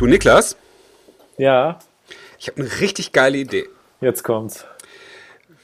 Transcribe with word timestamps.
Du 0.00 0.06
Niklas? 0.06 0.56
Ja. 1.36 1.78
Ich 2.38 2.48
habe 2.48 2.62
eine 2.62 2.80
richtig 2.80 3.12
geile 3.12 3.36
Idee. 3.36 3.68
Jetzt 4.00 4.24
kommt's. 4.24 4.64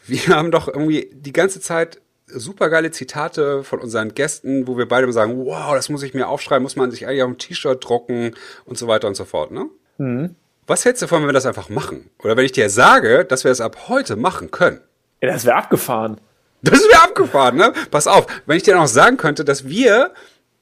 Wir 0.06 0.26
haben 0.26 0.50
doch 0.50 0.68
irgendwie 0.68 1.08
die 1.10 1.32
ganze 1.32 1.58
Zeit 1.58 2.02
super 2.26 2.68
geile 2.68 2.90
Zitate 2.90 3.64
von 3.64 3.80
unseren 3.80 4.12
Gästen, 4.12 4.66
wo 4.66 4.76
wir 4.76 4.86
beide 4.86 5.10
sagen, 5.10 5.46
wow, 5.46 5.74
das 5.74 5.88
muss 5.88 6.02
ich 6.02 6.12
mir 6.12 6.28
aufschreiben, 6.28 6.62
muss 6.62 6.76
man 6.76 6.90
sich 6.90 7.06
eigentlich 7.06 7.22
auf 7.22 7.30
ein 7.30 7.38
T-Shirt 7.38 7.82
drucken 7.82 8.34
und 8.66 8.76
so 8.76 8.86
weiter 8.88 9.08
und 9.08 9.14
so 9.14 9.24
fort, 9.24 9.52
ne? 9.52 9.70
Mhm. 9.96 10.34
Was 10.66 10.84
hältst 10.84 11.00
du 11.00 11.06
davon, 11.06 11.22
wenn 11.22 11.30
wir 11.30 11.32
das 11.32 11.46
einfach 11.46 11.70
machen? 11.70 12.10
Oder 12.22 12.36
wenn 12.36 12.44
ich 12.44 12.52
dir 12.52 12.68
sage, 12.68 13.24
dass 13.24 13.42
wir 13.42 13.50
das 13.50 13.62
ab 13.62 13.88
heute 13.88 14.16
machen 14.16 14.50
können? 14.50 14.82
Ja, 15.22 15.30
das 15.30 15.46
wäre 15.46 15.56
abgefahren. 15.56 16.20
Das 16.60 16.80
wäre 16.80 17.04
abgefahren, 17.04 17.56
ne? 17.56 17.72
Pass 17.90 18.06
auf, 18.06 18.26
wenn 18.44 18.58
ich 18.58 18.64
dir 18.64 18.74
noch 18.74 18.86
sagen 18.86 19.16
könnte, 19.16 19.46
dass 19.46 19.66
wir 19.66 20.12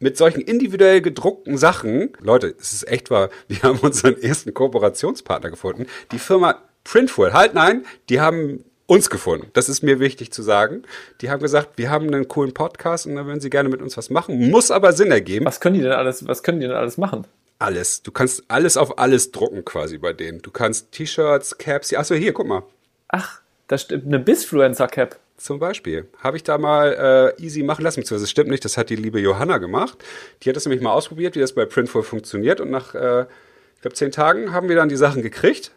mit 0.05 0.19
solchen 0.19 0.43
individuell 0.43 1.01
gedruckten 1.01 1.57
Sachen, 1.57 2.13
Leute, 2.21 2.55
es 2.61 2.75
ist 2.75 2.87
echt 2.87 3.11
wahr, 3.11 3.31
wir 3.49 3.63
haben 3.63 3.79
unseren 3.79 4.21
ersten 4.21 4.53
Kooperationspartner 4.53 5.49
gefunden, 5.49 5.87
die 6.13 6.19
Firma 6.19 6.61
Printful. 6.85 7.33
Halt 7.33 7.55
nein, 7.55 7.87
die 8.11 8.21
haben 8.21 8.67
uns 8.87 9.09
gefunden. 9.09 9.49
Das 9.55 9.71
ist 9.71 9.83
mir 9.83 10.01
wichtig 10.01 10.31
zu 10.31 10.43
sagen. 10.43 10.83
Die 11.23 11.31
haben 11.31 11.41
gesagt, 11.41 11.79
wir 11.79 11.89
haben 11.89 12.09
einen 12.09 12.29
coolen 12.29 12.53
Podcast 12.53 13.07
und 13.07 13.17
da 13.17 13.25
würden 13.25 13.41
sie 13.41 13.49
gerne 13.49 13.71
mit 13.71 13.81
uns 13.81 13.97
was 13.97 14.11
machen. 14.11 14.51
Muss 14.51 14.71
aber 14.71 14.93
Sinn 14.93 15.11
ergeben. 15.11 15.47
Was 15.47 15.61
können 15.61 15.77
die 15.77 15.81
denn 15.81 15.93
alles, 15.93 16.29
was 16.29 16.43
können 16.43 16.61
die 16.61 16.67
denn 16.67 16.77
alles 16.77 16.99
machen? 16.99 17.27
Alles. 17.59 18.03
Du 18.03 18.13
kannst 18.13 18.45
alles 18.49 18.77
auf 18.77 18.99
alles 18.99 19.33
drucken 19.33 19.65
quasi 19.65 19.97
bei 19.97 20.13
denen. 20.13 20.43
Du 20.43 20.51
kannst 20.51 20.93
T-Shirts, 20.93 21.57
Caps, 21.57 21.95
achso, 21.95 22.15
hier, 22.15 22.35
guck 22.35 22.47
mal. 22.47 22.63
Ach, 23.09 23.41
das 23.69 23.81
stimmt, 23.81 24.05
eine 24.05 24.19
Bisfluencer-Cap. 24.19 25.19
Zum 25.37 25.59
Beispiel. 25.59 26.09
Habe 26.19 26.37
ich 26.37 26.45
da 26.45 26.59
mal 26.59 27.35
äh, 27.39 27.43
easy 27.43 27.63
machen 27.65 27.83
lassen, 27.83 28.01
beziehungsweise 28.01 28.25
das 28.25 28.31
stimmt 28.31 28.51
nicht, 28.51 28.65
das 28.65 28.77
hat 28.77 28.89
die 28.89 28.97
liebe 28.97 29.19
Johanna 29.19 29.59
gemacht. 29.59 29.99
Die 30.43 30.49
hat 30.49 30.57
das 30.57 30.65
nämlich 30.65 30.81
mal 30.81 30.93
ausprobiert, 30.93 31.35
wie 31.35 31.41
das 31.41 31.55
bei 31.55 31.65
Printful 31.65 32.05
funktioniert 32.05 32.61
und 32.61 32.71
nach, 32.71 32.95
äh, 32.95 33.23
ich 33.75 33.81
glaube, 33.81 33.95
zehn 33.95 34.13
Tagen 34.13 34.53
haben 34.53 34.69
wir 34.69 34.77
dann 34.77 34.89
die 34.89 34.97
Sachen 34.97 35.23
gekriegt 35.23 35.73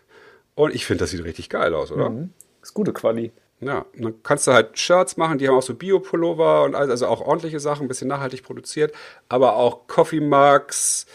und 0.53 0.75
ich 0.75 0.85
finde, 0.85 1.03
das 1.03 1.11
sieht 1.11 1.23
richtig 1.23 1.49
geil 1.49 1.73
aus, 1.73 1.91
oder? 1.91 2.09
Mhm. 2.09 2.29
Ist 2.61 2.73
gute 2.73 2.93
Quali. 2.93 3.31
Ja, 3.59 3.85
und 3.95 4.03
dann 4.03 4.13
kannst 4.21 4.45
du 4.45 4.53
halt 4.53 4.77
Shirts 4.77 5.17
machen, 5.17 5.39
die 5.39 5.47
haben 5.47 5.55
auch 5.55 5.63
so 5.63 5.73
Bio-Pullover 5.73 6.63
und 6.63 6.75
also 6.75 7.07
auch 7.07 7.21
ordentliche 7.21 7.59
Sachen, 7.59 7.85
ein 7.85 7.87
bisschen 7.87 8.07
nachhaltig 8.07 8.43
produziert, 8.43 8.93
aber 9.29 9.55
auch 9.55 9.87
Coffee 9.87 10.19
Mugs, 10.19 11.07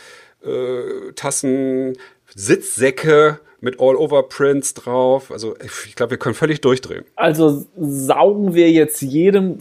äh, 0.44 1.12
Tassen, 1.14 1.96
Sitzsäcke 2.34 3.38
mit 3.62 3.80
All-Over-Prints 3.80 4.74
drauf. 4.74 5.30
Also 5.30 5.54
ich 5.86 5.94
glaube, 5.94 6.10
wir 6.10 6.18
können 6.18 6.34
völlig 6.34 6.60
durchdrehen. 6.60 7.04
Also 7.16 7.64
saugen 7.78 8.54
wir 8.54 8.70
jetzt 8.70 9.00
jedem 9.00 9.58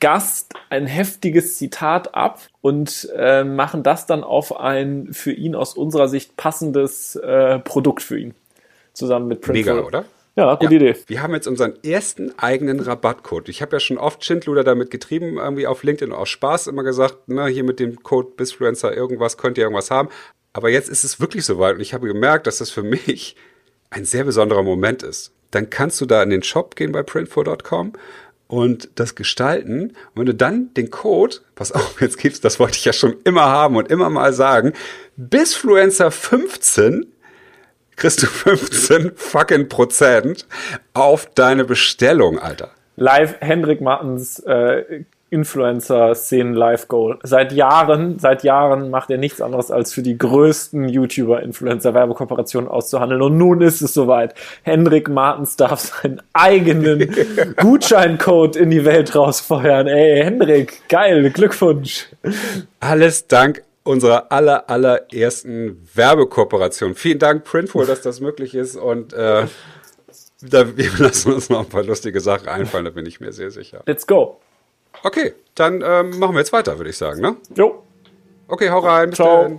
Gast 0.00 0.54
ein 0.70 0.86
heftiges 0.86 1.56
Zitat 1.56 2.14
ab 2.14 2.40
und 2.60 3.08
äh, 3.14 3.44
machen 3.44 3.82
das 3.82 4.06
dann 4.06 4.24
auf 4.24 4.58
ein 4.58 5.08
für 5.12 5.32
ihn 5.32 5.54
aus 5.54 5.74
unserer 5.74 6.08
Sicht 6.08 6.36
passendes 6.36 7.14
äh, 7.16 7.58
Produkt 7.60 8.02
für 8.02 8.18
ihn. 8.18 8.34
Zusammen 8.92 9.28
mit 9.28 9.40
Printful. 9.40 9.74
Mega, 9.74 9.86
oder? 9.86 10.04
Ja, 10.34 10.54
gute 10.54 10.74
ja. 10.74 10.80
Idee. 10.80 10.96
Wir 11.06 11.22
haben 11.22 11.34
jetzt 11.34 11.46
unseren 11.46 11.74
ersten 11.84 12.36
eigenen 12.38 12.80
Rabattcode. 12.80 13.50
Ich 13.50 13.60
habe 13.60 13.76
ja 13.76 13.80
schon 13.80 13.98
oft 13.98 14.24
Schindluder 14.24 14.64
damit 14.64 14.90
getrieben, 14.90 15.36
irgendwie 15.36 15.66
auf 15.66 15.82
LinkedIn 15.82 16.12
aus 16.12 16.30
Spaß 16.30 16.68
immer 16.68 16.84
gesagt, 16.84 17.18
na, 17.26 17.46
hier 17.46 17.64
mit 17.64 17.78
dem 17.78 18.02
Code 18.02 18.30
Bisfluencer 18.36 18.96
irgendwas 18.96 19.36
könnt 19.36 19.58
ihr 19.58 19.64
irgendwas 19.64 19.90
haben. 19.90 20.08
Aber 20.52 20.68
jetzt 20.68 20.88
ist 20.88 21.04
es 21.04 21.20
wirklich 21.20 21.44
soweit 21.44 21.76
und 21.76 21.80
ich 21.80 21.94
habe 21.94 22.06
gemerkt, 22.06 22.46
dass 22.46 22.58
das 22.58 22.70
für 22.70 22.82
mich 22.82 23.36
ein 23.90 24.04
sehr 24.04 24.24
besonderer 24.24 24.62
Moment 24.62 25.02
ist. 25.02 25.32
Dann 25.50 25.70
kannst 25.70 26.00
du 26.00 26.06
da 26.06 26.22
in 26.22 26.30
den 26.30 26.42
Shop 26.42 26.76
gehen 26.76 26.92
bei 26.92 27.02
printful.com 27.02 27.92
und 28.48 28.90
das 28.96 29.14
gestalten. 29.14 29.88
Und 29.88 30.16
wenn 30.16 30.26
du 30.26 30.34
dann 30.34 30.74
den 30.74 30.90
Code, 30.90 31.36
pass 31.54 31.72
auf, 31.72 32.00
jetzt 32.00 32.18
gibt's, 32.18 32.40
das 32.40 32.58
wollte 32.58 32.76
ich 32.76 32.84
ja 32.84 32.92
schon 32.92 33.16
immer 33.24 33.44
haben 33.44 33.76
und 33.76 33.90
immer 33.90 34.10
mal 34.10 34.32
sagen, 34.32 34.72
Bisfluencer 35.16 36.10
15 36.10 37.06
kriegst 37.96 38.22
du 38.22 38.26
15 38.26 39.12
fucking 39.14 39.68
Prozent 39.68 40.46
auf 40.94 41.26
deine 41.34 41.64
Bestellung, 41.64 42.38
Alter. 42.38 42.70
Live 42.96 43.36
Hendrik 43.40 43.80
Martens 43.80 44.38
äh, 44.40 45.04
Influencer-Szenen 45.32 46.52
Live-Goal. 46.54 47.18
Seit 47.22 47.52
Jahren, 47.52 48.18
seit 48.18 48.44
Jahren 48.44 48.90
macht 48.90 49.10
er 49.10 49.18
nichts 49.18 49.40
anderes, 49.40 49.70
als 49.70 49.92
für 49.92 50.02
die 50.02 50.18
größten 50.18 50.88
YouTuber-Influencer-Werbekooperationen 50.88 52.68
auszuhandeln. 52.68 53.22
Und 53.22 53.38
nun 53.38 53.62
ist 53.62 53.80
es 53.80 53.94
soweit. 53.94 54.34
Hendrik 54.62 55.08
Martens 55.08 55.56
darf 55.56 55.80
seinen 55.80 56.20
eigenen 56.34 57.10
Gutscheincode 57.56 58.56
in 58.56 58.70
die 58.70 58.84
Welt 58.84 59.14
rausfeuern. 59.16 59.88
Ey, 59.88 60.22
Hendrik, 60.22 60.82
geil, 60.88 61.30
Glückwunsch. 61.30 62.08
Alles 62.80 63.26
dank 63.26 63.62
unserer 63.84 64.30
aller, 64.30 64.68
allerersten 64.68 65.88
Werbekooperation. 65.94 66.94
Vielen 66.94 67.18
Dank, 67.18 67.44
Printful, 67.44 67.86
dass 67.86 68.02
das 68.02 68.20
möglich 68.20 68.54
ist 68.54 68.76
und 68.76 69.12
äh, 69.12 69.46
da, 70.42 70.76
wir 70.76 70.90
lassen 70.98 71.32
uns 71.32 71.48
noch 71.50 71.60
ein 71.60 71.68
paar 71.68 71.84
lustige 71.84 72.20
Sachen 72.20 72.48
einfallen, 72.48 72.84
da 72.84 72.90
bin 72.90 73.06
ich 73.06 73.20
mir 73.20 73.32
sehr 73.32 73.50
sicher. 73.50 73.82
Let's 73.86 74.06
go. 74.06 74.40
Okay, 75.04 75.34
dann 75.56 75.82
ähm, 75.84 76.18
machen 76.20 76.34
wir 76.34 76.38
jetzt 76.38 76.52
weiter, 76.52 76.78
würde 76.78 76.90
ich 76.90 76.96
sagen, 76.96 77.20
ne? 77.20 77.36
Jo. 77.56 77.82
Okay, 78.46 78.70
hau 78.70 78.78
rein. 78.78 79.10
Bis 79.10 79.16
Ciao. 79.16 79.42
Dann. 79.42 79.52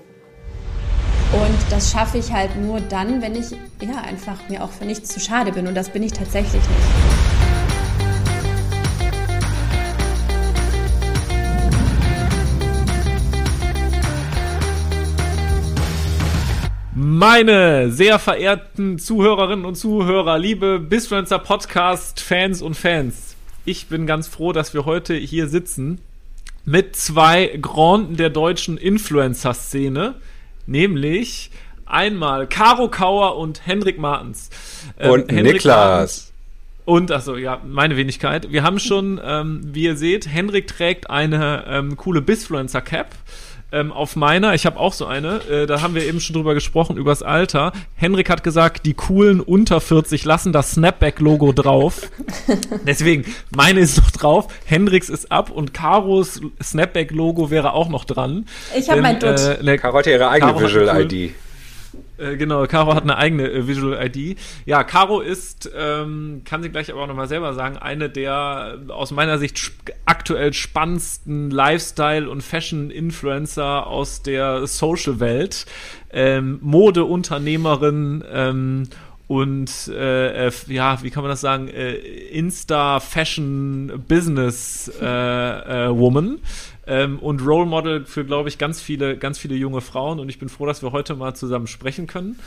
Und 1.33 1.57
das 1.69 1.91
schaffe 1.91 2.19
ich 2.19 2.31
halt 2.31 2.55
nur 2.55 2.79
dann, 2.79 3.21
wenn 3.21 3.35
ich 3.35 3.51
ja 3.81 4.01
einfach 4.07 4.37
mir 4.49 4.63
auch 4.63 4.71
für 4.71 4.85
nichts 4.85 5.09
zu 5.09 5.19
schade 5.19 5.51
bin. 5.51 5.67
Und 5.67 5.75
das 5.75 5.89
bin 5.89 6.03
ich 6.03 6.13
tatsächlich 6.13 6.61
nicht. 6.61 7.43
Meine 16.95 17.91
sehr 17.91 18.19
verehrten 18.19 18.99
Zuhörerinnen 18.99 19.65
und 19.65 19.75
Zuhörer, 19.75 20.37
liebe 20.37 20.79
Bisfluencer 20.79 21.39
Podcast 21.39 22.21
Fans 22.21 22.61
und 22.61 22.75
Fans, 22.77 23.32
ich 23.65 23.87
bin 23.87 24.05
ganz 24.05 24.27
froh, 24.27 24.53
dass 24.53 24.73
wir 24.73 24.85
heute 24.85 25.13
hier 25.13 25.47
sitzen 25.47 25.99
mit 26.65 26.95
zwei 26.95 27.47
Granden 27.61 28.17
der 28.17 28.29
deutschen 28.29 28.77
Influencer-Szene, 28.77 30.15
nämlich 30.65 31.51
einmal 31.85 32.47
Caro 32.47 32.89
Kauer 32.89 33.37
und 33.37 33.65
Hendrik 33.65 33.97
Martens. 33.97 34.49
Ähm, 34.99 35.11
und 35.11 35.31
Hendrik 35.31 35.55
Niklas. 35.55 35.75
Martens 35.75 36.33
und, 36.85 37.11
also 37.11 37.37
ja, 37.37 37.61
meine 37.65 37.95
Wenigkeit. 37.95 38.51
Wir 38.51 38.63
haben 38.63 38.79
schon, 38.79 39.19
ähm, 39.23 39.61
wie 39.63 39.83
ihr 39.83 39.95
seht, 39.95 40.27
Hendrik 40.27 40.67
trägt 40.67 41.09
eine 41.09 41.63
ähm, 41.67 41.95
coole 41.95 42.21
Bisfluencer-Cap 42.21 43.15
ähm, 43.73 43.91
auf 43.91 44.15
meiner, 44.15 44.53
ich 44.53 44.65
habe 44.65 44.79
auch 44.79 44.93
so 44.93 45.05
eine, 45.05 45.41
äh, 45.49 45.65
da 45.65 45.81
haben 45.81 45.95
wir 45.95 46.05
eben 46.05 46.19
schon 46.19 46.35
drüber 46.35 46.53
gesprochen, 46.53 46.95
übers 46.95 47.23
Alter. 47.23 47.73
Henrik 47.95 48.29
hat 48.29 48.43
gesagt, 48.43 48.85
die 48.85 48.93
coolen 48.93 49.41
unter 49.41 49.81
40 49.81 50.23
lassen 50.25 50.53
das 50.53 50.73
Snapback-Logo 50.73 51.51
drauf. 51.51 52.09
Deswegen, 52.87 53.25
meine 53.55 53.79
ist 53.79 53.97
noch 53.97 54.11
drauf, 54.11 54.47
Hendrix 54.65 55.09
ist 55.09 55.31
ab 55.31 55.49
und 55.49 55.73
Karos 55.73 56.39
Snapback-Logo 56.61 57.49
wäre 57.49 57.73
auch 57.73 57.89
noch 57.89 58.05
dran. 58.05 58.45
Ich 58.77 58.89
habe 58.89 59.01
mein 59.01 59.19
Dutt. 59.19 59.39
Äh, 59.39 59.77
Caro 59.77 59.97
hat 59.97 60.07
ihre 60.07 60.29
eigene 60.29 60.59
Visual-ID. 60.59 61.33
Äh, 62.17 62.37
genau, 62.37 62.65
Caro 62.67 62.93
hat 62.95 63.03
eine 63.03 63.17
eigene 63.17 63.49
äh, 63.49 63.67
Visual 63.67 63.97
ID. 64.05 64.37
Ja, 64.65 64.83
Caro 64.83 65.19
ist, 65.19 65.69
ähm, 65.75 66.41
kann 66.45 66.63
sie 66.63 66.69
gleich 66.69 66.91
aber 66.91 67.01
auch 67.01 67.07
nochmal 67.07 67.27
selber 67.27 67.53
sagen, 67.53 67.77
eine 67.77 68.09
der 68.09 68.79
aus 68.89 69.11
meiner 69.11 69.37
Sicht 69.37 69.57
sp 69.57 69.93
aktuell 70.05 70.53
spannendsten 70.53 71.49
Lifestyle- 71.49 72.29
und 72.29 72.41
Fashion-Influencer 72.41 73.87
aus 73.87 74.21
der 74.21 74.67
Social-Welt. 74.67 75.65
Ähm, 76.11 76.59
Modeunternehmerin 76.61 78.23
ähm, 78.31 78.83
und 79.27 79.87
äh, 79.87 80.47
äh, 80.47 80.51
ja, 80.67 81.01
wie 81.01 81.09
kann 81.09 81.23
man 81.23 81.29
das 81.29 81.41
sagen, 81.41 81.67
äh, 81.69 81.93
Äh, 86.85 86.93
äh, 86.93 87.03
ähm, 87.03 87.19
und 87.19 87.45
Role 87.45 87.65
Model 87.65 88.05
für, 88.05 88.25
glaube 88.25 88.49
ich, 88.49 88.57
ganz 88.57 88.81
viele, 88.81 89.17
ganz 89.17 89.37
viele 89.37 89.55
junge 89.55 89.81
Frauen. 89.81 90.19
Und 90.19 90.29
ich 90.29 90.39
bin 90.39 90.49
froh, 90.49 90.65
dass 90.65 90.81
wir 90.81 90.91
heute 90.91 91.15
mal 91.15 91.33
zusammen 91.35 91.67
sprechen 91.67 92.07
können. 92.07 92.39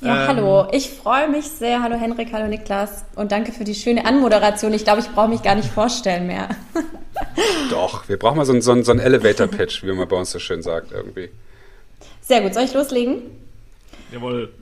Ja, 0.00 0.22
ähm, 0.22 0.28
hallo. 0.28 0.68
Ich 0.72 0.90
freue 0.90 1.28
mich 1.28 1.46
sehr. 1.46 1.82
Hallo 1.82 1.96
Henrik, 1.96 2.32
hallo 2.32 2.46
Niklas. 2.46 3.04
Und 3.16 3.32
danke 3.32 3.52
für 3.52 3.64
die 3.64 3.74
schöne 3.74 4.04
Anmoderation. 4.04 4.72
Ich 4.72 4.84
glaube, 4.84 5.00
ich 5.00 5.08
brauche 5.08 5.28
mich 5.28 5.42
gar 5.42 5.54
nicht 5.54 5.68
vorstellen 5.68 6.26
mehr. 6.26 6.48
Doch, 7.70 8.08
wir 8.08 8.18
brauchen 8.18 8.36
mal 8.36 8.44
so 8.44 8.52
einen, 8.52 8.62
so 8.62 8.72
einen, 8.72 8.84
so 8.84 8.92
einen 8.92 9.00
Elevator-Pitch, 9.00 9.82
wie 9.82 9.92
man 9.92 10.06
bei 10.06 10.16
uns 10.16 10.30
so 10.30 10.38
schön 10.38 10.62
sagt, 10.62 10.92
irgendwie. 10.92 11.30
Sehr 12.20 12.42
gut. 12.42 12.54
Soll 12.54 12.64
ich 12.64 12.74
loslegen? 12.74 13.22
Jawohl. 14.12 14.52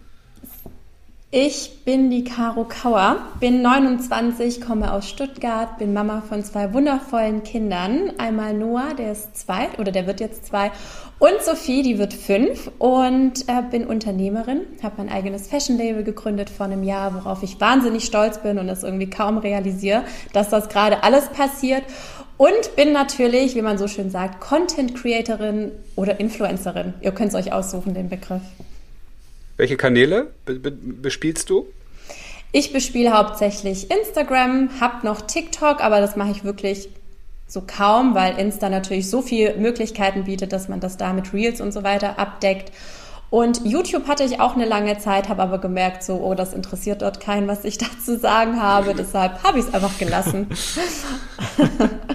Ich 1.38 1.84
bin 1.84 2.08
die 2.08 2.24
Caro 2.24 2.64
Kauer, 2.64 3.18
bin 3.40 3.60
29, 3.60 4.62
komme 4.62 4.90
aus 4.90 5.06
Stuttgart, 5.06 5.76
bin 5.76 5.92
Mama 5.92 6.22
von 6.26 6.42
zwei 6.42 6.72
wundervollen 6.72 7.42
Kindern. 7.42 8.14
Einmal 8.16 8.54
Noah, 8.54 8.94
der 8.94 9.12
ist 9.12 9.36
zwei 9.36 9.68
oder 9.76 9.92
der 9.92 10.06
wird 10.06 10.20
jetzt 10.20 10.46
zwei, 10.46 10.72
und 11.18 11.42
Sophie, 11.42 11.82
die 11.82 11.98
wird 11.98 12.14
fünf 12.14 12.70
und 12.78 13.46
äh, 13.48 13.60
bin 13.70 13.86
Unternehmerin, 13.86 14.62
habe 14.82 14.94
mein 14.96 15.10
eigenes 15.10 15.48
Fashion 15.48 15.76
Label 15.76 16.04
gegründet 16.04 16.48
vor 16.48 16.64
einem 16.64 16.82
Jahr, 16.82 17.14
worauf 17.14 17.42
ich 17.42 17.60
wahnsinnig 17.60 18.06
stolz 18.06 18.38
bin 18.38 18.58
und 18.58 18.70
es 18.70 18.82
irgendwie 18.82 19.10
kaum 19.10 19.36
realisiere, 19.36 20.04
dass 20.32 20.48
das 20.48 20.70
gerade 20.70 21.02
alles 21.02 21.28
passiert. 21.28 21.82
Und 22.38 22.76
bin 22.76 22.94
natürlich, 22.94 23.54
wie 23.56 23.62
man 23.62 23.76
so 23.76 23.88
schön 23.88 24.08
sagt, 24.08 24.40
Content 24.40 24.94
Creatorin 24.94 25.72
oder 25.96 26.18
Influencerin. 26.18 26.94
Ihr 27.02 27.12
könnt 27.12 27.28
es 27.28 27.34
euch 27.34 27.52
aussuchen, 27.52 27.92
den 27.92 28.08
Begriff. 28.08 28.40
Welche 29.56 29.76
Kanäle 29.76 30.32
be 30.44 30.54
be 30.58 30.70
bespielst 30.70 31.50
du? 31.50 31.66
Ich 32.52 32.72
bespiele 32.72 33.12
hauptsächlich 33.12 33.90
Instagram, 33.90 34.70
hab 34.80 35.04
noch 35.04 35.22
TikTok, 35.22 35.82
aber 35.82 36.00
das 36.00 36.16
mache 36.16 36.30
ich 36.30 36.44
wirklich 36.44 36.88
so 37.48 37.62
kaum, 37.66 38.14
weil 38.14 38.38
Insta 38.38 38.68
natürlich 38.68 39.08
so 39.08 39.22
viele 39.22 39.54
Möglichkeiten 39.56 40.24
bietet, 40.24 40.52
dass 40.52 40.68
man 40.68 40.80
das 40.80 40.96
da 40.96 41.12
mit 41.12 41.32
Reels 41.32 41.60
und 41.60 41.72
so 41.72 41.84
weiter 41.84 42.18
abdeckt. 42.18 42.72
Und 43.30 43.64
YouTube 43.64 44.06
hatte 44.08 44.24
ich 44.24 44.40
auch 44.40 44.54
eine 44.54 44.64
lange 44.64 44.98
Zeit, 44.98 45.28
habe 45.28 45.42
aber 45.42 45.58
gemerkt, 45.58 46.02
so, 46.02 46.14
oh, 46.14 46.34
das 46.34 46.54
interessiert 46.54 47.02
dort 47.02 47.20
keinen, 47.20 47.48
was 47.48 47.64
ich 47.64 47.78
da 47.78 47.86
zu 48.04 48.18
sagen 48.18 48.60
habe. 48.60 48.94
Deshalb 48.94 49.42
habe 49.42 49.58
ich 49.58 49.66
es 49.66 49.74
einfach 49.74 49.98
gelassen. 49.98 50.48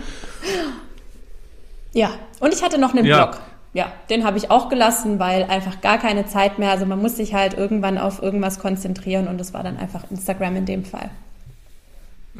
ja, 1.94 2.12
und 2.40 2.54
ich 2.54 2.64
hatte 2.64 2.78
noch 2.78 2.94
einen 2.94 3.06
ja. 3.06 3.26
Blog. 3.26 3.42
Ja, 3.74 3.92
den 4.10 4.26
habe 4.26 4.38
ich 4.38 4.52
auch 4.52 4.68
gelassen, 4.68 5.18
weil 5.20 5.44
einfach 5.44 5.80
gar 5.80 5.98
keine 5.98 6.26
Zeit 6.26 6.60
mehr. 6.60 6.72
Also 6.72 6.86
man 6.86 7.02
muss 7.02 7.16
sich 7.16 7.34
halt 7.34 7.54
irgendwann 7.54 7.98
auf 7.98 8.22
irgendwas 8.22 8.60
konzentrieren 8.60 9.28
und 9.28 9.38
das 9.38 9.54
war 9.54 9.64
dann 9.64 9.78
einfach 9.78 10.10
Instagram 10.12 10.58
in 10.58 10.66
dem 10.66 10.84
Fall. 10.84 11.10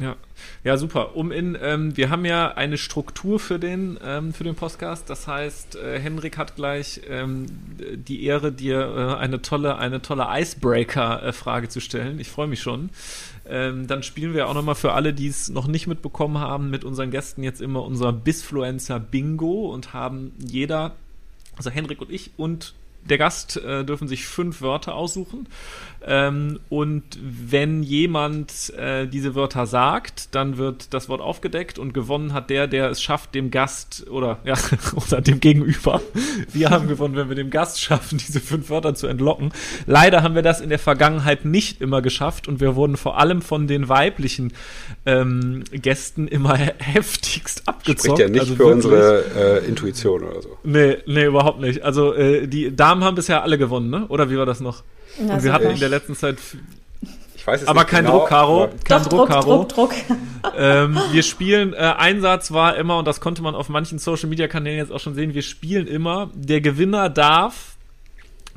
Ja, 0.00 0.16
ja, 0.64 0.78
super. 0.78 1.16
Um 1.16 1.30
in, 1.30 1.56
ähm, 1.60 1.96
wir 1.96 2.08
haben 2.08 2.24
ja 2.24 2.52
eine 2.54 2.78
Struktur 2.78 3.38
für 3.38 3.58
den 3.58 3.98
ähm, 4.02 4.32
für 4.32 4.42
den 4.42 4.54
Podcast. 4.54 5.10
Das 5.10 5.28
heißt, 5.28 5.76
äh, 5.76 6.00
Henrik 6.00 6.38
hat 6.38 6.56
gleich 6.56 7.02
ähm, 7.10 7.46
die 7.78 8.24
Ehre, 8.24 8.52
dir 8.52 8.80
äh, 8.80 9.20
eine 9.20 9.42
tolle 9.42 9.76
eine 9.76 10.00
tolle 10.00 10.26
Icebreaker-Frage 10.30 11.68
zu 11.68 11.80
stellen. 11.80 12.18
Ich 12.20 12.30
freue 12.30 12.46
mich 12.46 12.62
schon. 12.62 12.88
Ähm, 13.46 13.86
dann 13.86 14.02
spielen 14.02 14.32
wir 14.32 14.48
auch 14.48 14.54
nochmal 14.54 14.76
für 14.76 14.92
alle, 14.92 15.12
die 15.12 15.26
es 15.26 15.50
noch 15.50 15.66
nicht 15.66 15.86
mitbekommen 15.86 16.38
haben, 16.38 16.70
mit 16.70 16.84
unseren 16.84 17.10
Gästen 17.10 17.42
jetzt 17.42 17.60
immer 17.60 17.82
unser 17.84 18.12
Bisfluencer 18.12 18.98
Bingo 18.98 19.70
und 19.72 19.92
haben 19.92 20.32
jeder, 20.38 20.92
also 21.56 21.70
Henrik 21.70 22.00
und 22.00 22.10
ich 22.10 22.30
und 22.36 22.74
der 23.04 23.18
Gast 23.18 23.56
äh, 23.56 23.84
dürfen 23.84 24.08
sich 24.08 24.26
fünf 24.26 24.62
Wörter 24.62 24.94
aussuchen. 24.94 25.48
Ähm, 26.06 26.60
und 26.68 27.02
wenn 27.20 27.82
jemand 27.82 28.72
äh, 28.76 29.06
diese 29.06 29.34
Wörter 29.34 29.66
sagt, 29.66 30.34
dann 30.34 30.56
wird 30.58 30.92
das 30.94 31.08
Wort 31.08 31.20
aufgedeckt 31.20 31.78
und 31.78 31.94
gewonnen 31.94 32.32
hat 32.32 32.50
der, 32.50 32.66
der 32.66 32.90
es 32.90 33.02
schafft, 33.02 33.34
dem 33.34 33.50
Gast 33.50 34.06
oder 34.10 34.38
ja, 34.44 34.54
oder 34.94 35.20
dem 35.20 35.40
Gegenüber. 35.40 36.00
Wir 36.52 36.70
haben 36.70 36.88
gewonnen, 36.88 37.14
wenn 37.14 37.28
wir 37.28 37.36
dem 37.36 37.50
Gast 37.50 37.80
schaffen, 37.80 38.18
diese 38.18 38.40
fünf 38.40 38.70
Wörter 38.70 38.94
zu 38.94 39.06
entlocken. 39.06 39.52
Leider 39.86 40.22
haben 40.22 40.34
wir 40.34 40.42
das 40.42 40.60
in 40.60 40.70
der 40.70 40.78
Vergangenheit 40.78 41.44
nicht 41.44 41.80
immer 41.80 42.02
geschafft 42.02 42.48
und 42.48 42.60
wir 42.60 42.74
wurden 42.74 42.96
vor 42.96 43.18
allem 43.18 43.42
von 43.42 43.66
den 43.66 43.88
weiblichen 43.88 44.52
ähm, 45.06 45.62
Gästen 45.72 46.26
immer 46.26 46.56
heftigst 46.56 47.68
abgezockt. 47.68 48.00
Spricht 48.00 48.18
ja 48.18 48.28
nicht 48.28 48.40
also 48.40 48.54
für 48.54 48.58
wirklich, 48.60 48.84
unsere 48.86 49.60
äh, 49.62 49.68
Intuition 49.68 50.24
oder 50.24 50.42
so. 50.42 50.58
Nee, 50.64 50.96
nee, 51.06 51.26
überhaupt 51.26 51.60
nicht. 51.60 51.82
Also 51.82 52.14
äh, 52.14 52.48
die 52.48 52.74
Damen 52.74 53.04
haben 53.04 53.14
bisher 53.14 53.42
alle 53.42 53.58
gewonnen, 53.58 53.90
ne? 53.90 54.06
Oder 54.08 54.30
wie 54.30 54.36
war 54.36 54.46
das 54.46 54.60
noch? 54.60 54.82
Na, 55.18 55.34
und 55.34 55.42
wir 55.42 55.52
hatten 55.52 55.70
in 55.70 55.80
der 55.80 55.88
letzten 55.88 56.14
Zeit. 56.14 56.38
Ich 57.34 57.46
weiß 57.46 57.62
es 57.62 57.68
aber 57.68 57.80
nicht 57.80 57.90
kein 57.90 58.04
genau, 58.04 58.20
Druck, 58.20 58.28
Caro. 58.28 58.68
Kein 58.84 59.02
Doch, 59.02 59.08
Druck, 59.08 59.28
Caro. 59.28 59.56
Druck, 59.64 59.68
Druck. 59.68 59.92
Ähm, 60.56 61.00
wir 61.12 61.22
spielen, 61.22 61.72
äh, 61.72 61.76
Einsatz 61.76 62.50
war 62.50 62.76
immer, 62.76 62.98
und 62.98 63.06
das 63.06 63.20
konnte 63.20 63.42
man 63.42 63.54
auf 63.54 63.68
manchen 63.68 64.00
Social 64.00 64.28
Media 64.28 64.48
Kanälen 64.48 64.78
jetzt 64.78 64.90
auch 64.90 64.98
schon 64.98 65.14
sehen, 65.14 65.34
wir 65.34 65.42
spielen 65.42 65.86
immer, 65.86 66.30
der 66.34 66.60
Gewinner 66.60 67.08
darf 67.08 67.76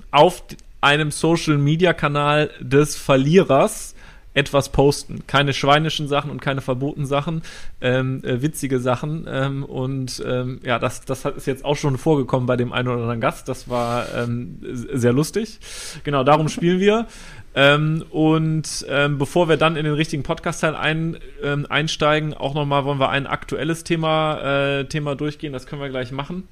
auf 0.09 0.43
einem 0.81 1.11
Social 1.11 1.57
Media 1.57 1.93
Kanal 1.93 2.49
des 2.59 2.95
Verlierers 2.95 3.94
etwas 4.35 4.69
posten. 4.69 5.23
Keine 5.25 5.53
schweinischen 5.53 6.07
Sachen 6.07 6.29
und 6.29 6.41
keine 6.41 6.61
verbotenen 6.61 7.07
Sachen, 7.07 7.41
ähm, 7.81 8.21
äh, 8.23 8.41
witzige 8.41 8.79
Sachen. 8.79 9.25
Ähm, 9.27 9.63
und 9.63 10.23
ähm, 10.25 10.59
ja, 10.63 10.77
das, 10.77 11.05
das 11.05 11.25
ist 11.25 11.47
jetzt 11.47 11.65
auch 11.65 11.75
schon 11.77 11.97
vorgekommen 11.97 12.45
bei 12.45 12.57
dem 12.57 12.71
einen 12.71 12.89
oder 12.89 13.01
anderen 13.01 13.21
Gast. 13.21 13.49
Das 13.49 13.69
war 13.69 14.13
ähm, 14.15 14.59
sehr 14.61 15.13
lustig. 15.13 15.59
Genau, 16.03 16.23
darum 16.23 16.49
spielen 16.49 16.79
wir. 16.79 17.07
Ähm, 17.55 18.03
und 18.09 18.85
ähm, 18.89 19.17
bevor 19.17 19.47
wir 19.47 19.55
dann 19.55 19.77
in 19.77 19.85
den 19.85 19.93
richtigen 19.93 20.23
Podcast-Teil 20.23 20.75
ein, 20.75 21.17
ähm, 21.41 21.65
einsteigen, 21.69 22.33
auch 22.33 22.53
nochmal 22.53 22.83
wollen 22.83 22.99
wir 22.99 23.09
ein 23.09 23.27
aktuelles 23.27 23.85
Thema, 23.85 24.79
äh, 24.79 24.85
Thema 24.85 25.15
durchgehen. 25.15 25.53
Das 25.53 25.65
können 25.65 25.81
wir 25.81 25.89
gleich 25.89 26.11
machen 26.11 26.47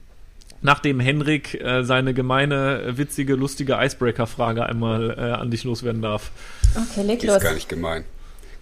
nachdem 0.63 1.00
Henrik 1.00 1.62
äh, 1.62 1.83
seine 1.83 2.13
gemeine, 2.13 2.98
witzige, 2.98 3.36
lustige 3.36 3.77
Icebreaker-Frage 3.80 4.65
einmal 4.65 5.12
äh, 5.12 5.21
an 5.21 5.51
dich 5.51 5.63
loswerden 5.63 6.01
darf. 6.01 6.31
Okay, 6.75 7.06
leg 7.06 7.21
los. 7.24 7.38
ist 7.38 7.44
gar 7.44 7.54
nicht 7.54 7.69
gemein. 7.69 8.06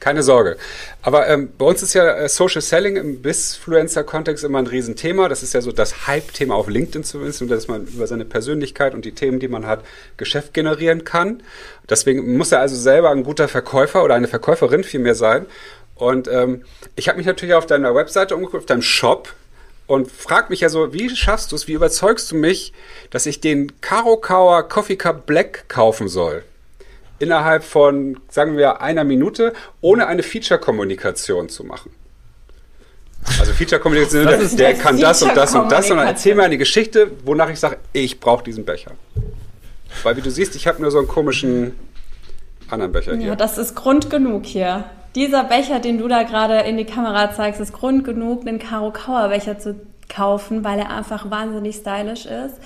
Keine 0.01 0.23
Sorge. 0.23 0.57
Aber 1.03 1.27
ähm, 1.27 1.51
bei 1.59 1.65
uns 1.65 1.83
ist 1.83 1.93
ja 1.93 2.11
äh, 2.15 2.27
Social 2.27 2.61
Selling 2.61 2.95
im 2.95 3.21
Bisfluencer-Kontext 3.21 4.43
immer 4.43 4.57
ein 4.57 4.65
Riesenthema. 4.65 5.29
Das 5.29 5.43
ist 5.43 5.53
ja 5.53 5.61
so 5.61 5.71
das 5.71 6.07
Hype-Thema 6.07 6.55
auf 6.55 6.67
LinkedIn 6.67 7.03
zumindest, 7.03 7.49
dass 7.49 7.67
man 7.67 7.85
über 7.85 8.07
seine 8.07 8.25
Persönlichkeit 8.25 8.95
und 8.95 9.05
die 9.05 9.11
Themen, 9.11 9.39
die 9.39 9.47
man 9.47 9.67
hat, 9.67 9.85
Geschäft 10.17 10.55
generieren 10.55 11.03
kann. 11.03 11.43
Deswegen 11.87 12.35
muss 12.35 12.51
er 12.51 12.61
also 12.61 12.75
selber 12.75 13.11
ein 13.11 13.23
guter 13.23 13.47
Verkäufer 13.47 14.03
oder 14.03 14.15
eine 14.15 14.27
Verkäuferin 14.27 14.83
vielmehr 14.83 15.13
sein. 15.13 15.45
Und 15.93 16.27
ähm, 16.27 16.63
ich 16.95 17.07
habe 17.07 17.19
mich 17.19 17.27
natürlich 17.27 17.53
auf 17.53 17.67
deiner 17.67 17.93
Webseite 17.93 18.35
umgeguckt, 18.35 18.63
auf 18.63 18.65
deinem 18.65 18.81
Shop 18.81 19.35
und 19.91 20.09
frag 20.09 20.49
mich 20.49 20.61
ja 20.61 20.69
so, 20.69 20.93
wie 20.93 21.09
schaffst 21.09 21.51
du 21.51 21.55
es, 21.57 21.67
wie 21.67 21.73
überzeugst 21.73 22.31
du 22.31 22.35
mich, 22.37 22.71
dass 23.09 23.25
ich 23.25 23.41
den 23.41 23.81
Karo 23.81 24.15
Kawa 24.15 24.63
Coffee 24.63 24.95
Cup 24.95 25.25
Black 25.25 25.65
kaufen 25.67 26.07
soll? 26.07 26.45
Innerhalb 27.19 27.61
von, 27.65 28.17
sagen 28.29 28.55
wir, 28.55 28.81
einer 28.81 29.03
Minute, 29.03 29.51
ohne 29.81 30.07
eine 30.07 30.23
Feature-Kommunikation 30.23 31.49
zu 31.49 31.65
machen. 31.65 31.91
Also 33.37 33.51
Feature-Kommunikation, 33.51 34.27
der, 34.27 34.37
der 34.37 34.73
kann 34.75 34.97
das 34.97 35.23
und 35.23 35.35
das 35.35 35.53
und 35.53 35.69
das, 35.69 35.89
sondern 35.89 36.07
erzähl 36.07 36.35
mir 36.35 36.43
eine 36.43 36.57
Geschichte, 36.57 37.11
wonach 37.25 37.49
ich 37.49 37.59
sage, 37.59 37.77
ich 37.91 38.21
brauche 38.21 38.45
diesen 38.45 38.63
Becher. 38.63 38.91
Weil 40.03 40.15
wie 40.15 40.21
du 40.21 40.31
siehst, 40.31 40.55
ich 40.55 40.67
habe 40.67 40.81
nur 40.81 40.89
so 40.91 40.99
einen 40.99 41.09
komischen 41.09 41.75
anderen 42.69 42.93
Becher 42.93 43.17
hier. 43.17 43.27
Ja, 43.27 43.35
das 43.35 43.57
ist 43.57 43.75
Grund 43.75 44.09
genug 44.09 44.45
hier. 44.45 44.85
Dieser 45.15 45.43
Becher, 45.43 45.79
den 45.79 45.97
du 45.97 46.07
da 46.07 46.23
gerade 46.23 46.59
in 46.59 46.77
die 46.77 46.85
Kamera 46.85 47.31
zeigst, 47.31 47.59
ist 47.59 47.73
Grund 47.73 48.05
genug, 48.05 48.47
einen 48.47 48.59
Karo 48.59 48.91
Kauer 48.91 49.27
Becher 49.27 49.59
zu 49.59 49.75
kaufen, 50.07 50.63
weil 50.63 50.79
er 50.79 50.89
einfach 50.89 51.29
wahnsinnig 51.29 51.75
stylisch 51.75 52.25
ist. 52.25 52.59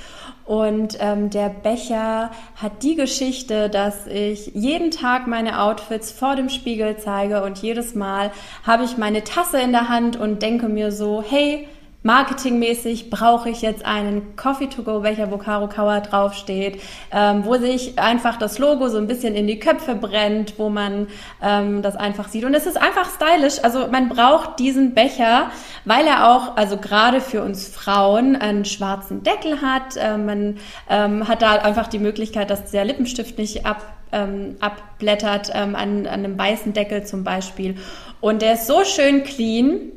Und 0.45 0.97
ähm, 0.99 1.31
der 1.31 1.49
Becher 1.49 2.29
hat 2.55 2.83
die 2.83 2.95
Geschichte, 2.95 3.67
dass 3.67 4.05
ich 4.05 4.51
jeden 4.53 4.91
Tag 4.91 5.25
meine 5.25 5.59
Outfits 5.59 6.11
vor 6.11 6.35
dem 6.35 6.49
Spiegel 6.49 6.97
zeige 6.97 7.43
und 7.43 7.57
jedes 7.59 7.95
Mal 7.95 8.31
habe 8.63 8.83
ich 8.83 8.97
meine 8.97 9.23
Tasse 9.23 9.59
in 9.59 9.71
der 9.71 9.89
Hand 9.89 10.17
und 10.17 10.43
denke 10.43 10.69
mir 10.69 10.91
so, 10.91 11.23
hey, 11.27 11.67
marketingmäßig 12.05 13.09
brauche 13.09 13.49
ich 13.49 13.63
jetzt 13.63 13.83
einen 13.83 14.35
Coffee-to-go-Becher, 14.35 15.31
wo 15.31 15.37
Caro 15.37 15.67
Kauer 15.67 16.01
draufsteht, 16.01 16.79
ähm, 17.11 17.45
wo 17.45 17.55
sich 17.55 17.97
einfach 17.97 18.37
das 18.37 18.59
Logo 18.59 18.89
so 18.89 18.99
ein 18.99 19.07
bisschen 19.07 19.33
in 19.33 19.47
die 19.47 19.57
Köpfe 19.57 19.95
brennt, 19.95 20.59
wo 20.59 20.69
man 20.69 21.07
ähm, 21.41 21.81
das 21.81 21.95
einfach 21.95 22.27
sieht. 22.27 22.45
Und 22.45 22.53
es 22.53 22.67
ist 22.67 22.79
einfach 22.79 23.09
stylisch. 23.09 23.55
Also 23.63 23.87
man 23.87 24.09
braucht 24.09 24.59
diesen 24.59 24.93
Becher, 24.93 25.49
weil 25.83 26.05
er 26.05 26.29
auch, 26.29 26.55
also 26.57 26.77
gerade 26.77 27.21
für 27.21 27.41
uns 27.41 27.67
Frauen, 27.67 28.35
einen 28.35 28.65
schwarzen 28.65 29.23
Deckel 29.23 29.61
hat. 29.61 29.97
Äh, 29.97 30.17
man 30.17 30.57
ähm, 30.87 31.27
hat 31.27 31.41
da 31.41 31.53
einfach 31.53 31.87
die 31.87 31.99
Möglichkeit, 31.99 32.51
dass 32.51 32.69
der 32.69 32.85
Lippenstift 32.85 33.37
nicht 33.39 33.65
ab 33.65 33.81
ähm, 34.11 34.55
abblättert 34.59 35.51
ähm, 35.53 35.75
an, 35.75 36.05
an 36.05 36.07
einem 36.07 36.37
weißen 36.37 36.73
Deckel 36.73 37.03
zum 37.03 37.23
Beispiel. 37.23 37.75
Und 38.21 38.43
der 38.43 38.53
ist 38.53 38.67
so 38.67 38.83
schön 38.83 39.23
clean, 39.23 39.91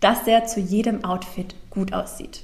dass 0.00 0.24
der 0.24 0.46
zu 0.46 0.60
jedem 0.60 1.04
Outfit 1.04 1.54
gut 1.70 1.92
aussieht. 1.92 2.42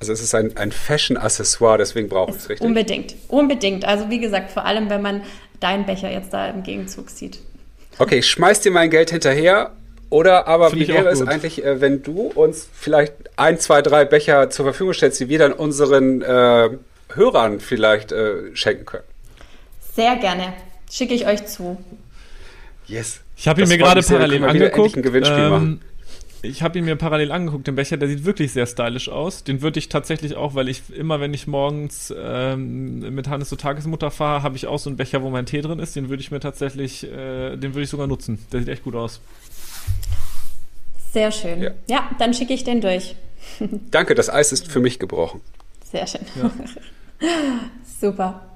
Also 0.00 0.12
es 0.12 0.20
ist 0.20 0.34
ein, 0.34 0.56
ein 0.56 0.70
Fashion-Accessoire, 0.70 1.78
deswegen 1.78 2.08
braucht 2.08 2.34
es 2.34 2.48
richtig. 2.48 2.66
Unbedingt, 2.66 3.16
unbedingt. 3.26 3.84
Also 3.84 4.10
wie 4.10 4.20
gesagt, 4.20 4.52
vor 4.52 4.64
allem, 4.64 4.90
wenn 4.90 5.02
man 5.02 5.22
deinen 5.58 5.86
Becher 5.86 6.10
jetzt 6.10 6.32
da 6.32 6.48
im 6.48 6.62
Gegenzug 6.62 7.10
sieht. 7.10 7.40
Okay, 7.98 8.18
ich 8.18 8.28
schmeiß 8.28 8.60
dir 8.60 8.70
mein 8.70 8.90
Geld 8.90 9.10
hinterher. 9.10 9.72
Oder 10.10 10.46
aber 10.46 10.70
Find 10.70 10.82
wie 10.82 10.88
wäre 10.88 11.08
es 11.08 11.20
eigentlich, 11.20 11.62
äh, 11.62 11.82
wenn 11.82 12.02
du 12.02 12.28
uns 12.34 12.66
vielleicht 12.72 13.12
ein, 13.36 13.58
zwei, 13.58 13.82
drei 13.82 14.06
Becher 14.06 14.48
zur 14.48 14.64
Verfügung 14.64 14.94
stellst, 14.94 15.20
die 15.20 15.28
wir 15.28 15.38
dann 15.38 15.52
unseren 15.52 16.22
äh, 16.22 16.70
Hörern 17.12 17.60
vielleicht 17.60 18.12
äh, 18.12 18.54
schenken 18.56 18.86
können? 18.86 19.04
Sehr 19.94 20.16
gerne. 20.16 20.54
Schicke 20.90 21.12
ich 21.12 21.26
euch 21.26 21.44
zu. 21.44 21.76
Yes. 22.86 23.20
Ich 23.36 23.48
habe 23.48 23.60
ihn 23.60 23.68
mir 23.68 23.76
gerade 23.76 24.00
parallel 24.00 24.44
angeguckt. 24.44 24.96
Ein 24.96 25.02
Gewinnspiel 25.02 25.38
ähm, 25.38 25.50
machen 25.50 25.80
ich 26.42 26.62
habe 26.62 26.78
ihn 26.78 26.84
mir 26.84 26.96
parallel 26.96 27.32
angeguckt, 27.32 27.66
den 27.66 27.74
Becher, 27.74 27.96
der 27.96 28.08
sieht 28.08 28.24
wirklich 28.24 28.52
sehr 28.52 28.66
stylisch 28.66 29.08
aus. 29.08 29.44
Den 29.44 29.62
würde 29.62 29.78
ich 29.78 29.88
tatsächlich 29.88 30.36
auch, 30.36 30.54
weil 30.54 30.68
ich 30.68 30.82
immer, 30.94 31.20
wenn 31.20 31.34
ich 31.34 31.46
morgens 31.46 32.14
ähm, 32.16 33.14
mit 33.14 33.28
Hannes 33.28 33.48
zur 33.48 33.58
Tagesmutter 33.58 34.10
fahre, 34.10 34.42
habe 34.42 34.56
ich 34.56 34.66
auch 34.66 34.78
so 34.78 34.88
einen 34.90 34.96
Becher, 34.96 35.22
wo 35.22 35.30
mein 35.30 35.46
Tee 35.46 35.60
drin 35.60 35.78
ist. 35.78 35.96
Den 35.96 36.08
würde 36.08 36.20
ich 36.20 36.30
mir 36.30 36.40
tatsächlich, 36.40 37.04
äh, 37.04 37.56
den 37.56 37.74
würde 37.74 37.82
ich 37.82 37.90
sogar 37.90 38.06
nutzen. 38.06 38.38
Der 38.52 38.60
sieht 38.60 38.68
echt 38.68 38.84
gut 38.84 38.94
aus. 38.94 39.20
Sehr 41.12 41.32
schön. 41.32 41.62
Ja, 41.62 41.70
ja 41.88 42.10
dann 42.18 42.34
schicke 42.34 42.54
ich 42.54 42.64
den 42.64 42.80
durch. 42.80 43.16
Danke, 43.90 44.14
das 44.14 44.30
Eis 44.30 44.52
ist 44.52 44.68
für 44.70 44.80
mich 44.80 44.98
gebrochen. 44.98 45.40
Sehr 45.90 46.06
schön. 46.06 46.20
Ja. 46.40 46.50
Super. 48.00 48.47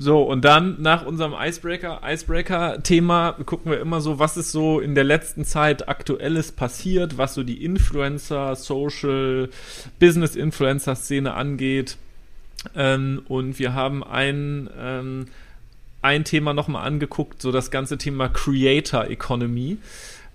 So, 0.00 0.22
und 0.22 0.44
dann 0.44 0.80
nach 0.80 1.04
unserem 1.04 1.34
Icebreaker, 1.36 2.02
Icebreaker-Thema 2.04 3.32
gucken 3.44 3.72
wir 3.72 3.80
immer 3.80 4.00
so, 4.00 4.20
was 4.20 4.36
ist 4.36 4.52
so 4.52 4.78
in 4.78 4.94
der 4.94 5.02
letzten 5.02 5.44
Zeit 5.44 5.88
Aktuelles 5.88 6.52
passiert, 6.52 7.18
was 7.18 7.34
so 7.34 7.42
die 7.42 7.64
Influencer, 7.64 8.54
Social, 8.54 9.48
Business-Influencer-Szene 9.98 11.34
angeht. 11.34 11.96
Ähm, 12.76 13.22
und 13.26 13.58
wir 13.58 13.74
haben 13.74 14.04
ein, 14.04 14.70
ähm, 14.78 15.26
ein 16.00 16.22
Thema 16.22 16.54
nochmal 16.54 16.86
angeguckt, 16.86 17.42
so 17.42 17.50
das 17.50 17.72
ganze 17.72 17.98
Thema 17.98 18.28
Creator 18.28 19.08
Economy. 19.08 19.78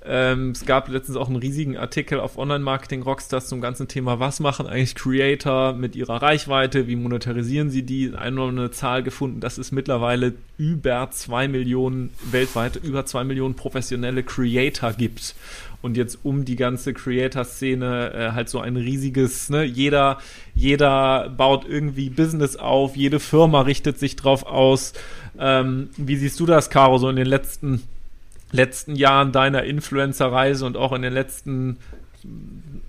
Ähm, 0.06 0.52
es 0.52 0.66
gab 0.66 0.90
letztens 0.90 1.18
auch 1.18 1.28
einen 1.28 1.38
riesigen 1.38 1.78
Artikel 1.78 2.20
auf 2.20 2.38
Online-Marketing 2.38 3.04
Rockstars 3.04 3.48
zum 3.48 3.62
ganzen 3.62 3.88
Thema, 3.88 4.20
was 4.20 4.42
machen 4.42 4.68
eigentlich 4.68 4.96
Creator 4.96 5.74
mit 5.74 5.96
ihrer 5.96 6.22
Reichweite, 6.22 6.88
wie 6.88 6.98
monetarisieren 6.98 7.70
sie 7.70 7.84
die? 7.84 8.14
Eine 8.14 8.72
Zahl 8.72 9.04
gefunden, 9.04 9.40
dass 9.40 9.58
es 9.58 9.72
mittlerweile 9.72 10.34
über 10.58 11.10
zwei 11.12 11.48
Millionen 11.48 12.10
weltweit, 12.32 12.76
über 12.76 13.06
zwei 13.06 13.24
Millionen 13.24 13.56
professionelle 13.56 14.24
Creator 14.24 14.92
gibt. 14.94 15.36
Und 15.82 15.98
jetzt 15.98 16.20
um 16.24 16.46
die 16.46 16.56
ganze 16.56 16.94
Creator-Szene 16.94 18.14
äh, 18.14 18.32
halt 18.32 18.50
so 18.50 18.60
ein 18.60 18.78
riesiges, 18.78 19.50
ne, 19.50 19.64
jeder, 19.64 20.18
jeder 20.56 21.30
baut 21.30 21.66
irgendwie 21.68 22.10
Business 22.10 22.56
auf, 22.56 22.96
jede 22.96 23.20
Firma 23.20 23.62
richtet 23.62 24.00
sich 24.00 24.16
drauf 24.16 24.46
aus. 24.46 24.94
Ähm, 25.38 25.90
wie 25.98 26.16
siehst 26.16 26.40
du 26.40 26.46
das, 26.46 26.70
Caro, 26.70 26.98
so 26.98 27.10
in 27.10 27.16
den 27.16 27.26
letzten 27.26 27.84
letzten 28.54 28.96
Jahren 28.96 29.32
deiner 29.32 29.64
Influencer-Reise 29.64 30.66
und 30.66 30.78
auch 30.78 30.94
in 30.94 31.02
den 31.02 31.14
letzten 31.14 31.78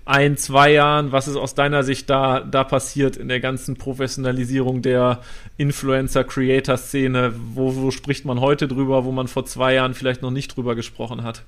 ein, 0.05 0.37
zwei 0.37 0.71
Jahren, 0.71 1.11
was 1.11 1.27
ist 1.27 1.35
aus 1.35 1.55
deiner 1.55 1.83
Sicht 1.83 2.09
da, 2.09 2.39
da 2.39 2.63
passiert 2.63 3.17
in 3.17 3.27
der 3.27 3.39
ganzen 3.39 3.75
Professionalisierung 3.75 4.81
der 4.81 5.21
Influencer-Creator-Szene? 5.57 7.33
Wo, 7.53 7.75
wo 7.75 7.91
spricht 7.91 8.23
man 8.23 8.39
heute 8.39 8.67
drüber, 8.67 9.03
wo 9.03 9.11
man 9.11 9.27
vor 9.27 9.45
zwei 9.45 9.73
Jahren 9.73 9.93
vielleicht 9.93 10.21
noch 10.21 10.31
nicht 10.31 10.55
drüber 10.55 10.75
gesprochen 10.75 11.23
hat? 11.23 11.41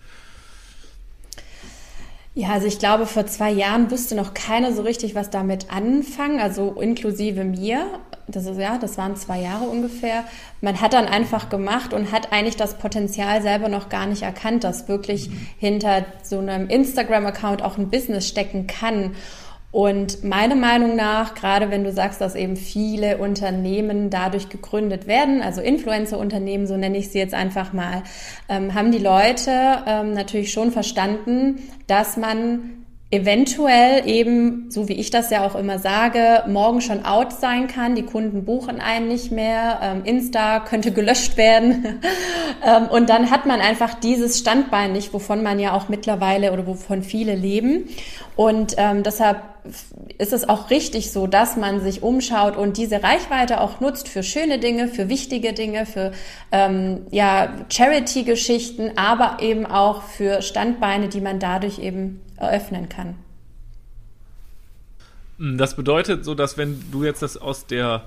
Ja, 2.37 2.49
also 2.49 2.67
ich 2.67 2.77
glaube, 2.77 3.07
vor 3.07 3.25
zwei 3.25 3.49
Jahren 3.49 3.89
wusste 3.89 4.13
noch 4.13 4.35
keiner 4.35 4.71
so 4.71 4.83
richtig, 4.83 5.15
was 5.15 5.31
damit 5.31 5.71
anfangen, 5.71 6.39
also 6.39 6.79
inklusive 6.79 7.43
mir. 7.43 7.99
Das 8.27 8.45
ist 8.45 8.59
ja, 8.59 8.77
das 8.77 8.95
waren 8.95 9.15
zwei 9.15 9.41
Jahre 9.41 9.63
ungefähr. 9.63 10.23
Man 10.61 10.79
hat 10.79 10.93
dann 10.93 11.07
einfach 11.07 11.49
gemacht 11.49 11.95
und 11.95 12.11
hat 12.11 12.31
eigentlich 12.31 12.55
das 12.55 12.77
Potenzial 12.77 13.41
selber 13.41 13.69
noch 13.69 13.89
gar 13.89 14.05
nicht 14.05 14.21
erkannt, 14.21 14.63
dass 14.63 14.87
wirklich 14.87 15.31
hinter 15.57 16.05
so 16.21 16.37
einem 16.37 16.69
Instagram-Account 16.69 17.63
auch 17.63 17.79
ein 17.79 17.89
Business 17.89 18.27
stecken 18.27 18.67
kann. 18.67 19.15
Und 19.71 20.23
meiner 20.23 20.55
Meinung 20.55 20.95
nach, 20.95 21.35
gerade 21.35 21.69
wenn 21.69 21.83
du 21.83 21.91
sagst, 21.91 22.21
dass 22.21 22.35
eben 22.35 22.55
viele 22.55 23.17
Unternehmen 23.17 24.09
dadurch 24.09 24.49
gegründet 24.49 25.07
werden, 25.07 25.41
also 25.41 25.61
Influencer-Unternehmen, 25.61 26.67
so 26.67 26.77
nenne 26.77 26.97
ich 26.97 27.09
sie 27.09 27.19
jetzt 27.19 27.33
einfach 27.33 27.73
mal, 27.73 28.03
ähm, 28.47 28.73
haben 28.73 28.91
die 28.91 28.97
Leute 28.97 29.51
ähm, 29.85 30.13
natürlich 30.13 30.51
schon 30.53 30.71
verstanden, 30.71 31.59
dass 31.85 32.15
man 32.15 32.85
eventuell 33.09 34.05
eben, 34.05 34.69
so 34.69 34.89
wie 34.89 34.93
ich 34.93 35.11
das 35.11 35.29
ja 35.29 35.45
auch 35.45 35.55
immer 35.55 35.79
sage, 35.79 36.43
morgen 36.47 36.81
schon 36.81 37.05
out 37.05 37.31
sein 37.31 37.67
kann. 37.67 37.95
Die 37.95 38.03
Kunden 38.03 38.43
buchen 38.43 38.81
einen 38.81 39.07
nicht 39.07 39.31
mehr. 39.31 39.79
Ähm, 39.81 40.01
Insta 40.03 40.59
könnte 40.59 40.91
gelöscht 40.91 41.37
werden. 41.37 42.01
ähm, 42.65 42.87
und 42.89 43.09
dann 43.09 43.31
hat 43.31 43.45
man 43.45 43.61
einfach 43.61 43.93
dieses 43.93 44.39
Standbein 44.39 44.91
nicht, 44.91 45.13
wovon 45.13 45.41
man 45.41 45.57
ja 45.57 45.71
auch 45.71 45.87
mittlerweile 45.87 46.51
oder 46.51 46.67
wovon 46.67 47.01
viele 47.01 47.35
leben. 47.35 47.87
Und 48.35 48.75
ähm, 48.77 49.03
deshalb 49.03 49.37
ist 50.17 50.33
es 50.33 50.47
auch 50.47 50.69
richtig 50.69 51.11
so, 51.11 51.27
dass 51.27 51.57
man 51.57 51.81
sich 51.81 52.03
umschaut 52.03 52.55
und 52.57 52.77
diese 52.77 53.03
Reichweite 53.03 53.61
auch 53.61 53.79
nutzt 53.79 54.09
für 54.09 54.23
schöne 54.23 54.59
Dinge, 54.59 54.87
für 54.87 55.09
wichtige 55.09 55.53
Dinge, 55.53 55.85
für 55.85 56.11
ähm, 56.51 57.05
ja, 57.11 57.53
Charity-Geschichten, 57.69 58.91
aber 58.97 59.37
eben 59.41 59.65
auch 59.65 60.03
für 60.03 60.41
Standbeine, 60.41 61.09
die 61.09 61.21
man 61.21 61.39
dadurch 61.39 61.79
eben 61.79 62.21
eröffnen 62.37 62.89
kann. 62.89 63.15
Hm, 65.37 65.57
das 65.57 65.75
bedeutet 65.75 66.25
so, 66.25 66.35
dass 66.35 66.57
wenn 66.57 66.83
du 66.91 67.03
jetzt 67.03 67.21
das 67.21 67.37
aus 67.37 67.65
der 67.65 68.03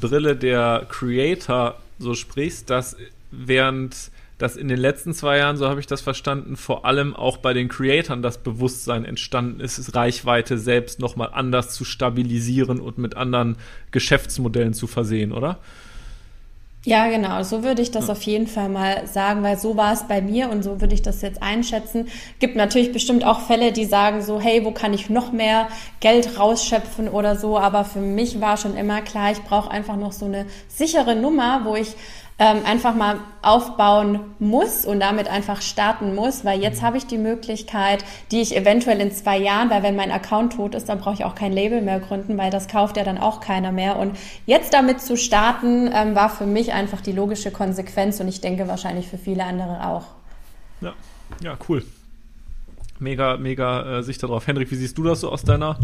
Brille 0.00 0.36
der 0.36 0.86
Creator 0.88 1.76
so 1.98 2.14
sprichst, 2.14 2.70
dass 2.70 2.96
während 3.30 4.10
das 4.38 4.56
in 4.56 4.68
den 4.68 4.78
letzten 4.78 5.14
zwei 5.14 5.38
Jahren, 5.38 5.56
so 5.56 5.68
habe 5.68 5.80
ich 5.80 5.86
das 5.86 6.02
verstanden, 6.02 6.56
vor 6.56 6.84
allem 6.84 7.16
auch 7.16 7.38
bei 7.38 7.54
den 7.54 7.68
Creatoren 7.68 8.22
das 8.22 8.38
Bewusstsein 8.38 9.04
entstanden 9.04 9.60
ist, 9.60 9.94
Reichweite 9.94 10.58
selbst 10.58 11.00
nochmal 11.00 11.30
anders 11.32 11.74
zu 11.74 11.84
stabilisieren 11.84 12.80
und 12.80 12.98
mit 12.98 13.16
anderen 13.16 13.56
Geschäftsmodellen 13.92 14.74
zu 14.74 14.86
versehen, 14.86 15.32
oder? 15.32 15.58
Ja, 16.86 17.08
genau. 17.08 17.42
So 17.42 17.64
würde 17.64 17.82
ich 17.82 17.90
das 17.90 18.08
auf 18.08 18.22
jeden 18.22 18.46
Fall 18.46 18.68
mal 18.68 19.08
sagen, 19.08 19.42
weil 19.42 19.58
so 19.58 19.76
war 19.76 19.92
es 19.92 20.04
bei 20.04 20.22
mir 20.22 20.48
und 20.50 20.62
so 20.62 20.80
würde 20.80 20.94
ich 20.94 21.02
das 21.02 21.20
jetzt 21.20 21.42
einschätzen. 21.42 22.06
Gibt 22.38 22.54
natürlich 22.54 22.92
bestimmt 22.92 23.24
auch 23.24 23.40
Fälle, 23.40 23.72
die 23.72 23.86
sagen 23.86 24.22
so, 24.22 24.40
hey, 24.40 24.64
wo 24.64 24.70
kann 24.70 24.94
ich 24.94 25.10
noch 25.10 25.32
mehr 25.32 25.66
Geld 25.98 26.38
rausschöpfen 26.38 27.08
oder 27.08 27.34
so. 27.34 27.58
Aber 27.58 27.84
für 27.84 27.98
mich 27.98 28.40
war 28.40 28.56
schon 28.56 28.76
immer 28.76 29.02
klar, 29.02 29.32
ich 29.32 29.42
brauche 29.42 29.68
einfach 29.68 29.96
noch 29.96 30.12
so 30.12 30.26
eine 30.26 30.46
sichere 30.68 31.16
Nummer, 31.16 31.62
wo 31.64 31.74
ich 31.74 31.96
ähm, 32.38 32.58
einfach 32.66 32.94
mal 32.94 33.16
aufbauen 33.40 34.20
muss 34.38 34.84
und 34.84 35.00
damit 35.00 35.28
einfach 35.28 35.62
starten 35.62 36.14
muss, 36.14 36.44
weil 36.44 36.60
jetzt 36.60 36.82
habe 36.82 36.98
ich 36.98 37.06
die 37.06 37.16
Möglichkeit, 37.16 38.04
die 38.30 38.42
ich 38.42 38.54
eventuell 38.54 39.00
in 39.00 39.10
zwei 39.10 39.38
Jahren, 39.38 39.70
weil 39.70 39.82
wenn 39.82 39.96
mein 39.96 40.10
Account 40.10 40.54
tot 40.54 40.74
ist, 40.74 40.88
dann 40.88 40.98
brauche 40.98 41.14
ich 41.14 41.24
auch 41.24 41.34
kein 41.34 41.52
Label 41.52 41.80
mehr 41.80 41.98
gründen, 41.98 42.36
weil 42.36 42.50
das 42.50 42.68
kauft 42.68 42.98
ja 42.98 43.04
dann 43.04 43.16
auch 43.16 43.40
keiner 43.40 43.72
mehr. 43.72 43.96
Und 43.96 44.18
jetzt 44.44 44.74
damit 44.74 45.00
zu 45.00 45.16
starten, 45.16 45.90
ähm, 45.92 46.14
war 46.14 46.28
für 46.28 46.46
mich 46.46 46.74
einfach 46.74 47.00
die 47.00 47.12
logische 47.12 47.50
Konsequenz 47.50 48.20
und 48.20 48.28
ich 48.28 48.42
denke 48.42 48.68
wahrscheinlich 48.68 49.08
für 49.08 49.18
viele 49.18 49.44
andere 49.44 49.86
auch. 49.86 50.04
Ja, 50.82 50.92
ja, 51.42 51.56
cool. 51.68 51.84
Mega, 52.98 53.38
mega 53.38 53.98
äh, 53.98 54.02
Sicht 54.02 54.22
darauf. 54.22 54.46
Henrik, 54.46 54.70
wie 54.70 54.76
siehst 54.76 54.98
du 54.98 55.04
das 55.04 55.20
so 55.20 55.30
aus 55.30 55.42
deiner 55.42 55.78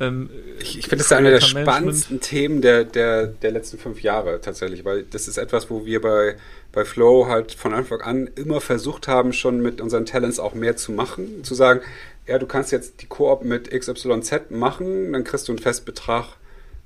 ähm, 0.00 0.30
ich, 0.60 0.78
ich 0.78 0.84
finde, 0.84 0.98
das 0.98 1.06
ist 1.06 1.12
einer 1.12 1.30
der 1.30 1.40
spannendsten 1.40 2.20
Themen 2.20 2.60
der, 2.62 2.84
der, 2.84 3.26
der 3.26 3.50
letzten 3.50 3.78
fünf 3.78 4.00
Jahre 4.02 4.40
tatsächlich, 4.40 4.84
weil 4.84 5.02
das 5.02 5.26
ist 5.26 5.38
etwas, 5.38 5.70
wo 5.70 5.84
wir 5.84 6.00
bei, 6.00 6.36
bei 6.72 6.84
Flow 6.84 7.26
halt 7.26 7.52
von 7.52 7.74
Anfang 7.74 8.00
an 8.02 8.30
immer 8.36 8.60
versucht 8.60 9.08
haben, 9.08 9.32
schon 9.32 9.60
mit 9.60 9.80
unseren 9.80 10.06
Talents 10.06 10.38
auch 10.38 10.54
mehr 10.54 10.76
zu 10.76 10.92
machen. 10.92 11.42
Zu 11.42 11.54
sagen, 11.54 11.80
ja, 12.26 12.38
du 12.38 12.46
kannst 12.46 12.70
jetzt 12.70 13.02
die 13.02 13.06
Koop 13.06 13.44
mit 13.44 13.70
XYZ 13.70 14.50
machen, 14.50 15.12
dann 15.12 15.24
kriegst 15.24 15.48
du 15.48 15.52
einen 15.52 15.58
Festbetrag 15.58 16.36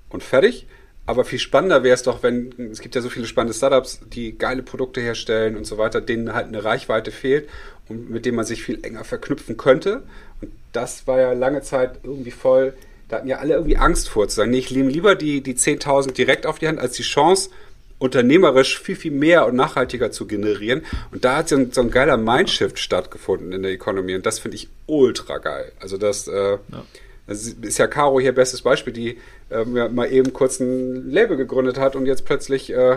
und 0.09 0.23
fertig. 0.23 0.67
Aber 1.05 1.25
viel 1.25 1.41
spannender 1.41 1.83
wäre 1.83 1.95
es 1.95 2.05
doch, 2.05 2.23
wenn, 2.23 2.71
es 2.71 2.81
gibt 2.81 2.95
ja 2.95 3.01
so 3.01 3.11
viele 3.11 3.27
spannende 3.27 3.55
Startups, 3.55 4.01
die 4.07 4.39
geile 4.39 4.63
Produkte 4.63 5.01
herstellen 5.01 5.57
und 5.57 5.67
so 5.67 5.77
weiter, 5.77 6.01
denen 6.01 6.33
halt 6.33 6.47
eine 6.47 6.63
Reichweite 6.63 7.11
fehlt 7.11 7.49
und 7.89 8.09
mit 8.09 8.25
denen 8.25 8.37
man 8.37 8.45
sich 8.47 8.63
viel 8.63 8.85
enger 8.85 9.03
verknüpfen 9.03 9.57
könnte. 9.57 10.05
Und 10.41 10.53
das 10.73 11.09
war 11.09 11.21
ja 11.21 11.33
lange 11.33 11.63
Zeit 11.63 11.99
irgendwie 12.05 12.31
voll 12.31 12.75
da 13.13 13.19
hatten 13.19 13.29
ja 13.29 13.39
alle 13.41 13.53
irgendwie 13.55 13.77
Angst 13.77 14.09
vor 14.09 14.27
zu 14.27 14.37
sagen, 14.37 14.53
nee, 14.53 14.59
ich 14.61 14.71
nehme 14.71 14.89
lieber 14.89 15.15
die, 15.15 15.43
die 15.43 15.55
10.000 15.55 16.13
direkt 16.13 16.47
auf 16.47 16.59
die 16.59 16.67
Hand, 16.67 16.79
als 16.79 16.95
die 16.95 17.03
Chance, 17.03 17.51
unternehmerisch 17.99 18.81
viel, 18.81 18.97
viel 18.97 19.13
mehr 19.13 19.47
und 19.47 19.55
nachhaltiger 19.55 20.11
zu 20.11 20.27
generieren. 20.27 20.83
Und 21.11 21.23
da 21.23 21.37
hat 21.37 21.51
so 21.51 21.57
ein, 21.57 21.73
so 21.73 21.83
ein 21.83 21.91
geiler 21.91 22.17
Mindshift 22.17 22.79
stattgefunden 22.79 23.53
in 23.53 23.63
der 23.63 23.73
Economy. 23.73 24.15
Und 24.15 24.25
das 24.25 24.39
finde 24.39 24.57
ich 24.57 24.71
ultra 24.87 25.37
geil. 25.39 25.73
Also 25.79 25.99
das, 25.99 26.27
äh, 26.27 26.53
ja. 26.53 26.59
das 27.27 27.49
ist 27.49 27.77
ja 27.77 27.87
Caro 27.87 28.19
hier 28.19 28.35
bestes 28.35 28.63
Beispiel, 28.63 28.95
die 28.95 29.19
äh, 29.51 29.67
mal 29.67 30.11
eben 30.11 30.33
kurz 30.33 30.59
ein 30.59 31.11
Label 31.11 31.37
gegründet 31.37 31.77
hat 31.77 31.97
und 31.97 32.07
jetzt 32.07 32.25
plötzlich, 32.25 32.73
äh, 32.73 32.97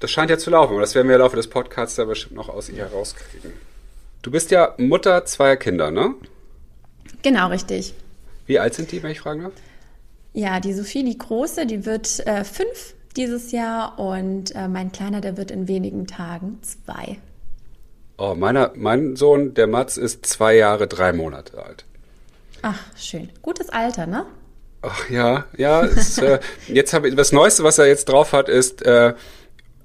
das 0.00 0.10
scheint 0.10 0.28
ja 0.28 0.38
zu 0.38 0.50
laufen. 0.50 0.74
Und 0.74 0.80
das 0.80 0.96
werden 0.96 1.06
wir 1.06 1.14
im 1.14 1.20
Laufe 1.20 1.36
des 1.36 1.46
Podcasts 1.46 1.94
da 1.94 2.04
bestimmt 2.04 2.34
noch 2.34 2.48
aus 2.48 2.68
ihr 2.68 2.78
herauskriegen. 2.78 3.52
Du 4.22 4.32
bist 4.32 4.50
ja 4.50 4.74
Mutter 4.76 5.24
zweier 5.24 5.56
Kinder, 5.56 5.92
ne? 5.92 6.14
Genau, 7.22 7.46
richtig. 7.46 7.94
Wie 8.46 8.58
alt 8.58 8.74
sind 8.74 8.92
die, 8.92 9.02
wenn 9.02 9.10
ich 9.10 9.20
fragen 9.20 9.42
darf? 9.42 9.52
Ja, 10.32 10.60
die 10.60 10.72
Sophie, 10.72 11.04
die 11.04 11.18
Große, 11.18 11.66
die 11.66 11.86
wird 11.86 12.26
äh, 12.26 12.44
fünf 12.44 12.94
dieses 13.16 13.52
Jahr 13.52 13.98
und 13.98 14.54
äh, 14.54 14.68
mein 14.68 14.92
Kleiner, 14.92 15.20
der 15.20 15.36
wird 15.36 15.50
in 15.50 15.68
wenigen 15.68 16.06
Tagen 16.06 16.58
zwei. 16.62 17.18
Oh, 18.18 18.34
meiner, 18.34 18.72
mein 18.76 19.16
Sohn, 19.16 19.54
der 19.54 19.66
Mats, 19.66 19.96
ist 19.96 20.26
zwei 20.26 20.56
Jahre, 20.56 20.86
drei 20.86 21.12
Monate 21.12 21.62
alt. 21.62 21.84
Ach, 22.62 22.80
schön. 22.96 23.30
Gutes 23.42 23.68
Alter, 23.68 24.06
ne? 24.06 24.26
Ach 24.82 25.08
ja, 25.10 25.44
ja. 25.56 25.80
Ist, 25.80 26.18
äh, 26.18 26.40
jetzt 26.68 26.92
habe 26.92 27.08
ich 27.08 27.14
das 27.14 27.32
Neueste, 27.32 27.64
was 27.64 27.78
er 27.78 27.86
jetzt 27.86 28.08
drauf 28.08 28.32
hat, 28.32 28.48
ist 28.48 28.82
äh, 28.82 29.14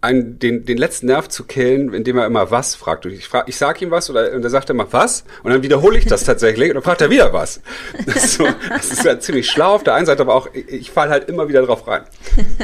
einen, 0.01 0.39
den, 0.39 0.65
den 0.65 0.77
letzten 0.77 1.05
Nerv 1.05 1.29
zu 1.29 1.43
killen, 1.43 1.93
indem 1.93 2.17
er 2.17 2.25
immer 2.25 2.50
was 2.50 2.74
fragt. 2.74 3.05
Ich, 3.05 3.27
frag, 3.27 3.48
ich 3.48 3.55
sag 3.55 3.81
ihm 3.81 3.91
was 3.91 4.10
oder 4.10 4.34
und 4.34 4.43
er 4.43 4.50
sagt 4.50 4.70
immer 4.72 4.91
was 4.91 5.24
und 5.43 5.51
dann 5.51 5.62
wiederhole 5.62 5.98
ich 5.98 6.05
das 6.05 6.24
tatsächlich 6.24 6.70
und 6.70 6.75
dann 6.75 6.84
fragt 6.84 7.01
er 7.01 7.12
wieder 7.12 7.31
was. 7.34 7.62
Das 8.08 8.15
ist, 8.24 8.34
so, 8.34 8.48
das 8.70 8.91
ist 8.91 9.05
ja 9.05 9.20
ziemlich 9.20 9.50
schlau 9.50 9.75
auf 9.75 9.84
der 9.84 9.93
einen 9.93 10.08
Seite, 10.08 10.24
aber 10.24 10.34
auch 10.34 10.50
ich, 10.53 10.67
ich 10.70 10.91
falle 10.91 11.12
halt 11.12 11.29
immer 11.29 11.48
wieder 11.48 11.62
drauf 11.62 11.88
rein. 11.88 12.03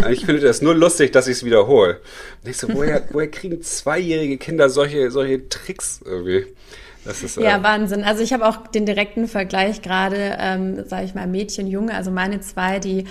Ich 0.09 0.25
finde 0.25 0.41
das 0.41 0.63
nur 0.63 0.73
lustig, 0.73 1.11
dass 1.11 1.27
ich 1.27 1.37
es 1.37 1.45
wiederhole. 1.45 1.99
Und 2.43 2.49
ich 2.49 2.57
so, 2.57 2.67
woher, 2.73 3.03
woher 3.11 3.29
kriegen 3.29 3.61
zweijährige 3.61 4.37
Kinder 4.37 4.69
solche, 4.69 5.11
solche 5.11 5.47
Tricks 5.47 6.01
irgendwie? 6.03 6.47
Ist, 7.05 7.37
äh 7.37 7.43
ja, 7.43 7.63
Wahnsinn. 7.63 8.03
Also 8.03 8.21
ich 8.21 8.33
habe 8.33 8.45
auch 8.45 8.67
den 8.67 8.85
direkten 8.85 9.27
Vergleich 9.27 9.81
gerade, 9.81 10.37
ähm, 10.39 10.85
sage 10.87 11.05
ich 11.05 11.15
mal, 11.15 11.27
Mädchen, 11.27 11.67
Junge. 11.67 11.93
Also 11.93 12.11
meine 12.11 12.41
zwei, 12.41 12.79
die 12.79 13.05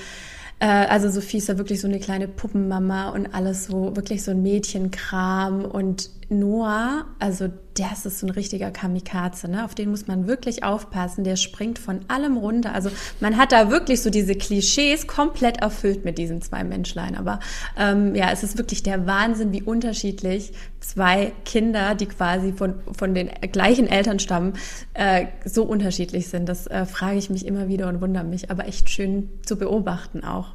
äh, 0.58 0.66
also 0.66 1.08
Sophie 1.10 1.38
ist 1.38 1.48
ja 1.48 1.58
wirklich 1.58 1.80
so 1.80 1.88
eine 1.88 1.98
kleine 1.98 2.28
Puppenmama 2.28 3.10
und 3.10 3.34
alles 3.34 3.66
so, 3.66 3.94
wirklich 3.96 4.22
so 4.22 4.30
ein 4.30 4.42
Mädchenkram 4.42 5.64
und 5.64 6.10
Noah, 6.28 7.06
also 7.20 7.48
das 7.74 8.04
ist 8.04 8.18
so 8.18 8.26
ein 8.26 8.30
richtiger 8.30 8.70
Kamikaze, 8.70 9.48
ne? 9.48 9.64
Auf 9.64 9.74
den 9.74 9.90
muss 9.90 10.08
man 10.08 10.26
wirklich 10.26 10.64
aufpassen. 10.64 11.22
Der 11.22 11.36
springt 11.36 11.78
von 11.78 12.00
allem 12.08 12.36
runter. 12.36 12.74
Also 12.74 12.90
man 13.20 13.36
hat 13.36 13.52
da 13.52 13.70
wirklich 13.70 14.02
so 14.02 14.10
diese 14.10 14.34
Klischees 14.34 15.06
komplett 15.06 15.58
erfüllt 15.58 16.04
mit 16.04 16.18
diesen 16.18 16.42
zwei 16.42 16.64
Menschlein. 16.64 17.16
Aber 17.16 17.38
ähm, 17.78 18.14
ja, 18.14 18.30
es 18.32 18.42
ist 18.42 18.58
wirklich 18.58 18.82
der 18.82 19.06
Wahnsinn, 19.06 19.52
wie 19.52 19.62
unterschiedlich 19.62 20.52
zwei 20.80 21.32
Kinder, 21.44 21.94
die 21.94 22.06
quasi 22.06 22.52
von, 22.52 22.74
von 22.92 23.14
den 23.14 23.28
gleichen 23.52 23.86
Eltern 23.86 24.18
stammen, 24.18 24.54
äh, 24.94 25.26
so 25.44 25.62
unterschiedlich 25.64 26.28
sind. 26.28 26.48
Das 26.48 26.66
äh, 26.66 26.86
frage 26.86 27.18
ich 27.18 27.30
mich 27.30 27.46
immer 27.46 27.68
wieder 27.68 27.88
und 27.88 28.00
wundere 28.00 28.24
mich. 28.24 28.50
Aber 28.50 28.66
echt 28.66 28.90
schön 28.90 29.28
zu 29.44 29.56
beobachten 29.56 30.24
auch. 30.24 30.54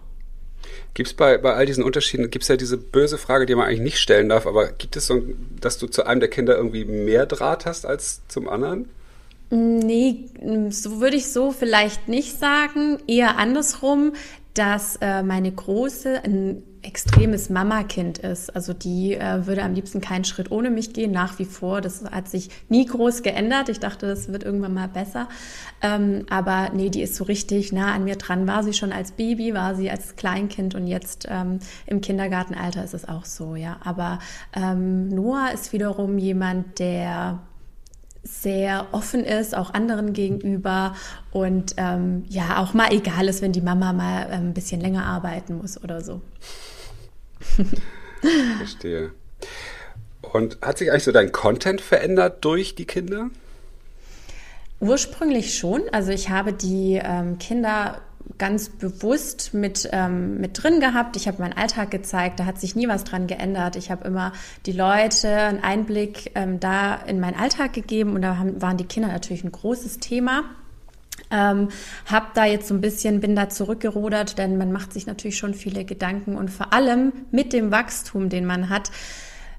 Gibt 0.94 1.08
es 1.08 1.14
bei, 1.14 1.38
bei 1.38 1.54
all 1.54 1.66
diesen 1.66 1.84
Unterschieden, 1.84 2.30
gibt 2.30 2.44
es 2.44 2.50
ja 2.50 2.58
diese 2.58 2.78
böse 2.78 3.18
Frage, 3.18 3.46
die 3.46 3.56
man 3.56 3.68
eigentlich 3.68 3.80
nicht 3.80 4.00
stellen 4.00 4.28
darf, 4.28 4.46
aber 4.46 4.72
gibt 4.74 4.98
es 4.98 5.08
so, 5.08 5.22
dass 5.60 5.78
du 5.78 5.88
zu 5.88 6.06
einem 6.06 6.20
der 6.20 6.30
Kinder 6.30 6.58
irgendwie 6.58 6.84
mehr 6.84 7.26
Draht 7.26 7.66
hast 7.66 7.86
als 7.86 8.22
zum 8.28 8.50
anderen? 8.50 8.90
Nee, 9.50 10.26
so 10.70 11.02
würde 11.02 11.18
ich 11.18 11.32
so 11.32 11.52
vielleicht 11.52 12.08
nicht 12.08 12.40
sagen. 12.40 13.00
Eher 13.08 13.38
andersrum, 13.38 14.14
dass 14.54 14.98
äh, 15.02 15.24
meine 15.24 15.52
Große 15.52 16.24
ein 16.24 16.64
extremes 16.84 17.50
Mama-Kind 17.50 18.18
ist. 18.18 18.56
Also 18.56 18.74
die 18.74 19.14
äh, 19.14 19.46
würde 19.46 19.64
am 19.64 19.74
liebsten 19.74 20.02
keinen 20.02 20.24
Schritt 20.24 20.52
ohne 20.52 20.70
mich 20.70 20.94
gehen, 20.94 21.12
nach 21.12 21.38
wie 21.40 21.46
vor. 21.46 21.82
Das 21.82 22.04
hat 22.06 22.28
sich 22.30 22.50
nie 22.70 22.86
groß 22.86 23.24
geändert. 23.24 23.70
Ich 23.70 23.80
dachte, 23.80 24.08
das 24.08 24.32
wird 24.32 24.44
irgendwann 24.44 24.74
mal 24.74 24.88
besser. 24.88 25.30
Ähm, 25.82 26.26
aber 26.30 26.72
nee, 26.74 26.90
die 26.90 27.02
ist 27.02 27.16
so 27.16 27.24
richtig 27.24 27.72
nah 27.72 27.94
an 27.94 28.04
mir 28.04 28.16
dran. 28.16 28.48
War 28.48 28.64
sie 28.64 28.74
schon 28.74 28.92
als 28.92 29.12
Baby, 29.12 29.54
war 29.54 29.76
sie 29.76 29.90
als 29.90 30.16
Kleinkind 30.16 30.76
und 30.76 30.88
jetzt 30.88 31.28
ähm, 31.30 31.60
im 31.86 32.02
Kindergartenalter 32.02 32.84
ist 32.84 32.94
es 32.94 33.08
auch 33.08 33.26
so, 33.26 33.56
ja. 33.56 33.78
Aber 33.84 34.20
ähm, 34.54 35.08
Noah 35.10 35.52
ist 35.54 35.74
wiederum 35.74 36.18
jemand, 36.18 36.80
der 36.80 37.40
sehr 38.24 38.88
offen 38.92 39.24
ist, 39.24 39.56
auch 39.56 39.74
anderen 39.74 40.14
gegenüber 40.14 40.94
und 41.32 41.74
ähm, 41.78 42.24
ja, 42.30 42.62
auch 42.62 42.74
mal 42.74 42.94
egal 42.94 43.28
ist, 43.28 43.42
wenn 43.42 43.52
die 43.52 43.62
Mama 43.62 43.94
mal 43.94 44.28
ähm, 44.32 44.50
ein 44.50 44.54
bisschen 44.54 44.80
länger 44.80 45.06
arbeiten 45.06 45.58
muss 45.58 45.82
oder 45.84 46.02
so. 46.02 46.22
Verstehe. 48.58 49.12
Und 50.22 50.60
hat 50.62 50.78
sich 50.78 50.92
eigentlich 50.92 51.04
so 51.04 51.12
dein 51.12 51.32
Content 51.32 51.82
verändert 51.82 52.44
durch 52.46 52.76
die 52.76 52.86
Kinder? 52.86 53.30
Ursprünglich 54.80 55.58
schon. 55.58 55.84
Also 55.92 56.12
ich 56.12 56.30
habe 56.30 56.54
die 56.54 57.00
ähm, 57.04 57.38
Kinder 57.38 58.02
ganz 58.38 58.70
bewusst 58.70 59.54
mit, 59.54 59.90
ähm, 59.92 60.40
mit 60.40 60.62
drin 60.62 60.80
gehabt. 60.80 61.16
Ich 61.16 61.28
habe 61.28 61.42
meinen 61.42 61.54
Alltag 61.54 61.92
gezeigt, 61.92 62.40
da 62.40 62.46
hat 62.46 62.60
sich 62.60 62.76
nie 62.76 62.88
was 62.88 63.04
dran 63.04 63.28
geändert. 63.28 63.76
Ich 63.76 63.92
habe 63.92 64.08
immer 64.08 64.34
die 64.66 64.72
Leute 64.72 65.30
einen 65.30 65.64
Einblick 65.64 66.32
ähm, 66.36 66.60
da 66.60 66.96
in 66.96 67.20
meinen 67.20 67.36
Alltag 67.36 67.74
gegeben 67.74 68.16
und 68.16 68.22
da 68.22 68.38
haben, 68.38 68.62
waren 68.62 68.78
die 68.78 68.86
Kinder 68.86 69.10
natürlich 69.10 69.44
ein 69.44 69.52
großes 69.52 70.00
Thema. 70.00 70.44
Ähm, 71.32 71.70
hab 72.06 72.34
da 72.34 72.46
jetzt 72.46 72.68
so 72.68 72.74
ein 72.74 72.82
bisschen, 72.82 73.22
bin 73.22 73.36
da 73.36 73.50
zurückgerudert, 73.50 74.38
denn 74.38 74.58
man 74.58 74.72
macht 74.72 74.94
sich 74.94 75.08
natürlich 75.08 75.38
schon 75.38 75.54
viele 75.54 75.86
Gedanken 75.86 76.36
und 76.36 76.50
vor 76.50 76.74
allem 76.74 77.14
mit 77.32 77.54
dem 77.54 77.72
Wachstum, 77.72 78.30
den 78.30 78.46
man 78.46 78.70
hat, 78.70 78.92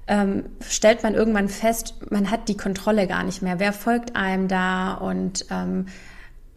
ähm, 0.07 0.45
stellt 0.67 1.03
man 1.03 1.15
irgendwann 1.15 1.49
fest, 1.49 1.95
man 2.09 2.29
hat 2.29 2.49
die 2.49 2.57
Kontrolle 2.57 3.07
gar 3.07 3.23
nicht 3.23 3.41
mehr. 3.41 3.59
Wer 3.59 3.73
folgt 3.73 4.15
einem 4.15 4.47
da 4.47 4.93
und 4.93 5.45
ähm, 5.49 5.87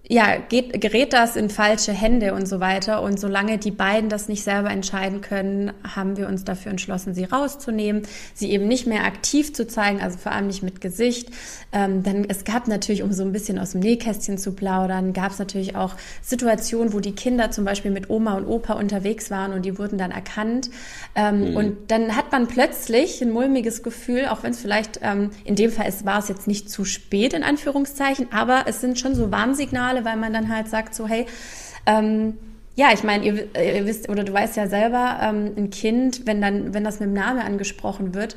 ja, 0.08 0.36
geht, 0.36 0.80
gerät 0.80 1.12
das 1.12 1.34
in 1.34 1.50
falsche 1.50 1.92
Hände 1.92 2.34
und 2.34 2.46
so 2.46 2.60
weiter. 2.60 3.02
Und 3.02 3.18
solange 3.18 3.58
die 3.58 3.72
beiden 3.72 4.08
das 4.08 4.28
nicht 4.28 4.44
selber 4.44 4.70
entscheiden 4.70 5.20
können, 5.20 5.72
haben 5.82 6.16
wir 6.16 6.28
uns 6.28 6.44
dafür 6.44 6.70
entschlossen, 6.70 7.14
sie 7.14 7.24
rauszunehmen, 7.24 8.02
sie 8.32 8.50
eben 8.52 8.68
nicht 8.68 8.86
mehr 8.86 9.04
aktiv 9.04 9.52
zu 9.52 9.66
zeigen, 9.66 10.00
also 10.00 10.18
vor 10.18 10.32
allem 10.32 10.46
nicht 10.46 10.62
mit 10.62 10.80
Gesicht. 10.80 11.30
Ähm, 11.72 12.04
dann, 12.04 12.24
es 12.28 12.44
gab 12.44 12.68
natürlich, 12.68 13.02
um 13.02 13.12
so 13.12 13.24
ein 13.24 13.32
bisschen 13.32 13.58
aus 13.58 13.72
dem 13.72 13.80
Nähkästchen 13.80 14.38
zu 14.38 14.52
plaudern, 14.52 15.12
gab 15.12 15.32
es 15.32 15.40
natürlich 15.40 15.74
auch 15.74 15.94
Situationen, 16.22 16.92
wo 16.92 17.00
die 17.00 17.14
Kinder 17.14 17.50
zum 17.50 17.64
Beispiel 17.64 17.90
mit 17.90 18.08
Oma 18.08 18.34
und 18.34 18.46
Opa 18.46 18.74
unterwegs 18.74 19.30
waren 19.30 19.52
und 19.52 19.64
die 19.64 19.76
wurden 19.76 19.98
dann 19.98 20.12
erkannt. 20.12 20.70
Ähm, 21.16 21.50
mhm. 21.50 21.56
Und 21.56 21.76
dann 21.88 22.14
hat 22.14 22.30
man 22.30 22.46
plötzlich 22.46 23.20
ein 23.22 23.32
mulmiges 23.32 23.82
Gefühl, 23.82 24.26
auch 24.26 24.44
wenn 24.44 24.52
es 24.52 24.60
vielleicht 24.60 25.00
ähm, 25.02 25.30
in 25.44 25.56
dem 25.56 25.72
Fall 25.72 25.88
ist, 25.88 26.06
war 26.06 26.20
es 26.20 26.28
jetzt 26.28 26.46
nicht 26.46 26.70
zu 26.70 26.84
spät 26.84 27.32
in 27.32 27.42
Anführungszeichen, 27.42 28.28
aber 28.32 28.64
es 28.66 28.80
sind 28.80 29.00
schon 29.00 29.16
so 29.16 29.32
Warnsignale, 29.32 29.95
Signale, 29.96 30.04
weil 30.04 30.16
man 30.16 30.32
dann 30.32 30.54
halt 30.54 30.68
sagt 30.68 30.94
so, 30.94 31.08
hey, 31.08 31.26
ähm, 31.86 32.38
ja, 32.74 32.88
ich 32.92 33.02
meine, 33.04 33.24
ihr, 33.24 33.56
ihr, 33.56 33.86
wisst 33.86 34.08
oder 34.08 34.22
du 34.22 34.32
weißt 34.32 34.56
ja 34.56 34.66
selber, 34.66 35.18
ähm, 35.22 35.52
ein 35.56 35.70
Kind, 35.70 36.26
wenn 36.26 36.40
dann, 36.40 36.74
wenn 36.74 36.84
das 36.84 37.00
mit 37.00 37.08
dem 37.08 37.14
Namen 37.14 37.40
angesprochen 37.40 38.14
wird, 38.14 38.36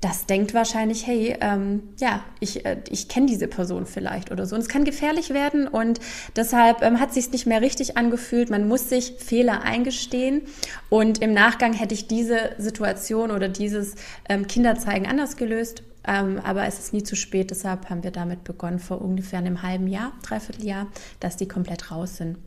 das 0.00 0.26
denkt 0.26 0.52
wahrscheinlich, 0.52 1.06
hey, 1.06 1.36
ähm, 1.40 1.82
ja, 1.98 2.24
ich, 2.40 2.64
äh, 2.64 2.78
ich 2.90 3.08
kenne 3.08 3.26
diese 3.26 3.46
Person 3.46 3.86
vielleicht 3.86 4.32
oder 4.32 4.46
so. 4.46 4.56
Und 4.56 4.62
es 4.62 4.68
kann 4.68 4.84
gefährlich 4.84 5.30
werden 5.30 5.68
und 5.68 6.00
deshalb 6.34 6.82
ähm, 6.82 6.98
hat 6.98 7.14
sich 7.14 7.30
nicht 7.30 7.46
mehr 7.46 7.60
richtig 7.60 7.96
angefühlt. 7.96 8.50
Man 8.50 8.66
muss 8.66 8.88
sich 8.88 9.14
Fehler 9.18 9.62
eingestehen 9.62 10.42
und 10.88 11.22
im 11.22 11.32
Nachgang 11.32 11.72
hätte 11.72 11.94
ich 11.94 12.08
diese 12.08 12.50
Situation 12.58 13.30
oder 13.30 13.48
dieses 13.48 13.94
ähm, 14.28 14.48
Kinderzeigen 14.48 15.06
anders 15.06 15.36
gelöst. 15.36 15.84
Ähm, 16.06 16.40
aber 16.42 16.66
es 16.66 16.78
ist 16.78 16.92
nie 16.92 17.02
zu 17.02 17.14
spät, 17.14 17.50
deshalb 17.50 17.88
haben 17.88 18.02
wir 18.02 18.10
damit 18.10 18.44
begonnen 18.44 18.78
vor 18.78 19.00
ungefähr 19.00 19.38
einem 19.38 19.62
halben 19.62 19.86
Jahr, 19.86 20.12
dreiviertel 20.22 20.64
Jahr, 20.64 20.86
dass 21.20 21.36
die 21.36 21.46
komplett 21.46 21.90
raus 21.90 22.16
sind. 22.16 22.38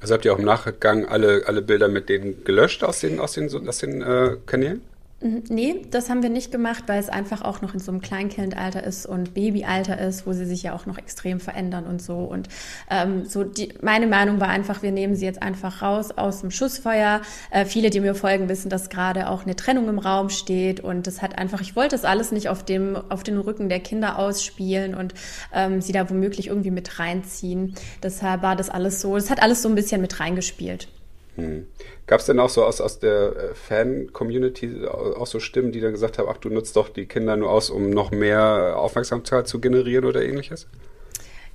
Also 0.00 0.14
habt 0.14 0.24
ihr 0.24 0.32
auch 0.32 0.38
im 0.38 0.46
Nachgang 0.46 1.04
alle, 1.04 1.42
alle 1.46 1.60
Bilder 1.60 1.88
mit 1.88 2.08
denen 2.08 2.42
gelöscht 2.44 2.82
aus 2.82 3.00
den, 3.00 3.20
aus 3.20 3.32
den, 3.32 3.68
aus 3.68 3.78
den 3.78 4.00
äh, 4.00 4.36
Kanälen? 4.46 4.80
Mhm. 5.22 5.44
Nee, 5.50 5.82
das 5.90 6.08
haben 6.08 6.22
wir 6.22 6.30
nicht 6.30 6.50
gemacht, 6.50 6.84
weil 6.86 6.98
es 6.98 7.10
einfach 7.10 7.42
auch 7.42 7.60
noch 7.60 7.74
in 7.74 7.80
so 7.80 7.92
einem 7.92 8.00
Kleinkindalter 8.00 8.82
ist 8.82 9.04
und 9.04 9.34
Babyalter 9.34 9.98
ist, 9.98 10.26
wo 10.26 10.32
sie 10.32 10.46
sich 10.46 10.62
ja 10.62 10.74
auch 10.74 10.86
noch 10.86 10.96
extrem 10.96 11.40
verändern 11.40 11.84
und 11.84 12.00
so. 12.00 12.20
Und 12.20 12.48
ähm, 12.90 13.26
so 13.26 13.44
die, 13.44 13.74
meine 13.82 14.06
Meinung 14.06 14.40
war 14.40 14.48
einfach, 14.48 14.82
wir 14.82 14.92
nehmen 14.92 15.14
sie 15.14 15.26
jetzt 15.26 15.42
einfach 15.42 15.82
raus 15.82 16.10
aus 16.10 16.40
dem 16.40 16.50
Schussfeuer. 16.50 17.20
Äh, 17.50 17.66
viele, 17.66 17.90
die 17.90 18.00
mir 18.00 18.14
folgen, 18.14 18.48
wissen, 18.48 18.70
dass 18.70 18.88
gerade 18.88 19.28
auch 19.28 19.42
eine 19.42 19.56
Trennung 19.56 19.90
im 19.90 19.98
Raum 19.98 20.30
steht 20.30 20.80
und 20.80 21.06
das 21.06 21.20
hat 21.20 21.36
einfach, 21.38 21.60
ich 21.60 21.76
wollte 21.76 21.96
das 21.96 22.04
alles 22.06 22.32
nicht 22.32 22.48
auf 22.48 22.64
dem 22.64 22.96
auf 23.10 23.22
den 23.22 23.38
Rücken 23.38 23.68
der 23.68 23.80
Kinder 23.80 24.18
ausspielen 24.18 24.94
und 24.94 25.12
ähm, 25.52 25.82
sie 25.82 25.92
da 25.92 26.08
womöglich 26.08 26.46
irgendwie 26.46 26.70
mit 26.70 26.98
reinziehen. 26.98 27.74
Deshalb 28.02 28.40
war 28.42 28.56
das 28.56 28.70
alles 28.70 29.02
so, 29.02 29.16
es 29.18 29.28
hat 29.28 29.42
alles 29.42 29.60
so 29.60 29.68
ein 29.68 29.74
bisschen 29.74 30.00
mit 30.00 30.18
reingespielt. 30.18 30.88
Hm. 31.36 31.66
Gab 32.06 32.20
es 32.20 32.26
denn 32.26 32.38
auch 32.40 32.48
so 32.48 32.64
aus, 32.64 32.80
aus 32.80 32.98
der 32.98 33.36
äh, 33.36 33.54
Fan-Community 33.54 34.86
auch 34.86 35.26
so 35.26 35.40
Stimmen, 35.40 35.72
die 35.72 35.80
dann 35.80 35.92
gesagt 35.92 36.18
haben, 36.18 36.28
ach, 36.30 36.38
du 36.38 36.50
nutzt 36.50 36.76
doch 36.76 36.88
die 36.88 37.06
Kinder 37.06 37.36
nur 37.36 37.50
aus, 37.50 37.70
um 37.70 37.90
noch 37.90 38.10
mehr 38.10 38.74
Aufmerksamkeit 38.76 39.46
zu 39.46 39.60
generieren 39.60 40.04
oder 40.04 40.22
ähnliches? 40.22 40.66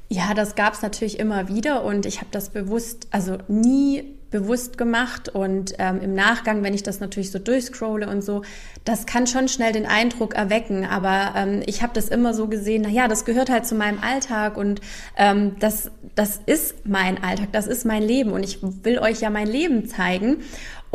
Ja, 0.07 0.33
das 0.33 0.55
gab 0.55 0.73
es 0.73 0.81
natürlich 0.81 1.19
immer 1.19 1.47
wieder 1.47 1.83
und 1.83 2.05
ich 2.05 2.17
habe 2.17 2.29
das 2.31 2.49
bewusst, 2.49 3.07
also 3.11 3.37
nie 3.47 4.15
bewusst 4.35 4.77
gemacht 4.77 5.29
und 5.29 5.75
ähm, 5.79 6.01
im 6.01 6.13
Nachgang, 6.13 6.61
wenn 6.61 6.73
ich 6.73 6.83
das 6.83 6.99
natürlich 6.99 7.31
so 7.31 7.39
durchscrolle 7.39 8.09
und 8.09 8.21
so, 8.21 8.41
das 8.83 9.05
kann 9.05 9.27
schon 9.27 9.47
schnell 9.47 9.71
den 9.71 9.85
Eindruck 9.85 10.35
erwecken, 10.35 10.85
aber 10.85 11.33
ähm, 11.37 11.63
ich 11.65 11.81
habe 11.81 11.93
das 11.93 12.09
immer 12.09 12.33
so 12.33 12.47
gesehen, 12.47 12.83
na 12.85 12.89
ja, 12.89 13.07
das 13.07 13.23
gehört 13.23 13.49
halt 13.49 13.65
zu 13.65 13.75
meinem 13.75 13.99
Alltag 14.01 14.57
und 14.57 14.81
ähm, 15.15 15.55
das, 15.59 15.89
das 16.15 16.41
ist 16.45 16.85
mein 16.85 17.23
Alltag, 17.23 17.47
das 17.53 17.65
ist 17.65 17.85
mein 17.85 18.03
Leben 18.03 18.31
und 18.31 18.43
ich 18.43 18.59
will 18.61 18.99
euch 18.99 19.21
ja 19.21 19.29
mein 19.29 19.47
Leben 19.47 19.87
zeigen 19.87 20.37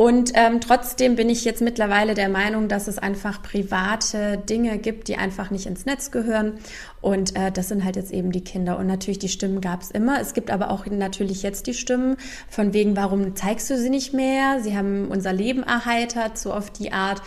und 0.01 0.31
ähm, 0.33 0.59
trotzdem 0.61 1.15
bin 1.15 1.29
ich 1.29 1.45
jetzt 1.45 1.61
mittlerweile 1.61 2.15
der 2.15 2.27
Meinung, 2.27 2.67
dass 2.67 2.87
es 2.87 2.97
einfach 2.97 3.43
private 3.43 4.39
Dinge 4.39 4.79
gibt, 4.79 5.07
die 5.09 5.17
einfach 5.17 5.51
nicht 5.51 5.67
ins 5.67 5.85
Netz 5.85 6.09
gehören. 6.09 6.53
Und 7.01 7.35
äh, 7.35 7.51
das 7.51 7.67
sind 7.67 7.85
halt 7.85 7.97
jetzt 7.97 8.11
eben 8.11 8.31
die 8.31 8.43
Kinder. 8.43 8.79
Und 8.79 8.87
natürlich 8.87 9.19
die 9.19 9.29
Stimmen 9.29 9.61
gab 9.61 9.83
es 9.83 9.91
immer. 9.91 10.19
Es 10.19 10.33
gibt 10.33 10.49
aber 10.49 10.71
auch 10.71 10.87
natürlich 10.87 11.43
jetzt 11.43 11.67
die 11.67 11.75
Stimmen 11.75 12.17
von 12.49 12.73
wegen, 12.73 12.95
warum 12.95 13.35
zeigst 13.35 13.69
du 13.69 13.77
sie 13.77 13.91
nicht 13.91 14.11
mehr? 14.11 14.59
Sie 14.63 14.75
haben 14.75 15.07
unser 15.07 15.33
Leben 15.33 15.61
erheitert, 15.61 16.35
so 16.35 16.51
auf 16.51 16.71
die 16.71 16.91
Art. 16.91 17.21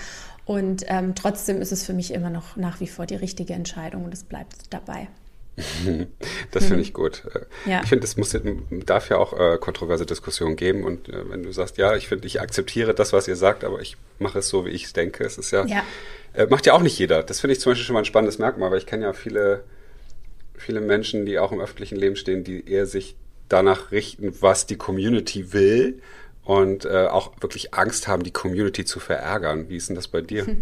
Und 0.45 0.83
ähm, 0.89 1.15
trotzdem 1.15 1.61
ist 1.61 1.71
es 1.71 1.87
für 1.87 1.93
mich 1.93 2.13
immer 2.13 2.31
noch 2.31 2.57
nach 2.57 2.81
wie 2.81 2.89
vor 2.89 3.07
die 3.07 3.15
richtige 3.15 3.53
Entscheidung 3.53 4.05
und 4.05 4.13
es 4.13 4.25
bleibt 4.25 4.57
dabei. 4.71 5.07
Das 6.51 6.67
finde 6.67 6.83
ich 6.83 6.93
gut. 6.93 7.23
Äh, 7.35 7.71
ja. 7.71 7.81
Ich 7.83 7.89
finde, 7.89 8.05
es 8.05 8.17
muss, 8.17 8.37
darf 8.87 9.09
ja 9.09 9.19
auch 9.19 9.39
äh, 9.39 9.59
kontroverse 9.59 10.07
Diskussionen 10.07 10.57
geben. 10.57 10.85
Und 10.85 11.09
äh, 11.09 11.29
wenn 11.29 11.43
du 11.43 11.53
sagst, 11.53 11.79
ja, 11.79 11.97
ich 11.97 12.09
finde, 12.09 12.27
ich 12.27 12.41
akzeptiere 12.41 12.95
das, 12.95 13.13
was 13.13 13.29
ihr 13.29 13.37
sagt, 13.37 13.65
aber 13.65 13.81
ich 13.81 13.97
mache 14.19 14.39
es 14.39 14.49
so, 14.49 14.65
wie 14.65 14.71
ich 14.71 14.85
es 14.85 14.93
denke, 14.93 15.25
es 15.25 15.39
ist 15.39 15.51
ja, 15.51 15.65
ja. 15.67 15.83
Äh, 16.33 16.47
macht 16.47 16.67
ja 16.67 16.75
auch 16.75 16.83
nicht 16.83 16.99
jeder. 16.99 17.23
Das 17.23 17.41
finde 17.41 17.55
ich 17.55 17.61
zum 17.61 17.71
Beispiel 17.71 17.85
schon 17.85 17.95
mal 17.95 18.01
ein 18.01 18.05
spannendes 18.05 18.39
Merkmal, 18.39 18.71
weil 18.71 18.79
ich 18.79 18.87
kenne 18.87 19.05
ja 19.05 19.13
viele, 19.13 19.65
viele 20.57 20.81
Menschen, 20.81 21.27
die 21.27 21.39
auch 21.39 21.53
im 21.53 21.61
öffentlichen 21.61 21.97
Leben 21.97 22.17
stehen, 22.17 22.45
die 22.45 22.69
eher 22.69 22.87
sich 22.87 23.17
danach 23.49 23.91
richten, 23.93 24.35
was 24.41 24.67
die 24.67 24.77
Community 24.77 25.53
will 25.53 26.01
und 26.45 26.85
äh, 26.85 27.07
auch 27.07 27.33
wirklich 27.41 27.75
Angst 27.75 28.09
haben, 28.09 28.23
die 28.23 28.33
Community 28.33 28.85
zu 28.85 29.01
verärgern. 29.01 29.69
Wie 29.69 29.77
ist 29.77 29.89
denn 29.89 29.97
das 29.97 30.09
bei 30.09 30.21
dir? 30.21 30.47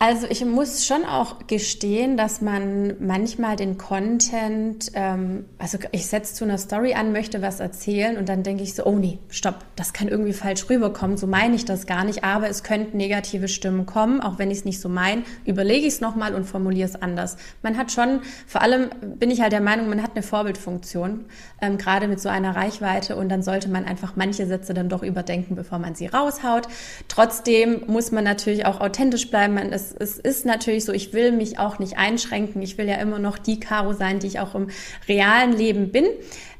Also 0.00 0.28
ich 0.30 0.44
muss 0.44 0.86
schon 0.86 1.04
auch 1.04 1.48
gestehen, 1.48 2.16
dass 2.16 2.40
man 2.40 2.94
manchmal 3.00 3.56
den 3.56 3.78
Content, 3.78 4.92
ähm, 4.94 5.46
also 5.58 5.76
ich 5.90 6.06
setze 6.06 6.34
zu 6.34 6.44
einer 6.44 6.56
Story 6.56 6.94
an, 6.94 7.10
möchte 7.10 7.42
was 7.42 7.58
erzählen 7.58 8.16
und 8.16 8.28
dann 8.28 8.44
denke 8.44 8.62
ich 8.62 8.74
so, 8.74 8.84
oh 8.86 8.94
nee, 8.94 9.18
stopp, 9.28 9.64
das 9.74 9.92
kann 9.92 10.06
irgendwie 10.06 10.34
falsch 10.34 10.70
rüberkommen, 10.70 11.16
so 11.16 11.26
meine 11.26 11.56
ich 11.56 11.64
das 11.64 11.86
gar 11.86 12.04
nicht, 12.04 12.22
aber 12.22 12.48
es 12.48 12.62
könnten 12.62 12.96
negative 12.96 13.48
Stimmen 13.48 13.86
kommen, 13.86 14.20
auch 14.20 14.38
wenn 14.38 14.52
ich 14.52 14.58
es 14.58 14.64
nicht 14.64 14.80
so 14.80 14.88
meine, 14.88 15.24
überlege 15.44 15.88
ich 15.88 15.94
es 15.94 16.00
nochmal 16.00 16.36
und 16.36 16.44
formuliere 16.44 16.88
es 16.88 16.94
anders. 16.94 17.36
Man 17.64 17.76
hat 17.76 17.90
schon, 17.90 18.20
vor 18.46 18.62
allem 18.62 18.90
bin 19.00 19.32
ich 19.32 19.40
halt 19.40 19.50
der 19.50 19.60
Meinung, 19.60 19.88
man 19.88 20.04
hat 20.04 20.12
eine 20.14 20.22
Vorbildfunktion, 20.22 21.24
ähm, 21.60 21.76
gerade 21.76 22.06
mit 22.06 22.20
so 22.20 22.28
einer 22.28 22.54
Reichweite 22.54 23.16
und 23.16 23.30
dann 23.30 23.42
sollte 23.42 23.68
man 23.68 23.84
einfach 23.84 24.12
manche 24.14 24.46
Sätze 24.46 24.74
dann 24.74 24.88
doch 24.88 25.02
überdenken, 25.02 25.56
bevor 25.56 25.80
man 25.80 25.96
sie 25.96 26.06
raushaut. 26.06 26.68
Trotzdem 27.08 27.82
muss 27.88 28.12
man 28.12 28.22
natürlich 28.22 28.64
auch 28.64 28.80
authentisch 28.80 29.28
bleiben, 29.28 29.54
man 29.54 29.72
ist 29.72 29.87
es, 29.98 30.18
ist 30.18 30.44
natürlich 30.46 30.84
so, 30.84 30.92
ich 30.92 31.12
will 31.12 31.32
mich 31.32 31.58
auch 31.58 31.78
nicht 31.78 31.98
einschränken. 31.98 32.62
Ich 32.62 32.78
will 32.78 32.88
ja 32.88 32.96
immer 32.96 33.18
noch 33.18 33.38
die 33.38 33.60
Caro 33.60 33.92
sein, 33.92 34.18
die 34.18 34.26
ich 34.26 34.40
auch 34.40 34.54
im 34.54 34.68
realen 35.08 35.52
Leben 35.52 35.90
bin. 35.92 36.06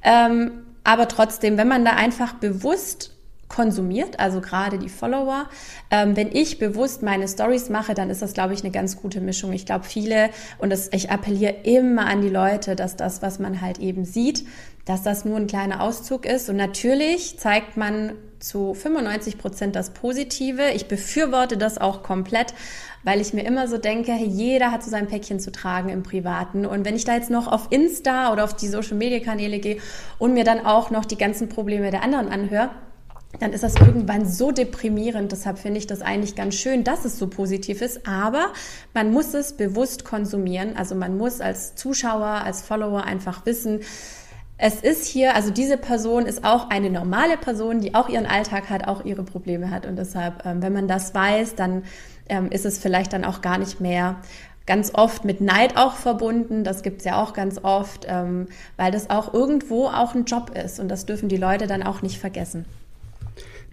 Ähm, 0.02 0.52
aber 0.84 1.08
trotzdem, 1.08 1.56
wenn 1.58 1.68
man 1.68 1.84
da 1.84 1.92
einfach 1.92 2.34
bewusst 2.34 3.14
konsumiert, 3.48 4.20
also 4.20 4.40
gerade 4.40 4.78
die 4.78 4.88
Follower. 4.88 5.48
Ähm, 5.90 6.16
wenn 6.16 6.30
ich 6.30 6.58
bewusst 6.58 7.02
meine 7.02 7.26
Stories 7.26 7.70
mache, 7.70 7.94
dann 7.94 8.10
ist 8.10 8.22
das, 8.22 8.34
glaube 8.34 8.54
ich, 8.54 8.62
eine 8.62 8.70
ganz 8.70 8.96
gute 8.96 9.20
Mischung. 9.20 9.52
Ich 9.52 9.66
glaube, 9.66 9.84
viele, 9.84 10.30
und 10.58 10.70
das, 10.70 10.90
ich 10.92 11.10
appelliere 11.10 11.54
immer 11.64 12.06
an 12.06 12.20
die 12.20 12.28
Leute, 12.28 12.76
dass 12.76 12.96
das, 12.96 13.22
was 13.22 13.38
man 13.38 13.60
halt 13.60 13.78
eben 13.78 14.04
sieht, 14.04 14.44
dass 14.84 15.02
das 15.02 15.24
nur 15.24 15.36
ein 15.36 15.46
kleiner 15.46 15.82
Auszug 15.82 16.26
ist. 16.26 16.48
Und 16.48 16.56
natürlich 16.56 17.38
zeigt 17.38 17.76
man 17.76 18.12
zu 18.38 18.74
95 18.74 19.38
Prozent 19.38 19.76
das 19.76 19.90
Positive. 19.90 20.70
Ich 20.74 20.86
befürworte 20.86 21.56
das 21.56 21.78
auch 21.78 22.02
komplett, 22.02 22.54
weil 23.04 23.20
ich 23.20 23.32
mir 23.32 23.44
immer 23.44 23.68
so 23.68 23.78
denke, 23.78 24.12
jeder 24.16 24.72
hat 24.72 24.82
so 24.82 24.90
sein 24.90 25.06
Päckchen 25.06 25.40
zu 25.40 25.52
tragen 25.52 25.88
im 25.88 26.02
Privaten. 26.02 26.66
Und 26.66 26.84
wenn 26.84 26.96
ich 26.96 27.04
da 27.04 27.14
jetzt 27.14 27.30
noch 27.30 27.46
auf 27.46 27.68
Insta 27.70 28.32
oder 28.32 28.44
auf 28.44 28.54
die 28.54 28.68
Social-Media-Kanäle 28.68 29.58
gehe 29.58 29.78
und 30.18 30.34
mir 30.34 30.44
dann 30.44 30.64
auch 30.64 30.90
noch 30.90 31.04
die 31.04 31.18
ganzen 31.18 31.48
Probleme 31.48 31.90
der 31.90 32.02
anderen 32.02 32.28
anhöre, 32.28 32.70
dann 33.40 33.52
ist 33.52 33.62
das 33.62 33.76
irgendwann 33.76 34.26
so 34.26 34.52
deprimierend. 34.52 35.32
Deshalb 35.32 35.58
finde 35.58 35.78
ich 35.78 35.86
das 35.86 36.00
eigentlich 36.00 36.34
ganz 36.34 36.54
schön, 36.54 36.82
dass 36.82 37.04
es 37.04 37.18
so 37.18 37.28
positiv 37.28 37.82
ist. 37.82 38.06
Aber 38.06 38.52
man 38.94 39.12
muss 39.12 39.34
es 39.34 39.52
bewusst 39.52 40.04
konsumieren. 40.04 40.76
Also 40.76 40.94
man 40.94 41.16
muss 41.16 41.40
als 41.40 41.74
Zuschauer, 41.74 42.26
als 42.26 42.62
Follower 42.62 43.04
einfach 43.04 43.44
wissen, 43.46 43.80
es 44.60 44.80
ist 44.80 45.06
hier, 45.06 45.36
also 45.36 45.52
diese 45.52 45.76
Person 45.76 46.26
ist 46.26 46.44
auch 46.44 46.68
eine 46.68 46.90
normale 46.90 47.36
Person, 47.36 47.80
die 47.80 47.94
auch 47.94 48.08
ihren 48.08 48.26
Alltag 48.26 48.70
hat, 48.70 48.88
auch 48.88 49.04
ihre 49.04 49.22
Probleme 49.22 49.70
hat. 49.70 49.86
Und 49.86 49.94
deshalb, 49.96 50.44
ähm, 50.44 50.62
wenn 50.62 50.72
man 50.72 50.88
das 50.88 51.14
weiß, 51.14 51.54
dann 51.54 51.84
ähm, 52.28 52.50
ist 52.50 52.66
es 52.66 52.78
vielleicht 52.78 53.12
dann 53.12 53.24
auch 53.24 53.40
gar 53.40 53.58
nicht 53.58 53.80
mehr 53.80 54.20
ganz 54.66 54.90
oft 54.92 55.24
mit 55.24 55.40
Neid 55.40 55.76
auch 55.76 55.96
verbunden. 55.96 56.62
Das 56.62 56.82
gibt's 56.82 57.04
ja 57.04 57.22
auch 57.22 57.32
ganz 57.32 57.58
oft, 57.62 58.04
ähm, 58.06 58.48
weil 58.76 58.92
das 58.92 59.08
auch 59.08 59.32
irgendwo 59.32 59.86
auch 59.86 60.14
ein 60.14 60.26
Job 60.26 60.52
ist. 60.54 60.78
Und 60.78 60.88
das 60.88 61.06
dürfen 61.06 61.28
die 61.28 61.38
Leute 61.38 61.66
dann 61.66 61.82
auch 61.82 62.02
nicht 62.02 62.18
vergessen. 62.18 62.66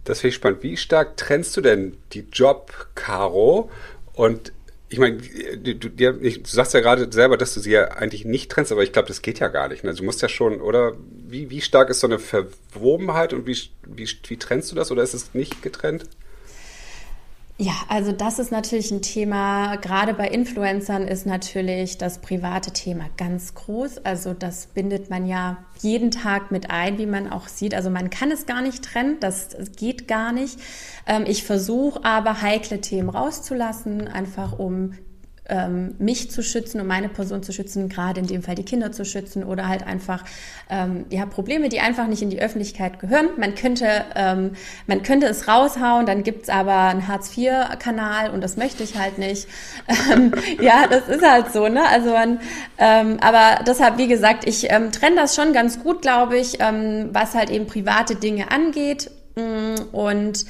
Das 0.06 0.22
finde 0.22 0.30
ich 0.30 0.36
spannend. 0.36 0.64
Wie 0.64 0.78
stark 0.78 1.18
trennst 1.18 1.58
du 1.58 1.62
denn 1.62 1.98
die 2.14 2.26
Job-Caro 2.32 3.70
und 4.14 4.54
ich 4.88 5.00
meine, 5.00 5.18
du, 5.18 5.76
du, 5.76 5.90
du, 5.90 6.40
sagst 6.46 6.74
ja 6.74 6.80
gerade 6.80 7.12
selber, 7.12 7.38
dass 7.38 7.54
du 7.56 7.60
sie 7.60 7.72
ja 7.72 7.86
eigentlich 7.90 8.24
nicht 8.24 8.52
trennst, 8.52 8.72
aber 8.72 8.84
ich 8.84 8.94
glaube, 8.94 9.08
das 9.08 9.22
geht 9.22 9.40
ja 9.40 9.48
gar 9.48 9.68
nicht. 9.68 9.84
Ne? 9.84 9.94
Du 9.94 10.04
musst 10.04 10.22
ja 10.22 10.30
schon, 10.30 10.62
oder 10.62 10.94
wie, 11.28 11.50
wie 11.50 11.60
stark 11.60 11.90
ist 11.90 12.00
so 12.00 12.08
eine 12.08 12.20
Verwobenheit 12.20 13.34
und 13.34 13.48
wie, 13.48 13.58
wie, 13.84 14.08
wie 14.28 14.38
trennst 14.38 14.72
du 14.72 14.76
das 14.76 14.92
oder 14.92 15.02
ist 15.04 15.16
es 15.16 15.34
nicht 15.34 15.62
getrennt? 15.64 16.06
Ja, 17.58 17.72
also 17.88 18.12
das 18.12 18.38
ist 18.38 18.52
natürlich 18.52 18.92
ein 18.92 19.02
Thema, 19.02 19.78
gerade 19.78 20.14
bei 20.14 20.28
Influencern 20.28 21.08
ist 21.08 21.26
natürlich 21.26 21.98
das 21.98 22.18
private 22.18 22.72
Thema 22.72 23.06
ganz 23.16 23.54
groß. 23.54 24.00
Also 24.00 24.34
das 24.34 24.68
bindet 24.68 25.10
man 25.10 25.26
ja 25.26 25.64
jeden 25.80 26.12
Tag 26.12 26.52
mit 26.52 26.70
ein, 26.70 26.98
wie 26.98 27.06
man 27.06 27.32
auch 27.32 27.48
sieht. 27.48 27.74
Also 27.74 27.90
man 27.90 28.10
kann 28.10 28.30
es 28.30 28.46
gar 28.46 28.62
nicht 28.62 28.84
trennen, 28.84 29.22
das 29.22 29.56
geht 29.78 30.10
gar 30.10 30.34
nicht. 30.34 30.60
Ähm, 31.08 31.24
ich 31.26 31.46
versuche 31.46 32.04
aber 32.04 32.42
heikle 32.42 32.82
Themen 32.82 33.08
rauszulassen, 33.08 34.10
einfach 34.10 34.60
um 34.60 34.92
ähm, 35.48 35.96
mich 36.00 36.32
zu 36.32 36.44
schützen, 36.44 36.82
um 36.82 36.88
meine 36.88 37.10
Person 37.10 37.44
zu 37.44 37.52
schützen, 37.52 37.90
gerade 37.90 38.20
in 38.20 38.28
dem 38.28 38.42
Fall 38.42 38.56
die 38.56 38.64
Kinder 38.64 38.92
zu 38.92 39.06
schützen 39.06 39.44
oder 39.44 39.68
halt 39.68 39.86
einfach 39.86 40.24
ähm, 40.70 41.06
ja 41.10 41.26
Probleme, 41.26 41.70
die 41.70 41.80
einfach 41.80 42.08
nicht 42.08 42.22
in 42.22 42.30
die 42.30 42.42
Öffentlichkeit 42.42 43.00
gehören. 43.00 43.30
Man 43.38 43.56
könnte 43.56 44.06
ähm, 44.16 44.52
man 44.88 45.04
könnte 45.04 45.28
es 45.28 45.48
raushauen, 45.48 46.06
dann 46.06 46.24
gibt's 46.24 46.50
aber 46.50 46.76
einen 46.76 47.08
Hartz 47.08 47.36
IV 47.38 47.52
Kanal 47.80 48.32
und 48.32 48.42
das 48.42 48.58
möchte 48.58 48.84
ich 48.84 48.98
halt 48.98 49.18
nicht. 49.18 49.48
Ähm, 50.12 50.34
ja, 50.62 50.88
das 50.88 51.08
ist 51.08 51.24
halt 51.26 51.52
so, 51.52 51.68
ne? 51.68 51.88
Also 51.88 52.12
man, 52.12 52.40
ähm, 52.78 53.18
aber 53.22 53.64
deshalb 53.66 53.98
wie 53.98 54.08
gesagt, 54.08 54.48
ich 54.48 54.70
ähm, 54.70 54.92
trenne 54.92 55.16
das 55.16 55.36
schon 55.36 55.54
ganz 55.54 55.82
gut, 55.82 56.02
glaube 56.02 56.38
ich, 56.38 56.58
ähm, 56.60 57.10
was 57.12 57.34
halt 57.34 57.50
eben 57.50 57.66
private 57.66 58.16
Dinge 58.16 58.52
angeht 58.52 59.10
mm, 59.36 59.96
und 59.96 60.46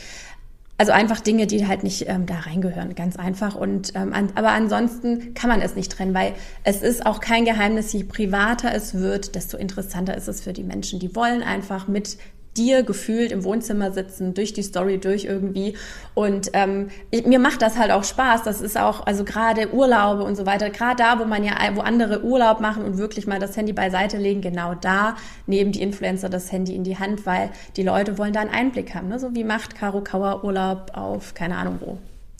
also 0.77 0.91
einfach 0.91 1.21
Dinge, 1.21 1.47
die 1.47 1.67
halt 1.67 1.83
nicht 1.83 2.07
ähm, 2.09 2.25
da 2.25 2.39
reingehören, 2.39 2.95
ganz 2.95 3.15
einfach. 3.15 3.55
Und 3.55 3.93
ähm, 3.95 4.11
an, 4.11 4.29
aber 4.35 4.49
ansonsten 4.49 5.33
kann 5.33 5.49
man 5.49 5.61
es 5.61 5.75
nicht 5.75 5.91
trennen, 5.91 6.13
weil 6.13 6.33
es 6.63 6.81
ist 6.81 7.05
auch 7.05 7.21
kein 7.21 7.45
Geheimnis, 7.45 7.93
je 7.93 8.03
privater 8.03 8.73
es 8.73 8.93
wird, 8.93 9.35
desto 9.35 9.57
interessanter 9.57 10.15
ist 10.17 10.27
es 10.27 10.41
für 10.41 10.51
die 10.51 10.63
Menschen. 10.63 10.99
Die 10.99 11.15
wollen 11.15 11.43
einfach 11.43 11.87
mit 11.87 12.17
dir 12.57 12.83
gefühlt 12.83 13.31
im 13.31 13.43
Wohnzimmer 13.43 13.91
sitzen, 13.91 14.33
durch 14.33 14.53
die 14.53 14.63
Story 14.63 14.97
durch 14.99 15.25
irgendwie. 15.25 15.75
Und 16.13 16.49
ähm, 16.53 16.89
ich, 17.11 17.25
mir 17.25 17.39
macht 17.39 17.61
das 17.61 17.77
halt 17.77 17.91
auch 17.91 18.03
Spaß. 18.03 18.43
Das 18.43 18.61
ist 18.61 18.77
auch, 18.77 19.05
also 19.05 19.23
gerade 19.23 19.73
Urlaube 19.73 20.23
und 20.23 20.35
so 20.35 20.45
weiter, 20.45 20.69
gerade 20.69 20.95
da, 20.97 21.19
wo 21.19 21.25
man 21.25 21.43
ja, 21.43 21.53
wo 21.73 21.81
andere 21.81 22.23
Urlaub 22.23 22.59
machen 22.59 22.83
und 22.83 22.97
wirklich 22.97 23.27
mal 23.27 23.39
das 23.39 23.57
Handy 23.57 23.73
beiseite 23.73 24.17
legen, 24.17 24.41
genau 24.41 24.75
da 24.75 25.15
nehmen 25.47 25.71
die 25.71 25.81
Influencer 25.81 26.29
das 26.29 26.51
Handy 26.51 26.75
in 26.75 26.83
die 26.83 26.97
Hand, 26.97 27.25
weil 27.25 27.49
die 27.75 27.83
Leute 27.83 28.17
wollen 28.17 28.33
da 28.33 28.41
einen 28.41 28.51
Einblick 28.51 28.95
haben. 28.95 29.09
Ne? 29.09 29.19
So 29.19 29.35
wie 29.35 29.43
macht 29.43 29.75
Caro 29.75 30.01
Kauer 30.01 30.43
Urlaub 30.43 30.91
auf, 30.93 31.33
keine 31.33 31.57
Ahnung 31.57 31.79
wo. 31.81 31.97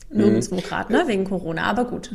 Nirgendwo 0.09 0.55
mhm. 0.55 0.61
gerade, 0.61 0.93
ne? 0.93 1.03
wegen 1.07 1.25
Corona, 1.25 1.63
aber 1.63 1.85
gut. 1.85 2.11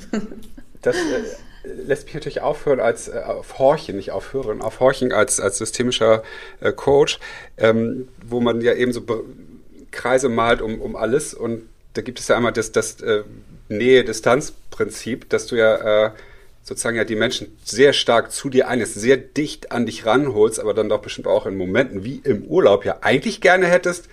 Das, 0.80 0.96
äh, 0.96 1.00
lässt 1.64 2.05
mich 2.05 2.14
natürlich 2.14 2.40
aufhören 2.40 2.81
als 2.81 3.09
äh, 3.09 3.18
auf 3.18 3.59
Horchen, 3.59 3.96
nicht 3.96 4.12
aufhören, 4.12 4.62
auf 4.62 4.81
Horchen 4.81 5.12
als, 5.12 5.40
als 5.40 5.59
systemischer 5.59 6.23
äh, 6.61 6.73
Coach, 6.73 7.18
ähm, 7.59 8.09
wo 8.25 8.40
man 8.40 8.61
ja 8.61 8.75
eben 8.75 8.92
so 8.92 9.03
Kreise 9.90 10.29
malt 10.29 10.62
um, 10.62 10.81
um 10.81 10.96
alles. 10.96 11.35
Und 11.35 11.68
da 11.94 12.03
gibt 12.03 12.20
es 12.20 12.29
ja 12.29 12.37
einmal 12.37 12.53
das, 12.53 12.73
das 12.73 13.01
äh, 13.01 13.25
Nähe-Distanz-Prinzip, 13.68 15.29
dass 15.29 15.46
du 15.46 15.57
ja 15.57 16.07
äh, 16.07 16.11
sozusagen 16.62 16.96
ja 16.96 17.05
die 17.05 17.16
Menschen 17.16 17.57
sehr 17.64 17.92
stark 17.92 18.33
zu 18.33 18.49
dir 18.49 18.68
einlässt, 18.68 18.94
sehr 18.94 19.16
dicht 19.16 19.73
an 19.73 19.87
dich 19.87 20.07
ranholst, 20.07 20.61
aber 20.61 20.75
dann 20.75 20.88
doch 20.88 21.01
bestimmt 21.01 21.27
auch 21.27 21.46
in 21.46 21.57
Momenten 21.57 22.05
wie 22.05 22.20
im 22.23 22.44
Urlaub 22.44 22.85
ja 22.85 22.99
eigentlich 23.01 23.40
gerne 23.40 23.66
hättest, 23.66 24.09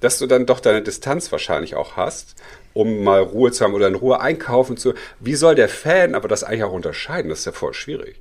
dass 0.00 0.18
du 0.18 0.26
dann 0.26 0.46
doch 0.46 0.60
deine 0.60 0.82
Distanz 0.82 1.30
wahrscheinlich 1.32 1.74
auch 1.74 1.96
hast 1.96 2.36
um 2.72 3.02
mal 3.02 3.22
Ruhe 3.22 3.52
zu 3.52 3.64
haben 3.64 3.74
oder 3.74 3.88
in 3.88 3.94
Ruhe 3.94 4.20
einkaufen 4.20 4.76
zu. 4.76 4.94
Wie 5.18 5.34
soll 5.34 5.54
der 5.54 5.68
Fan 5.68 6.14
aber 6.14 6.28
das 6.28 6.44
eigentlich 6.44 6.64
auch 6.64 6.72
unterscheiden? 6.72 7.28
Das 7.28 7.40
ist 7.40 7.44
ja 7.44 7.52
voll 7.52 7.74
schwierig. 7.74 8.20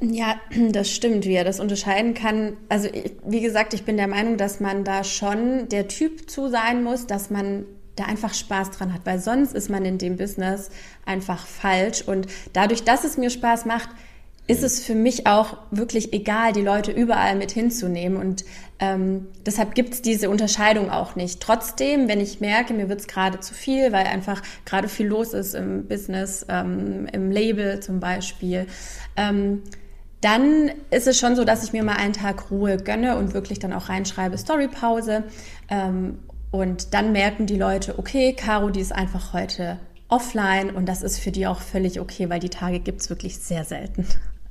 Ja, 0.00 0.40
das 0.70 0.90
stimmt, 0.90 1.24
wie 1.24 1.34
er 1.34 1.44
das 1.44 1.60
unterscheiden 1.60 2.14
kann. 2.14 2.56
Also 2.68 2.88
wie 3.24 3.40
gesagt, 3.40 3.74
ich 3.74 3.84
bin 3.84 3.96
der 3.96 4.08
Meinung, 4.08 4.36
dass 4.36 4.60
man 4.60 4.84
da 4.84 5.04
schon 5.04 5.68
der 5.68 5.88
Typ 5.88 6.30
zu 6.30 6.48
sein 6.48 6.82
muss, 6.82 7.06
dass 7.06 7.30
man 7.30 7.64
da 7.96 8.04
einfach 8.04 8.34
Spaß 8.34 8.72
dran 8.72 8.92
hat, 8.92 9.00
weil 9.04 9.18
sonst 9.18 9.54
ist 9.54 9.70
man 9.70 9.86
in 9.86 9.96
dem 9.96 10.16
Business 10.16 10.70
einfach 11.06 11.46
falsch. 11.46 12.02
Und 12.02 12.26
dadurch, 12.52 12.84
dass 12.84 13.04
es 13.04 13.16
mir 13.16 13.30
Spaß 13.30 13.64
macht, 13.64 13.88
ist 14.46 14.62
es 14.62 14.84
für 14.84 14.94
mich 14.94 15.26
auch 15.26 15.56
wirklich 15.70 16.12
egal, 16.12 16.52
die 16.52 16.62
Leute 16.62 16.92
überall 16.92 17.34
mit 17.34 17.50
hinzunehmen. 17.50 18.16
Und 18.16 18.44
ähm, 18.78 19.26
deshalb 19.44 19.74
gibt 19.74 19.94
es 19.94 20.02
diese 20.02 20.30
Unterscheidung 20.30 20.90
auch 20.90 21.16
nicht. 21.16 21.40
Trotzdem, 21.40 22.08
wenn 22.08 22.20
ich 22.20 22.40
merke, 22.40 22.72
mir 22.72 22.88
wird 22.88 23.00
es 23.00 23.08
gerade 23.08 23.40
zu 23.40 23.54
viel, 23.54 23.92
weil 23.92 24.06
einfach 24.06 24.42
gerade 24.64 24.88
viel 24.88 25.06
los 25.06 25.34
ist 25.34 25.54
im 25.54 25.88
Business, 25.88 26.46
ähm, 26.48 27.06
im 27.12 27.30
Label 27.32 27.80
zum 27.80 27.98
Beispiel, 27.98 28.66
ähm, 29.16 29.62
dann 30.20 30.70
ist 30.90 31.06
es 31.06 31.18
schon 31.18 31.36
so, 31.36 31.44
dass 31.44 31.64
ich 31.64 31.72
mir 31.72 31.82
mal 31.82 31.96
einen 31.96 32.12
Tag 32.12 32.50
Ruhe 32.50 32.76
gönne 32.76 33.16
und 33.16 33.34
wirklich 33.34 33.58
dann 33.58 33.72
auch 33.72 33.88
reinschreibe 33.88 34.38
Storypause. 34.38 35.24
Ähm, 35.68 36.18
und 36.52 36.94
dann 36.94 37.12
merken 37.12 37.46
die 37.46 37.58
Leute, 37.58 37.98
okay, 37.98 38.32
Caro, 38.32 38.70
die 38.70 38.80
ist 38.80 38.92
einfach 38.92 39.32
heute 39.32 39.78
offline 40.08 40.70
und 40.70 40.86
das 40.86 41.02
ist 41.02 41.18
für 41.18 41.32
die 41.32 41.46
auch 41.46 41.60
völlig 41.60 42.00
okay, 42.00 42.30
weil 42.30 42.38
die 42.38 42.48
Tage 42.48 42.78
gibt 42.78 43.00
es 43.00 43.10
wirklich 43.10 43.38
sehr 43.38 43.64
selten. 43.64 44.06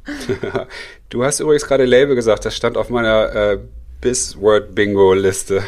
du 1.10 1.24
hast 1.24 1.40
übrigens 1.40 1.66
gerade 1.66 1.86
Label 1.86 2.16
gesagt, 2.16 2.46
das 2.46 2.56
stand 2.56 2.78
auf 2.78 2.90
meiner 2.90 3.36
äh, 3.36 3.58
Bizword-Bingo-Liste. 4.02 5.64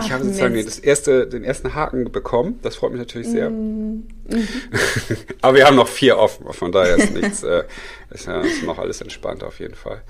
Ich 0.00 0.12
habe 0.12 0.24
sozusagen 0.24 0.62
das 0.62 0.78
erste, 0.78 1.26
den 1.26 1.44
ersten 1.44 1.74
Haken 1.74 2.12
bekommen. 2.12 2.58
Das 2.62 2.76
freut 2.76 2.92
mich 2.92 3.00
natürlich 3.00 3.28
sehr. 3.28 3.50
-hmm. 3.50 4.02
Aber 5.40 5.56
wir 5.56 5.66
haben 5.66 5.76
noch 5.76 5.88
vier 5.88 6.18
offen, 6.18 6.52
von 6.52 6.72
daher 6.72 6.96
ist 6.96 7.14
nichts, 7.14 7.42
äh, 7.42 7.64
ist 8.10 8.26
ja 8.26 8.40
ist 8.40 8.62
noch 8.64 8.78
alles 8.78 9.00
entspannt 9.00 9.42
auf 9.42 9.58
jeden 9.58 9.74
Fall. 9.74 10.02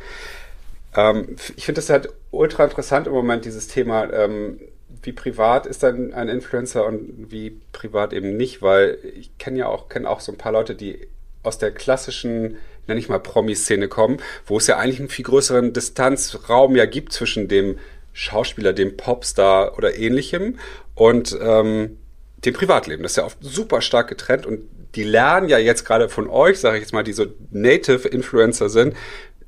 Ähm, 0.96 1.36
ich 1.56 1.66
finde 1.66 1.80
das 1.80 1.90
halt 1.90 2.08
ultra 2.30 2.64
interessant 2.64 3.06
im 3.06 3.12
Moment, 3.12 3.44
dieses 3.44 3.68
Thema. 3.68 4.12
Ähm, 4.12 4.60
wie 5.02 5.12
privat 5.12 5.66
ist 5.66 5.82
dann 5.82 6.12
ein 6.12 6.28
Influencer 6.28 6.84
und 6.84 7.30
wie 7.30 7.60
privat 7.72 8.12
eben 8.12 8.36
nicht? 8.36 8.60
Weil 8.60 8.98
ich 9.18 9.36
kenne 9.38 9.60
ja 9.60 9.66
auch, 9.66 9.88
kenne 9.88 10.08
auch 10.08 10.20
so 10.20 10.32
ein 10.32 10.38
paar 10.38 10.52
Leute, 10.52 10.74
die 10.74 11.06
aus 11.42 11.58
der 11.58 11.70
klassischen, 11.70 12.58
nenne 12.86 13.00
ich 13.00 13.08
mal 13.08 13.18
Promi-Szene 13.18 13.88
kommen, 13.88 14.18
wo 14.46 14.58
es 14.58 14.66
ja 14.66 14.76
eigentlich 14.76 15.00
einen 15.00 15.08
viel 15.08 15.24
größeren 15.24 15.72
Distanzraum 15.72 16.76
ja 16.76 16.86
gibt 16.86 17.12
zwischen 17.12 17.48
dem 17.48 17.78
Schauspieler, 18.12 18.72
dem 18.72 18.96
Popstar 18.96 19.76
oder 19.78 19.96
ähnlichem 19.96 20.58
und 20.94 21.36
ähm, 21.40 21.98
dem 22.44 22.54
Privatleben. 22.54 23.02
Das 23.02 23.12
ist 23.12 23.16
ja 23.16 23.24
oft 23.24 23.38
super 23.40 23.80
stark 23.80 24.08
getrennt 24.08 24.46
und 24.46 24.60
die 24.94 25.04
lernen 25.04 25.48
ja 25.48 25.58
jetzt 25.58 25.84
gerade 25.84 26.08
von 26.08 26.28
euch, 26.28 26.58
sage 26.58 26.78
ich 26.78 26.82
jetzt 26.82 26.92
mal, 26.92 27.04
die 27.04 27.12
so 27.12 27.26
Native 27.50 28.08
Influencer 28.08 28.68
sind, 28.68 28.96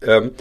ähm, 0.02 0.32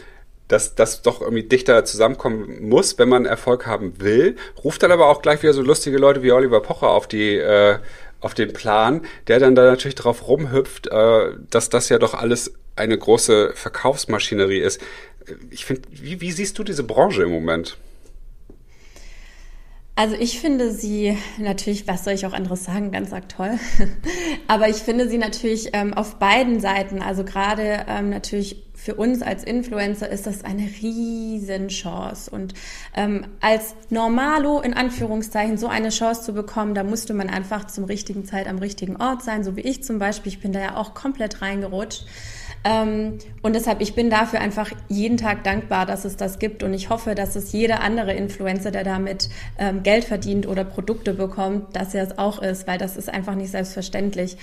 dass 0.47 0.75
das 0.75 1.01
doch 1.01 1.21
irgendwie 1.21 1.43
dichter 1.43 1.85
zusammenkommen 1.85 2.67
muss, 2.67 2.99
wenn 2.99 3.09
man 3.09 3.25
Erfolg 3.25 3.65
haben 3.65 4.01
will. 4.01 4.35
Ruft 4.63 4.83
dann 4.83 4.91
aber 4.91 5.07
auch 5.07 5.21
gleich 5.21 5.41
wieder 5.41 5.53
so 5.53 5.61
lustige 5.61 5.97
Leute 5.97 6.23
wie 6.23 6.31
Oliver 6.31 6.61
Pocher 6.61 6.89
auf 6.89 7.07
die 7.07 7.37
äh, 7.37 7.77
auf 8.19 8.35
den 8.35 8.53
Plan, 8.53 9.01
der 9.27 9.39
dann 9.39 9.55
da 9.55 9.63
natürlich 9.63 9.95
drauf 9.95 10.27
rumhüpft, 10.27 10.87
äh, 10.87 11.31
dass 11.49 11.69
das 11.69 11.89
ja 11.89 11.97
doch 11.97 12.13
alles 12.13 12.53
eine 12.75 12.97
große 12.97 13.53
Verkaufsmaschinerie 13.55 14.59
ist. 14.59 14.81
Ich 15.49 15.65
finde, 15.65 15.83
wie, 15.91 16.21
wie 16.21 16.31
siehst 16.31 16.57
du 16.57 16.63
diese 16.63 16.83
Branche 16.83 17.23
im 17.23 17.31
Moment? 17.31 17.77
Also 19.95 20.15
ich 20.15 20.39
finde 20.39 20.71
sie 20.71 21.17
natürlich, 21.37 21.87
was 21.87 22.05
soll 22.05 22.13
ich 22.13 22.25
auch 22.25 22.33
anderes 22.33 22.63
sagen, 22.63 22.91
ganz 22.91 23.13
arg 23.13 23.29
toll. 23.29 23.59
Aber 24.47 24.69
ich 24.69 24.77
finde 24.77 25.07
sie 25.09 25.17
natürlich 25.17 25.69
ähm, 25.73 25.93
auf 25.93 26.15
beiden 26.15 26.59
Seiten, 26.59 27.01
also 27.01 27.23
gerade 27.23 27.85
ähm, 27.87 28.09
natürlich 28.09 28.63
für 28.73 28.95
uns 28.95 29.21
als 29.21 29.43
Influencer 29.43 30.09
ist 30.09 30.25
das 30.25 30.43
eine 30.43 30.63
Riesenchance. 30.63 32.31
Und 32.31 32.55
ähm, 32.95 33.27
als 33.41 33.75
Normalo 33.91 34.59
in 34.61 34.73
Anführungszeichen 34.73 35.59
so 35.59 35.67
eine 35.67 35.89
Chance 35.89 36.23
zu 36.23 36.33
bekommen, 36.33 36.73
da 36.73 36.83
musste 36.83 37.13
man 37.13 37.29
einfach 37.29 37.67
zum 37.67 37.83
richtigen 37.83 38.25
Zeit 38.25 38.47
am 38.47 38.57
richtigen 38.57 38.95
Ort 38.95 39.21
sein, 39.21 39.43
so 39.43 39.55
wie 39.55 39.61
ich 39.61 39.83
zum 39.83 39.99
Beispiel. 39.99 40.31
Ich 40.31 40.39
bin 40.39 40.51
da 40.51 40.59
ja 40.61 40.77
auch 40.77 40.95
komplett 40.95 41.43
reingerutscht. 41.43 42.05
Ähm, 42.63 43.17
und 43.41 43.55
deshalb, 43.55 43.81
ich 43.81 43.95
bin 43.95 44.09
dafür 44.09 44.39
einfach 44.39 44.71
jeden 44.87 45.17
Tag 45.17 45.43
dankbar, 45.43 45.85
dass 45.85 46.05
es 46.05 46.15
das 46.15 46.37
gibt. 46.37 46.63
Und 46.63 46.73
ich 46.73 46.89
hoffe, 46.89 47.15
dass 47.15 47.35
es 47.35 47.51
jeder 47.51 47.81
andere 47.81 48.13
Influencer, 48.13 48.71
der 48.71 48.83
damit 48.83 49.29
ähm, 49.57 49.83
Geld 49.83 50.03
verdient 50.03 50.47
oder 50.47 50.63
Produkte 50.63 51.13
bekommt, 51.13 51.75
dass 51.75 51.93
er 51.93 52.03
es 52.03 52.17
auch 52.17 52.41
ist, 52.41 52.67
weil 52.67 52.77
das 52.77 52.97
ist 52.97 53.09
einfach 53.09 53.35
nicht 53.35 53.51
selbstverständlich. 53.51 54.37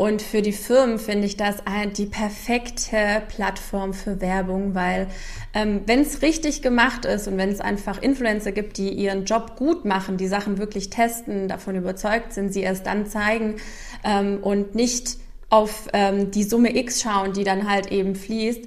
Und 0.00 0.22
für 0.22 0.40
die 0.40 0.52
Firmen 0.52 0.98
finde 0.98 1.26
ich 1.26 1.36
das 1.36 1.56
die 1.98 2.06
perfekte 2.06 3.20
Plattform 3.28 3.92
für 3.92 4.22
Werbung, 4.22 4.74
weil 4.74 5.08
ähm, 5.52 5.82
wenn 5.84 6.00
es 6.00 6.22
richtig 6.22 6.62
gemacht 6.62 7.04
ist 7.04 7.28
und 7.28 7.36
wenn 7.36 7.50
es 7.50 7.60
einfach 7.60 8.00
Influencer 8.00 8.52
gibt, 8.52 8.78
die 8.78 8.88
ihren 8.88 9.26
Job 9.26 9.56
gut 9.56 9.84
machen, 9.84 10.16
die 10.16 10.26
Sachen 10.26 10.56
wirklich 10.56 10.88
testen, 10.88 11.48
davon 11.48 11.76
überzeugt 11.76 12.32
sind, 12.32 12.50
sie 12.50 12.62
erst 12.62 12.86
dann 12.86 13.04
zeigen 13.04 13.56
ähm, 14.02 14.38
und 14.40 14.74
nicht 14.74 15.18
auf 15.50 15.88
ähm, 15.92 16.30
die 16.30 16.44
Summe 16.44 16.76
X 16.76 17.02
schauen, 17.02 17.32
die 17.32 17.44
dann 17.44 17.68
halt 17.68 17.90
eben 17.92 18.14
fließt, 18.14 18.62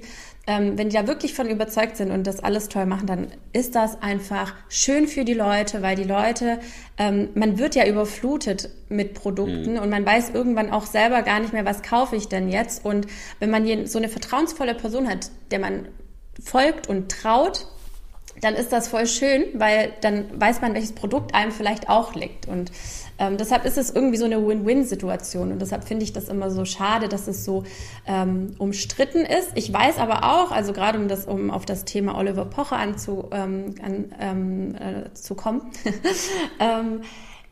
ähm, 0.46 0.76
wenn 0.76 0.90
die 0.90 0.96
da 0.96 1.06
wirklich 1.06 1.32
von 1.32 1.48
überzeugt 1.48 1.96
sind 1.96 2.10
und 2.10 2.26
das 2.26 2.40
alles 2.40 2.68
toll 2.68 2.84
machen, 2.84 3.06
dann 3.06 3.28
ist 3.54 3.74
das 3.74 4.02
einfach 4.02 4.54
schön 4.68 5.08
für 5.08 5.24
die 5.24 5.32
Leute, 5.32 5.80
weil 5.80 5.96
die 5.96 6.04
Leute, 6.04 6.60
ähm, 6.98 7.30
man 7.34 7.58
wird 7.58 7.74
ja 7.74 7.86
überflutet 7.86 8.68
mit 8.90 9.14
Produkten 9.14 9.72
mhm. 9.72 9.78
und 9.78 9.88
man 9.88 10.04
weiß 10.04 10.30
irgendwann 10.34 10.70
auch 10.70 10.84
selber 10.84 11.22
gar 11.22 11.40
nicht 11.40 11.54
mehr, 11.54 11.64
was 11.64 11.82
kaufe 11.82 12.16
ich 12.16 12.28
denn 12.28 12.50
jetzt. 12.50 12.84
Und 12.84 13.06
wenn 13.40 13.50
man 13.50 13.86
so 13.86 13.98
eine 13.98 14.10
vertrauensvolle 14.10 14.74
Person 14.74 15.08
hat, 15.08 15.30
der 15.50 15.60
man 15.60 15.88
folgt 16.42 16.88
und 16.88 17.10
traut, 17.10 17.66
dann 18.42 18.54
ist 18.54 18.72
das 18.72 18.88
voll 18.88 19.06
schön, 19.06 19.46
weil 19.54 19.94
dann 20.02 20.38
weiß 20.38 20.60
man, 20.60 20.74
welches 20.74 20.92
Produkt 20.92 21.34
einem 21.34 21.52
vielleicht 21.52 21.88
auch 21.88 22.14
liegt. 22.14 22.46
Und 22.46 22.70
ähm, 23.18 23.36
deshalb 23.36 23.64
ist 23.64 23.78
es 23.78 23.90
irgendwie 23.90 24.16
so 24.16 24.24
eine 24.24 24.44
Win-Win-Situation. 24.46 25.52
Und 25.52 25.60
deshalb 25.60 25.84
finde 25.84 26.04
ich 26.04 26.12
das 26.12 26.28
immer 26.28 26.50
so 26.50 26.64
schade, 26.64 27.08
dass 27.08 27.28
es 27.28 27.44
so 27.44 27.64
ähm, 28.06 28.54
umstritten 28.58 29.24
ist. 29.24 29.52
Ich 29.54 29.72
weiß 29.72 29.98
aber 29.98 30.24
auch, 30.24 30.50
also 30.50 30.72
gerade 30.72 30.98
um 30.98 31.08
das, 31.08 31.26
um 31.26 31.50
auf 31.50 31.64
das 31.66 31.84
Thema 31.84 32.16
Oliver 32.16 32.44
Pocher 32.44 32.76
anzu, 32.76 33.28
ähm, 33.30 33.74
an, 33.82 34.14
ähm, 34.18 34.74
äh, 34.74 35.14
zu 35.14 35.34
kommen, 35.34 35.70
ähm, 36.60 37.02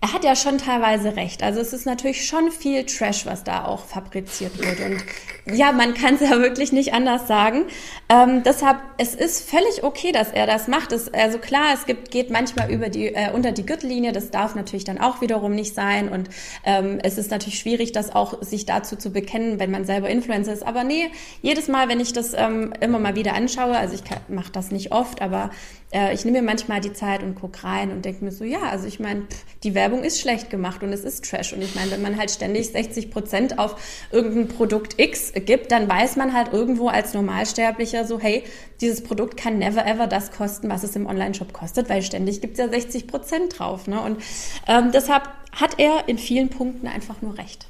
er 0.02 0.12
hat 0.12 0.24
ja 0.24 0.34
schon 0.34 0.58
teilweise 0.58 1.14
recht. 1.14 1.44
Also 1.44 1.60
es 1.60 1.72
ist 1.72 1.86
natürlich 1.86 2.26
schon 2.26 2.50
viel 2.50 2.84
Trash, 2.84 3.24
was 3.24 3.44
da 3.44 3.64
auch 3.64 3.84
fabriziert 3.84 4.58
wird. 4.58 4.80
Und 4.80 5.56
ja, 5.56 5.70
man 5.70 5.94
kann 5.94 6.16
es 6.16 6.20
ja 6.22 6.40
wirklich 6.40 6.72
nicht 6.72 6.92
anders 6.92 7.28
sagen. 7.28 7.66
Ähm, 8.08 8.42
deshalb, 8.42 8.78
es 8.98 9.14
ist 9.14 9.48
völlig 9.48 9.84
okay, 9.84 10.10
dass 10.10 10.32
er 10.32 10.48
das 10.48 10.66
macht. 10.66 10.90
Es, 10.90 11.14
also 11.14 11.38
klar, 11.38 11.66
es 11.72 11.86
gibt, 11.86 12.10
geht 12.10 12.30
manchmal 12.30 12.68
über 12.72 12.88
die, 12.88 13.14
äh, 13.14 13.30
unter 13.32 13.52
die 13.52 13.64
Gürtellinie. 13.64 14.10
Das 14.10 14.32
darf 14.32 14.56
natürlich 14.56 14.82
dann 14.82 14.98
auch 14.98 15.20
wiederum 15.20 15.52
nicht 15.54 15.72
sein. 15.72 16.08
Und 16.08 16.28
ähm, 16.64 16.98
es 17.04 17.16
ist 17.16 17.30
natürlich 17.30 17.60
schwierig, 17.60 17.92
das 17.92 18.12
auch 18.12 18.42
sich 18.42 18.66
dazu 18.66 18.96
zu 18.96 19.12
bekennen, 19.12 19.60
wenn 19.60 19.70
man 19.70 19.84
selber 19.84 20.10
Influencer 20.10 20.52
ist. 20.52 20.66
Aber 20.66 20.82
nee, 20.82 21.12
jedes 21.42 21.68
Mal, 21.68 21.88
wenn 21.88 22.00
ich 22.00 22.12
das 22.12 22.34
ähm, 22.34 22.74
immer 22.80 22.98
mal 22.98 23.14
wieder 23.14 23.34
anschaue, 23.34 23.76
also 23.76 23.94
ich 23.94 24.02
mache 24.26 24.50
das 24.50 24.72
nicht 24.72 24.90
oft, 24.90 25.22
aber 25.22 25.50
äh, 25.92 26.12
ich 26.14 26.24
nehme 26.24 26.40
mir 26.40 26.46
manchmal 26.46 26.80
die 26.80 26.92
Zeit 26.92 27.22
und 27.22 27.36
gucke 27.36 27.62
rein 27.62 27.92
und 27.92 28.04
denke 28.04 28.24
mir 28.24 28.32
so, 28.32 28.44
ja, 28.44 28.62
also 28.62 28.86
ich 28.86 28.98
meine, 28.98 29.26
die 29.62 29.74
Werbung 29.74 29.91
ist 30.00 30.20
schlecht 30.20 30.50
gemacht 30.50 30.83
und 30.83 30.92
es 30.92 31.05
ist 31.05 31.28
Trash. 31.28 31.52
Und 31.52 31.62
ich 31.62 31.74
meine, 31.74 31.90
wenn 31.90 32.02
man 32.02 32.16
halt 32.18 32.31
ständig 32.31 32.68
60 32.70 33.11
Prozent 33.11 33.59
auf 33.59 33.76
irgendein 34.11 34.48
Produkt 34.48 34.98
X 34.98 35.33
gibt, 35.35 35.70
dann 35.72 35.88
weiß 35.88 36.16
man 36.16 36.33
halt 36.33 36.52
irgendwo 36.52 36.88
als 36.88 37.14
Normalsterblicher 37.14 38.07
so, 38.07 38.18
hey, 38.18 38.44
dieses 38.81 39.02
Produkt 39.02 39.37
kann 39.37 39.59
never 39.59 39.87
ever 39.87 40.07
das 40.07 40.33
kosten, 40.33 40.68
was 40.68 40.83
es 40.83 40.96
im 40.96 41.07
Online-Shop 41.07 41.52
kostet, 41.52 41.88
weil 41.88 42.02
ständig 42.02 42.40
gibt's 42.40 42.59
ja 42.59 42.68
60 42.68 43.07
Prozent 43.07 43.59
drauf. 43.59 43.87
Ne? 43.87 44.00
Und 44.00 44.22
ähm, 44.66 44.90
deshalb 44.92 45.28
hat 45.52 45.78
er 45.78 46.09
in 46.09 46.18
vielen 46.18 46.48
Punkten 46.48 46.87
einfach 46.87 47.22
nur 47.22 47.38
recht. 47.38 47.66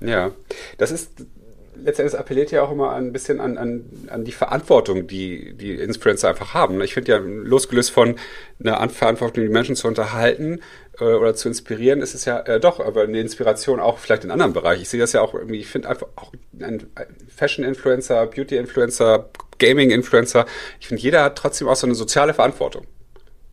Ja, 0.00 0.30
das 0.78 0.90
ist 0.90 1.10
letztendlich 1.84 2.18
appelliert 2.18 2.50
ja 2.50 2.62
auch 2.62 2.72
immer 2.72 2.92
ein 2.92 3.12
bisschen 3.12 3.40
an, 3.40 3.58
an, 3.58 3.84
an 4.08 4.24
die 4.24 4.32
Verantwortung, 4.32 5.06
die 5.06 5.54
die 5.54 5.74
Influencer 5.74 6.28
einfach 6.28 6.54
haben. 6.54 6.80
Ich 6.82 6.94
finde 6.94 7.12
ja, 7.12 7.18
losgelöst 7.18 7.90
von 7.90 8.16
einer 8.62 8.88
Verantwortung, 8.88 9.44
die 9.44 9.50
Menschen 9.50 9.76
zu 9.76 9.88
unterhalten 9.88 10.60
äh, 11.00 11.04
oder 11.04 11.34
zu 11.34 11.48
inspirieren, 11.48 12.02
ist 12.02 12.14
es 12.14 12.24
ja 12.24 12.40
äh, 12.40 12.60
doch 12.60 12.80
aber 12.80 13.02
eine 13.02 13.20
Inspiration 13.20 13.80
auch 13.80 13.98
vielleicht 13.98 14.24
in 14.24 14.30
anderen 14.30 14.52
Bereichen. 14.52 14.82
Ich 14.82 14.88
sehe 14.88 15.00
das 15.00 15.12
ja 15.12 15.20
auch 15.20 15.34
irgendwie, 15.34 15.58
ich 15.58 15.68
finde 15.68 15.88
einfach 15.88 16.08
auch 16.16 16.32
ein, 16.60 16.86
Fashion-Influencer, 17.34 18.26
Beauty-Influencer, 18.26 19.30
Gaming-Influencer, 19.58 20.46
ich 20.78 20.88
finde, 20.88 21.02
jeder 21.02 21.24
hat 21.24 21.36
trotzdem 21.36 21.68
auch 21.68 21.76
so 21.76 21.86
eine 21.86 21.94
soziale 21.94 22.34
Verantwortung. 22.34 22.86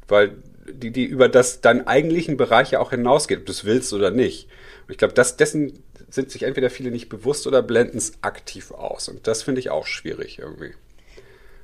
Weil 0.07 0.37
die, 0.69 0.91
die 0.91 1.05
über 1.05 1.29
das 1.29 1.61
deinen 1.61 1.87
eigentlichen 1.87 2.37
Bereich 2.37 2.71
ja 2.71 2.79
auch 2.79 2.91
hinausgeht, 2.91 3.39
ob 3.39 3.45
du 3.45 3.51
es 3.51 3.65
willst 3.65 3.93
oder 3.93 4.11
nicht. 4.11 4.47
Und 4.87 4.91
ich 4.91 4.97
glaube, 4.97 5.13
dessen 5.13 5.83
sind 6.09 6.31
sich 6.31 6.43
entweder 6.43 6.69
viele 6.69 6.91
nicht 6.91 7.09
bewusst 7.09 7.47
oder 7.47 7.61
blenden 7.61 7.97
es 7.97 8.13
aktiv 8.21 8.71
aus. 8.71 9.09
Und 9.09 9.27
das 9.27 9.43
finde 9.43 9.59
ich 9.59 9.69
auch 9.69 9.85
schwierig 9.85 10.39
irgendwie. 10.39 10.73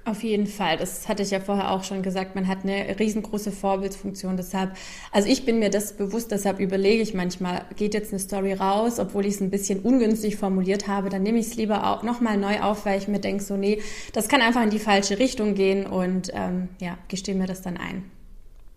Auf 0.05 0.21
jeden 0.21 0.47
Fall. 0.47 0.75
Das 0.75 1.07
hatte 1.07 1.23
ich 1.23 1.31
ja 1.31 1.39
vorher 1.39 1.71
auch 1.71 1.85
schon 1.85 2.01
gesagt. 2.01 2.35
Man 2.35 2.49
hat 2.49 2.59
eine 2.63 2.99
riesengroße 2.99 3.53
Vorbildsfunktion. 3.53 4.35
Deshalb, 4.35 4.75
also 5.13 5.29
ich 5.29 5.45
bin 5.45 5.59
mir 5.59 5.69
das 5.69 5.93
bewusst, 5.93 6.31
deshalb 6.31 6.59
überlege 6.59 7.01
ich 7.01 7.13
manchmal, 7.13 7.63
geht 7.77 7.93
jetzt 7.93 8.11
eine 8.11 8.19
Story 8.19 8.51
raus, 8.51 8.99
obwohl 8.99 9.25
ich 9.25 9.35
es 9.35 9.41
ein 9.41 9.49
bisschen 9.49 9.79
ungünstig 9.79 10.35
formuliert 10.35 10.89
habe, 10.89 11.07
dann 11.07 11.23
nehme 11.23 11.39
ich 11.39 11.47
es 11.47 11.55
lieber 11.55 11.87
auch 11.87 12.03
nochmal 12.03 12.37
neu 12.37 12.59
auf, 12.59 12.85
weil 12.85 12.97
ich 12.97 13.07
mir 13.07 13.19
denke, 13.19 13.43
so, 13.43 13.55
nee, 13.55 13.81
das 14.11 14.27
kann 14.27 14.41
einfach 14.41 14.61
in 14.61 14.71
die 14.71 14.79
falsche 14.79 15.19
Richtung 15.19 15.55
gehen 15.55 15.85
und 15.85 16.31
ähm, 16.33 16.67
ja, 16.81 16.97
gestehe 17.07 17.35
mir 17.35 17.47
das 17.47 17.61
dann 17.61 17.77
ein. 17.77 18.03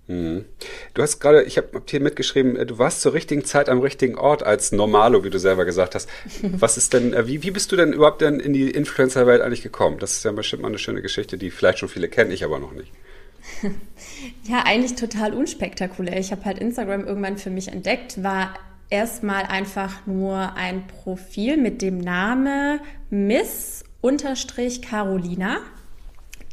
Mhm. 0.09 0.45
Du 0.95 1.03
hast 1.03 1.19
gerade, 1.19 1.43
ich 1.43 1.57
habe 1.57 1.83
hier 1.89 2.01
mitgeschrieben, 2.01 2.57
äh, 2.57 2.67
du 2.67 2.79
warst 2.79 3.01
zur 3.01 3.13
richtigen 3.13 3.45
Zeit 3.45 3.69
am 3.69 3.81
richtigen 3.81 4.17
Ort 4.17 4.43
als 4.45 4.71
Normalo, 4.71 5.25
wie 5.25 5.31
du 5.31 5.39
selber 5.39 5.65
gesagt 5.65 5.95
hast. 5.95 6.09
Was 6.43 6.77
ist 6.77 6.93
denn, 6.93 7.13
äh, 7.13 7.27
wie, 7.27 7.43
wie 7.43 7.51
bist 7.51 7.73
du 7.73 7.77
denn 7.77 7.93
überhaupt 7.93 8.21
denn 8.21 8.39
in 8.39 8.53
die 8.53 8.71
Influencer-Welt 8.71 9.43
eigentlich 9.43 9.63
gekommen? 9.63 9.99
Das 9.99 10.13
ist 10.13 10.25
ja 10.25 10.33
bestimmt 10.33 10.63
mal 10.63 10.69
eine 10.69 10.79
schöne 10.79 11.03
Geschichte, 11.03 11.39
die 11.39 11.51
vielleicht 11.51 11.79
schon 11.79 11.89
viele 11.89 12.09
kennen, 12.09 12.31
ich 12.31 12.45
aber 12.45 12.59
noch 12.59 12.73
nicht. 12.73 12.93
Ja, 14.45 14.63
eigentlich 14.65 14.95
total 14.95 15.35
unspektakulär. 15.35 16.19
Ich 16.19 16.33
habe 16.33 16.45
halt 16.45 16.59
Instagram 16.59 17.05
irgendwann 17.05 17.37
für 17.37 17.51
mich 17.51 17.69
entdeckt, 17.69 18.23
war 18.23 18.55
erstmal 18.89 19.43
einfach 19.45 20.07
nur 20.07 20.55
ein 20.55 20.87
Profil 20.87 21.57
mit 21.57 21.83
dem 21.83 21.99
Namen 21.99 22.81
Miss 23.11 23.85
Carolina. 24.83 25.59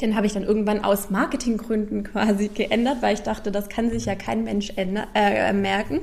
Den 0.02 0.16
habe 0.16 0.26
ich 0.26 0.34
dann 0.34 0.44
irgendwann 0.44 0.84
aus 0.84 1.10
Marketinggründen 1.10 2.04
quasi 2.04 2.50
geändert, 2.50 2.98
weil 3.02 3.14
ich 3.14 3.22
dachte, 3.22 3.52
das 3.52 3.70
kann 3.70 3.90
sich 3.90 4.06
ja 4.06 4.16
kein 4.16 4.44
Mensch 4.44 4.74
ändern, 4.76 5.08
äh, 5.14 5.54
merken. 5.54 6.02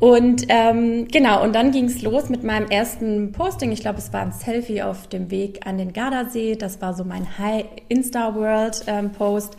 Und 0.00 0.46
ähm, 0.48 1.06
genau, 1.06 1.44
und 1.44 1.54
dann 1.54 1.70
ging 1.70 1.84
es 1.84 2.02
los 2.02 2.28
mit 2.28 2.42
meinem 2.42 2.68
ersten 2.68 3.30
Posting. 3.30 3.70
Ich 3.70 3.82
glaube, 3.82 3.98
es 3.98 4.12
war 4.12 4.22
ein 4.22 4.32
Selfie 4.32 4.82
auf 4.82 5.06
dem 5.06 5.30
Weg 5.30 5.64
an 5.64 5.78
den 5.78 5.92
Gardasee. 5.92 6.56
Das 6.56 6.80
war 6.80 6.94
so 6.94 7.04
mein 7.04 7.38
High 7.38 7.66
Insta 7.88 8.34
World 8.34 8.82
ähm, 8.88 9.12
Post. 9.12 9.56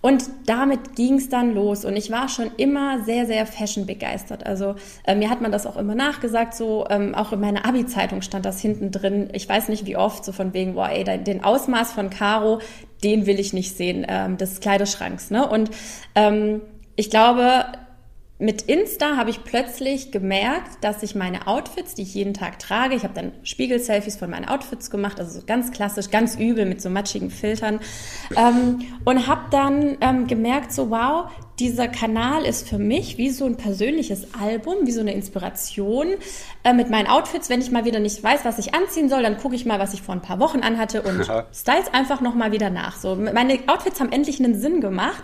Und 0.00 0.24
damit 0.46 0.94
ging 0.94 1.14
es 1.14 1.28
dann 1.28 1.54
los. 1.54 1.84
Und 1.84 1.96
ich 1.96 2.10
war 2.10 2.28
schon 2.28 2.50
immer 2.56 3.04
sehr, 3.04 3.26
sehr 3.26 3.46
fashion 3.46 3.86
begeistert. 3.86 4.46
Also 4.46 4.76
äh, 5.04 5.14
mir 5.14 5.30
hat 5.30 5.40
man 5.40 5.52
das 5.52 5.66
auch 5.66 5.76
immer 5.76 5.94
nachgesagt. 5.94 6.54
So 6.54 6.86
ähm, 6.90 7.14
auch 7.14 7.32
in 7.32 7.40
meiner 7.40 7.66
Abi-Zeitung 7.66 8.22
stand 8.22 8.44
das 8.44 8.60
hinten 8.60 8.90
drin. 8.92 9.30
Ich 9.32 9.48
weiß 9.48 9.68
nicht 9.68 9.86
wie 9.86 9.96
oft, 9.96 10.24
so 10.24 10.32
von 10.32 10.54
wegen, 10.54 10.74
boah, 10.74 10.90
ey, 10.90 11.04
den 11.04 11.42
Ausmaß 11.42 11.92
von 11.92 12.10
Caro, 12.10 12.60
den 13.02 13.26
will 13.26 13.40
ich 13.40 13.52
nicht 13.52 13.76
sehen, 13.76 14.06
ähm, 14.08 14.36
des 14.36 14.60
Kleiderschranks. 14.60 15.30
Ne? 15.30 15.48
Und 15.48 15.70
ähm, 16.14 16.60
ich 16.94 17.10
glaube, 17.10 17.64
mit 18.38 18.62
Insta 18.62 19.16
habe 19.16 19.30
ich 19.30 19.44
plötzlich 19.44 20.12
gemerkt, 20.12 20.84
dass 20.84 21.02
ich 21.02 21.14
meine 21.14 21.46
Outfits, 21.46 21.94
die 21.94 22.02
ich 22.02 22.14
jeden 22.14 22.34
Tag 22.34 22.58
trage, 22.58 22.94
ich 22.94 23.02
habe 23.04 23.14
dann 23.14 23.32
Spiegel-Selfies 23.42 24.16
von 24.16 24.28
meinen 24.28 24.46
Outfits 24.46 24.90
gemacht, 24.90 25.18
also 25.18 25.40
so 25.40 25.46
ganz 25.46 25.72
klassisch, 25.72 26.10
ganz 26.10 26.36
übel 26.36 26.66
mit 26.66 26.82
so 26.82 26.90
matschigen 26.90 27.30
Filtern 27.30 27.80
ähm, 28.36 28.82
und 29.06 29.26
habe 29.26 29.46
dann 29.50 29.96
ähm, 30.02 30.26
gemerkt, 30.26 30.72
so 30.74 30.90
wow, 30.90 31.30
dieser 31.58 31.88
Kanal 31.88 32.44
ist 32.44 32.68
für 32.68 32.76
mich 32.76 33.16
wie 33.16 33.30
so 33.30 33.46
ein 33.46 33.56
persönliches 33.56 34.34
Album, 34.38 34.74
wie 34.82 34.92
so 34.92 35.00
eine 35.00 35.14
Inspiration 35.14 36.08
äh, 36.62 36.74
mit 36.74 36.90
meinen 36.90 37.06
Outfits. 37.06 37.48
Wenn 37.48 37.62
ich 37.62 37.70
mal 37.70 37.86
wieder 37.86 38.00
nicht 38.00 38.22
weiß, 38.22 38.44
was 38.44 38.58
ich 38.58 38.74
anziehen 38.74 39.08
soll, 39.08 39.22
dann 39.22 39.38
gucke 39.38 39.54
ich 39.54 39.64
mal, 39.64 39.78
was 39.78 39.94
ich 39.94 40.02
vor 40.02 40.14
ein 40.14 40.20
paar 40.20 40.40
Wochen 40.40 40.60
anhatte 40.60 41.00
und 41.00 41.24
styles 41.54 41.88
einfach 41.94 42.20
nochmal 42.20 42.52
wieder 42.52 42.68
nach. 42.68 42.96
So, 42.96 43.16
meine 43.16 43.58
Outfits 43.68 43.98
haben 43.98 44.12
endlich 44.12 44.38
einen 44.38 44.60
Sinn 44.60 44.82
gemacht. 44.82 45.22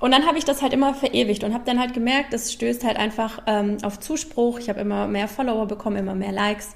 Und 0.00 0.12
dann 0.12 0.26
habe 0.26 0.38
ich 0.38 0.44
das 0.44 0.62
halt 0.62 0.72
immer 0.72 0.94
verewigt 0.94 1.44
und 1.44 1.52
habe 1.52 1.64
dann 1.64 1.78
halt 1.78 1.92
gemerkt, 1.92 2.32
das 2.32 2.52
stößt 2.52 2.84
halt 2.84 2.96
einfach 2.96 3.42
ähm, 3.46 3.76
auf 3.82 4.00
Zuspruch. 4.00 4.58
Ich 4.58 4.68
habe 4.68 4.80
immer 4.80 5.06
mehr 5.06 5.28
Follower 5.28 5.66
bekommen, 5.66 5.96
immer 5.96 6.14
mehr 6.14 6.32
Likes. 6.32 6.74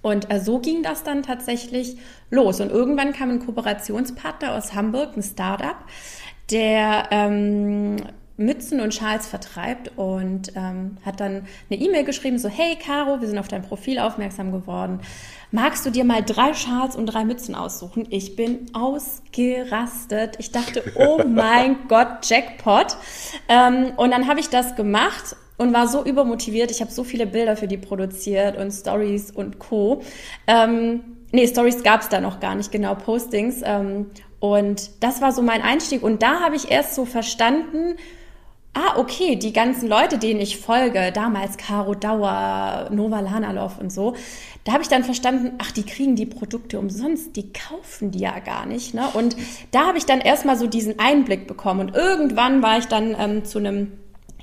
Und 0.00 0.32
äh, 0.32 0.38
so 0.38 0.60
ging 0.60 0.84
das 0.84 1.02
dann 1.02 1.24
tatsächlich 1.24 1.96
los. 2.30 2.60
Und 2.60 2.70
irgendwann 2.70 3.12
kam 3.12 3.30
ein 3.30 3.44
Kooperationspartner 3.44 4.54
aus 4.54 4.74
Hamburg, 4.74 5.16
ein 5.16 5.22
Startup, 5.22 5.76
der 6.50 7.08
ähm, 7.10 7.96
Mützen 8.36 8.80
und 8.80 8.94
Schals 8.94 9.26
vertreibt 9.26 9.92
und 9.96 10.52
ähm, 10.56 10.98
hat 11.04 11.20
dann 11.20 11.46
eine 11.70 11.80
E-Mail 11.80 12.04
geschrieben, 12.04 12.38
so, 12.38 12.48
hey 12.48 12.76
Caro, 12.76 13.20
wir 13.20 13.28
sind 13.28 13.38
auf 13.38 13.48
dein 13.48 13.62
Profil 13.62 13.98
aufmerksam 13.98 14.52
geworden. 14.52 15.00
Magst 15.52 15.86
du 15.86 15.90
dir 15.90 16.04
mal 16.04 16.22
drei 16.22 16.52
Schals 16.52 16.96
und 16.96 17.06
drei 17.06 17.24
Mützen 17.24 17.54
aussuchen? 17.54 18.06
Ich 18.10 18.36
bin 18.36 18.66
ausgerastet. 18.74 20.36
Ich 20.38 20.52
dachte, 20.52 20.82
oh 20.96 21.22
mein 21.26 21.88
Gott, 21.88 22.24
Jackpot. 22.24 22.96
Ähm, 23.48 23.92
und 23.96 24.10
dann 24.10 24.28
habe 24.28 24.40
ich 24.40 24.50
das 24.50 24.76
gemacht 24.76 25.36
und 25.56 25.72
war 25.72 25.88
so 25.88 26.04
übermotiviert. 26.04 26.70
Ich 26.70 26.82
habe 26.82 26.90
so 26.90 27.04
viele 27.04 27.26
Bilder 27.26 27.56
für 27.56 27.68
die 27.68 27.78
produziert 27.78 28.58
und 28.58 28.70
Stories 28.70 29.30
und 29.30 29.58
Co. 29.58 30.02
Ähm, 30.46 31.00
nee, 31.32 31.46
Stories 31.46 31.82
gab 31.82 32.02
es 32.02 32.10
da 32.10 32.20
noch 32.20 32.40
gar 32.40 32.54
nicht, 32.54 32.70
genau, 32.70 32.94
Postings. 32.94 33.62
Ähm, 33.64 34.10
und 34.40 34.90
das 35.02 35.22
war 35.22 35.32
so 35.32 35.40
mein 35.40 35.62
Einstieg. 35.62 36.02
Und 36.02 36.22
da 36.22 36.40
habe 36.40 36.56
ich 36.56 36.70
erst 36.70 36.94
so 36.94 37.06
verstanden, 37.06 37.96
ah, 38.76 38.98
okay, 38.98 39.36
die 39.36 39.52
ganzen 39.52 39.88
Leute, 39.88 40.18
denen 40.18 40.40
ich 40.40 40.58
folge, 40.58 41.10
damals 41.12 41.56
Caro 41.56 41.94
Dauer, 41.94 42.88
Nova 42.90 43.20
Lanalov 43.20 43.78
und 43.78 43.90
so, 43.90 44.14
da 44.64 44.72
habe 44.72 44.82
ich 44.82 44.88
dann 44.88 45.02
verstanden, 45.02 45.52
ach, 45.58 45.70
die 45.70 45.84
kriegen 45.84 46.14
die 46.14 46.26
Produkte 46.26 46.78
umsonst, 46.78 47.36
die 47.36 47.52
kaufen 47.52 48.10
die 48.10 48.18
ja 48.18 48.38
gar 48.40 48.66
nicht. 48.66 48.92
Ne? 48.92 49.08
Und 49.14 49.36
da 49.70 49.86
habe 49.86 49.96
ich 49.96 50.04
dann 50.04 50.20
erstmal 50.20 50.58
so 50.58 50.66
diesen 50.66 50.98
Einblick 50.98 51.46
bekommen. 51.46 51.88
Und 51.88 51.96
irgendwann 51.96 52.62
war 52.62 52.78
ich 52.78 52.86
dann 52.86 53.16
ähm, 53.18 53.44
zu 53.44 53.58
einem 53.58 53.92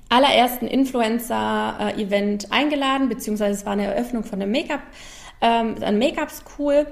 allerersten 0.09 0.67
Influencer-Event 0.67 2.51
eingeladen, 2.51 3.09
beziehungsweise 3.09 3.59
es 3.59 3.65
war 3.65 3.73
eine 3.73 3.85
Eröffnung 3.85 4.23
von 4.23 4.41
einem 4.41 4.51
Make-up, 4.51 4.81
ähm, 5.41 5.75
ein 5.81 5.99
Make-up-School. 5.99 6.87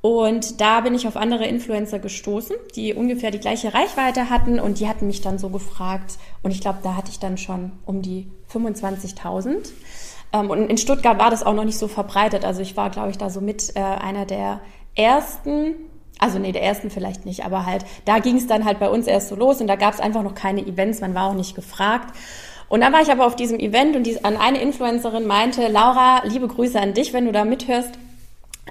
Und 0.00 0.60
da 0.60 0.80
bin 0.80 0.94
ich 0.94 1.08
auf 1.08 1.16
andere 1.16 1.46
Influencer 1.46 1.98
gestoßen, 1.98 2.54
die 2.76 2.94
ungefähr 2.94 3.32
die 3.32 3.40
gleiche 3.40 3.74
Reichweite 3.74 4.30
hatten 4.30 4.60
und 4.60 4.78
die 4.78 4.88
hatten 4.88 5.08
mich 5.08 5.22
dann 5.22 5.38
so 5.38 5.48
gefragt 5.48 6.18
und 6.42 6.52
ich 6.52 6.60
glaube, 6.60 6.78
da 6.82 6.94
hatte 6.94 7.10
ich 7.10 7.18
dann 7.18 7.36
schon 7.36 7.72
um 7.84 8.00
die 8.00 8.28
25.000. 8.52 9.70
Ähm, 10.32 10.50
und 10.50 10.68
in 10.68 10.78
Stuttgart 10.78 11.18
war 11.18 11.30
das 11.30 11.42
auch 11.44 11.54
noch 11.54 11.64
nicht 11.64 11.78
so 11.78 11.88
verbreitet. 11.88 12.44
Also 12.44 12.62
ich 12.62 12.76
war, 12.76 12.90
glaube 12.90 13.10
ich, 13.10 13.18
da 13.18 13.28
so 13.28 13.40
mit 13.40 13.74
äh, 13.74 13.80
einer 13.80 14.24
der 14.24 14.60
ersten, 14.94 15.74
also 16.20 16.38
nee, 16.38 16.52
der 16.52 16.62
ersten 16.62 16.90
vielleicht 16.90 17.26
nicht, 17.26 17.44
aber 17.44 17.66
halt, 17.66 17.84
da 18.04 18.20
ging 18.20 18.36
es 18.36 18.46
dann 18.46 18.64
halt 18.64 18.78
bei 18.78 18.88
uns 18.88 19.08
erst 19.08 19.28
so 19.28 19.34
los 19.34 19.60
und 19.60 19.66
da 19.66 19.74
gab 19.74 19.94
es 19.94 20.00
einfach 20.00 20.22
noch 20.22 20.34
keine 20.34 20.64
Events, 20.64 21.00
man 21.00 21.14
war 21.14 21.30
auch 21.30 21.34
nicht 21.34 21.56
gefragt. 21.56 22.14
Und 22.68 22.82
dann 22.82 22.92
war 22.92 23.00
ich 23.00 23.10
aber 23.10 23.26
auf 23.26 23.34
diesem 23.34 23.58
Event 23.58 23.96
und 23.96 24.04
die, 24.04 24.22
an 24.24 24.36
eine 24.36 24.60
Influencerin 24.60 25.26
meinte, 25.26 25.66
Laura, 25.68 26.22
liebe 26.24 26.46
Grüße 26.46 26.78
an 26.78 26.94
dich, 26.94 27.12
wenn 27.12 27.24
du 27.24 27.32
da 27.32 27.44
mithörst 27.44 27.98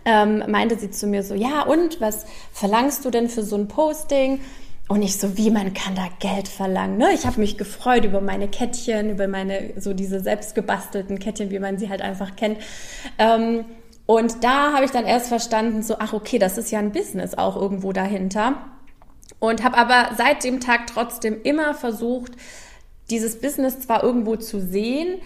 ähm, 0.08 0.42
meinte 0.48 0.80
sie 0.80 0.90
zu 0.90 1.06
mir 1.06 1.22
so, 1.22 1.36
ja 1.36 1.64
und, 1.64 2.00
was 2.00 2.26
verlangst 2.54 3.04
du 3.04 3.12
denn 3.12 3.28
für 3.28 3.44
so 3.44 3.58
ein 3.58 3.68
Posting? 3.68 4.40
Und 4.88 5.02
ich 5.02 5.18
so, 5.18 5.36
wie 5.36 5.52
man 5.52 5.74
kann 5.74 5.96
da 5.96 6.08
Geld 6.20 6.48
verlangen. 6.48 6.98
Ne? 6.98 7.10
Ich 7.14 7.26
habe 7.26 7.42
mich 7.42 7.58
gefreut 7.58 8.06
über 8.06 8.22
meine 8.22 8.48
Kettchen, 8.48 9.10
über 9.10 9.28
meine, 9.28 9.74
so 9.76 9.94
diese 9.94 10.22
selbstgebastelten 10.22 11.20
Kettchen, 11.20 11.52
wie 11.52 11.60
man 11.60 11.78
sie 11.78 11.90
halt 11.90 12.02
einfach 12.02 12.38
kennt. 12.38 12.58
Ähm, 13.18 13.66
und 14.06 14.46
da 14.46 14.72
habe 14.72 14.86
ich 14.86 14.92
dann 14.92 15.06
erst 15.06 15.28
verstanden, 15.28 15.84
so, 15.84 15.98
ach 16.00 16.14
okay, 16.14 16.40
das 16.40 16.58
ist 16.58 16.72
ja 16.72 16.80
ein 16.80 16.94
Business 16.94 17.38
auch 17.38 17.58
irgendwo 17.58 17.92
dahinter. 17.92 18.56
Und 19.40 19.62
habe 19.62 19.78
aber 19.78 20.16
seit 20.16 20.46
dem 20.46 20.62
Tag 20.62 20.88
trotzdem 20.88 21.42
immer 21.44 21.74
versucht, 21.74 22.32
dieses 23.10 23.42
Business 23.42 23.82
zwar 23.82 24.04
irgendwo 24.04 24.38
zu 24.38 24.62
sehen, 24.62 25.20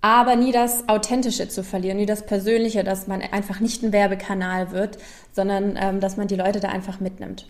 aber 0.00 0.36
nie 0.36 0.52
das 0.52 0.88
Authentische 0.88 1.48
zu 1.48 1.64
verlieren, 1.64 1.96
nie 1.96 2.06
das 2.06 2.24
Persönliche, 2.24 2.84
dass 2.84 3.06
man 3.06 3.20
einfach 3.20 3.60
nicht 3.60 3.82
ein 3.82 3.92
Werbekanal 3.92 4.70
wird, 4.70 4.98
sondern 5.32 5.76
ähm, 5.80 6.00
dass 6.00 6.16
man 6.16 6.28
die 6.28 6.36
Leute 6.36 6.60
da 6.60 6.68
einfach 6.68 7.00
mitnimmt. 7.00 7.46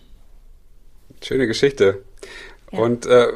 Schöne 1.23 1.47
Geschichte. 1.47 2.03
Ja. 2.73 2.79
Und 2.79 3.07
äh, 3.07 3.27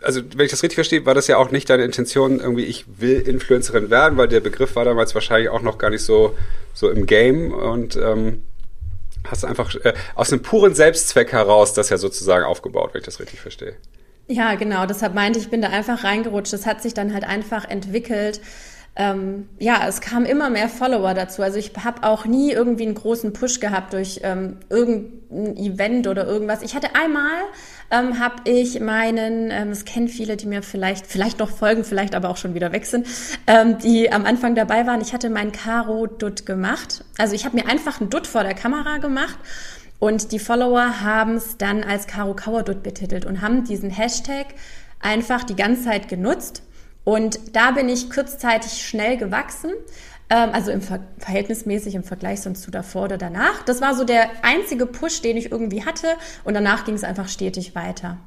also 0.00 0.20
wenn 0.36 0.44
ich 0.44 0.50
das 0.50 0.62
richtig 0.62 0.76
verstehe, 0.76 1.04
war 1.06 1.14
das 1.14 1.26
ja 1.26 1.36
auch 1.36 1.50
nicht 1.50 1.68
deine 1.70 1.84
Intention, 1.84 2.40
irgendwie 2.40 2.64
ich 2.64 2.84
will 2.98 3.20
Influencerin 3.20 3.90
werden, 3.90 4.18
weil 4.18 4.28
der 4.28 4.40
Begriff 4.40 4.76
war 4.76 4.84
damals 4.84 5.14
wahrscheinlich 5.14 5.48
auch 5.48 5.62
noch 5.62 5.78
gar 5.78 5.90
nicht 5.90 6.02
so, 6.02 6.36
so 6.74 6.90
im 6.90 7.06
Game 7.06 7.52
und 7.52 7.96
ähm, 7.96 8.44
hast 9.24 9.44
einfach 9.44 9.74
äh, 9.76 9.94
aus 10.14 10.32
einem 10.32 10.42
puren 10.42 10.74
Selbstzweck 10.74 11.32
heraus 11.32 11.74
das 11.74 11.88
ja 11.88 11.98
sozusagen 11.98 12.44
aufgebaut, 12.44 12.90
wenn 12.92 13.00
ich 13.00 13.06
das 13.06 13.20
richtig 13.20 13.40
verstehe. 13.40 13.74
Ja, 14.26 14.54
genau. 14.54 14.86
Deshalb 14.86 15.14
meinte 15.14 15.38
ich, 15.38 15.50
bin 15.50 15.60
da 15.60 15.68
einfach 15.68 16.04
reingerutscht. 16.04 16.52
Das 16.52 16.66
hat 16.66 16.82
sich 16.82 16.94
dann 16.94 17.12
halt 17.12 17.24
einfach 17.24 17.68
entwickelt. 17.68 18.40
Ähm, 18.96 19.48
ja, 19.58 19.88
es 19.88 20.00
kam 20.00 20.24
immer 20.24 20.50
mehr 20.50 20.68
Follower 20.68 21.14
dazu. 21.14 21.42
Also 21.42 21.58
ich 21.58 21.72
habe 21.82 22.04
auch 22.04 22.26
nie 22.26 22.52
irgendwie 22.52 22.84
einen 22.84 22.94
großen 22.94 23.32
Push 23.32 23.58
gehabt 23.58 23.92
durch 23.92 24.20
ähm, 24.22 24.58
irgendein 24.70 25.56
Event 25.56 26.06
oder 26.06 26.26
irgendwas. 26.26 26.62
Ich 26.62 26.76
hatte 26.76 26.94
einmal, 26.94 27.42
ähm, 27.90 28.20
habe 28.20 28.48
ich 28.48 28.78
meinen, 28.78 29.50
ähm, 29.50 29.72
kennen 29.84 30.06
viele, 30.06 30.36
die 30.36 30.46
mir 30.46 30.62
vielleicht, 30.62 31.08
vielleicht 31.08 31.40
noch 31.40 31.50
folgen, 31.50 31.82
vielleicht 31.82 32.14
aber 32.14 32.30
auch 32.30 32.36
schon 32.36 32.54
wieder 32.54 32.70
weg 32.70 32.86
sind, 32.86 33.08
ähm, 33.48 33.78
die 33.78 34.12
am 34.12 34.24
Anfang 34.24 34.54
dabei 34.54 34.86
waren. 34.86 35.00
Ich 35.00 35.12
hatte 35.12 35.28
meinen 35.28 35.50
Karo-Dutt 35.50 36.46
gemacht. 36.46 37.04
Also 37.18 37.34
ich 37.34 37.44
habe 37.44 37.56
mir 37.56 37.68
einfach 37.68 38.00
einen 38.00 38.10
Dutt 38.10 38.28
vor 38.28 38.44
der 38.44 38.54
Kamera 38.54 38.98
gemacht 38.98 39.36
und 40.04 40.32
die 40.32 40.38
Follower 40.38 41.00
haben 41.00 41.36
es 41.36 41.56
dann 41.56 41.82
als 41.82 42.06
Karo 42.06 42.34
Kauerdut 42.34 42.82
betitelt 42.82 43.24
und 43.24 43.40
haben 43.40 43.64
diesen 43.64 43.88
Hashtag 43.88 44.48
einfach 45.00 45.44
die 45.44 45.56
ganze 45.56 45.84
Zeit 45.84 46.08
genutzt. 46.08 46.62
Und 47.04 47.56
da 47.56 47.70
bin 47.70 47.88
ich 47.88 48.10
kurzzeitig 48.10 48.86
schnell 48.86 49.16
gewachsen, 49.16 49.70
ähm, 50.28 50.50
also 50.52 50.72
im 50.72 50.82
Ver 50.82 51.00
verhältnismäßig 51.20 51.94
im 51.94 52.04
Vergleich 52.04 52.42
sonst 52.42 52.60
zu 52.60 52.70
davor 52.70 53.04
oder 53.04 53.16
danach. 53.16 53.62
Das 53.62 53.80
war 53.80 53.94
so 53.94 54.04
der 54.04 54.28
einzige 54.42 54.84
Push, 54.84 55.22
den 55.22 55.38
ich 55.38 55.50
irgendwie 55.50 55.86
hatte. 55.86 56.08
Und 56.44 56.52
danach 56.52 56.84
ging 56.84 56.96
es 56.96 57.02
einfach 57.02 57.28
stetig 57.28 57.74
weiter. 57.74 58.18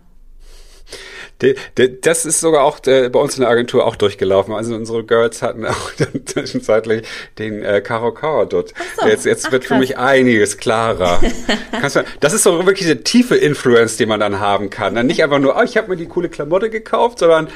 Das 2.01 2.25
ist 2.25 2.39
sogar 2.39 2.63
auch 2.63 2.79
äh, 2.87 3.09
bei 3.09 3.19
uns 3.19 3.35
in 3.35 3.41
der 3.41 3.49
Agentur 3.49 3.85
auch 3.85 3.95
durchgelaufen. 3.95 4.53
Also 4.55 4.73
unsere 4.73 5.03
Girls 5.03 5.41
hatten 5.41 5.65
auch 5.67 5.91
dann 5.97 6.25
zwischenzeitlich 6.25 7.05
den 7.37 7.63
äh, 7.63 7.81
Karo 7.81 8.11
Karo 8.11 8.45
dort. 8.45 8.73
So. 8.99 9.07
Jetzt, 9.07 9.25
jetzt 9.25 9.47
Ach, 9.47 9.51
wird 9.51 9.63
krass. 9.63 9.75
für 9.75 9.79
mich 9.79 9.97
einiges 9.97 10.57
klarer. 10.57 11.21
du, 11.71 12.03
das 12.19 12.33
ist 12.33 12.43
so 12.43 12.65
wirklich 12.65 12.87
eine 12.87 13.03
tiefe 13.03 13.35
Influence, 13.35 13.97
die 13.97 14.05
man 14.05 14.19
dann 14.19 14.39
haben 14.39 14.69
kann. 14.69 14.95
Dann 14.95 15.05
nicht 15.05 15.23
einfach 15.23 15.39
nur, 15.39 15.55
oh, 15.55 15.63
ich 15.63 15.77
habe 15.77 15.89
mir 15.89 15.97
die 15.97 16.07
coole 16.07 16.29
Klamotte 16.29 16.69
gekauft, 16.69 17.19
sondern 17.19 17.49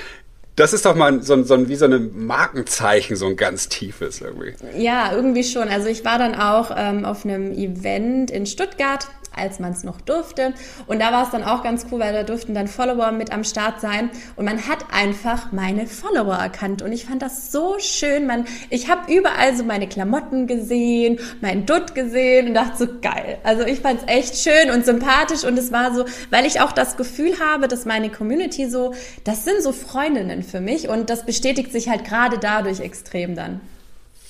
das 0.56 0.74
ist 0.74 0.86
doch 0.86 0.96
mal 0.96 1.24
so, 1.24 1.42
so, 1.44 1.70
wie 1.70 1.76
so 1.76 1.86
ein 1.86 2.12
Markenzeichen, 2.26 3.16
so 3.16 3.26
ein 3.26 3.36
ganz 3.36 3.70
tiefes 3.70 4.22
irgendwie. 4.22 4.54
Ja, 4.78 5.14
irgendwie 5.14 5.44
schon. 5.44 5.70
Also 5.70 5.88
ich 5.88 6.04
war 6.04 6.20
dann 6.20 6.36
auch 6.36 6.72
ähm, 6.76 7.06
auf 7.06 7.26
einem 7.26 7.52
Event 7.54 8.30
in 8.30 8.46
Stuttgart 8.46 9.08
als 9.36 9.60
man 9.60 9.72
es 9.72 9.84
noch 9.84 10.02
durfte. 10.02 10.54
Und 10.88 11.00
da 11.00 11.12
war 11.12 11.24
es 11.24 11.30
dann 11.30 11.44
auch 11.44 11.64
ganz 11.64 11.86
cool, 11.92 12.00
weil 12.00 12.14
da 12.14 12.24
durften 12.24 12.54
dann 12.54 12.68
Follower 12.68 13.12
mit 13.12 13.32
am 13.32 13.44
Start 13.44 13.82
sein 13.82 14.10
und 14.36 14.46
man 14.46 14.68
hat 14.68 14.86
einfach 14.92 15.52
meine 15.52 15.88
Follower 15.88 16.36
erkannt 16.36 16.82
und 16.82 16.92
ich 16.92 17.06
fand 17.06 17.22
das 17.22 17.52
so 17.52 17.78
schön. 17.80 18.28
Man, 18.28 18.46
ich 18.70 18.90
habe 18.90 19.12
überall 19.14 19.56
so 19.56 19.64
meine 19.64 19.88
Klamotten 19.88 20.48
gesehen, 20.48 21.20
meinen 21.42 21.66
Dutt 21.66 21.96
gesehen 21.96 22.50
und 22.50 22.54
dachte 22.54 22.78
so 22.78 22.88
geil. 23.02 23.38
Also 23.44 23.66
ich 23.66 23.80
fand 23.80 24.02
es 24.02 24.08
echt 24.08 24.38
schön 24.38 24.72
und 24.72 24.86
sympathisch 24.86 25.44
und 25.44 25.58
es 25.58 25.72
war 25.72 25.94
so, 25.94 26.06
weil 26.30 26.46
ich 26.46 26.62
auch 26.62 26.72
das 26.72 26.98
Gefühl 26.98 27.40
habe, 27.40 27.68
dass 27.68 27.86
meine 27.86 28.10
Community 28.10 28.70
so, 28.70 28.94
das 29.24 29.46
sind 29.46 29.62
so 29.62 29.72
Freundinnen 29.72 30.44
für 30.44 30.62
mich 30.62 30.90
und 30.90 31.10
das 31.10 31.26
bestätigt 31.26 31.72
sich 31.72 31.90
halt 31.90 32.06
gerade 32.06 32.38
dadurch 32.38 32.80
extrem 32.80 33.36
dann. 33.36 33.62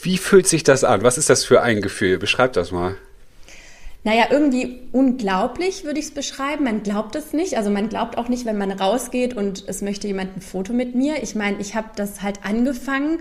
Wie 0.01 0.17
fühlt 0.17 0.47
sich 0.47 0.63
das 0.63 0.83
an? 0.83 1.03
Was 1.03 1.17
ist 1.17 1.29
das 1.29 1.45
für 1.45 1.61
ein 1.61 1.81
Gefühl? 1.81 2.17
Beschreib 2.17 2.53
das 2.53 2.71
mal. 2.71 2.95
Naja, 4.03 4.25
irgendwie 4.31 4.79
unglaublich 4.91 5.83
würde 5.83 5.99
ich 5.99 6.05
es 6.05 6.11
beschreiben. 6.11 6.63
Man 6.63 6.81
glaubt 6.81 7.15
es 7.15 7.33
nicht. 7.33 7.57
Also 7.57 7.69
man 7.69 7.87
glaubt 7.87 8.17
auch 8.17 8.29
nicht, 8.29 8.45
wenn 8.45 8.57
man 8.57 8.71
rausgeht 8.71 9.35
und 9.35 9.63
es 9.67 9.81
möchte 9.81 10.07
jemand 10.07 10.35
ein 10.35 10.41
Foto 10.41 10.73
mit 10.73 10.95
mir. 10.95 11.21
Ich 11.21 11.35
meine, 11.35 11.59
ich 11.59 11.75
habe 11.75 11.89
das 11.95 12.23
halt 12.23 12.43
angefangen, 12.43 13.19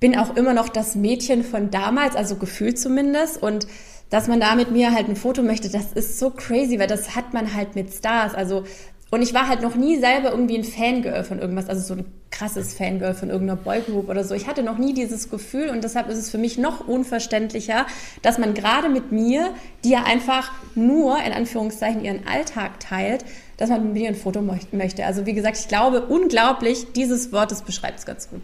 bin 0.00 0.18
auch 0.18 0.36
immer 0.36 0.54
noch 0.54 0.68
das 0.68 0.96
Mädchen 0.96 1.44
von 1.44 1.70
damals, 1.70 2.16
also 2.16 2.34
gefühlt 2.34 2.80
zumindest. 2.80 3.40
Und 3.40 3.68
dass 4.10 4.26
man 4.26 4.40
da 4.40 4.56
mit 4.56 4.72
mir 4.72 4.92
halt 4.92 5.08
ein 5.08 5.14
Foto 5.14 5.42
möchte, 5.42 5.70
das 5.70 5.92
ist 5.92 6.18
so 6.18 6.30
crazy, 6.30 6.80
weil 6.80 6.88
das 6.88 7.14
hat 7.14 7.32
man 7.32 7.54
halt 7.54 7.76
mit 7.76 7.92
Stars. 7.92 8.34
Also 8.34 8.64
Und 9.12 9.20
ich 9.20 9.34
war 9.34 9.46
halt 9.46 9.60
noch 9.60 9.74
nie 9.74 9.98
selber 9.98 10.30
irgendwie 10.30 10.56
ein 10.56 10.64
Fangirl 10.64 11.22
von 11.22 11.38
irgendwas, 11.38 11.68
also 11.68 11.82
so 11.82 12.00
ein 12.00 12.06
krasses 12.30 12.72
Fangirl 12.72 13.12
von 13.12 13.28
irgendeiner 13.28 13.60
Boygroup 13.60 14.08
oder 14.08 14.24
so. 14.24 14.34
Ich 14.34 14.46
hatte 14.46 14.62
noch 14.62 14.78
nie 14.78 14.94
dieses 14.94 15.28
Gefühl 15.28 15.68
und 15.68 15.84
deshalb 15.84 16.08
ist 16.08 16.16
es 16.16 16.30
für 16.30 16.38
mich 16.38 16.56
noch 16.56 16.88
unverständlicher, 16.88 17.84
dass 18.22 18.38
man 18.38 18.54
gerade 18.54 18.88
mit 18.88 19.12
mir, 19.12 19.50
die 19.84 19.90
ja 19.90 20.04
einfach 20.04 20.50
nur 20.74 21.22
in 21.22 21.34
Anführungszeichen 21.34 22.02
ihren 22.02 22.26
Alltag 22.26 22.80
teilt, 22.80 23.26
dass 23.58 23.68
man 23.68 23.84
mit 23.84 23.92
mir 23.92 24.08
ein 24.08 24.14
Foto 24.14 24.40
möchte. 24.40 25.04
Also 25.04 25.26
wie 25.26 25.34
gesagt, 25.34 25.58
ich 25.58 25.68
glaube, 25.68 26.06
unglaublich, 26.06 26.86
dieses 26.96 27.32
Wort, 27.32 27.50
das 27.50 27.60
beschreibt 27.60 27.98
es 27.98 28.06
ganz 28.06 28.30
gut. 28.30 28.40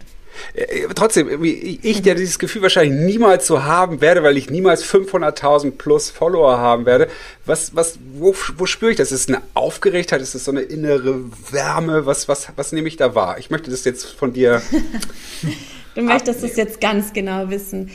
Äh, 0.54 0.86
trotzdem, 0.94 1.42
ich, 1.42 2.02
der 2.02 2.14
dieses 2.14 2.38
Gefühl 2.38 2.62
wahrscheinlich 2.62 2.98
niemals 2.98 3.46
so 3.46 3.64
haben 3.64 4.00
werde, 4.00 4.22
weil 4.22 4.36
ich 4.36 4.50
niemals 4.50 4.84
500.000 4.84 5.72
plus 5.72 6.10
Follower 6.10 6.58
haben 6.58 6.86
werde. 6.86 7.08
Was, 7.46 7.74
was, 7.74 7.98
wo, 8.14 8.34
wo 8.56 8.66
spüre 8.66 8.90
ich 8.90 8.96
das? 8.96 9.12
Ist 9.12 9.28
es 9.28 9.28
eine 9.28 9.42
Aufgeregtheit? 9.54 10.20
Ist 10.20 10.34
es 10.34 10.44
so 10.44 10.50
eine 10.50 10.62
innere 10.62 11.20
Wärme? 11.50 12.06
Was, 12.06 12.28
was, 12.28 12.48
was 12.56 12.72
nehme 12.72 12.88
ich 12.88 12.96
da 12.96 13.14
wahr? 13.14 13.38
Ich 13.38 13.50
möchte 13.50 13.70
das 13.70 13.84
jetzt 13.84 14.06
von 14.06 14.32
dir. 14.32 14.62
du 15.94 16.02
möchtest 16.02 16.42
es 16.42 16.56
jetzt 16.56 16.80
ganz 16.80 17.12
genau 17.12 17.50
wissen. 17.50 17.90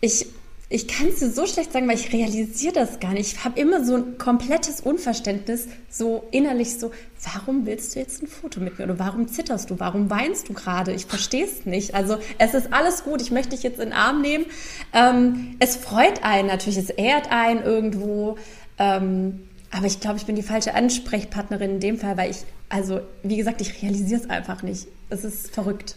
Ich 0.00 0.26
ich 0.70 0.86
kann 0.86 1.08
es 1.08 1.20
dir 1.20 1.30
so 1.30 1.46
schlecht 1.46 1.72
sagen, 1.72 1.88
weil 1.88 1.96
ich 1.96 2.12
realisiere 2.12 2.74
das 2.74 3.00
gar 3.00 3.12
nicht. 3.12 3.32
Ich 3.32 3.44
habe 3.44 3.58
immer 3.58 3.84
so 3.84 3.96
ein 3.96 4.18
komplettes 4.18 4.82
Unverständnis, 4.82 5.66
so 5.88 6.28
innerlich 6.30 6.78
so, 6.78 6.90
warum 7.32 7.64
willst 7.64 7.94
du 7.94 8.00
jetzt 8.00 8.22
ein 8.22 8.26
Foto 8.26 8.60
mit 8.60 8.78
mir? 8.78 8.84
Oder 8.84 8.98
warum 8.98 9.28
zitterst 9.28 9.70
du? 9.70 9.80
Warum 9.80 10.10
weinst 10.10 10.50
du 10.50 10.52
gerade? 10.52 10.92
Ich 10.92 11.06
verstehe 11.06 11.46
es 11.46 11.64
nicht. 11.64 11.94
Also 11.94 12.18
es 12.36 12.52
ist 12.52 12.70
alles 12.72 13.04
gut, 13.04 13.22
ich 13.22 13.30
möchte 13.30 13.50
dich 13.50 13.62
jetzt 13.62 13.78
in 13.78 13.90
den 13.90 13.92
Arm 13.94 14.20
nehmen. 14.20 14.44
Ähm, 14.92 15.56
es 15.58 15.76
freut 15.76 16.22
einen 16.22 16.48
natürlich, 16.48 16.78
es 16.78 16.90
ehrt 16.90 17.32
einen 17.32 17.62
irgendwo. 17.62 18.36
Ähm, 18.78 19.48
aber 19.70 19.86
ich 19.86 20.00
glaube, 20.00 20.18
ich 20.18 20.26
bin 20.26 20.36
die 20.36 20.42
falsche 20.42 20.74
Ansprechpartnerin 20.74 21.72
in 21.72 21.80
dem 21.80 21.98
Fall, 21.98 22.18
weil 22.18 22.30
ich, 22.30 22.44
also 22.68 23.00
wie 23.22 23.38
gesagt, 23.38 23.62
ich 23.62 23.82
realisiere 23.82 24.20
es 24.20 24.28
einfach 24.28 24.62
nicht. 24.62 24.86
Es 25.08 25.24
ist 25.24 25.50
verrückt. 25.50 25.96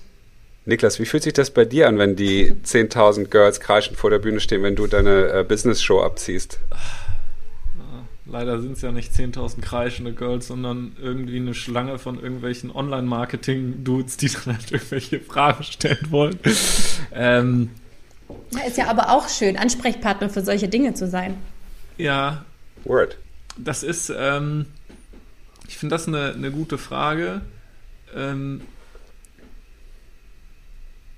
Niklas, 0.65 0.99
wie 0.99 1.05
fühlt 1.05 1.23
sich 1.23 1.33
das 1.33 1.51
bei 1.51 1.65
dir 1.65 1.87
an, 1.87 1.97
wenn 1.97 2.15
die 2.15 2.53
10.000 2.53 3.25
Girls 3.25 3.59
kreischend 3.59 3.97
vor 3.97 4.09
der 4.09 4.19
Bühne 4.19 4.39
stehen, 4.39 4.61
wenn 4.61 4.75
du 4.75 4.85
deine 4.87 5.31
äh, 5.31 5.43
Business-Show 5.43 6.01
abziehst? 6.01 6.59
Leider 8.31 8.61
sind 8.61 8.73
es 8.73 8.81
ja 8.81 8.91
nicht 8.91 9.11
10.000 9.11 9.59
kreischende 9.61 10.13
Girls, 10.13 10.47
sondern 10.47 10.95
irgendwie 11.01 11.37
eine 11.37 11.53
Schlange 11.53 11.99
von 11.99 12.21
irgendwelchen 12.21 12.71
Online-Marketing-Dudes, 12.71 14.17
die 14.17 14.29
dann 14.29 14.55
halt 14.57 14.71
irgendwelche 14.71 15.19
Fragen 15.19 15.63
stellen 15.63 16.07
wollen. 16.11 16.39
ähm, 17.13 17.71
ja, 18.51 18.65
ist 18.65 18.77
ja 18.77 18.87
aber 18.87 19.09
auch 19.09 19.27
schön, 19.27 19.57
Ansprechpartner 19.57 20.29
für 20.29 20.41
solche 20.41 20.69
Dinge 20.69 20.93
zu 20.93 21.07
sein. 21.07 21.37
Ja. 21.97 22.45
Word. 22.85 23.17
Das 23.57 23.83
ist, 23.83 24.11
ähm, 24.15 24.67
ich 25.67 25.77
finde 25.77 25.95
das 25.95 26.07
eine, 26.07 26.33
eine 26.33 26.51
gute 26.51 26.77
Frage. 26.77 27.41
Ähm, 28.15 28.61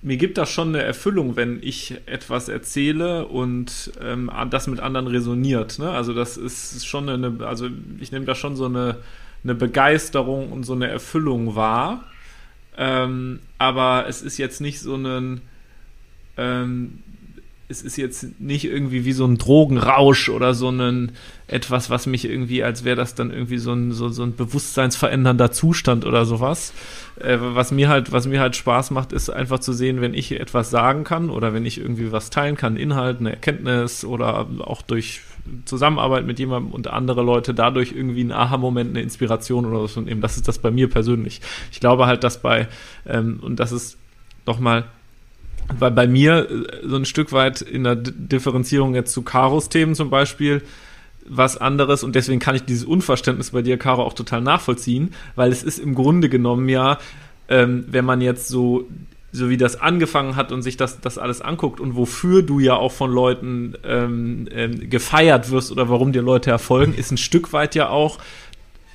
mir 0.03 0.17
gibt 0.17 0.37
das 0.37 0.51
schon 0.51 0.69
eine 0.69 0.83
Erfüllung, 0.83 1.37
wenn 1.37 1.59
ich 1.63 1.95
etwas 2.05 2.49
erzähle 2.49 3.25
und 3.25 3.93
ähm, 4.01 4.29
das 4.49 4.67
mit 4.67 4.81
anderen 4.81 5.07
resoniert. 5.07 5.79
Ne? 5.79 5.89
Also 5.89 6.13
das 6.13 6.35
ist 6.35 6.85
schon 6.85 7.07
eine, 7.07 7.45
also 7.45 7.69
ich 7.99 8.11
nehme 8.11 8.25
da 8.25 8.35
schon 8.35 8.57
so 8.57 8.65
eine, 8.65 8.97
eine 9.43 9.55
Begeisterung 9.55 10.51
und 10.51 10.65
so 10.65 10.73
eine 10.73 10.89
Erfüllung 10.89 11.55
wahr. 11.55 12.03
Ähm, 12.77 13.39
aber 13.57 14.05
es 14.07 14.21
ist 14.21 14.37
jetzt 14.37 14.59
nicht 14.59 14.81
so 14.81 14.95
ein, 14.95 15.41
ähm, 16.35 16.99
es 17.69 17.81
ist 17.81 17.97
jetzt 17.97 18.39
nicht 18.39 18.65
irgendwie 18.65 19.05
wie 19.05 19.13
so 19.13 19.25
ein 19.25 19.37
Drogenrausch 19.37 20.29
oder 20.29 20.53
so 20.53 20.69
ein 20.69 21.13
etwas, 21.47 21.89
was 21.89 22.07
mich 22.07 22.25
irgendwie, 22.25 22.63
als 22.63 22.83
wäre 22.83 22.95
das 22.95 23.15
dann 23.15 23.31
irgendwie 23.31 23.57
so 23.57 23.73
ein, 23.73 23.91
so, 23.91 24.09
so 24.09 24.23
ein 24.23 24.35
bewusstseinsverändernder 24.35 25.51
Zustand 25.51 26.05
oder 26.05 26.25
sowas. 26.25 26.73
Äh, 27.19 27.37
was 27.39 27.71
mir 27.71 27.89
halt, 27.89 28.11
was 28.11 28.27
mir 28.27 28.39
halt 28.39 28.55
Spaß 28.55 28.91
macht, 28.91 29.13
ist 29.13 29.29
einfach 29.29 29.59
zu 29.59 29.73
sehen, 29.73 30.01
wenn 30.01 30.13
ich 30.13 30.31
etwas 30.39 30.69
sagen 30.69 31.03
kann 31.03 31.29
oder 31.29 31.53
wenn 31.53 31.65
ich 31.65 31.79
irgendwie 31.79 32.11
was 32.11 32.29
teilen 32.29 32.57
kann, 32.57 32.75
Inhalt, 32.75 33.19
eine 33.19 33.31
Erkenntnis 33.31 34.03
oder 34.03 34.47
auch 34.59 34.81
durch 34.81 35.21
Zusammenarbeit 35.65 36.25
mit 36.25 36.39
jemandem 36.39 36.73
und 36.73 36.87
andere 36.87 37.21
Leute 37.21 37.53
dadurch 37.53 37.91
irgendwie 37.91 38.23
ein 38.23 38.31
Aha-Moment, 38.31 38.91
eine 38.91 39.01
Inspiration 39.01 39.65
oder 39.65 39.87
so 39.87 40.01
nehmen. 40.01 40.21
Das 40.21 40.37
ist 40.37 40.47
das 40.47 40.59
bei 40.59 40.71
mir 40.71 40.89
persönlich. 40.89 41.41
Ich 41.71 41.79
glaube 41.79 42.07
halt, 42.07 42.23
dass 42.23 42.41
bei, 42.41 42.67
ähm, 43.05 43.39
und 43.41 43.59
das 43.59 43.71
ist 43.71 43.97
nochmal 44.45 44.85
weil 45.79 45.91
bei 45.91 46.07
mir 46.07 46.49
äh, 46.49 46.87
so 46.87 46.95
ein 46.95 47.05
Stück 47.05 47.31
weit 47.31 47.61
in 47.61 47.83
der 47.83 47.95
Differenzierung 47.95 48.95
jetzt 48.95 49.13
zu 49.13 49.21
Karos 49.21 49.69
Themen 49.69 49.95
zum 49.95 50.09
Beispiel 50.09 50.61
was 51.25 51.57
anderes 51.57 52.03
und 52.03 52.15
deswegen 52.15 52.39
kann 52.39 52.55
ich 52.55 52.63
dieses 52.63 52.83
Unverständnis 52.83 53.51
bei 53.51 53.61
dir, 53.61 53.77
Caro, 53.77 54.03
auch 54.03 54.13
total 54.13 54.41
nachvollziehen, 54.41 55.13
weil 55.35 55.51
es 55.51 55.63
ist 55.63 55.79
im 55.79 55.95
Grunde 55.95 56.27
genommen 56.27 56.67
ja, 56.67 56.97
ähm, 57.47 57.85
wenn 57.87 58.05
man 58.05 58.21
jetzt 58.21 58.47
so 58.47 58.87
so 59.35 59.49
wie 59.49 59.57
das 59.57 59.81
angefangen 59.81 60.35
hat 60.35 60.51
und 60.51 60.61
sich 60.61 60.77
das, 60.77 61.01
das 61.01 61.17
alles 61.17 61.41
anguckt 61.41 61.79
und 61.79 61.95
wofür 61.95 62.43
du 62.43 62.59
ja 62.59 62.75
auch 62.75 62.91
von 62.91 63.11
Leuten 63.11 63.73
ähm, 63.83 64.47
ähm, 64.51 64.91
gefeiert 64.91 65.49
wirst 65.49 65.71
oder 65.71 65.89
warum 65.89 66.13
dir 66.13 66.21
Leute 66.21 66.51
erfolgen, 66.51 66.93
ist 66.93 67.11
ein 67.11 67.17
Stück 67.17 67.51
weit 67.51 67.73
ja 67.73 67.89
auch 67.89 68.19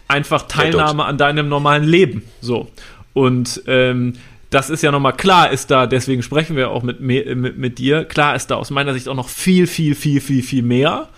einfach 0.06 0.42
Teilnahme 0.42 1.04
an 1.04 1.18
deinem 1.18 1.48
normalen 1.48 1.82
Leben. 1.82 2.22
So. 2.40 2.68
Und 3.14 3.64
ähm, 3.66 4.12
das 4.50 4.70
ist 4.70 4.82
ja 4.82 4.90
nochmal 4.90 5.14
klar, 5.14 5.50
ist 5.50 5.70
da, 5.70 5.86
deswegen 5.86 6.22
sprechen 6.22 6.56
wir 6.56 6.70
auch 6.70 6.82
mit, 6.82 7.00
mit, 7.00 7.58
mit 7.58 7.78
dir, 7.78 8.04
klar 8.04 8.34
ist 8.34 8.46
da 8.50 8.56
aus 8.56 8.70
meiner 8.70 8.94
Sicht 8.94 9.08
auch 9.08 9.14
noch 9.14 9.28
viel, 9.28 9.66
viel, 9.66 9.94
viel, 9.94 10.20
viel, 10.20 10.42
viel 10.42 10.62
mehr. 10.62 11.08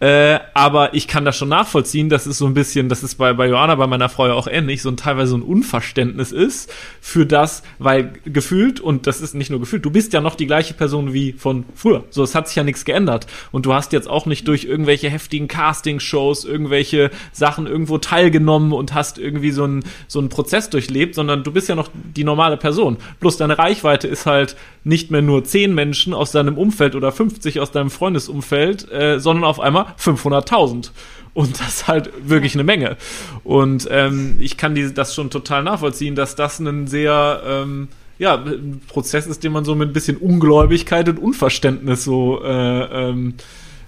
Äh, 0.00 0.38
aber 0.54 0.94
ich 0.94 1.08
kann 1.08 1.24
das 1.24 1.36
schon 1.36 1.48
nachvollziehen, 1.48 2.08
dass 2.08 2.26
es 2.26 2.38
so 2.38 2.46
ein 2.46 2.54
bisschen, 2.54 2.88
das 2.88 3.02
ist 3.02 3.16
bei, 3.16 3.32
bei 3.32 3.48
Johanna, 3.48 3.74
bei 3.74 3.88
meiner 3.88 4.08
Frau 4.08 4.28
ja 4.28 4.34
auch 4.34 4.46
ähnlich, 4.46 4.80
so 4.80 4.90
ein 4.90 4.96
teilweise 4.96 5.30
so 5.30 5.36
ein 5.36 5.42
Unverständnis 5.42 6.30
ist 6.30 6.72
für 7.00 7.26
das, 7.26 7.64
weil 7.78 8.12
gefühlt, 8.24 8.80
und 8.80 9.08
das 9.08 9.20
ist 9.20 9.34
nicht 9.34 9.50
nur 9.50 9.58
gefühlt, 9.58 9.84
du 9.84 9.90
bist 9.90 10.12
ja 10.12 10.20
noch 10.20 10.36
die 10.36 10.46
gleiche 10.46 10.74
Person 10.74 11.12
wie 11.12 11.32
von 11.32 11.64
früher. 11.74 12.04
So, 12.10 12.22
es 12.22 12.36
hat 12.36 12.46
sich 12.46 12.56
ja 12.56 12.62
nichts 12.62 12.84
geändert. 12.84 13.26
Und 13.50 13.66
du 13.66 13.74
hast 13.74 13.92
jetzt 13.92 14.08
auch 14.08 14.26
nicht 14.26 14.46
durch 14.46 14.64
irgendwelche 14.64 15.10
heftigen 15.10 15.48
Casting-Shows, 15.48 16.44
irgendwelche 16.44 17.10
Sachen 17.32 17.66
irgendwo 17.66 17.98
teilgenommen 17.98 18.72
und 18.72 18.94
hast 18.94 19.18
irgendwie 19.18 19.50
so 19.50 19.64
einen, 19.64 19.84
so 20.06 20.20
einen 20.20 20.28
Prozess 20.28 20.70
durchlebt, 20.70 21.16
sondern 21.16 21.42
du 21.42 21.50
bist 21.50 21.68
ja 21.68 21.74
noch 21.74 21.90
die 21.94 22.24
normale 22.24 22.56
Person. 22.56 22.98
Bloß 23.18 23.36
deine 23.36 23.58
Reichweite 23.58 24.06
ist 24.06 24.26
halt 24.26 24.56
nicht 24.84 25.10
mehr 25.10 25.22
nur 25.22 25.44
10 25.44 25.74
Menschen 25.74 26.14
aus 26.14 26.30
deinem 26.30 26.56
Umfeld 26.56 26.94
oder 26.94 27.10
50 27.10 27.60
aus 27.60 27.72
deinem 27.72 27.90
Freundesumfeld, 27.90 28.90
äh, 28.90 29.18
sondern 29.18 29.44
auf 29.44 29.60
einmal 29.60 29.87
500.000. 29.98 30.90
Und 31.34 31.60
das 31.60 31.68
ist 31.68 31.88
halt 31.88 32.10
wirklich 32.28 32.54
eine 32.54 32.64
Menge. 32.64 32.96
Und 33.44 33.86
ähm, 33.90 34.36
ich 34.40 34.56
kann 34.56 34.74
die, 34.74 34.92
das 34.92 35.14
schon 35.14 35.30
total 35.30 35.62
nachvollziehen, 35.62 36.14
dass 36.14 36.34
das 36.34 36.58
ein 36.58 36.88
sehr, 36.88 37.42
ähm, 37.46 37.88
ja, 38.18 38.44
Prozess 38.88 39.26
ist, 39.26 39.44
den 39.44 39.52
man 39.52 39.64
so 39.64 39.74
mit 39.74 39.90
ein 39.90 39.92
bisschen 39.92 40.16
Ungläubigkeit 40.16 41.08
und 41.08 41.18
Unverständnis 41.18 42.04
so 42.04 42.42
äh, 42.42 43.08
ähm, 43.08 43.34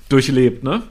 durchlebt, 0.09 0.63
ne? 0.63 0.83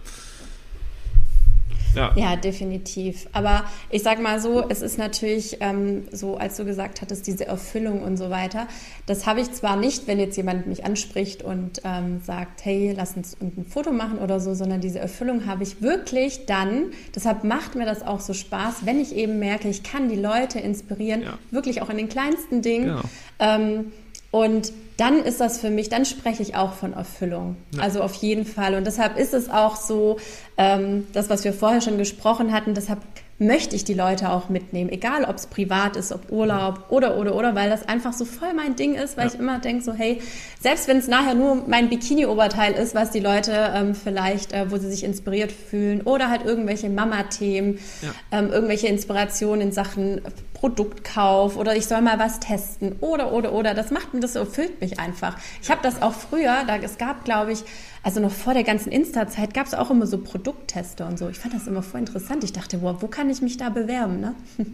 Ja. 1.95 2.13
ja, 2.15 2.35
definitiv. 2.35 3.27
Aber 3.31 3.63
ich 3.89 4.03
sag 4.03 4.21
mal 4.21 4.39
so, 4.39 4.67
es 4.69 4.81
ist 4.81 4.97
natürlich 4.97 5.57
ähm, 5.59 6.03
so, 6.11 6.37
als 6.37 6.57
du 6.57 6.65
gesagt 6.65 7.01
hattest, 7.01 7.27
diese 7.27 7.45
Erfüllung 7.47 8.01
und 8.01 8.17
so 8.17 8.29
weiter. 8.29 8.67
Das 9.05 9.25
habe 9.25 9.41
ich 9.41 9.51
zwar 9.51 9.75
nicht, 9.75 10.07
wenn 10.07 10.19
jetzt 10.19 10.37
jemand 10.37 10.67
mich 10.67 10.85
anspricht 10.85 11.43
und 11.43 11.81
ähm, 11.83 12.21
sagt, 12.23 12.63
hey, 12.65 12.93
lass 12.95 13.15
uns 13.15 13.37
ein 13.41 13.65
Foto 13.69 13.91
machen 13.91 14.19
oder 14.19 14.39
so, 14.39 14.53
sondern 14.53 14.81
diese 14.81 14.99
Erfüllung 14.99 15.45
habe 15.45 15.63
ich 15.63 15.81
wirklich 15.81 16.45
dann. 16.45 16.91
Deshalb 17.15 17.43
macht 17.43 17.75
mir 17.75 17.85
das 17.85 18.05
auch 18.05 18.19
so 18.19 18.33
Spaß, 18.33 18.85
wenn 18.85 18.99
ich 18.99 19.15
eben 19.15 19.39
merke, 19.39 19.69
ich 19.69 19.83
kann 19.83 20.09
die 20.09 20.15
Leute 20.15 20.59
inspirieren, 20.59 21.23
ja. 21.23 21.37
wirklich 21.51 21.81
auch 21.81 21.89
in 21.89 21.97
den 21.97 22.09
kleinsten 22.09 22.61
Dingen. 22.61 22.85
Genau. 22.85 23.01
Ähm, 23.39 23.91
und 24.31 24.71
dann 24.97 25.23
ist 25.23 25.39
das 25.39 25.59
für 25.59 25.69
mich, 25.69 25.89
dann 25.89 26.05
spreche 26.05 26.43
ich 26.43 26.55
auch 26.55 26.73
von 26.73 26.93
Erfüllung. 26.93 27.55
Ja. 27.75 27.83
Also 27.83 28.01
auf 28.01 28.15
jeden 28.15 28.45
Fall. 28.45 28.75
Und 28.75 28.85
deshalb 28.85 29.17
ist 29.17 29.33
es 29.33 29.49
auch 29.49 29.75
so, 29.75 30.17
ähm, 30.57 31.07
das, 31.13 31.29
was 31.29 31.43
wir 31.43 31.53
vorher 31.53 31.81
schon 31.81 31.97
gesprochen 31.97 32.51
hatten, 32.53 32.73
deshalb 32.73 32.99
möchte 33.39 33.75
ich 33.77 33.85
die 33.85 33.93
Leute 33.93 34.31
auch 34.31 34.49
mitnehmen, 34.49 34.89
egal 34.89 35.23
ob 35.23 35.37
es 35.37 35.47
privat 35.47 35.95
ist, 35.95 36.11
ob 36.11 36.29
Urlaub 36.29 36.87
oder, 36.89 37.17
oder, 37.17 37.33
oder, 37.35 37.55
weil 37.55 37.69
das 37.69 37.87
einfach 37.87 38.11
so 38.11 38.25
voll 38.25 38.53
mein 38.53 38.75
Ding 38.75 38.95
ist, 38.95 39.15
weil 39.15 39.27
ja. 39.27 39.33
ich 39.33 39.39
immer 39.39 39.59
denke 39.59 39.81
so, 39.81 39.93
hey, 39.93 40.21
selbst 40.59 40.89
wenn 40.89 40.97
es 40.97 41.07
nachher 41.07 41.35
nur 41.35 41.63
mein 41.65 41.87
Bikini-Oberteil 41.87 42.73
ist, 42.73 42.95
was 42.95 43.11
die 43.11 43.21
Leute 43.21 43.71
ähm, 43.73 43.95
vielleicht, 43.95 44.51
äh, 44.51 44.69
wo 44.69 44.77
sie 44.77 44.91
sich 44.91 45.05
inspiriert 45.05 45.53
fühlen 45.53 46.01
oder 46.01 46.29
halt 46.29 46.43
irgendwelche 46.43 46.89
Mama-Themen, 46.89 47.79
ja. 48.01 48.09
ähm, 48.37 48.51
irgendwelche 48.51 48.87
Inspirationen 48.87 49.61
in 49.61 49.71
Sachen 49.71 50.21
Produktkauf 50.59 51.55
oder 51.55 51.77
ich 51.77 51.87
soll 51.87 52.01
mal 52.01 52.19
was 52.19 52.41
testen 52.41 52.97
oder, 52.99 53.31
oder, 53.31 53.53
oder, 53.53 53.73
das 53.73 53.91
macht 53.91 54.13
mir, 54.13 54.19
das 54.19 54.35
erfüllt 54.35 54.81
mich 54.81 54.99
einfach. 54.99 55.37
Ich 55.61 55.71
habe 55.71 55.79
das 55.81 56.01
auch 56.01 56.13
früher, 56.13 56.65
da, 56.67 56.75
es 56.75 56.97
gab, 56.97 57.23
glaube 57.23 57.53
ich, 57.53 57.63
also 58.03 58.19
noch 58.19 58.31
vor 58.31 58.53
der 58.53 58.65
ganzen 58.65 58.91
Insta-Zeit 58.91 59.53
gab 59.53 59.67
es 59.67 59.73
auch 59.73 59.89
immer 59.89 60.05
so 60.05 60.17
Produktteste 60.17 61.05
und 61.05 61.17
so. 61.17 61.29
Ich 61.29 61.39
fand 61.39 61.53
das 61.53 61.65
immer 61.67 61.81
voll 61.81 62.01
interessant. 62.01 62.43
Ich 62.43 62.51
dachte, 62.51 62.81
wow, 62.81 62.97
wo 62.99 63.07
kann 63.07 63.29
ich 63.29 63.41
mich 63.41 63.55
da 63.55 63.69
bewerben, 63.69 64.19
ne? 64.19 64.35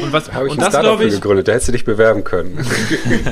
Und 0.00 0.12
was 0.12 0.32
habe 0.32 0.46
ich 0.46 0.52
und 0.52 0.62
das 0.62 0.78
glaube 0.78 1.06
ich 1.06 1.14
gegründet, 1.14 1.48
da 1.48 1.52
hättest 1.52 1.66
du 1.66 1.72
dich 1.72 1.84
bewerben 1.84 2.22
können. 2.22 2.64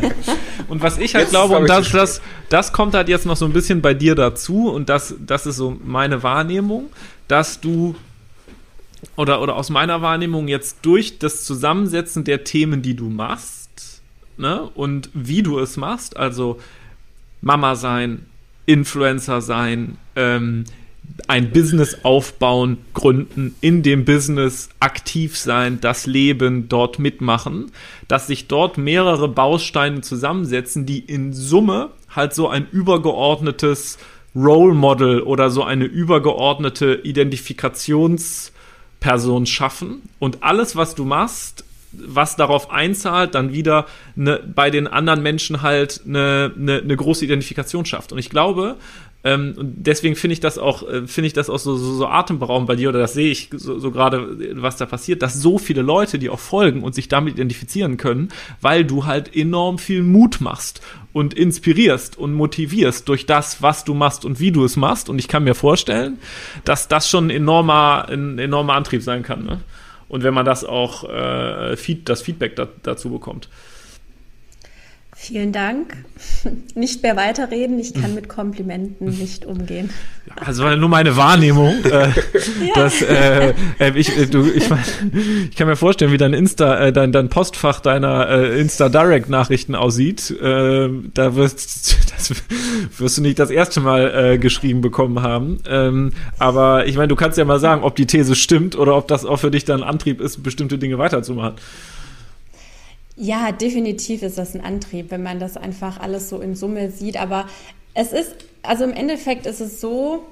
und 0.68 0.82
was 0.82 0.98
ich 0.98 1.14
halt 1.14 1.26
jetzt 1.26 1.30
glaube, 1.30 1.56
und 1.56 1.68
das, 1.68 1.92
das, 1.92 2.20
das 2.48 2.72
kommt 2.72 2.94
halt 2.94 3.08
jetzt 3.08 3.24
noch 3.24 3.36
so 3.36 3.44
ein 3.44 3.52
bisschen 3.52 3.82
bei 3.82 3.94
dir 3.94 4.16
dazu 4.16 4.68
und 4.68 4.88
das, 4.88 5.14
das 5.24 5.46
ist 5.46 5.54
so 5.54 5.76
meine 5.84 6.24
Wahrnehmung, 6.24 6.90
dass 7.28 7.60
du 7.60 7.94
oder, 9.16 9.42
oder 9.42 9.56
aus 9.56 9.70
meiner 9.70 10.02
Wahrnehmung 10.02 10.48
jetzt 10.48 10.78
durch 10.82 11.18
das 11.18 11.44
Zusammensetzen 11.44 12.24
der 12.24 12.44
Themen, 12.44 12.82
die 12.82 12.94
du 12.94 13.08
machst, 13.08 14.02
ne, 14.36 14.68
und 14.74 15.10
wie 15.14 15.42
du 15.42 15.58
es 15.58 15.76
machst, 15.76 16.16
also 16.16 16.58
Mama 17.40 17.76
sein, 17.76 18.26
Influencer 18.66 19.40
sein, 19.40 19.98
ähm, 20.16 20.64
ein 21.28 21.50
Business 21.50 21.98
aufbauen, 22.02 22.78
gründen, 22.94 23.54
in 23.60 23.82
dem 23.82 24.04
Business 24.04 24.70
aktiv 24.80 25.36
sein, 25.36 25.80
das 25.80 26.06
Leben 26.06 26.68
dort 26.68 26.98
mitmachen, 26.98 27.70
dass 28.08 28.26
sich 28.26 28.48
dort 28.48 28.78
mehrere 28.78 29.28
Bausteine 29.28 30.00
zusammensetzen, 30.00 30.86
die 30.86 31.00
in 31.00 31.32
Summe 31.32 31.90
halt 32.08 32.34
so 32.34 32.48
ein 32.48 32.66
übergeordnetes 32.70 33.98
Role 34.34 34.74
Model 34.74 35.20
oder 35.20 35.50
so 35.50 35.62
eine 35.62 35.84
übergeordnete 35.84 36.94
Identifikationsperson 39.04 39.46
schaffen 39.46 40.02
und 40.18 40.42
alles, 40.42 40.76
was 40.76 40.94
du 40.94 41.04
machst, 41.04 41.64
was 41.92 42.36
darauf 42.36 42.70
einzahlt, 42.70 43.34
dann 43.34 43.52
wieder 43.52 43.86
ne, 44.16 44.40
bei 44.54 44.70
den 44.70 44.86
anderen 44.88 45.22
Menschen 45.22 45.62
halt 45.62 46.00
eine, 46.06 46.52
eine, 46.56 46.78
eine 46.78 46.96
große 46.96 47.24
Identifikation 47.24 47.84
schafft. 47.84 48.12
Und 48.12 48.18
ich 48.18 48.30
glaube, 48.30 48.76
ähm, 49.24 49.54
und 49.56 49.74
deswegen 49.78 50.16
finde 50.16 50.34
ich 50.34 50.40
das 50.40 50.58
auch, 50.58 50.86
äh, 50.86 51.06
finde 51.06 51.26
ich 51.26 51.32
das 51.32 51.48
auch 51.48 51.58
so, 51.58 51.76
so, 51.76 51.94
so 51.94 52.06
atemberaubend 52.06 52.68
bei 52.68 52.76
dir, 52.76 52.90
oder 52.90 52.98
das 52.98 53.14
sehe 53.14 53.30
ich 53.30 53.48
so, 53.52 53.78
so 53.78 53.90
gerade, 53.90 54.60
was 54.60 54.76
da 54.76 54.84
passiert, 54.84 55.22
dass 55.22 55.40
so 55.40 55.56
viele 55.56 55.80
Leute 55.80 56.18
die 56.18 56.28
auch 56.28 56.38
folgen 56.38 56.82
und 56.82 56.94
sich 56.94 57.08
damit 57.08 57.34
identifizieren 57.34 57.96
können, 57.96 58.28
weil 58.60 58.84
du 58.84 59.06
halt 59.06 59.34
enorm 59.34 59.78
viel 59.78 60.02
Mut 60.02 60.42
machst 60.42 60.82
und 61.14 61.32
inspirierst 61.32 62.18
und 62.18 62.34
motivierst 62.34 63.08
durch 63.08 63.24
das, 63.24 63.62
was 63.62 63.84
du 63.84 63.94
machst 63.94 64.26
und 64.26 64.40
wie 64.40 64.52
du 64.52 64.62
es 64.62 64.76
machst. 64.76 65.08
Und 65.08 65.18
ich 65.18 65.28
kann 65.28 65.44
mir 65.44 65.54
vorstellen, 65.54 66.18
dass 66.66 66.88
das 66.88 67.08
schon 67.08 67.28
ein 67.28 67.30
enormer, 67.30 68.06
ein 68.10 68.38
enormer 68.38 68.74
Antrieb 68.74 69.02
sein 69.02 69.22
kann. 69.22 69.44
Ne? 69.44 69.60
Und 70.08 70.22
wenn 70.22 70.34
man 70.34 70.44
das 70.44 70.64
auch, 70.64 71.08
äh, 71.08 71.76
feed, 71.76 72.10
das 72.10 72.20
Feedback 72.20 72.56
da, 72.56 72.68
dazu 72.82 73.10
bekommt. 73.10 73.48
Vielen 75.24 75.52
Dank. 75.52 75.96
Nicht 76.74 77.02
mehr 77.02 77.16
weiterreden, 77.16 77.78
ich 77.78 77.94
kann 77.94 78.14
mit 78.14 78.28
Komplimenten 78.28 79.06
nicht 79.18 79.46
umgehen. 79.46 79.88
Also 80.36 80.64
war 80.64 80.76
nur 80.76 80.90
meine 80.90 81.16
Wahrnehmung. 81.16 81.82
Äh, 81.82 82.08
ja. 82.08 82.12
dass, 82.74 83.00
äh, 83.00 83.54
äh 83.78 83.92
ich, 83.94 84.14
äh, 84.18 84.26
du, 84.26 84.42
ich, 84.44 84.64
ich 85.50 85.56
kann 85.56 85.66
mir 85.66 85.76
vorstellen, 85.76 86.12
wie 86.12 86.18
dein 86.18 86.34
Insta, 86.34 86.78
äh, 86.78 86.92
dein, 86.92 87.10
dein 87.10 87.30
Postfach 87.30 87.80
deiner 87.80 88.28
Insta-Direct-Nachrichten 88.54 89.74
aussieht. 89.74 90.30
Äh, 90.30 90.90
da 91.14 91.34
wirst, 91.36 91.96
das 92.14 92.34
wirst 92.98 93.16
du 93.16 93.22
nicht 93.22 93.38
das 93.38 93.48
erste 93.48 93.80
Mal 93.80 94.38
geschrieben 94.38 94.82
bekommen 94.82 95.22
haben. 95.22 95.60
Ähm, 95.66 96.12
aber 96.38 96.86
ich 96.86 96.96
meine, 96.96 97.08
du 97.08 97.16
kannst 97.16 97.38
ja 97.38 97.46
mal 97.46 97.60
sagen, 97.60 97.82
ob 97.82 97.96
die 97.96 98.06
These 98.06 98.34
stimmt 98.34 98.76
oder 98.76 98.94
ob 98.94 99.08
das 99.08 99.24
auch 99.24 99.38
für 99.38 99.50
dich 99.50 99.64
dann 99.64 99.82
Antrieb 99.82 100.20
ist, 100.20 100.42
bestimmte 100.42 100.76
Dinge 100.76 100.98
weiterzumachen. 100.98 101.54
Ja, 103.16 103.52
definitiv 103.52 104.22
ist 104.22 104.38
das 104.38 104.54
ein 104.54 104.64
Antrieb, 104.64 105.10
wenn 105.10 105.22
man 105.22 105.38
das 105.38 105.56
einfach 105.56 106.00
alles 106.00 106.28
so 106.28 106.40
in 106.40 106.56
Summe 106.56 106.90
sieht. 106.90 107.16
Aber 107.16 107.46
es 107.94 108.12
ist, 108.12 108.34
also 108.62 108.84
im 108.84 108.92
Endeffekt 108.92 109.46
ist 109.46 109.60
es 109.60 109.80
so, 109.80 110.24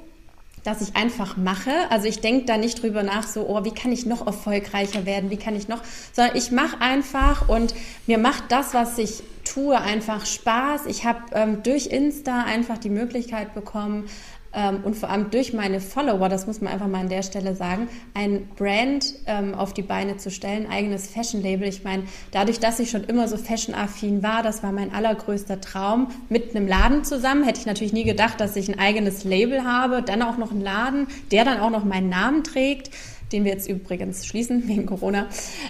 dass 0.65 0.81
ich 0.81 0.97
einfach 0.97 1.37
mache. 1.37 1.73
Also 1.91 2.07
ich 2.07 2.21
denke 2.21 2.47
da 2.47 2.57
nicht 2.57 2.83
drüber 2.83 3.03
nach, 3.03 3.27
so, 3.27 3.49
oh, 3.49 3.65
wie 3.65 3.73
kann 3.73 3.93
ich 3.93 4.07
noch 4.07 4.27
erfolgreicher 4.27 5.07
werden, 5.07 5.31
wie 5.31 5.37
kann 5.37 5.57
ich 5.57 5.69
noch, 5.69 5.81
sondern 6.13 6.37
ich 6.37 6.51
mache 6.51 6.81
einfach 6.81 7.49
und 7.49 7.75
mir 8.07 8.19
macht 8.19 8.45
das, 8.51 8.75
was 8.75 8.99
ich 8.99 9.23
tue, 9.45 9.79
einfach 9.79 10.25
Spaß. 10.25 10.87
Ich 10.87 11.05
habe 11.05 11.21
ähm, 11.33 11.63
durch 11.63 11.87
Insta 11.87 12.45
einfach 12.45 12.79
die 12.79 12.91
Möglichkeit 12.91 13.55
bekommen, 13.55 14.09
und 14.85 14.97
vor 14.97 15.09
allem 15.09 15.31
durch 15.31 15.55
meine 15.55 15.81
Follower, 15.81 16.29
das 16.29 16.47
muss 16.47 16.61
man 16.61 16.73
einfach 16.73 16.87
mal 16.87 17.01
an 17.01 17.09
der 17.09 17.23
Stelle 17.23 17.55
sagen, 17.55 17.89
ein 18.13 18.49
Brand 18.57 19.15
ähm, 19.27 19.55
auf 19.55 19.73
die 19.73 19.83
Beine 19.83 20.19
zu 20.19 20.31
stellen, 20.31 20.67
eigenes 20.71 21.07
Fashion-Label. 21.07 21.67
Ich 21.67 21.85
meine, 21.85 22.03
dadurch, 22.33 22.61
dass 22.61 22.79
ich 22.79 22.91
schon 22.91 23.05
immer 23.05 23.29
so 23.29 23.39
fashion-affin 23.39 24.23
war, 24.23 24.43
das 24.43 24.63
war 24.63 24.73
mein 24.73 24.93
allergrößter 24.93 25.61
Traum, 25.61 26.09
mit 26.29 26.55
einem 26.55 26.69
Laden 26.69 27.05
zusammen, 27.05 27.45
hätte 27.45 27.61
ich 27.61 27.67
natürlich 27.67 27.95
nie 27.95 28.05
gedacht, 28.05 28.41
dass 28.41 28.55
ich 28.57 28.69
ein 28.69 28.79
eigenes 28.79 29.25
Label 29.25 29.65
habe, 29.65 30.03
dann 30.03 30.21
auch 30.21 30.37
noch 30.37 30.51
einen 30.51 30.61
Laden, 30.61 31.07
der 31.31 31.45
dann 31.45 31.59
auch 31.59 31.71
noch 31.71 31.85
meinen 31.85 32.11
Namen 32.11 32.45
trägt 32.45 32.91
den 33.33 33.45
wir 33.45 33.53
jetzt 33.53 33.69
übrigens 33.69 34.27
schließen 34.27 34.69
wegen 34.69 34.87
Corona. 34.87 35.27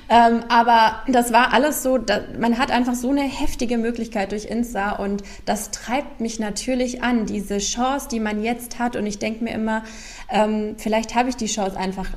Ähm, 0.09 0.41
aber 0.49 1.03
das 1.09 1.33
war 1.33 1.53
alles 1.53 1.83
so, 1.83 1.99
da, 1.99 2.21
man 2.39 2.59
hat 2.59 2.71
einfach 2.71 2.95
so 2.95 3.11
eine 3.11 3.23
heftige 3.23 3.79
Möglichkeit 3.79 4.33
durch 4.33 4.47
Insta 4.47 4.93
und 4.93 5.23
das 5.45 5.71
treibt 5.71 6.21
mich 6.21 6.39
natürlich 6.39 7.03
an, 7.03 7.27
diese 7.27 7.59
Chance, 7.59 8.09
die 8.11 8.21
man 8.21 8.43
jetzt 8.43 8.79
hat. 8.79 8.97
Und 8.97 9.07
ich 9.07 9.19
denke 9.19 9.45
mir 9.45 9.53
immer, 9.53 9.85
ähm, 10.31 10.75
vielleicht 10.79 11.15
habe 11.15 11.29
ich 11.29 11.37
die 11.37 11.47
Chance 11.47 11.77
einfach 11.77 12.09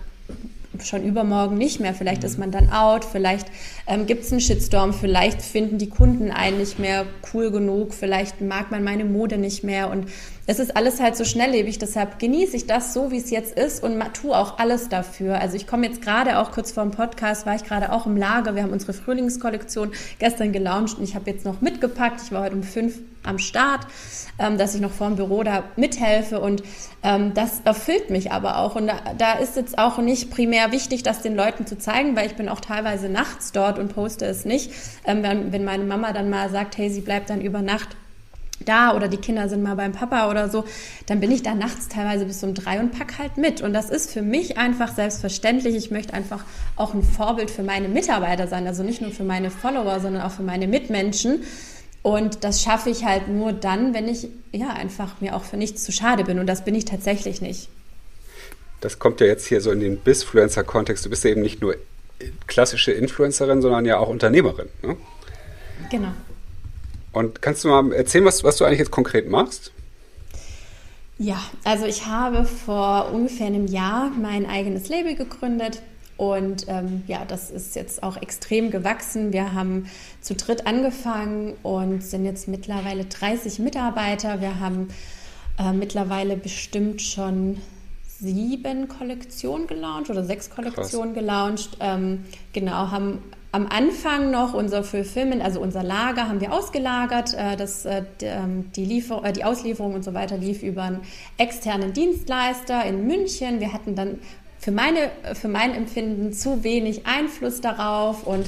schon 0.83 1.03
übermorgen 1.03 1.57
nicht 1.57 1.79
mehr. 1.79 1.93
Vielleicht 1.93 2.23
ist 2.23 2.37
man 2.37 2.51
dann 2.51 2.69
out, 2.69 3.05
vielleicht 3.05 3.47
ähm, 3.87 4.05
gibt 4.05 4.23
es 4.23 4.31
einen 4.31 4.41
Shitstorm, 4.41 4.93
vielleicht 4.93 5.41
finden 5.41 5.77
die 5.77 5.89
Kunden 5.89 6.31
einen 6.31 6.57
nicht 6.57 6.79
mehr 6.79 7.05
cool 7.33 7.51
genug, 7.51 7.93
vielleicht 7.93 8.41
mag 8.41 8.71
man 8.71 8.83
meine 8.83 9.05
Mode 9.05 9.37
nicht 9.37 9.63
mehr 9.63 9.89
und 9.89 10.07
es 10.47 10.59
ist 10.59 10.77
alles 10.77 10.99
halt 10.99 11.17
so 11.17 11.25
schnelllebig, 11.25 11.79
deshalb 11.79 12.19
genieße 12.19 12.55
ich 12.55 12.67
das 12.67 12.93
so, 12.93 13.09
wie 13.09 13.17
es 13.17 13.31
jetzt 13.31 13.57
ist 13.57 13.83
und 13.83 13.99
tue 14.13 14.37
auch 14.37 14.59
alles 14.59 14.89
dafür. 14.89 15.39
Also 15.39 15.55
ich 15.55 15.65
komme 15.65 15.87
jetzt 15.87 16.01
gerade 16.01 16.37
auch 16.37 16.51
kurz 16.51 16.71
vor 16.71 16.83
dem 16.83 16.91
Podcast, 16.91 17.47
war 17.47 17.55
ich 17.55 17.63
gerade 17.63 17.91
auch 17.91 18.05
im 18.05 18.15
Lager. 18.15 18.55
Wir 18.55 18.63
haben 18.63 18.71
unsere 18.71 18.93
Frühlingskollektion 18.93 19.91
gestern 20.19 20.51
gelauncht 20.51 20.99
und 20.99 21.03
ich 21.03 21.15
habe 21.15 21.29
jetzt 21.31 21.45
noch 21.45 21.61
mitgepackt. 21.61 22.21
Ich 22.21 22.31
war 22.31 22.43
heute 22.43 22.55
um 22.55 22.63
fünf 22.63 22.99
am 23.23 23.39
Start, 23.39 23.87
ähm, 24.37 24.59
dass 24.59 24.75
ich 24.75 24.81
noch 24.81 24.91
vor 24.91 25.07
dem 25.07 25.15
Büro 25.15 25.41
da 25.41 25.63
mithelfe 25.77 26.39
und 26.39 26.61
ähm, 27.01 27.33
das 27.33 27.61
erfüllt 27.65 28.11
mich 28.11 28.31
aber 28.31 28.59
auch. 28.59 28.75
Und 28.75 28.85
da, 28.85 28.99
da 29.17 29.33
ist 29.33 29.55
jetzt 29.55 29.79
auch 29.79 29.97
nicht 29.97 30.29
primär 30.29 30.71
wichtig, 30.71 31.01
das 31.01 31.23
den 31.23 31.35
Leuten 31.35 31.65
zu 31.65 31.77
zeigen, 31.79 32.15
weil 32.15 32.27
ich 32.27 32.35
bin 32.35 32.49
auch 32.49 32.59
teilweise 32.59 33.09
nachts 33.09 33.51
dort 33.51 33.79
und 33.79 33.95
poste 33.95 34.25
es 34.25 34.45
nicht. 34.45 34.71
Ähm, 35.05 35.23
wenn, 35.23 35.51
wenn 35.51 35.63
meine 35.63 35.85
Mama 35.85 36.13
dann 36.13 36.29
mal 36.29 36.51
sagt, 36.51 36.77
hey, 36.77 36.91
sie 36.91 37.01
bleibt 37.01 37.31
dann 37.31 37.41
über 37.41 37.63
Nacht 37.63 37.95
da 38.63 38.95
oder 38.95 39.07
die 39.07 39.17
Kinder 39.17 39.49
sind 39.49 39.63
mal 39.63 39.75
beim 39.75 39.91
Papa 39.91 40.29
oder 40.29 40.49
so, 40.49 40.65
dann 41.07 41.19
bin 41.19 41.31
ich 41.31 41.43
da 41.43 41.53
nachts 41.53 41.89
teilweise 41.89 42.25
bis 42.25 42.43
um 42.43 42.53
drei 42.53 42.79
und 42.79 42.91
pack 42.91 43.19
halt 43.19 43.37
mit. 43.37 43.61
Und 43.61 43.73
das 43.73 43.89
ist 43.89 44.11
für 44.11 44.21
mich 44.21 44.57
einfach 44.57 44.93
selbstverständlich. 44.93 45.75
Ich 45.75 45.91
möchte 45.91 46.13
einfach 46.13 46.43
auch 46.75 46.93
ein 46.93 47.03
Vorbild 47.03 47.51
für 47.51 47.63
meine 47.63 47.89
Mitarbeiter 47.89 48.47
sein, 48.47 48.65
also 48.67 48.83
nicht 48.83 49.01
nur 49.01 49.11
für 49.11 49.23
meine 49.23 49.51
Follower, 49.51 49.99
sondern 49.99 50.21
auch 50.21 50.31
für 50.31 50.43
meine 50.43 50.67
Mitmenschen. 50.67 51.43
Und 52.01 52.43
das 52.43 52.61
schaffe 52.61 52.91
ich 52.91 53.03
halt 53.03 53.27
nur 53.27 53.51
dann, 53.51 53.93
wenn 53.93 54.07
ich 54.07 54.27
ja 54.51 54.69
einfach 54.69 55.21
mir 55.21 55.35
auch 55.35 55.43
für 55.43 55.57
nichts 55.57 55.83
zu 55.83 55.91
schade 55.91 56.23
bin. 56.23 56.39
Und 56.39 56.47
das 56.47 56.63
bin 56.63 56.75
ich 56.75 56.85
tatsächlich 56.85 57.41
nicht. 57.41 57.67
Das 58.79 58.99
kommt 58.99 59.21
ja 59.21 59.27
jetzt 59.27 59.47
hier 59.47 59.59
so 59.61 59.71
in 59.71 59.79
den 59.79 59.97
Bisfluencer-Kontext. 59.97 61.03
Du 61.05 61.09
bist 61.09 61.23
ja 61.23 61.31
eben 61.31 61.41
nicht 61.41 61.61
nur 61.61 61.75
klassische 62.45 62.91
Influencerin, 62.91 63.61
sondern 63.61 63.85
ja 63.85 63.97
auch 63.97 64.07
Unternehmerin. 64.07 64.67
Ne? 64.83 64.95
Genau. 65.89 66.09
Und 67.15 67.41
kannst 67.41 67.63
du 67.63 67.69
mal 67.69 67.93
erzählen, 67.93 68.25
was, 68.25 68.43
was 68.43 68.57
du 68.57 68.65
eigentlich 68.65 68.79
jetzt 68.79 68.91
konkret 68.91 69.29
machst? 69.29 69.71
Ja, 71.17 71.39
also 71.63 71.85
ich 71.85 72.05
habe 72.07 72.45
vor 72.45 73.09
ungefähr 73.13 73.47
einem 73.47 73.67
Jahr 73.67 74.09
mein 74.09 74.45
eigenes 74.45 74.89
Label 74.89 75.15
gegründet 75.15 75.81
und 76.17 76.65
ähm, 76.67 77.03
ja, 77.07 77.23
das 77.25 77.51
ist 77.51 77.75
jetzt 77.75 78.03
auch 78.03 78.17
extrem 78.21 78.69
gewachsen. 78.69 79.31
Wir 79.31 79.53
haben 79.53 79.89
zu 80.19 80.35
dritt 80.35 80.67
angefangen 80.67 81.53
und 81.63 82.03
sind 82.03 82.25
jetzt 82.25 82.49
mittlerweile 82.49 83.05
30 83.05 83.59
Mitarbeiter. 83.59 84.41
Wir 84.41 84.59
haben 84.59 84.89
äh, 85.57 85.71
mittlerweile 85.71 86.35
bestimmt 86.35 87.01
schon 87.01 87.61
sieben 88.19 88.89
Kollektionen 88.89 89.67
gelauncht 89.67 90.09
oder 90.09 90.25
sechs 90.25 90.49
Kollektionen 90.49 91.13
Krass. 91.13 91.21
gelauncht. 91.23 91.77
Ähm, 91.79 92.25
genau, 92.51 92.91
haben 92.91 93.19
am 93.55 93.67
Anfang 93.67 94.31
noch 94.31 94.53
unser 94.53 94.83
Fulfillment, 94.83 95.41
also 95.41 95.61
unser 95.61 95.81
Lager, 95.81 96.27
haben 96.27 96.41
wir 96.41 96.51
ausgelagert. 96.51 97.33
Äh, 97.33 97.55
das, 97.55 97.85
äh, 97.85 98.03
ähm, 98.19 98.69
die, 98.75 98.83
Liefer 98.83 99.23
äh, 99.23 99.31
die 99.31 99.45
Auslieferung 99.45 99.93
und 99.93 100.03
so 100.03 100.13
weiter 100.13 100.37
lief 100.37 100.61
über 100.61 100.83
einen 100.83 100.99
externen 101.37 101.93
Dienstleister 101.93 102.83
in 102.83 103.07
München. 103.07 103.61
Wir 103.61 103.71
hatten 103.71 103.95
dann 103.95 104.19
für, 104.59 104.71
meine, 104.71 105.09
für 105.35 105.47
mein 105.47 105.73
Empfinden 105.73 106.33
zu 106.33 106.65
wenig 106.65 107.07
Einfluss 107.07 107.61
darauf 107.61 108.27
und 108.27 108.45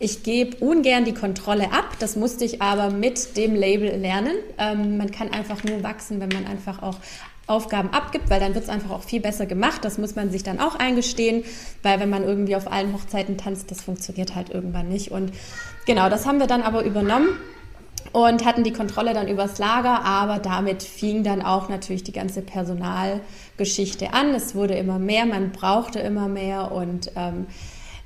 ich 0.00 0.24
gebe 0.24 0.56
ungern 0.56 1.04
die 1.04 1.14
Kontrolle 1.14 1.72
ab. 1.72 1.96
Das 2.00 2.16
musste 2.16 2.44
ich 2.44 2.60
aber 2.60 2.90
mit 2.90 3.36
dem 3.36 3.54
Label 3.54 3.96
lernen. 3.96 4.34
Ähm, 4.58 4.96
man 4.96 5.12
kann 5.12 5.32
einfach 5.32 5.62
nur 5.62 5.84
wachsen, 5.84 6.18
wenn 6.20 6.30
man 6.30 6.46
einfach 6.46 6.82
auch 6.82 6.96
Aufgaben 7.48 7.90
abgibt, 7.90 8.30
weil 8.30 8.40
dann 8.40 8.54
wird 8.54 8.64
es 8.64 8.70
einfach 8.70 8.90
auch 8.90 9.02
viel 9.02 9.20
besser 9.20 9.46
gemacht. 9.46 9.84
Das 9.84 9.98
muss 9.98 10.14
man 10.14 10.30
sich 10.30 10.42
dann 10.42 10.60
auch 10.60 10.74
eingestehen, 10.74 11.44
weil 11.82 11.98
wenn 11.98 12.10
man 12.10 12.22
irgendwie 12.22 12.56
auf 12.56 12.70
allen 12.70 12.92
Hochzeiten 12.92 13.38
tanzt, 13.38 13.70
das 13.70 13.80
funktioniert 13.80 14.34
halt 14.34 14.50
irgendwann 14.50 14.88
nicht. 14.88 15.10
Und 15.10 15.32
genau, 15.86 16.08
das 16.08 16.26
haben 16.26 16.38
wir 16.38 16.46
dann 16.46 16.62
aber 16.62 16.84
übernommen 16.84 17.28
und 18.12 18.44
hatten 18.44 18.64
die 18.64 18.72
Kontrolle 18.72 19.14
dann 19.14 19.28
übers 19.28 19.58
Lager, 19.58 20.04
aber 20.04 20.38
damit 20.38 20.82
fing 20.82 21.24
dann 21.24 21.42
auch 21.42 21.68
natürlich 21.68 22.04
die 22.04 22.12
ganze 22.12 22.42
Personalgeschichte 22.42 24.12
an. 24.12 24.34
Es 24.34 24.54
wurde 24.54 24.74
immer 24.74 24.98
mehr, 24.98 25.26
man 25.26 25.50
brauchte 25.52 26.00
immer 26.00 26.28
mehr 26.28 26.72
und 26.72 27.12
ähm, 27.16 27.46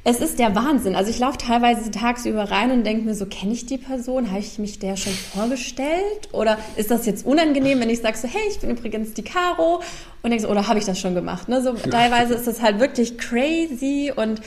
Es 0.05 0.21
ist 0.21 0.41
der 0.41 0.57
Wahnsinn. 0.57 0.97
Also 0.97 1.11
ich 1.11 1.21
laufe 1.21 1.39
teilweise 1.39 1.89
tagsüber 1.93 2.51
rein 2.51 2.73
und 2.73 2.85
denke 2.85 3.05
mir 3.05 3.15
so, 3.15 3.25
kenne 3.27 3.53
ich 3.53 3.67
die 3.67 3.79
Person? 3.79 4.31
Habe 4.31 4.41
ich 4.41 4.59
mich 4.59 4.81
der 4.81 4.97
schon 4.97 5.13
vorgestellt? 5.13 6.29
Oder 6.33 6.59
ist 6.75 6.91
das 6.91 7.07
jetzt 7.07 7.25
unangenehm, 7.25 7.79
wenn 7.79 7.89
ich 7.89 8.01
sage 8.01 8.19
so, 8.19 8.27
hey, 8.27 8.43
ich 8.51 8.59
bin 8.59 8.71
übrigens 8.71 9.15
die 9.15 9.23
Caro? 9.23 9.81
Und 10.23 10.31
denke 10.31 10.43
so, 10.43 10.49
oder 10.49 10.67
habe 10.67 10.81
ich 10.81 10.85
das 10.85 10.99
schon 10.99 11.15
gemacht? 11.15 11.49
Ne? 11.49 11.63
So, 11.63 11.75
teilweise 11.75 12.35
ist 12.35 12.49
das 12.49 12.61
halt 12.61 12.81
wirklich 12.81 13.17
crazy. 13.17 14.13
Und 14.15 14.41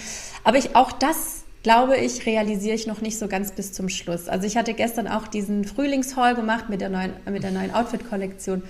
aber 0.43 0.57
ich 0.57 0.75
auch 0.75 0.91
das 0.91 1.45
glaube 1.63 1.97
ich, 1.97 2.27
realisiere 2.27 2.75
ich 2.75 2.85
noch 2.85 3.01
nicht 3.01 3.17
so 3.17 3.27
ganz 3.27 3.51
bis 3.51 3.73
zum 3.73 3.89
Schluss. 3.89 4.27
Also 4.27 4.45
ich 4.45 4.55
hatte 4.55 4.75
gestern 4.75 5.07
auch 5.07 5.25
diesen 5.25 5.65
Frühlingshaul 5.65 6.35
gemacht 6.35 6.69
mit 6.69 6.79
der 6.79 6.89
neuen, 6.89 7.13
mit 7.27 7.41
der 7.41 7.49
neuen 7.49 7.73
Outfit-Kollektion 7.73 8.61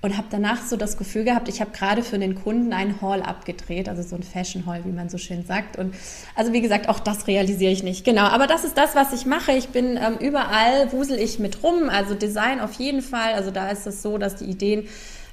und 0.00 0.16
habe 0.16 0.28
danach 0.30 0.62
so 0.64 0.76
das 0.76 0.96
Gefühl 0.96 1.24
gehabt, 1.24 1.48
ich 1.48 1.60
habe 1.60 1.72
gerade 1.72 2.02
für 2.04 2.18
den 2.18 2.36
Kunden 2.36 2.72
einen 2.72 3.00
Haul 3.02 3.20
abgedreht, 3.20 3.88
also 3.88 4.02
so 4.02 4.14
ein 4.14 4.22
Fashion 4.22 4.64
Haul, 4.64 4.80
wie 4.84 4.92
man 4.92 5.08
so 5.08 5.18
schön 5.18 5.44
sagt. 5.44 5.76
Und 5.76 5.94
also 6.36 6.52
wie 6.52 6.60
gesagt, 6.60 6.88
auch 6.88 7.00
das 7.00 7.26
realisiere 7.26 7.72
ich 7.72 7.82
nicht. 7.82 8.04
Genau, 8.04 8.22
aber 8.22 8.46
das 8.46 8.64
ist 8.64 8.78
das, 8.78 8.94
was 8.94 9.12
ich 9.12 9.26
mache. 9.26 9.52
Ich 9.52 9.70
bin 9.70 9.96
ähm, 9.96 10.16
überall, 10.20 10.92
wusel 10.92 11.18
ich 11.18 11.40
mit 11.40 11.64
rum, 11.64 11.88
also 11.88 12.14
Design 12.14 12.60
auf 12.60 12.74
jeden 12.74 13.02
Fall. 13.02 13.34
Also 13.34 13.50
da 13.50 13.70
ist 13.70 13.88
es 13.88 14.00
so, 14.00 14.18
dass 14.18 14.36
die 14.36 14.44
Ideen 14.44 14.86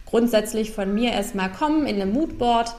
grundsätzlich 0.08 0.72
von 0.72 0.94
mir 0.96 1.12
erstmal 1.12 1.52
kommen 1.52 1.86
in 1.86 2.02
einem 2.02 2.14
Moodboard. 2.14 2.76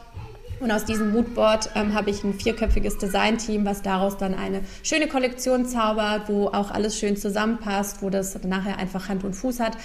Und 0.58 0.72
aus 0.72 0.86
diesem 0.86 1.12
Moodboard 1.12 1.70
ähm, 1.74 1.94
habe 1.94 2.10
ich 2.10 2.24
ein 2.24 2.34
vierköpfiges 2.34 2.98
Designteam, 2.98 3.64
was 3.66 3.82
daraus 3.82 4.16
dann 4.16 4.34
eine 4.34 4.62
schöne 4.82 5.06
Kollektion 5.06 5.66
zaubert, 5.66 6.28
wo 6.28 6.48
auch 6.48 6.70
alles 6.70 6.98
schön 6.98 7.16
zusammenpasst, 7.16 8.02
wo 8.02 8.08
das 8.10 8.42
nachher 8.42 8.78
einfach 8.78 9.08
Hand 9.08 9.22
und 9.22 9.34
Fuß 9.34 9.60
hat. 9.60 9.76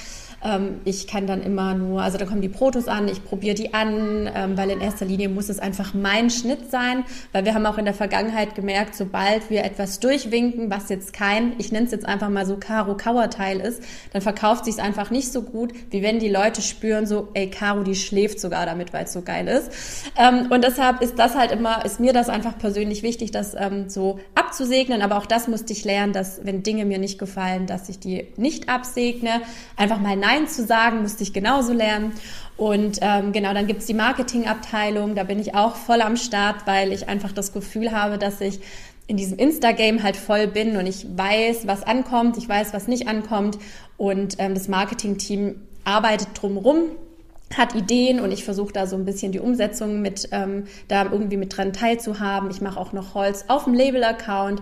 Ähm, 0.44 0.82
ich 0.86 1.08
kann 1.08 1.28
dann 1.28 1.42
immer 1.44 1.74
nur, 1.76 2.02
also 2.02 2.18
da 2.18 2.26
kommen 2.26 2.42
die 2.42 2.50
Protos 2.50 2.88
an, 2.88 3.08
ich 3.08 3.24
probiere 3.24 3.56
die 3.56 3.74
an, 3.74 4.30
ähm, 4.34 4.58
weil 4.58 4.70
in 4.72 4.82
erster 4.82 5.06
Linie 5.06 5.30
muss 5.30 5.50
es 5.50 5.60
einfach 5.60 5.94
mein 5.94 6.30
Schnitt 6.30 6.72
sein, 6.72 7.04
weil 7.32 7.46
wir 7.46 7.54
haben 7.54 7.66
auch 7.66 7.78
in 7.78 7.86
der 7.86 7.94
Vergangenheit 7.94 8.56
gemerkt, 8.56 8.96
sobald 8.96 9.50
wir 9.50 9.64
etwas 9.64 10.00
durchwinken, 10.00 10.72
was 10.72 10.90
jetzt 10.90 11.14
kein, 11.14 11.54
ich 11.60 11.72
nenne 11.72 11.86
es 11.86 11.92
jetzt 11.92 12.06
einfach 12.06 12.30
mal 12.30 12.46
so 12.46 12.58
Karo 12.58 12.98
Kauerteil 12.98 13.60
ist, 13.60 13.84
dann 14.14 14.22
verkauft 14.22 14.66
sich 14.66 14.76
es 14.76 14.80
einfach 14.80 15.12
nicht 15.12 15.32
so 15.32 15.44
gut, 15.44 15.74
wie 15.92 16.02
wenn 16.02 16.20
die 16.20 16.30
Leute 16.30 16.62
spüren 16.62 17.06
so, 17.06 17.30
ey 17.34 17.50
Karo, 17.50 17.84
die 17.84 17.96
schläft 17.96 18.40
sogar 18.40 18.66
damit, 18.66 18.94
weil 18.94 19.06
es 19.06 19.14
so 19.14 19.22
geil 19.22 19.48
ist. 19.48 19.72
Ähm, 20.18 20.48
und 20.52 20.64
deshalb 20.64 21.02
ist 21.02 21.20
das 21.20 21.36
halt 21.36 21.52
immer, 21.52 21.86
ist 21.86 22.00
mir 22.00 22.14
das 22.14 22.30
einfach 22.30 22.58
persönlich 22.58 23.04
wichtig, 23.04 23.32
das 23.32 23.56
so 23.88 24.20
abzusegnen, 24.34 25.02
aber 25.02 25.18
auch 25.18 25.26
das 25.26 25.48
musste 25.48 25.74
ich 25.74 25.84
lernen, 25.84 26.14
dass 26.14 26.40
wenn 26.44 26.64
Dinge 26.64 26.86
mir 26.86 27.00
nicht 27.00 27.20
gefallen, 27.20 27.68
dass 27.68 27.90
ich 27.90 28.00
die 28.00 28.28
nicht 28.38 28.70
absegne, 28.70 29.42
einfach 29.76 30.00
mal 30.00 30.16
nein 30.16 30.31
Nein 30.32 30.48
zu 30.48 30.66
sagen, 30.66 31.02
musste 31.02 31.24
ich 31.24 31.34
genauso 31.34 31.74
lernen. 31.74 32.14
Und 32.56 33.00
ähm, 33.02 33.32
genau, 33.32 33.54
dann 33.54 33.68
gibt 33.68 33.82
es 33.82 33.88
die 33.88 33.94
Marketingabteilung, 33.94 35.16
da 35.16 35.24
bin 35.24 35.40
ich 35.40 35.56
auch 35.56 35.76
voll 35.76 36.02
am 36.02 36.16
Start, 36.16 36.68
weil 36.68 36.92
ich 36.92 37.10
einfach 37.10 37.32
das 37.32 37.54
Gefühl 37.54 37.92
habe, 37.92 38.18
dass 38.18 38.40
ich 38.40 38.60
in 39.08 39.18
diesem 39.18 39.38
Insta-Game 39.38 40.04
halt 40.04 40.16
voll 40.16 40.48
bin 40.48 40.78
und 40.78 40.86
ich 40.86 41.06
weiß, 41.18 41.68
was 41.68 41.84
ankommt, 41.84 42.38
ich 42.38 42.48
weiß, 42.48 42.72
was 42.74 42.88
nicht 42.88 43.08
ankommt. 43.08 43.58
Und 43.98 44.36
ähm, 44.38 44.54
das 44.54 44.68
Marketing-Team 44.68 45.56
arbeitet 45.84 46.30
drumherum, 46.34 46.84
hat 47.58 47.76
Ideen 47.76 48.22
und 48.22 48.32
ich 48.32 48.46
versuche 48.46 48.72
da 48.72 48.88
so 48.88 48.96
ein 48.96 49.04
bisschen 49.04 49.34
die 49.34 49.40
Umsetzung 49.40 50.02
mit 50.02 50.30
ähm, 50.32 50.66
da 50.88 51.04
irgendwie 51.12 51.38
mit 51.38 51.58
dran 51.58 51.74
teilzuhaben. 51.74 52.50
Ich 52.52 52.62
mache 52.62 52.80
auch 52.80 52.94
noch 52.94 53.16
Holz 53.16 53.46
auf 53.50 53.66
dem 53.66 53.74
Label-Account. 53.74 54.62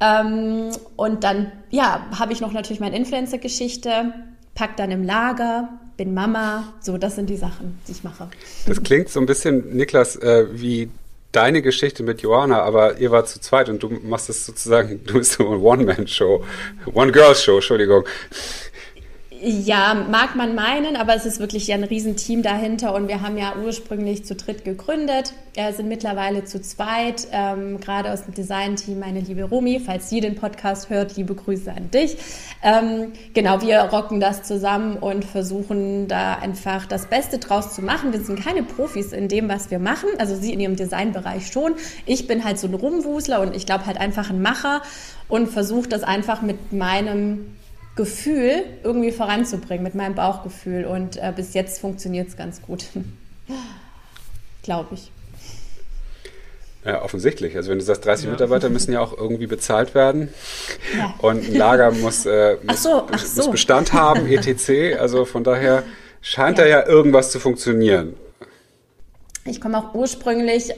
Ähm, 0.00 0.70
und 0.96 1.24
dann, 1.24 1.52
ja, 1.70 2.04
habe 2.18 2.32
ich 2.32 2.40
noch 2.40 2.52
natürlich 2.52 2.80
meine 2.80 2.96
Influencer-Geschichte 2.96 4.12
pack 4.54 4.76
dann 4.76 4.90
im 4.90 5.04
Lager, 5.04 5.68
bin 5.96 6.14
Mama. 6.14 6.72
So, 6.80 6.98
das 6.98 7.16
sind 7.16 7.30
die 7.30 7.36
Sachen, 7.36 7.78
die 7.86 7.92
ich 7.92 8.04
mache. 8.04 8.28
Das 8.66 8.82
klingt 8.82 9.08
so 9.08 9.20
ein 9.20 9.26
bisschen, 9.26 9.76
Niklas, 9.76 10.16
äh, 10.16 10.46
wie 10.52 10.90
deine 11.32 11.62
Geschichte 11.62 12.02
mit 12.02 12.20
Johanna, 12.20 12.62
aber 12.62 12.98
ihr 12.98 13.10
wart 13.10 13.28
zu 13.28 13.40
zweit 13.40 13.68
und 13.68 13.82
du 13.82 13.88
machst 13.88 14.28
es 14.28 14.44
sozusagen, 14.44 15.02
du 15.06 15.14
bist 15.14 15.32
so 15.32 15.48
eine 15.48 15.58
One-Man-Show, 15.58 16.44
One-Girl-Show, 16.92 17.56
Entschuldigung. 17.56 18.04
Ja, 19.44 19.94
mag 19.94 20.36
man 20.36 20.54
meinen, 20.54 20.94
aber 20.94 21.16
es 21.16 21.26
ist 21.26 21.40
wirklich 21.40 21.66
ja 21.66 21.74
ein 21.74 21.82
Riesenteam 21.82 22.42
dahinter 22.42 22.94
und 22.94 23.08
wir 23.08 23.22
haben 23.22 23.36
ja 23.36 23.54
ursprünglich 23.56 24.24
zu 24.24 24.36
dritt 24.36 24.64
gegründet, 24.64 25.32
äh, 25.56 25.72
sind 25.72 25.88
mittlerweile 25.88 26.44
zu 26.44 26.62
zweit, 26.62 27.26
ähm, 27.32 27.80
gerade 27.80 28.12
aus 28.12 28.24
dem 28.24 28.34
Designteam 28.34 29.00
meine 29.00 29.18
liebe 29.18 29.42
Romi, 29.42 29.82
falls 29.84 30.08
sie 30.08 30.20
den 30.20 30.36
Podcast 30.36 30.90
hört, 30.90 31.16
liebe 31.16 31.34
Grüße 31.34 31.72
an 31.72 31.90
dich. 31.90 32.18
Ähm, 32.62 33.14
genau, 33.34 33.60
wir 33.62 33.80
rocken 33.80 34.20
das 34.20 34.44
zusammen 34.44 34.96
und 34.96 35.24
versuchen 35.24 36.06
da 36.06 36.34
einfach 36.34 36.86
das 36.86 37.06
Beste 37.06 37.38
draus 37.38 37.74
zu 37.74 37.82
machen. 37.82 38.12
Wir 38.12 38.20
sind 38.20 38.38
keine 38.38 38.62
Profis 38.62 39.12
in 39.12 39.26
dem, 39.26 39.48
was 39.48 39.72
wir 39.72 39.80
machen, 39.80 40.08
also 40.18 40.36
sie 40.36 40.52
in 40.52 40.60
ihrem 40.60 40.76
Designbereich 40.76 41.48
schon. 41.48 41.74
Ich 42.06 42.28
bin 42.28 42.44
halt 42.44 42.60
so 42.60 42.68
ein 42.68 42.74
Rumwusler 42.74 43.40
und 43.40 43.56
ich 43.56 43.66
glaube 43.66 43.86
halt 43.86 43.98
einfach 43.98 44.30
ein 44.30 44.40
Macher 44.40 44.82
und 45.28 45.48
versuche 45.48 45.88
das 45.88 46.04
einfach 46.04 46.42
mit 46.42 46.72
meinem 46.72 47.56
Gefühl 47.94 48.64
irgendwie 48.82 49.12
voranzubringen, 49.12 49.82
mit 49.82 49.94
meinem 49.94 50.14
Bauchgefühl. 50.14 50.84
Und 50.84 51.16
äh, 51.16 51.32
bis 51.34 51.54
jetzt 51.54 51.80
funktioniert 51.80 52.28
es 52.28 52.36
ganz 52.36 52.62
gut. 52.62 52.86
Glaube 54.62 54.94
ich. 54.94 55.10
Ja, 56.84 57.02
offensichtlich. 57.02 57.56
Also 57.56 57.70
wenn 57.70 57.78
du 57.78 57.84
sagst, 57.84 58.04
30 58.04 58.26
ja. 58.26 58.30
Mitarbeiter 58.32 58.68
müssen 58.68 58.92
ja 58.92 59.00
auch 59.00 59.16
irgendwie 59.16 59.46
bezahlt 59.46 59.94
werden 59.94 60.30
ja. 60.96 61.14
und 61.18 61.44
ein 61.44 61.54
Lager 61.54 61.92
muss, 61.92 62.26
äh, 62.26 62.56
muss, 62.62 62.82
so, 62.82 63.06
so. 63.16 63.42
muss, 63.42 63.50
Bestand 63.50 63.92
haben, 63.92 64.26
etc. 64.30 64.98
Also 64.98 65.24
von 65.24 65.44
daher 65.44 65.84
scheint 66.20 66.58
ja. 66.58 66.64
da 66.64 66.70
ja 66.70 66.86
irgendwas 66.86 67.30
zu 67.30 67.38
funktionieren. 67.38 68.14
Ich 69.44 69.60
komme 69.60 69.78
auch 69.78 69.94
ursprünglich 69.94 70.72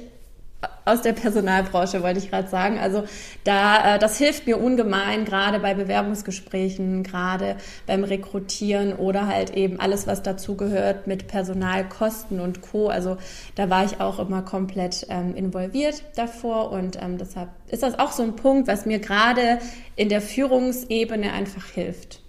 aus 0.84 1.02
der 1.02 1.12
Personalbranche, 1.12 2.02
wollte 2.02 2.18
ich 2.18 2.30
gerade 2.30 2.48
sagen. 2.48 2.78
Also 2.78 3.04
da, 3.44 3.96
äh, 3.96 3.98
das 3.98 4.18
hilft 4.18 4.46
mir 4.46 4.58
ungemein, 4.58 5.24
gerade 5.24 5.60
bei 5.60 5.74
Bewerbungsgesprächen, 5.74 7.02
gerade 7.02 7.56
beim 7.86 8.04
Rekrutieren 8.04 8.94
oder 8.94 9.26
halt 9.26 9.50
eben 9.50 9.80
alles, 9.80 10.06
was 10.06 10.22
dazugehört 10.22 11.06
mit 11.06 11.28
Personalkosten 11.28 12.40
und 12.40 12.60
Co. 12.62 12.88
Also 12.88 13.16
da 13.54 13.70
war 13.70 13.84
ich 13.84 14.00
auch 14.00 14.18
immer 14.18 14.42
komplett 14.42 15.06
ähm, 15.08 15.34
involviert 15.34 16.02
davor 16.16 16.72
und 16.72 17.00
ähm, 17.00 17.18
deshalb 17.18 17.48
ist 17.68 17.82
das 17.82 17.98
auch 17.98 18.12
so 18.12 18.22
ein 18.22 18.36
Punkt, 18.36 18.68
was 18.68 18.86
mir 18.86 18.98
gerade 18.98 19.58
in 19.96 20.08
der 20.08 20.20
Führungsebene 20.20 21.32
einfach 21.32 21.66
hilft. 21.66 22.23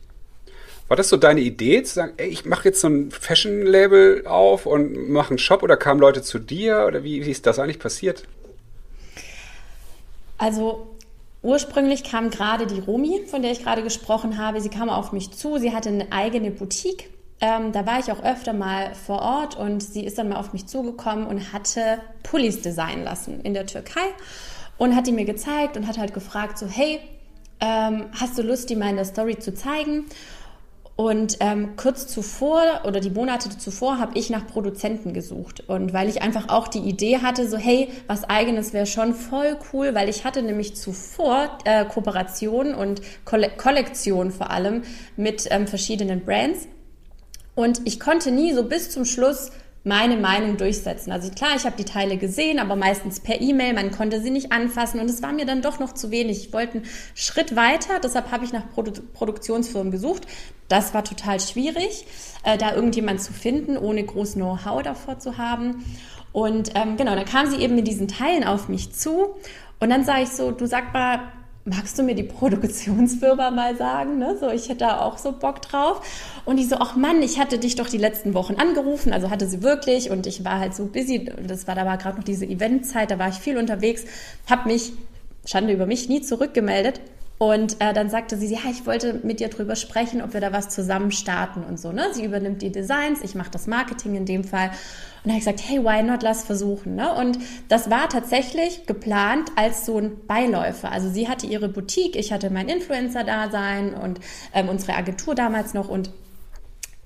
War 0.87 0.97
das 0.97 1.09
so 1.09 1.17
deine 1.17 1.41
Idee, 1.41 1.81
zu 1.83 1.95
sagen, 1.95 2.13
ey, 2.17 2.27
ich 2.27 2.45
mache 2.45 2.65
jetzt 2.65 2.81
so 2.81 2.87
ein 2.87 3.09
Fashion-Label 3.09 4.27
auf 4.27 4.67
und 4.67 5.09
mache 5.09 5.29
einen 5.29 5.39
Shop 5.39 5.63
oder 5.63 5.77
kamen 5.77 5.99
Leute 5.99 6.21
zu 6.21 6.37
dir 6.37 6.85
oder 6.87 7.03
wie, 7.03 7.25
wie 7.25 7.31
ist 7.31 7.47
das 7.47 7.57
eigentlich 7.57 7.79
passiert? 7.79 8.23
Also 10.37 10.95
ursprünglich 11.41 12.03
kam 12.03 12.29
gerade 12.29 12.67
die 12.67 12.79
Romi, 12.79 13.23
von 13.25 13.41
der 13.41 13.51
ich 13.51 13.63
gerade 13.63 13.81
gesprochen 13.81 14.37
habe. 14.37 14.61
Sie 14.61 14.69
kam 14.69 14.89
auf 14.89 15.11
mich 15.11 15.31
zu. 15.31 15.57
Sie 15.57 15.73
hatte 15.73 15.89
eine 15.89 16.11
eigene 16.11 16.51
Boutique. 16.51 17.09
Ähm, 17.41 17.71
da 17.71 17.85
war 17.85 17.99
ich 17.99 18.11
auch 18.11 18.23
öfter 18.23 18.53
mal 18.53 18.93
vor 18.93 19.21
Ort 19.21 19.57
und 19.57 19.81
sie 19.81 20.05
ist 20.05 20.17
dann 20.17 20.29
mal 20.29 20.37
auf 20.37 20.53
mich 20.53 20.67
zugekommen 20.67 21.27
und 21.27 21.51
hatte 21.51 21.99
Pullis 22.23 22.61
designen 22.61 23.03
lassen 23.03 23.41
in 23.41 23.53
der 23.53 23.65
Türkei 23.65 24.05
und 24.77 24.95
hat 24.95 25.07
die 25.07 25.11
mir 25.11 25.25
gezeigt 25.25 25.75
und 25.77 25.87
hat 25.87 25.97
halt 25.97 26.13
gefragt 26.13 26.57
so, 26.57 26.67
hey, 26.67 26.99
ähm, 27.59 28.05
hast 28.19 28.37
du 28.37 28.41
Lust, 28.41 28.69
die 28.69 28.75
mal 28.75 28.89
in 28.89 28.95
der 28.95 29.05
Story 29.05 29.37
zu 29.37 29.53
zeigen? 29.53 30.05
Und 30.97 31.37
ähm, 31.41 31.75
kurz 31.75 32.07
zuvor 32.07 32.81
oder 32.85 33.01
die 33.01 33.09
Monate 33.09 33.49
zuvor 33.57 33.99
habe 33.99 34.17
ich 34.17 34.29
nach 34.29 34.47
Produzenten 34.47 35.13
gesucht. 35.13 35.67
Und 35.67 35.91
weil 35.91 36.07
ich 36.07 36.21
einfach 36.21 36.47
auch 36.47 36.69
die 36.69 36.79
Idee 36.79 37.17
hatte, 37.17 37.49
so 37.49 37.57
hey, 37.57 37.89
was 38.07 38.23
eigenes 38.23 38.71
wäre 38.71 38.85
schon 38.85 39.13
voll 39.13 39.57
cool, 39.73 39.93
weil 39.93 40.07
ich 40.07 40.23
hatte 40.23 40.41
nämlich 40.41 40.77
zuvor 40.77 41.57
äh, 41.65 41.83
Kooperationen 41.83 42.73
und 42.75 43.01
Kolle 43.25 43.49
Kollektionen 43.49 44.31
vor 44.31 44.51
allem 44.51 44.83
mit 45.17 45.47
ähm, 45.49 45.67
verschiedenen 45.67 46.23
Brands. 46.23 46.67
Und 47.55 47.81
ich 47.85 47.99
konnte 47.99 48.31
nie 48.31 48.53
so 48.53 48.63
bis 48.63 48.89
zum 48.89 49.03
Schluss 49.03 49.51
meine 49.85 50.17
Meinung 50.17 50.57
durchsetzen. 50.57 51.11
Also 51.11 51.29
klar, 51.29 51.51
ich 51.55 51.63
habe 51.65 51.77
die 51.77 51.85
Teile 51.85 52.17
gesehen, 52.17 52.57
aber 52.57 52.75
meistens 52.75 53.19
per 53.19 53.39
E-Mail, 53.39 53.73
man 53.73 53.91
konnte 53.91 54.19
sie 54.19 54.31
nicht 54.31 54.51
anfassen 54.51 54.99
und 54.99 55.09
es 55.09 55.21
war 55.21 55.31
mir 55.31 55.45
dann 55.45 55.61
doch 55.61 55.79
noch 55.79 55.93
zu 55.93 56.09
wenig. 56.09 56.47
Ich 56.47 56.53
wollte 56.53 56.79
einen 56.79 56.87
Schritt 57.13 57.55
weiter, 57.55 57.99
deshalb 58.03 58.31
habe 58.31 58.43
ich 58.43 58.51
nach 58.51 58.67
Produ 58.71 58.91
Produktionsfirmen 59.13 59.91
gesucht. 59.91 60.25
Das 60.67 60.95
war 60.95 61.03
total 61.03 61.39
schwierig, 61.39 62.07
äh, 62.43 62.57
da 62.57 62.73
irgendjemand 62.73 63.21
zu 63.21 63.31
finden, 63.31 63.77
ohne 63.77 64.03
groß 64.03 64.33
Know-how 64.33 64.81
davor 64.81 65.19
zu 65.19 65.37
haben. 65.37 65.85
Und 66.31 66.71
ähm, 66.73 66.97
genau, 66.97 67.15
dann 67.15 67.25
kam 67.25 67.47
sie 67.47 67.57
eben 67.57 67.75
mit 67.75 67.87
diesen 67.87 68.07
Teilen 68.07 68.43
auf 68.43 68.67
mich 68.67 68.91
zu 68.91 69.35
und 69.79 69.89
dann 69.91 70.03
sage 70.03 70.23
ich 70.23 70.29
so, 70.29 70.49
du 70.49 70.65
sag 70.65 70.93
mal, 70.93 71.19
magst 71.65 71.97
du 71.97 72.03
mir 72.03 72.13
die 72.13 72.23
Produktionsfirma 72.23 73.49
mal 73.49 73.75
sagen? 73.75 74.19
Ne? 74.19 74.37
So, 74.39 74.49
ich 74.49 74.69
hätte 74.69 74.85
da 74.85 75.01
auch 75.01 75.17
so 75.17 75.31
Bock 75.31 75.61
drauf. 75.63 76.01
Und 76.45 76.57
die 76.57 76.63
so, 76.63 76.77
ach 76.77 76.95
Mann, 76.95 77.21
ich 77.23 77.39
hatte 77.39 77.57
dich 77.57 77.75
doch 77.75 77.89
die 77.89 77.97
letzten 77.97 78.35
Wochen 78.35 78.55
angerufen, 78.55 79.11
also 79.11 79.31
hatte 79.31 79.47
sie 79.47 79.63
wirklich 79.63 80.11
und 80.11 80.27
ich 80.27 80.45
war 80.45 80.59
halt 80.59 80.75
so 80.75 80.85
busy. 80.85 81.29
Das 81.45 81.67
war, 81.67 81.75
da 81.75 81.85
war 81.85 81.97
gerade 81.97 82.17
noch 82.17 82.23
diese 82.23 82.45
Eventzeit, 82.45 83.09
da 83.09 83.17
war 83.17 83.29
ich 83.29 83.35
viel 83.35 83.57
unterwegs, 83.57 84.05
habe 84.49 84.69
mich, 84.69 84.93
Schande 85.45 85.73
über 85.73 85.87
mich, 85.87 86.07
nie 86.07 86.21
zurückgemeldet. 86.21 87.01
Und 87.37 87.81
äh, 87.81 87.93
dann 87.93 88.09
sagte 88.09 88.37
sie, 88.37 88.47
ja, 88.47 88.59
ich 88.71 88.85
wollte 88.85 89.19
mit 89.23 89.41
dir 89.41 89.49
drüber 89.49 89.75
sprechen, 89.75 90.21
ob 90.21 90.33
wir 90.33 90.39
da 90.39 90.53
was 90.53 90.69
zusammen 90.69 91.11
starten 91.11 91.63
und 91.63 91.79
so. 91.79 91.91
Ne? 91.91 92.07
Sie 92.13 92.23
übernimmt 92.23 92.61
die 92.61 92.71
Designs, 92.71 93.21
ich 93.23 93.35
mache 93.35 93.51
das 93.51 93.67
Marketing 93.67 94.15
in 94.15 94.25
dem 94.25 94.45
Fall. 94.45 94.71
Und 95.25 95.31
habe 95.31 95.39
ich 95.39 95.45
gesagt, 95.45 95.63
hey, 95.67 95.83
why 95.83 96.03
not, 96.03 96.21
lass 96.21 96.43
versuchen. 96.43 96.95
Ne? 96.95 97.11
Und 97.13 97.39
das 97.67 97.89
war 97.89 98.07
tatsächlich 98.09 98.85
geplant 98.85 99.49
als 99.55 99.85
so 99.85 99.97
ein 99.97 100.25
Beiläufer. 100.27 100.91
Also 100.91 101.09
sie 101.09 101.27
hatte 101.27 101.47
ihre 101.47 101.67
Boutique, 101.67 102.15
ich 102.15 102.31
hatte 102.31 102.51
mein 102.51 102.69
Influencer-Dasein 102.69 103.95
und 103.95 104.19
ähm, 104.53 104.69
unsere 104.69 104.93
Agentur 104.93 105.33
damals 105.33 105.73
noch 105.73 105.89
und 105.89 106.11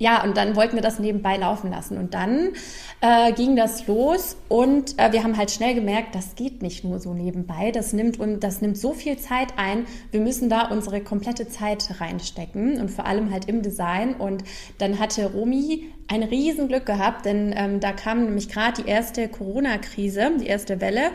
ja, 0.02 0.24
und 0.24 0.38
dann 0.38 0.56
wollten 0.56 0.76
wir 0.76 0.82
das 0.82 0.98
nebenbei 0.98 1.36
laufen 1.36 1.70
lassen. 1.72 1.98
Und 1.98 2.14
dann 2.14 2.54
äh, 3.02 3.34
ging 3.34 3.58
das 3.58 3.86
los 3.86 4.38
und 4.48 4.98
äh, 4.98 5.12
wir 5.12 5.24
haben 5.24 5.36
halt 5.36 5.52
schnell 5.52 5.76
gemerkt, 5.76 6.16
das 6.16 6.36
geht 6.36 6.62
nicht 6.62 6.86
nur 6.86 7.00
so 7.00 7.14
nebenbei. 7.14 7.72
Das 7.72 7.92
nimmt, 7.92 8.18
und 8.18 8.40
das 8.40 8.62
nimmt 8.62 8.78
so 8.78 8.94
viel 8.94 9.18
Zeit 9.18 9.50
ein. 9.58 9.86
Wir 10.12 10.22
müssen 10.22 10.50
da 10.50 10.70
unsere 10.70 11.02
komplette 11.02 11.50
Zeit 11.50 12.00
reinstecken 12.00 12.80
und 12.80 12.90
vor 12.90 13.06
allem 13.06 13.32
halt 13.32 13.46
im 13.46 13.62
Design. 13.62 14.16
Und 14.16 14.46
dann 14.78 15.00
hatte 15.00 15.34
Romy 15.34 15.92
ein 16.08 16.24
Riesenglück 16.24 16.86
gehabt, 16.86 17.26
denn 17.26 17.54
ähm, 17.56 17.82
da 17.82 17.92
kam 17.92 18.24
nämlich 18.24 18.48
gerade 18.48 18.82
die 18.82 18.90
erste 18.90 19.28
Corona-Krise, 19.28 20.32
die 20.40 20.48
erste 20.48 20.80
Welle. 20.80 21.12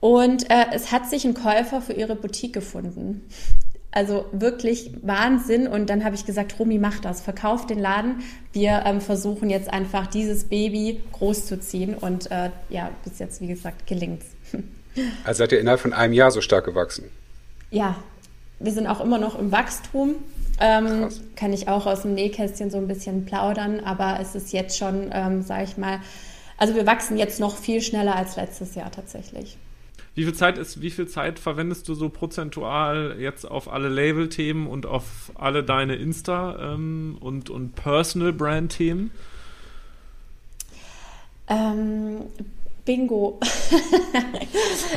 Und 0.00 0.50
äh, 0.50 0.66
es 0.72 0.90
hat 0.90 1.08
sich 1.08 1.24
ein 1.24 1.34
Käufer 1.34 1.80
für 1.80 1.92
ihre 1.92 2.16
Boutique 2.16 2.52
gefunden. 2.52 3.28
Also 3.90 4.26
wirklich 4.32 4.92
Wahnsinn. 5.02 5.66
Und 5.66 5.88
dann 5.90 6.04
habe 6.04 6.14
ich 6.14 6.26
gesagt, 6.26 6.58
Romy, 6.58 6.78
mach 6.78 7.00
das, 7.00 7.20
verkauf 7.20 7.66
den 7.66 7.78
Laden. 7.78 8.22
Wir 8.52 8.82
ähm, 8.84 9.00
versuchen 9.00 9.50
jetzt 9.50 9.72
einfach 9.72 10.06
dieses 10.06 10.44
Baby 10.44 11.00
großzuziehen. 11.12 11.94
Und 11.94 12.30
äh, 12.30 12.50
ja, 12.68 12.90
bis 13.04 13.18
jetzt, 13.18 13.40
wie 13.40 13.48
gesagt, 13.48 13.86
gelingt's. 13.86 14.26
Also 15.22 15.38
seid 15.38 15.52
ihr 15.52 15.60
innerhalb 15.60 15.78
von 15.78 15.92
einem 15.92 16.12
Jahr 16.12 16.32
so 16.32 16.40
stark 16.40 16.64
gewachsen? 16.64 17.04
Ja, 17.70 17.94
wir 18.58 18.72
sind 18.72 18.88
auch 18.88 19.00
immer 19.00 19.18
noch 19.18 19.38
im 19.38 19.52
Wachstum. 19.52 20.16
Ähm, 20.58 21.08
kann 21.36 21.52
ich 21.52 21.68
auch 21.68 21.86
aus 21.86 22.02
dem 22.02 22.14
Nähkästchen 22.14 22.68
so 22.70 22.78
ein 22.78 22.88
bisschen 22.88 23.24
plaudern, 23.24 23.78
aber 23.78 24.18
es 24.20 24.34
ist 24.34 24.52
jetzt 24.52 24.76
schon, 24.76 25.10
ähm, 25.12 25.42
sage 25.42 25.62
ich 25.62 25.76
mal, 25.76 26.00
also 26.56 26.74
wir 26.74 26.84
wachsen 26.84 27.16
jetzt 27.16 27.38
noch 27.38 27.56
viel 27.56 27.80
schneller 27.80 28.16
als 28.16 28.34
letztes 28.34 28.74
Jahr 28.74 28.90
tatsächlich. 28.90 29.56
Wie 30.14 30.24
viel 30.24 30.34
Zeit 30.34 30.58
ist, 30.58 30.82
wie 30.82 30.90
viel 30.90 31.06
Zeit 31.06 31.38
verwendest 31.38 31.88
du 31.88 31.94
so 31.94 32.08
prozentual 32.08 33.16
jetzt 33.20 33.44
auf 33.44 33.72
alle 33.72 33.88
Label-Themen 33.88 34.66
und 34.66 34.86
auf 34.86 35.32
alle 35.34 35.62
deine 35.62 35.96
Insta- 35.96 36.74
ähm, 36.74 37.16
und, 37.20 37.50
und 37.50 37.76
Personal-Brand-Themen? 37.76 39.10
Ähm, 41.48 42.22
Bingo. 42.88 43.38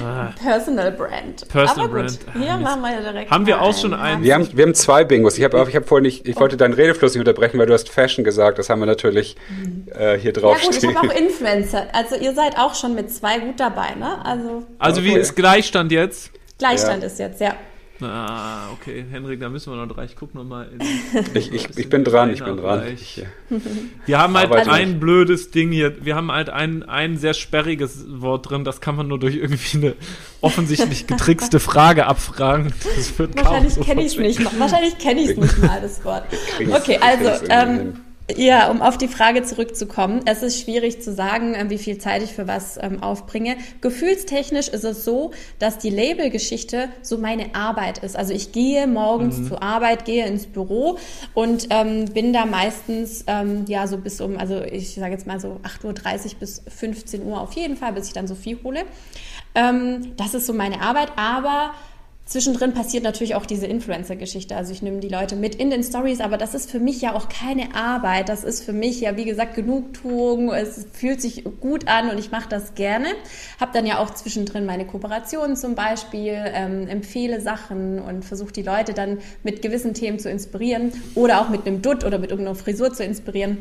ah. 0.01 0.33
Personal 0.41 0.93
Brand. 0.93 1.45
Personal 1.49 1.85
Aber 1.87 1.93
Brand. 1.93 2.25
Gut, 2.25 2.41
hier 2.41 2.55
machen 2.55 2.81
wir 2.83 3.01
direkt. 3.01 3.29
Haben 3.29 3.45
wir 3.45 3.61
auch 3.61 3.77
schon 3.77 3.93
einen? 3.93 4.23
Wir 4.23 4.33
haben, 4.33 4.47
wir 4.53 4.63
haben 4.63 4.73
zwei 4.73 5.03
Bingos. 5.03 5.37
Ich 5.37 5.43
habe 5.43 5.65
ich 5.67 5.75
hab 5.75 5.89
vorhin 5.89 6.03
nicht, 6.03 6.25
ich 6.25 6.39
wollte 6.39 6.55
deinen 6.55 6.73
Redefluss 6.73 7.15
nicht 7.15 7.19
unterbrechen, 7.19 7.59
weil 7.59 7.65
du 7.65 7.73
hast 7.73 7.89
Fashion 7.89 8.23
gesagt. 8.23 8.59
Das 8.59 8.69
haben 8.69 8.79
wir 8.79 8.85
natürlich 8.85 9.35
äh, 9.93 10.17
hier 10.17 10.31
drauf 10.31 10.57
ja, 10.59 10.67
gut, 10.67 10.75
stehen. 10.75 10.91
Ich 10.91 10.95
habe 10.95 11.09
auch 11.09 11.13
Influencer. 11.13 11.87
Also 11.91 12.15
ihr 12.15 12.33
seid 12.33 12.57
auch 12.57 12.75
schon 12.75 12.95
mit 12.95 13.11
zwei 13.11 13.39
gut 13.39 13.59
dabei, 13.59 13.93
ne? 13.99 14.25
Also, 14.25 14.63
also 14.79 15.03
wie 15.03 15.11
ist 15.11 15.35
Gleichstand 15.35 15.91
jetzt? 15.91 16.31
Gleichstand 16.59 17.01
ja. 17.01 17.07
ist 17.07 17.19
jetzt, 17.19 17.41
ja. 17.41 17.55
Ah, 18.03 18.71
okay, 18.73 19.05
Henrik, 19.09 19.39
da 19.39 19.49
müssen 19.49 19.71
wir 19.71 19.77
noch 19.83 19.93
drei. 19.93 20.05
Ich 20.05 20.15
guck 20.15 20.33
noch 20.35 20.43
mal. 20.43 20.69
In, 20.71 21.25
ich, 21.33 21.51
ich, 21.51 21.77
ich 21.77 21.89
bin 21.89 22.03
dran, 22.03 22.33
ich 22.33 22.43
bin 22.43 22.57
dran. 22.57 22.83
Ich, 22.93 23.23
wir 24.05 24.19
haben 24.19 24.37
halt 24.37 24.51
ein 24.51 24.89
nicht. 24.89 24.99
blödes 24.99 25.51
Ding 25.51 25.71
hier. 25.71 26.03
Wir 26.03 26.15
haben 26.15 26.31
halt 26.31 26.49
ein, 26.49 26.83
ein 26.83 27.17
sehr 27.17 27.33
sperriges 27.33 28.05
Wort 28.07 28.49
drin. 28.49 28.63
Das 28.63 28.81
kann 28.81 28.95
man 28.95 29.07
nur 29.07 29.19
durch 29.19 29.35
irgendwie 29.35 29.77
eine 29.77 29.95
offensichtlich 30.41 31.07
getrickste 31.07 31.59
Frage 31.59 32.07
abfragen. 32.07 32.73
Das 32.95 33.17
wird 33.17 33.35
Wahrscheinlich 33.35 33.79
kenne 33.79 34.01
ich 34.01 34.13
es 34.13 34.17
nicht. 34.17 34.59
Wahrscheinlich 34.59 34.97
kenne 34.97 35.21
ich 35.21 35.29
es 35.31 35.37
nicht 35.37 35.57
mal, 35.59 35.81
das 35.81 36.03
Wort. 36.03 36.23
Okay, 36.59 36.99
also. 37.01 37.45
Ähm, 37.49 37.93
ja, 38.37 38.69
um 38.69 38.81
auf 38.81 38.97
die 38.97 39.07
Frage 39.07 39.43
zurückzukommen. 39.43 40.21
Es 40.25 40.43
ist 40.43 40.59
schwierig 40.59 41.01
zu 41.01 41.13
sagen, 41.13 41.53
äh, 41.53 41.69
wie 41.69 41.77
viel 41.77 41.97
Zeit 41.97 42.23
ich 42.23 42.31
für 42.31 42.47
was 42.47 42.77
ähm, 42.81 43.01
aufbringe. 43.01 43.57
Gefühlstechnisch 43.81 44.67
ist 44.67 44.83
es 44.83 45.05
so, 45.05 45.31
dass 45.59 45.77
die 45.77 45.89
Labelgeschichte 45.89 46.89
so 47.01 47.17
meine 47.17 47.55
Arbeit 47.55 47.99
ist. 47.99 48.15
Also 48.15 48.33
ich 48.33 48.51
gehe 48.51 48.87
morgens 48.87 49.37
mhm. 49.37 49.47
zur 49.47 49.63
Arbeit, 49.63 50.05
gehe 50.05 50.25
ins 50.25 50.47
Büro 50.47 50.97
und 51.33 51.67
ähm, 51.69 52.05
bin 52.05 52.33
da 52.33 52.45
meistens 52.45 53.23
ähm, 53.27 53.65
ja 53.67 53.87
so 53.87 53.97
bis 53.97 54.21
um, 54.21 54.37
also 54.37 54.61
ich 54.61 54.95
sage 54.95 55.13
jetzt 55.13 55.27
mal 55.27 55.39
so 55.39 55.59
8.30 55.83 55.85
Uhr 55.85 56.39
bis 56.39 56.61
15 56.67 57.23
Uhr 57.23 57.39
auf 57.39 57.53
jeden 57.53 57.77
Fall, 57.77 57.93
bis 57.93 58.07
ich 58.07 58.13
dann 58.13 58.27
Sophie 58.27 58.57
hole. 58.63 58.83
Ähm, 59.55 60.13
das 60.17 60.33
ist 60.33 60.45
so 60.45 60.53
meine 60.53 60.81
Arbeit, 60.81 61.11
aber 61.17 61.71
Zwischendrin 62.31 62.73
passiert 62.73 63.03
natürlich 63.03 63.35
auch 63.35 63.45
diese 63.45 63.67
Influencer-Geschichte. 63.67 64.55
Also 64.55 64.71
ich 64.71 64.81
nehme 64.81 65.01
die 65.01 65.09
Leute 65.09 65.35
mit 65.35 65.53
in 65.55 65.69
den 65.69 65.83
Stories, 65.83 66.21
aber 66.21 66.37
das 66.37 66.53
ist 66.53 66.71
für 66.71 66.79
mich 66.79 67.01
ja 67.01 67.13
auch 67.13 67.27
keine 67.27 67.75
Arbeit. 67.75 68.29
Das 68.29 68.45
ist 68.45 68.63
für 68.63 68.71
mich 68.71 69.01
ja, 69.01 69.17
wie 69.17 69.25
gesagt, 69.25 69.53
Genugtuung. 69.55 70.49
Es 70.53 70.85
fühlt 70.93 71.19
sich 71.19 71.43
gut 71.59 71.89
an 71.89 72.09
und 72.09 72.17
ich 72.17 72.31
mache 72.31 72.47
das 72.47 72.73
gerne. 72.73 73.07
Habe 73.59 73.73
dann 73.73 73.85
ja 73.85 73.99
auch 73.99 74.11
zwischendrin 74.11 74.65
meine 74.65 74.87
Kooperationen 74.87 75.57
zum 75.57 75.75
Beispiel, 75.75 76.37
ähm, 76.53 76.87
empfehle 76.87 77.41
Sachen 77.41 77.99
und 77.99 78.23
versuche 78.23 78.53
die 78.53 78.63
Leute 78.63 78.93
dann 78.93 79.17
mit 79.43 79.61
gewissen 79.61 79.93
Themen 79.93 80.17
zu 80.17 80.29
inspirieren 80.29 80.93
oder 81.15 81.41
auch 81.41 81.49
mit 81.49 81.67
einem 81.67 81.81
Dutt 81.81 82.05
oder 82.05 82.17
mit 82.17 82.31
irgendeiner 82.31 82.55
Frisur 82.55 82.93
zu 82.93 83.03
inspirieren. 83.03 83.57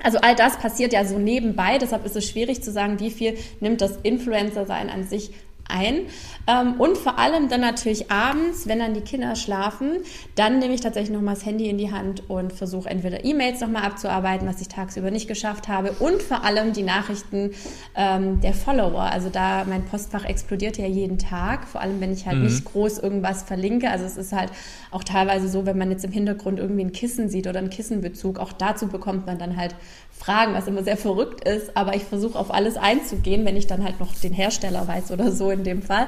Also 0.00 0.18
all 0.18 0.36
das 0.36 0.56
passiert 0.58 0.92
ja 0.92 1.04
so 1.04 1.18
nebenbei, 1.18 1.78
deshalb 1.78 2.06
ist 2.06 2.14
es 2.14 2.28
schwierig 2.28 2.62
zu 2.62 2.70
sagen, 2.70 3.00
wie 3.00 3.10
viel 3.10 3.36
nimmt 3.58 3.80
das 3.80 3.98
Influencer-Sein 4.04 4.88
an 4.88 5.02
sich 5.02 5.32
ein. 5.68 6.02
Ähm, 6.46 6.74
und 6.78 6.98
vor 6.98 7.18
allem 7.18 7.48
dann 7.48 7.60
natürlich 7.60 8.10
abends, 8.10 8.68
wenn 8.68 8.78
dann 8.78 8.94
die 8.94 9.00
Kinder 9.00 9.34
schlafen, 9.36 9.98
dann 10.34 10.58
nehme 10.58 10.74
ich 10.74 10.80
tatsächlich 10.80 11.14
nochmal 11.14 11.34
das 11.34 11.46
Handy 11.46 11.68
in 11.68 11.78
die 11.78 11.90
Hand 11.90 12.28
und 12.28 12.52
versuche 12.52 12.88
entweder 12.88 13.24
E-Mails 13.24 13.60
nochmal 13.60 13.84
abzuarbeiten, 13.84 14.46
was 14.46 14.60
ich 14.60 14.68
tagsüber 14.68 15.10
nicht 15.10 15.28
geschafft 15.28 15.68
habe, 15.68 15.92
und 15.92 16.22
vor 16.22 16.44
allem 16.44 16.72
die 16.72 16.82
Nachrichten 16.82 17.52
ähm, 17.94 18.40
der 18.40 18.52
Follower. 18.52 19.02
Also 19.02 19.30
da 19.30 19.64
mein 19.64 19.84
Postfach 19.84 20.24
explodiert 20.24 20.76
ja 20.76 20.86
jeden 20.86 21.18
Tag, 21.18 21.66
vor 21.66 21.80
allem 21.80 22.00
wenn 22.00 22.12
ich 22.12 22.26
halt 22.26 22.38
mhm. 22.38 22.44
nicht 22.44 22.64
groß 22.64 22.98
irgendwas 22.98 23.42
verlinke. 23.42 23.90
Also 23.90 24.04
es 24.04 24.16
ist 24.16 24.32
halt 24.32 24.50
auch 24.90 25.04
teilweise 25.04 25.48
so, 25.48 25.66
wenn 25.66 25.78
man 25.78 25.90
jetzt 25.90 26.04
im 26.04 26.12
Hintergrund 26.12 26.58
irgendwie 26.58 26.84
ein 26.84 26.92
Kissen 26.92 27.28
sieht 27.28 27.46
oder 27.46 27.58
einen 27.58 27.70
Kissenbezug, 27.70 28.38
auch 28.38 28.52
dazu 28.52 28.88
bekommt 28.88 29.26
man 29.26 29.38
dann 29.38 29.56
halt 29.56 29.74
Fragen, 30.16 30.54
was 30.54 30.68
immer 30.68 30.84
sehr 30.84 30.96
verrückt 30.96 31.46
ist, 31.46 31.76
aber 31.76 31.96
ich 31.96 32.04
versuche 32.04 32.38
auf 32.38 32.52
alles 32.54 32.76
einzugehen, 32.76 33.44
wenn 33.44 33.56
ich 33.56 33.66
dann 33.66 33.82
halt 33.82 33.98
noch 33.98 34.14
den 34.14 34.32
Hersteller 34.32 34.86
weiß 34.86 35.10
oder 35.10 35.32
so 35.32 35.50
in 35.50 35.64
dem 35.64 35.82
Fall. 35.82 36.06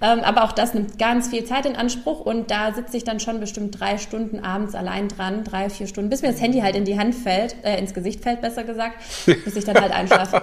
Ähm, 0.00 0.20
aber 0.20 0.44
auch 0.44 0.52
das 0.52 0.74
nimmt 0.74 0.98
ganz 0.98 1.28
viel 1.28 1.44
Zeit 1.44 1.64
in 1.66 1.74
Anspruch 1.74 2.20
und 2.20 2.50
da 2.50 2.72
sitze 2.74 2.96
ich 2.96 3.04
dann 3.04 3.18
schon 3.18 3.40
bestimmt 3.40 3.80
drei 3.80 3.98
Stunden 3.98 4.40
abends 4.40 4.74
allein 4.74 5.08
dran, 5.08 5.44
drei, 5.44 5.70
vier 5.70 5.86
Stunden, 5.86 6.10
bis 6.10 6.22
mir 6.22 6.32
das 6.32 6.40
Handy 6.40 6.60
halt 6.60 6.76
in 6.76 6.84
die 6.84 6.98
Hand 6.98 7.14
fällt, 7.14 7.56
äh, 7.64 7.78
ins 7.78 7.94
Gesicht 7.94 8.22
fällt, 8.22 8.40
besser 8.40 8.64
gesagt, 8.64 8.96
bis 9.26 9.56
ich 9.56 9.64
dann 9.64 9.80
halt 9.80 9.92
einschlafe. 9.92 10.42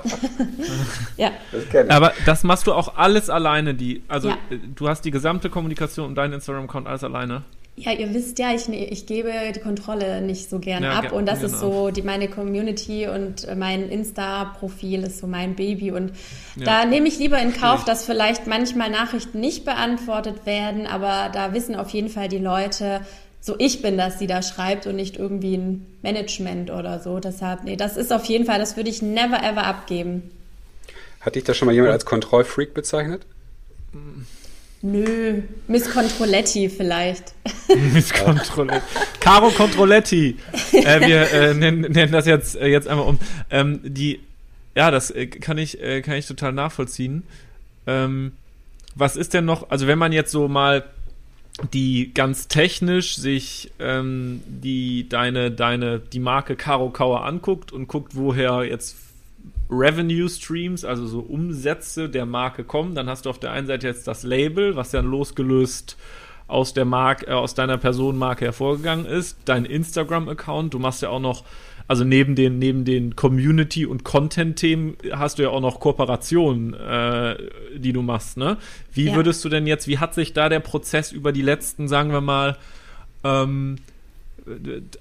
ja. 1.18 1.32
Das 1.52 1.90
aber 1.90 2.14
das 2.26 2.44
machst 2.44 2.68
du 2.68 2.74
auch 2.74 2.98
alles 2.98 3.30
alleine, 3.30 3.76
die, 3.76 4.04
also 4.08 4.30
ja. 4.30 4.38
du 4.76 4.90
hast 4.90 5.06
die 5.06 5.12
gesamte 5.12 5.50
Kommunikation 5.50 6.08
und 6.08 6.16
dein 6.16 6.34
Instagram-Account 6.34 6.88
alles 6.88 7.04
alleine? 7.04 7.44
Ja, 7.76 7.92
ihr 7.92 8.14
wisst 8.14 8.38
ja, 8.38 8.54
ich, 8.54 8.70
ich 8.70 9.08
gebe 9.08 9.32
die 9.56 9.60
Kontrolle 9.60 10.22
nicht 10.22 10.48
so 10.48 10.60
gerne 10.60 10.88
ja, 10.88 11.00
ab. 11.00 11.12
Und 11.12 11.26
das 11.26 11.40
genau. 11.40 11.52
ist 11.52 11.60
so 11.60 11.90
die, 11.90 12.04
meine 12.04 12.28
Community 12.28 13.08
und 13.08 13.48
mein 13.58 13.90
Insta-Profil 13.90 15.04
ist 15.04 15.18
so 15.18 15.26
mein 15.26 15.56
Baby. 15.56 15.92
Und 15.92 16.12
ja. 16.56 16.66
da 16.66 16.86
nehme 16.86 17.08
ich 17.08 17.18
lieber 17.18 17.40
in 17.40 17.52
Kauf, 17.52 17.84
dass 17.84 18.06
vielleicht 18.06 18.46
manchmal 18.46 18.92
Nachrichten 18.92 19.40
nicht 19.40 19.66
beantwortet 19.66 20.46
werden, 20.46 20.86
aber 20.86 21.32
da 21.34 21.54
wissen 21.54 21.76
auf 21.76 21.90
jeden 21.90 22.10
Fall 22.10 22.28
die 22.28 22.38
Leute, 22.38 23.02
so 23.42 23.56
ich 23.58 23.82
bin 23.82 23.98
das, 23.98 24.20
die 24.20 24.28
da 24.28 24.44
schreibt 24.44 24.86
und 24.86 24.96
nicht 24.96 25.18
irgendwie 25.18 25.58
ein 25.58 25.86
Management 26.04 26.70
oder 26.70 27.00
so. 27.00 27.20
Deshalb, 27.20 27.64
nee, 27.64 27.76
das 27.76 27.98
ist 27.98 28.14
auf 28.14 28.26
jeden 28.26 28.46
Fall, 28.46 28.60
das 28.60 28.78
würde 28.78 28.92
ich 28.92 29.02
never 29.02 29.44
ever 29.44 29.66
abgeben. 29.66 30.32
Hat 31.22 31.36
dich 31.36 31.44
da 31.44 31.56
schon 31.56 31.66
mal 31.66 31.74
jemand 31.74 31.92
als 31.92 32.06
Kontrollfreak 32.06 32.76
bezeichnet? 32.76 33.26
Nö, 34.86 35.42
Miss 35.70 35.90
Controletti 35.90 36.68
vielleicht. 36.68 37.34
Miss 37.94 38.14
Controletti. 38.14 38.86
Caro 39.22 39.50
Controletti. 39.50 40.36
Äh, 40.74 41.08
wir 41.08 41.32
äh, 41.32 41.54
nennen, 41.54 41.90
nennen, 41.90 42.12
das 42.12 42.26
jetzt, 42.26 42.58
äh, 42.58 42.68
jetzt 42.68 42.90
einmal 42.90 43.08
um. 43.08 43.18
Ähm, 43.50 43.80
die, 43.82 44.20
ja, 44.76 44.92
das 44.92 45.10
äh, 45.10 45.28
kann 45.28 45.58
ich, 45.58 45.82
äh, 45.82 46.02
kann 46.02 46.16
ich 46.16 46.28
total 46.28 46.52
nachvollziehen. 46.52 47.24
Ähm, 47.88 48.34
was 48.94 49.16
ist 49.16 49.34
denn 49.34 49.46
noch, 49.46 49.70
also 49.70 49.88
wenn 49.88 49.98
man 49.98 50.12
jetzt 50.12 50.34
so 50.34 50.50
mal 50.50 50.84
die 51.72 52.14
ganz 52.14 52.50
technisch 52.50 53.16
sich 53.16 53.72
ähm, 53.80 54.42
die 54.48 55.08
deine 55.08 55.52
deine 55.52 56.00
die 56.00 56.20
Marke 56.20 56.56
Caro 56.58 56.90
Kauer 56.90 57.24
anguckt 57.24 57.72
und 57.72 57.88
guckt, 57.88 58.16
woher 58.16 58.66
jetzt 58.66 58.98
Revenue 59.70 60.30
Streams, 60.30 60.86
also 60.86 61.08
so 61.08 61.20
Umsätze 61.20 62.10
der 62.10 62.26
Marke 62.26 62.64
kommen. 62.64 62.96
Dann 62.96 63.10
hast 63.10 63.26
du 63.26 63.30
auf 63.30 63.40
der 63.40 63.52
einen 63.52 63.68
Seite 63.68 63.88
jetzt 63.88 64.08
das 64.08 64.24
Label, 64.24 64.76
was 64.76 64.92
ja 64.92 65.02
losgelöst 65.02 65.98
aus 66.48 66.74
der 66.74 66.86
Mark, 66.86 67.28
äh, 67.28 67.32
aus 67.32 67.56
deiner 67.56 67.78
Personenmarke 67.78 68.46
hervorgegangen 68.46 69.06
ist. 69.06 69.38
Dein 69.46 69.66
Instagram-Account, 69.66 70.74
du 70.74 70.80
machst 70.80 71.02
ja 71.02 71.10
auch 71.10 71.20
noch, 71.20 71.44
also 71.88 72.04
neben 72.04 72.36
den, 72.36 72.60
neben 72.60 72.86
den 72.86 73.16
Community- 73.16 73.86
und 73.86 74.04
Content-Themen 74.04 74.98
hast 75.12 75.40
du 75.40 75.44
ja 75.44 75.50
auch 75.50 75.62
noch 75.62 75.80
Kooperationen, 75.80 76.74
äh, 76.74 77.38
die 77.76 77.94
du 77.94 78.02
machst, 78.02 78.38
ne? 78.38 78.58
Wie 78.92 79.06
ja. 79.06 79.16
würdest 79.16 79.44
du 79.44 79.50
denn 79.50 79.68
jetzt, 79.68 79.88
wie 79.88 79.98
hat 79.98 80.14
sich 80.14 80.34
da 80.34 80.50
der 80.50 80.60
Prozess 80.60 81.12
über 81.12 81.32
die 81.32 81.42
letzten, 81.42 81.88
sagen 81.88 82.12
wir 82.12 82.22
mal, 82.22 82.58
ähm, 83.24 83.78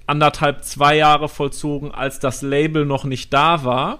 anderthalb, 0.07 0.63
zwei 0.63 0.95
Jahre 0.95 1.27
vollzogen, 1.27 1.91
als 1.91 2.19
das 2.19 2.41
Label 2.41 2.85
noch 2.85 3.03
nicht 3.03 3.33
da 3.33 3.63
war? 3.65 3.99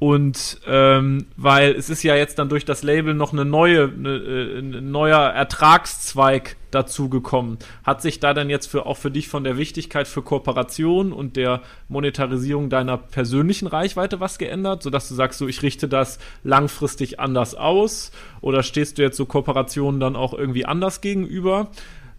Und 0.00 0.60
ähm, 0.68 1.26
weil 1.36 1.72
es 1.72 1.90
ist 1.90 2.04
ja 2.04 2.14
jetzt 2.14 2.38
dann 2.38 2.48
durch 2.48 2.64
das 2.64 2.84
Label 2.84 3.14
noch 3.14 3.32
eine 3.32 3.44
neue, 3.44 3.92
eine, 3.92 4.16
äh, 4.16 4.58
ein 4.60 4.92
neuer 4.92 5.18
Ertragszweig 5.18 6.54
dazugekommen. 6.70 7.58
Hat 7.82 8.00
sich 8.00 8.20
da 8.20 8.32
dann 8.32 8.48
jetzt 8.48 8.66
für 8.66 8.86
auch 8.86 8.96
für 8.96 9.10
dich 9.10 9.26
von 9.26 9.42
der 9.42 9.56
Wichtigkeit 9.56 10.06
für 10.06 10.22
Kooperation 10.22 11.12
und 11.12 11.36
der 11.36 11.62
Monetarisierung 11.88 12.70
deiner 12.70 12.96
persönlichen 12.96 13.66
Reichweite 13.66 14.20
was 14.20 14.38
geändert, 14.38 14.84
sodass 14.84 15.08
du 15.08 15.16
sagst, 15.16 15.38
so 15.40 15.48
ich 15.48 15.62
richte 15.62 15.88
das 15.88 16.20
langfristig 16.44 17.18
anders 17.18 17.56
aus? 17.56 18.12
Oder 18.40 18.62
stehst 18.62 18.98
du 18.98 19.02
jetzt 19.02 19.16
so 19.16 19.26
Kooperationen 19.26 19.98
dann 19.98 20.14
auch 20.14 20.32
irgendwie 20.32 20.64
anders 20.64 21.00
gegenüber? 21.00 21.70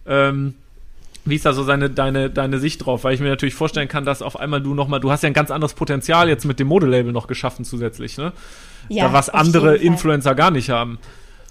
Ähm, 0.05 0.55
wie 1.29 1.35
ist 1.35 1.45
da 1.45 1.53
so 1.53 1.63
seine, 1.63 1.89
deine, 1.89 2.29
deine 2.29 2.59
Sicht 2.59 2.85
drauf? 2.85 3.03
Weil 3.03 3.13
ich 3.13 3.19
mir 3.19 3.29
natürlich 3.29 3.55
vorstellen 3.55 3.87
kann, 3.87 4.05
dass 4.05 4.21
auf 4.21 4.39
einmal 4.39 4.61
du 4.61 4.73
nochmal, 4.73 4.99
du 4.99 5.11
hast 5.11 5.23
ja 5.23 5.27
ein 5.27 5.33
ganz 5.33 5.51
anderes 5.51 5.73
Potenzial 5.73 6.29
jetzt 6.29 6.45
mit 6.45 6.59
dem 6.59 6.67
Modelabel 6.67 7.11
noch 7.11 7.27
geschaffen 7.27 7.65
zusätzlich, 7.65 8.17
ne? 8.17 8.33
Ja, 8.87 9.07
da, 9.07 9.13
was 9.13 9.29
andere 9.29 9.75
Influencer 9.75 10.35
gar 10.35 10.51
nicht 10.51 10.69
haben. 10.69 10.99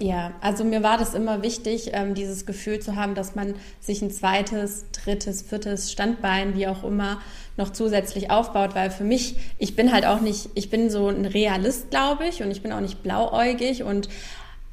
Ja, 0.00 0.32
also 0.40 0.62
mir 0.62 0.84
war 0.84 0.96
das 0.96 1.14
immer 1.14 1.42
wichtig, 1.42 1.90
ähm, 1.92 2.14
dieses 2.14 2.46
Gefühl 2.46 2.78
zu 2.78 2.94
haben, 2.94 3.16
dass 3.16 3.34
man 3.34 3.54
sich 3.80 4.00
ein 4.00 4.12
zweites, 4.12 4.86
drittes, 4.92 5.42
viertes 5.42 5.90
Standbein, 5.90 6.54
wie 6.54 6.68
auch 6.68 6.84
immer, 6.84 7.20
noch 7.56 7.70
zusätzlich 7.70 8.30
aufbaut, 8.30 8.76
weil 8.76 8.92
für 8.92 9.02
mich, 9.02 9.34
ich 9.58 9.74
bin 9.74 9.92
halt 9.92 10.06
auch 10.06 10.20
nicht, 10.20 10.50
ich 10.54 10.70
bin 10.70 10.88
so 10.90 11.08
ein 11.08 11.26
Realist, 11.26 11.90
glaube 11.90 12.26
ich, 12.28 12.42
und 12.44 12.52
ich 12.52 12.62
bin 12.62 12.72
auch 12.72 12.80
nicht 12.80 13.02
blauäugig 13.02 13.82
und 13.82 14.08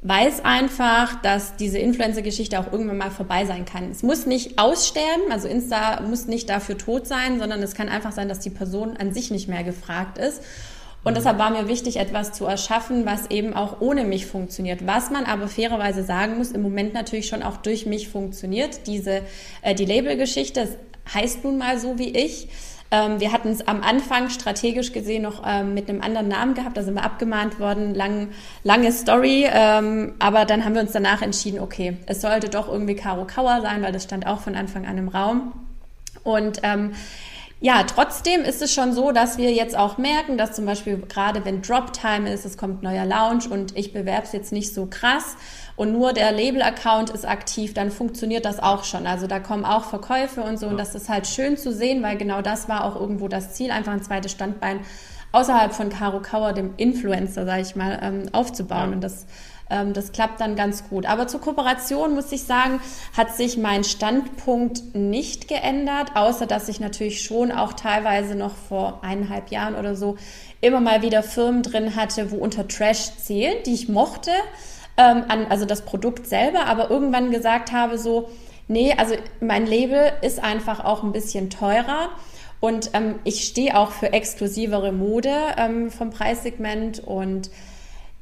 weiß 0.02 0.44
einfach, 0.44 1.20
dass 1.22 1.56
diese 1.56 1.78
Influencer-Geschichte 1.78 2.60
auch 2.60 2.70
irgendwann 2.70 2.98
mal 2.98 3.10
vorbei 3.10 3.44
sein 3.44 3.64
kann. 3.64 3.90
Es 3.90 4.02
muss 4.02 4.26
nicht 4.26 4.58
aussterben, 4.58 5.32
also 5.32 5.48
Insta 5.48 6.00
muss 6.02 6.26
nicht 6.26 6.48
dafür 6.48 6.78
tot 6.78 7.06
sein, 7.06 7.38
sondern 7.38 7.62
es 7.62 7.74
kann 7.74 7.88
einfach 7.88 8.12
sein, 8.12 8.28
dass 8.28 8.40
die 8.40 8.50
Person 8.50 8.96
an 8.96 9.12
sich 9.12 9.30
nicht 9.30 9.48
mehr 9.48 9.64
gefragt 9.64 10.18
ist. 10.18 10.42
Und 11.02 11.12
mhm. 11.12 11.16
deshalb 11.16 11.38
war 11.38 11.50
mir 11.50 11.68
wichtig, 11.68 11.96
etwas 11.96 12.32
zu 12.32 12.46
erschaffen, 12.46 13.06
was 13.06 13.30
eben 13.30 13.54
auch 13.54 13.80
ohne 13.80 14.04
mich 14.04 14.26
funktioniert. 14.26 14.86
Was 14.86 15.10
man 15.10 15.24
aber 15.24 15.48
fairerweise 15.48 16.02
sagen 16.02 16.36
muss, 16.36 16.50
im 16.50 16.62
Moment 16.62 16.94
natürlich 16.94 17.28
schon 17.28 17.42
auch 17.42 17.56
durch 17.56 17.86
mich 17.86 18.08
funktioniert. 18.08 18.86
Diese, 18.86 19.22
äh, 19.62 19.74
die 19.74 19.84
Label-Geschichte 19.84 20.68
heißt 21.12 21.44
nun 21.44 21.58
mal 21.58 21.78
so 21.78 21.98
wie 21.98 22.10
ich. 22.10 22.48
Ähm, 22.90 23.20
wir 23.20 23.32
hatten 23.32 23.48
es 23.48 23.66
am 23.66 23.82
Anfang 23.82 24.30
strategisch 24.30 24.92
gesehen 24.92 25.22
noch 25.22 25.42
ähm, 25.46 25.74
mit 25.74 25.88
einem 25.88 26.02
anderen 26.02 26.28
Namen 26.28 26.54
gehabt, 26.54 26.76
da 26.76 26.82
sind 26.82 26.94
wir 26.94 27.04
abgemahnt 27.04 27.58
worden, 27.58 27.94
lang, 27.94 28.28
lange 28.62 28.92
Story, 28.92 29.46
ähm, 29.50 30.14
aber 30.18 30.44
dann 30.44 30.64
haben 30.64 30.74
wir 30.74 30.82
uns 30.82 30.92
danach 30.92 31.22
entschieden, 31.22 31.60
okay, 31.60 31.96
es 32.06 32.20
sollte 32.20 32.48
doch 32.48 32.68
irgendwie 32.68 32.94
Caro 32.94 33.26
Kauer 33.26 33.60
sein, 33.60 33.82
weil 33.82 33.92
das 33.92 34.04
stand 34.04 34.26
auch 34.26 34.40
von 34.40 34.54
Anfang 34.54 34.86
an 34.86 34.98
im 34.98 35.08
Raum. 35.08 35.52
Und 36.22 36.60
ähm, 36.62 36.92
ja, 37.60 37.84
trotzdem 37.84 38.42
ist 38.42 38.60
es 38.60 38.72
schon 38.72 38.92
so, 38.92 39.12
dass 39.12 39.38
wir 39.38 39.52
jetzt 39.52 39.76
auch 39.76 39.96
merken, 39.96 40.36
dass 40.36 40.52
zum 40.52 40.66
Beispiel 40.66 40.98
gerade 40.98 41.44
wenn 41.44 41.62
Drop-Time 41.62 42.30
ist, 42.30 42.44
es 42.44 42.58
kommt 42.58 42.82
neuer 42.82 43.06
Lounge 43.06 43.48
und 43.48 43.76
ich 43.76 43.94
bewerbe 43.94 44.24
es 44.24 44.32
jetzt 44.32 44.52
nicht 44.52 44.74
so 44.74 44.86
krass 44.86 45.36
und 45.76 45.92
nur 45.92 46.12
der 46.14 46.32
Label-Account 46.32 47.10
ist 47.10 47.28
aktiv, 47.28 47.74
dann 47.74 47.90
funktioniert 47.90 48.44
das 48.44 48.58
auch 48.60 48.84
schon. 48.84 49.06
Also 49.06 49.26
da 49.26 49.40
kommen 49.40 49.64
auch 49.64 49.84
Verkäufe 49.84 50.42
und 50.42 50.58
so 50.58 50.66
und 50.66 50.78
das 50.78 50.94
ist 50.94 51.08
halt 51.08 51.26
schön 51.26 51.56
zu 51.56 51.72
sehen, 51.72 52.02
weil 52.02 52.16
genau 52.16 52.40
das 52.42 52.68
war 52.68 52.84
auch 52.84 52.98
irgendwo 52.98 53.28
das 53.28 53.52
Ziel, 53.52 53.70
einfach 53.70 53.92
ein 53.92 54.02
zweites 54.02 54.32
Standbein 54.32 54.80
außerhalb 55.32 55.74
von 55.74 55.90
Caro 55.90 56.20
Kauer, 56.22 56.54
dem 56.54 56.72
Influencer, 56.78 57.44
sage 57.44 57.60
ich 57.60 57.76
mal, 57.76 57.98
ähm, 58.02 58.22
aufzubauen. 58.32 58.88
Ja. 58.88 58.94
Und 58.94 59.00
das, 59.04 59.26
ähm, 59.68 59.92
das 59.92 60.12
klappt 60.12 60.40
dann 60.40 60.56
ganz 60.56 60.88
gut. 60.88 61.04
Aber 61.04 61.26
zur 61.26 61.42
Kooperation 61.42 62.14
muss 62.14 62.32
ich 62.32 62.44
sagen, 62.44 62.80
hat 63.14 63.36
sich 63.36 63.58
mein 63.58 63.84
Standpunkt 63.84 64.94
nicht 64.94 65.46
geändert, 65.46 66.12
außer 66.14 66.46
dass 66.46 66.70
ich 66.70 66.80
natürlich 66.80 67.22
schon 67.22 67.52
auch 67.52 67.74
teilweise 67.74 68.34
noch 68.34 68.54
vor 68.54 69.00
eineinhalb 69.02 69.50
Jahren 69.50 69.74
oder 69.74 69.94
so 69.94 70.16
immer 70.62 70.80
mal 70.80 71.02
wieder 71.02 71.22
Firmen 71.22 71.62
drin 71.62 71.96
hatte, 71.96 72.30
wo 72.30 72.36
unter 72.36 72.66
Trash 72.66 73.16
zählen, 73.18 73.56
die 73.66 73.74
ich 73.74 73.90
mochte 73.90 74.30
ähm, 74.96 75.24
an, 75.28 75.46
also 75.48 75.64
das 75.64 75.84
Produkt 75.84 76.26
selber, 76.26 76.66
aber 76.66 76.90
irgendwann 76.90 77.30
gesagt 77.30 77.72
habe 77.72 77.98
so, 77.98 78.28
nee, 78.68 78.94
also 78.96 79.14
mein 79.40 79.66
Label 79.66 80.12
ist 80.22 80.42
einfach 80.42 80.84
auch 80.84 81.02
ein 81.02 81.12
bisschen 81.12 81.50
teurer. 81.50 82.10
Und 82.58 82.90
ähm, 82.94 83.16
ich 83.24 83.44
stehe 83.44 83.76
auch 83.76 83.90
für 83.90 84.12
exklusivere 84.12 84.90
Mode 84.90 85.34
ähm, 85.58 85.90
vom 85.90 86.10
Preissegment 86.10 87.00
und 87.00 87.50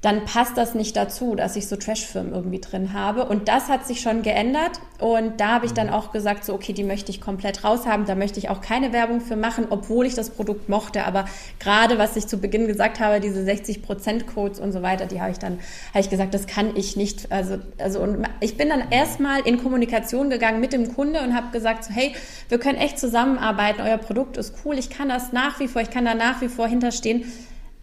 dann 0.04 0.26
passt 0.26 0.58
das 0.58 0.74
nicht 0.74 0.96
dazu, 0.96 1.34
dass 1.34 1.56
ich 1.56 1.66
so 1.66 1.76
Trash-Firmen 1.76 2.34
irgendwie 2.34 2.60
drin 2.60 2.92
habe. 2.92 3.24
Und 3.24 3.48
das 3.48 3.68
hat 3.68 3.86
sich 3.86 4.02
schon 4.02 4.20
geändert. 4.20 4.72
Und 4.98 5.40
da 5.40 5.54
habe 5.54 5.64
ich 5.64 5.72
dann 5.72 5.86
mhm. 5.86 5.92
auch 5.94 6.12
gesagt, 6.12 6.44
so, 6.44 6.52
okay, 6.52 6.74
die 6.74 6.84
möchte 6.84 7.10
ich 7.10 7.22
komplett 7.22 7.64
raushaben. 7.64 8.04
Da 8.04 8.14
möchte 8.14 8.38
ich 8.38 8.50
auch 8.50 8.60
keine 8.60 8.92
Werbung 8.92 9.22
für 9.22 9.34
machen, 9.34 9.66
obwohl 9.70 10.04
ich 10.04 10.14
das 10.14 10.28
Produkt 10.28 10.68
mochte. 10.68 11.06
Aber 11.06 11.24
gerade, 11.58 11.96
was 11.96 12.16
ich 12.16 12.26
zu 12.26 12.36
Beginn 12.36 12.66
gesagt 12.66 13.00
habe, 13.00 13.18
diese 13.18 13.40
60%-Codes 13.50 14.60
und 14.60 14.72
so 14.72 14.82
weiter, 14.82 15.06
die 15.06 15.22
habe 15.22 15.30
ich 15.30 15.38
dann, 15.38 15.58
habe 15.88 16.00
ich 16.00 16.10
gesagt, 16.10 16.34
das 16.34 16.46
kann 16.46 16.76
ich 16.76 16.96
nicht. 16.96 17.32
Also, 17.32 17.56
also, 17.78 18.00
und 18.00 18.28
ich 18.40 18.58
bin 18.58 18.68
dann 18.68 18.90
erstmal 18.90 19.40
in 19.46 19.62
Kommunikation 19.62 20.28
gegangen 20.28 20.60
mit 20.60 20.74
dem 20.74 20.94
Kunde 20.94 21.22
und 21.22 21.34
habe 21.34 21.50
gesagt, 21.50 21.82
so, 21.84 21.94
hey, 21.94 22.14
wir 22.50 22.58
können 22.58 22.76
echt 22.76 22.98
zusammenarbeiten. 22.98 23.80
Euer 23.80 23.96
Produkt 23.96 24.36
ist 24.36 24.54
cool. 24.66 24.76
Ich 24.76 24.90
kann 24.90 25.08
das 25.08 25.32
nach 25.32 25.60
wie 25.60 25.68
vor, 25.68 25.80
ich 25.80 25.90
kann 25.90 26.04
da 26.04 26.12
nach 26.12 26.42
wie 26.42 26.48
vor 26.48 26.68
hinterstehen 26.68 27.24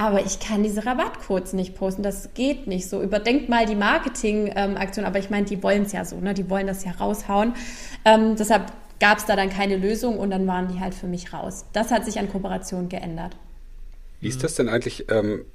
aber 0.01 0.25
ich 0.25 0.39
kann 0.39 0.63
diese 0.63 0.83
Rabattcodes 0.83 1.53
nicht 1.53 1.75
posten. 1.75 2.01
Das 2.01 2.33
geht 2.33 2.65
nicht 2.65 2.89
so. 2.89 3.03
Überdenkt 3.03 3.49
mal 3.49 3.67
die 3.67 3.75
Marketingaktion. 3.75 5.05
aber 5.05 5.19
ich 5.19 5.29
meine, 5.29 5.45
die 5.45 5.61
wollen 5.61 5.83
es 5.83 5.91
ja 5.91 6.05
so, 6.05 6.19
ne? 6.19 6.33
Die 6.33 6.49
wollen 6.49 6.65
das 6.65 6.83
ja 6.83 6.91
raushauen. 6.91 7.53
Ähm, 8.03 8.35
deshalb 8.35 8.71
gab 8.99 9.19
es 9.19 9.25
da 9.25 9.35
dann 9.35 9.51
keine 9.51 9.77
Lösung 9.77 10.17
und 10.17 10.31
dann 10.31 10.47
waren 10.47 10.69
die 10.69 10.79
halt 10.79 10.95
für 10.95 11.05
mich 11.05 11.33
raus. 11.33 11.65
Das 11.73 11.91
hat 11.91 12.05
sich 12.05 12.17
an 12.17 12.31
Kooperation 12.31 12.89
geändert. 12.89 13.35
Wie 14.21 14.27
ist 14.27 14.43
das 14.43 14.55
denn 14.55 14.69
eigentlich 14.69 15.05
ähm, 15.11 15.45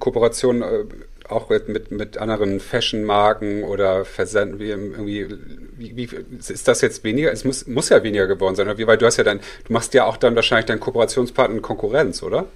Kooperation 0.00 0.62
äh, 0.62 0.84
auch 1.28 1.48
mit, 1.48 1.92
mit 1.92 2.18
anderen 2.18 2.58
Fashion-Marken 2.58 3.62
oder 3.62 4.04
Versenden? 4.04 4.58
Wie, 4.58 4.70
irgendwie, 4.70 5.28
wie, 5.76 5.96
wie, 5.96 6.08
ist 6.48 6.66
das 6.66 6.80
jetzt 6.80 7.04
weniger? 7.04 7.30
Es 7.30 7.44
muss, 7.44 7.68
muss 7.68 7.90
ja 7.90 8.02
weniger 8.02 8.26
geworden 8.26 8.56
sein, 8.56 8.66
weil 8.66 8.98
du 8.98 9.06
hast 9.06 9.18
ja 9.18 9.24
dann, 9.24 9.38
du 9.38 9.72
machst 9.72 9.94
ja 9.94 10.04
auch 10.04 10.16
dann 10.16 10.34
wahrscheinlich 10.34 10.66
deinen 10.66 10.80
Kooperationspartner 10.80 11.60
Konkurrenz, 11.60 12.24
oder? 12.24 12.46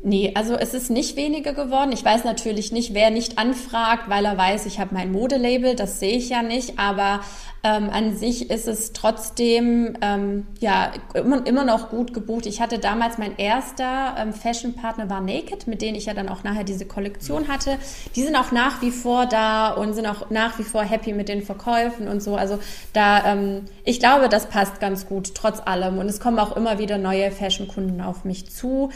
Nee, 0.00 0.32
also 0.36 0.54
es 0.54 0.74
ist 0.74 0.90
nicht 0.90 1.16
weniger 1.16 1.52
geworden. 1.52 1.90
Ich 1.90 2.04
weiß 2.04 2.22
natürlich 2.22 2.70
nicht, 2.70 2.94
wer 2.94 3.10
nicht 3.10 3.36
anfragt, 3.36 4.08
weil 4.08 4.24
er 4.24 4.38
weiß, 4.38 4.66
ich 4.66 4.78
habe 4.78 4.94
mein 4.94 5.10
Modelabel, 5.10 5.74
das 5.74 5.98
sehe 5.98 6.16
ich 6.16 6.28
ja 6.28 6.42
nicht, 6.42 6.78
aber 6.78 7.20
ähm, 7.64 7.90
an 7.90 8.16
sich 8.16 8.48
ist 8.48 8.68
es 8.68 8.92
trotzdem 8.92 9.96
ähm, 10.00 10.46
ja 10.60 10.92
immer, 11.14 11.44
immer 11.44 11.64
noch 11.64 11.90
gut 11.90 12.14
gebucht. 12.14 12.46
Ich 12.46 12.60
hatte 12.60 12.78
damals 12.78 13.18
mein 13.18 13.36
erster 13.38 14.14
ähm, 14.16 14.32
Fashion-Partner 14.32 15.10
war 15.10 15.20
Naked, 15.20 15.66
mit 15.66 15.82
denen 15.82 15.96
ich 15.96 16.06
ja 16.06 16.14
dann 16.14 16.28
auch 16.28 16.44
nachher 16.44 16.62
diese 16.62 16.86
Kollektion 16.86 17.48
hatte. 17.48 17.76
Die 18.14 18.22
sind 18.22 18.36
auch 18.36 18.52
nach 18.52 18.80
wie 18.80 18.92
vor 18.92 19.26
da 19.26 19.72
und 19.72 19.94
sind 19.94 20.06
auch 20.06 20.30
nach 20.30 20.60
wie 20.60 20.62
vor 20.62 20.84
happy 20.84 21.12
mit 21.12 21.28
den 21.28 21.42
Verkäufen 21.42 22.06
und 22.06 22.22
so. 22.22 22.36
Also 22.36 22.60
da, 22.92 23.32
ähm, 23.32 23.64
ich 23.84 23.98
glaube, 23.98 24.28
das 24.28 24.46
passt 24.46 24.78
ganz 24.78 25.06
gut 25.06 25.34
trotz 25.34 25.60
allem 25.64 25.98
und 25.98 26.06
es 26.06 26.20
kommen 26.20 26.38
auch 26.38 26.56
immer 26.56 26.78
wieder 26.78 26.98
neue 26.98 27.32
Fashion-Kunden 27.32 28.00
auf 28.00 28.24
mich 28.24 28.48
zu. 28.48 28.90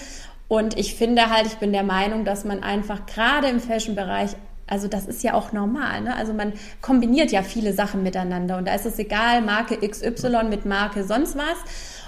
Und 0.53 0.79
ich 0.79 0.97
finde 0.97 1.31
halt, 1.31 1.47
ich 1.47 1.55
bin 1.55 1.73
der 1.73 1.83
Meinung, 1.83 2.27
dass 2.27 2.45
man 2.45 2.63
einfach 2.63 3.07
gerade 3.07 3.49
im 3.49 3.59
Fashion-Bereich 3.59 4.33
also 4.67 4.87
das 4.87 5.07
ist 5.07 5.23
ja 5.23 5.33
auch 5.33 5.53
normal. 5.53 6.03
Ne? 6.03 6.15
Also 6.15 6.35
man 6.35 6.53
kombiniert 6.83 7.33
ja 7.33 7.43
viele 7.43 7.73
Sachen 7.73 8.03
miteinander 8.03 8.59
und 8.59 8.69
da 8.69 8.75
ist 8.75 8.85
es 8.85 8.99
egal, 8.99 9.41
Marke 9.41 9.77
XY 9.77 10.45
mit 10.51 10.67
Marke 10.67 11.05
sonst 11.05 11.37
was. 11.37 11.57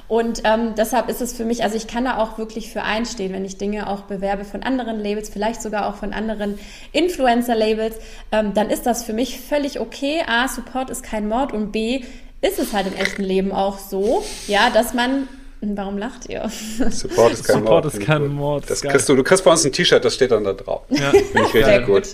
Und 0.08 0.42
ähm, 0.44 0.74
deshalb 0.76 1.08
ist 1.08 1.22
es 1.22 1.34
für 1.34 1.46
mich, 1.46 1.62
also 1.62 1.76
ich 1.76 1.86
kann 1.86 2.04
da 2.04 2.18
auch 2.18 2.36
wirklich 2.36 2.70
für 2.70 2.82
einstehen, 2.82 3.32
wenn 3.32 3.46
ich 3.46 3.56
Dinge 3.56 3.88
auch 3.88 4.02
bewerbe 4.02 4.44
von 4.44 4.62
anderen 4.62 5.00
Labels, 5.00 5.30
vielleicht 5.30 5.62
sogar 5.62 5.88
auch 5.88 5.96
von 5.96 6.12
anderen 6.12 6.58
Influencer-Labels, 6.92 7.96
ähm, 8.30 8.52
dann 8.52 8.68
ist 8.68 8.84
das 8.84 9.04
für 9.04 9.14
mich 9.14 9.40
völlig 9.40 9.80
okay. 9.80 10.22
A, 10.26 10.48
Support 10.48 10.90
ist 10.90 11.02
kein 11.02 11.28
Mord 11.28 11.52
und 11.52 11.72
B, 11.72 12.04
ist 12.42 12.58
es 12.58 12.74
halt 12.74 12.86
im 12.86 12.94
echten 12.94 13.22
Leben 13.22 13.52
auch 13.52 13.78
so, 13.78 14.22
ja, 14.48 14.68
dass 14.68 14.92
man 14.92 15.28
Warum 15.76 15.98
lacht 15.98 16.28
ihr? 16.28 16.48
Support 16.90 17.32
ist 17.32 17.44
kein 17.44 17.60
Support 17.60 17.84
Mord. 17.84 17.94
Ist 17.94 18.00
kein 18.00 18.28
Mord. 18.28 18.70
Das 18.70 18.82
kriegst 18.82 19.08
du, 19.08 19.16
du 19.16 19.24
kriegst 19.24 19.44
bei 19.44 19.50
uns 19.50 19.64
ein 19.64 19.72
T-Shirt, 19.72 20.04
das 20.04 20.14
steht 20.14 20.30
dann 20.30 20.44
da 20.44 20.52
drauf. 20.52 20.82
Ja. 20.90 21.10
Finde 21.10 21.42
ich 21.48 21.54
richtig 21.54 21.86
gut. 21.86 22.06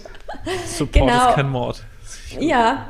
Support 0.67 0.93
genau. 0.93 1.29
ist 1.29 1.35
kein 1.35 1.49
Mord. 1.51 1.83
Ja. 2.39 2.87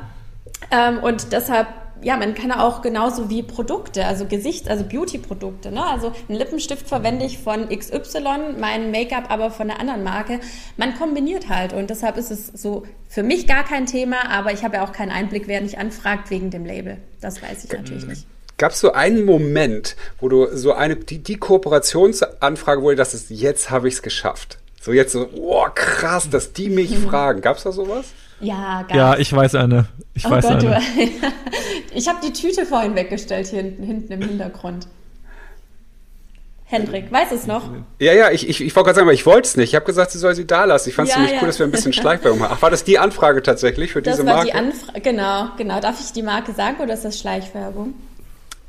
Ähm, 0.71 0.99
und 0.99 1.31
deshalb 1.31 1.67
ja, 2.03 2.17
man 2.17 2.33
kann 2.33 2.51
auch 2.51 2.81
genauso 2.81 3.29
wie 3.29 3.43
Produkte, 3.43 4.05
also 4.05 4.25
Gesichts-, 4.25 4.67
also 4.67 4.83
Beauty-Produkte. 4.83 5.71
Ne? 5.71 5.85
Also 5.85 6.11
einen 6.27 6.37
Lippenstift 6.37 6.87
verwende 6.87 7.25
ich 7.25 7.37
von 7.37 7.69
XY, 7.69 8.55
mein 8.59 8.91
Make-up 8.91 9.29
aber 9.29 9.51
von 9.51 9.69
einer 9.69 9.79
anderen 9.79 10.03
Marke. 10.03 10.39
Man 10.77 10.95
kombiniert 10.95 11.49
halt 11.49 11.73
und 11.73 11.89
deshalb 11.89 12.17
ist 12.17 12.31
es 12.31 12.47
so 12.47 12.83
für 13.07 13.23
mich 13.23 13.47
gar 13.47 13.63
kein 13.63 13.85
Thema, 13.85 14.29
aber 14.29 14.51
ich 14.51 14.63
habe 14.63 14.77
ja 14.77 14.83
auch 14.83 14.91
keinen 14.91 15.11
Einblick, 15.11 15.47
wer 15.47 15.61
mich 15.61 15.77
anfragt 15.77 16.29
wegen 16.31 16.49
dem 16.49 16.65
Label. 16.65 16.97
Das 17.19 17.41
weiß 17.41 17.65
ich 17.65 17.71
natürlich 17.71 18.05
nicht. 18.05 18.25
Gab 18.61 18.73
es 18.73 18.79
so 18.79 18.91
einen 18.91 19.25
Moment, 19.25 19.95
wo 20.19 20.29
du 20.29 20.55
so 20.55 20.73
eine, 20.73 20.95
die, 20.95 21.17
die 21.17 21.37
Kooperationsanfrage, 21.37 22.83
wo 22.83 22.91
du 22.91 22.95
dachtest, 22.95 23.31
jetzt 23.31 23.71
habe 23.71 23.87
ich 23.87 23.95
es 23.95 24.01
geschafft? 24.03 24.59
So 24.79 24.93
jetzt 24.93 25.13
so, 25.13 25.27
oh 25.35 25.65
krass, 25.73 26.29
dass 26.29 26.53
die 26.53 26.69
mich 26.69 26.91
mhm. 26.91 27.09
fragen. 27.09 27.41
Gab 27.41 27.57
es 27.57 27.63
da 27.63 27.71
sowas? 27.71 28.05
Ja, 28.39 28.83
gar 28.87 28.95
Ja, 28.95 29.17
ich 29.17 29.33
weiß 29.33 29.55
eine. 29.55 29.87
Ich 30.13 30.27
oh 30.27 30.29
weiß 30.29 30.45
Gott, 30.45 30.63
eine. 30.63 30.79
ich 31.95 32.07
habe 32.07 32.19
die 32.23 32.33
Tüte 32.33 32.67
vorhin 32.67 32.93
weggestellt 32.93 33.47
hier 33.47 33.63
hinten, 33.63 33.81
hinten 33.81 34.13
im 34.13 34.21
Hintergrund. 34.21 34.85
Hendrik, 36.65 37.11
weiß 37.11 37.31
es 37.31 37.47
noch? 37.47 37.63
Ja, 37.97 38.13
ja, 38.13 38.29
ich, 38.29 38.47
ich, 38.47 38.61
ich 38.61 38.75
wollte 38.75 38.85
gerade 38.85 38.95
sagen, 38.97 39.07
aber 39.07 39.13
ich 39.13 39.25
wollte 39.25 39.47
es 39.47 39.57
nicht. 39.57 39.69
Ich 39.69 39.75
habe 39.75 39.87
gesagt, 39.87 40.11
sie 40.11 40.19
soll 40.19 40.35
sie 40.35 40.45
da 40.45 40.65
lassen. 40.65 40.89
Ich 40.89 40.95
fand 40.95 41.07
es 41.07 41.15
ja, 41.15 41.17
ziemlich 41.17 41.33
ja. 41.33 41.39
cool, 41.41 41.47
dass 41.47 41.57
wir 41.57 41.65
ein 41.65 41.71
bisschen 41.71 41.93
Schleichwerbung 42.01 42.37
machen. 42.37 42.53
Ach, 42.57 42.61
war 42.61 42.69
das 42.69 42.83
die 42.83 42.99
Anfrage 42.99 43.41
tatsächlich 43.41 43.91
für 43.91 44.03
das 44.03 44.17
diese 44.17 44.23
Marke? 44.23 44.45
Das 44.45 44.55
war 44.55 44.61
die 44.61 44.67
Anfrage, 44.67 45.01
genau, 45.01 45.47
genau. 45.57 45.79
Darf 45.79 45.99
ich 45.99 46.13
die 46.13 46.21
Marke 46.21 46.53
sagen 46.53 46.77
oder 46.79 46.93
ist 46.93 47.03
das 47.03 47.19
Schleichwerbung? 47.19 47.95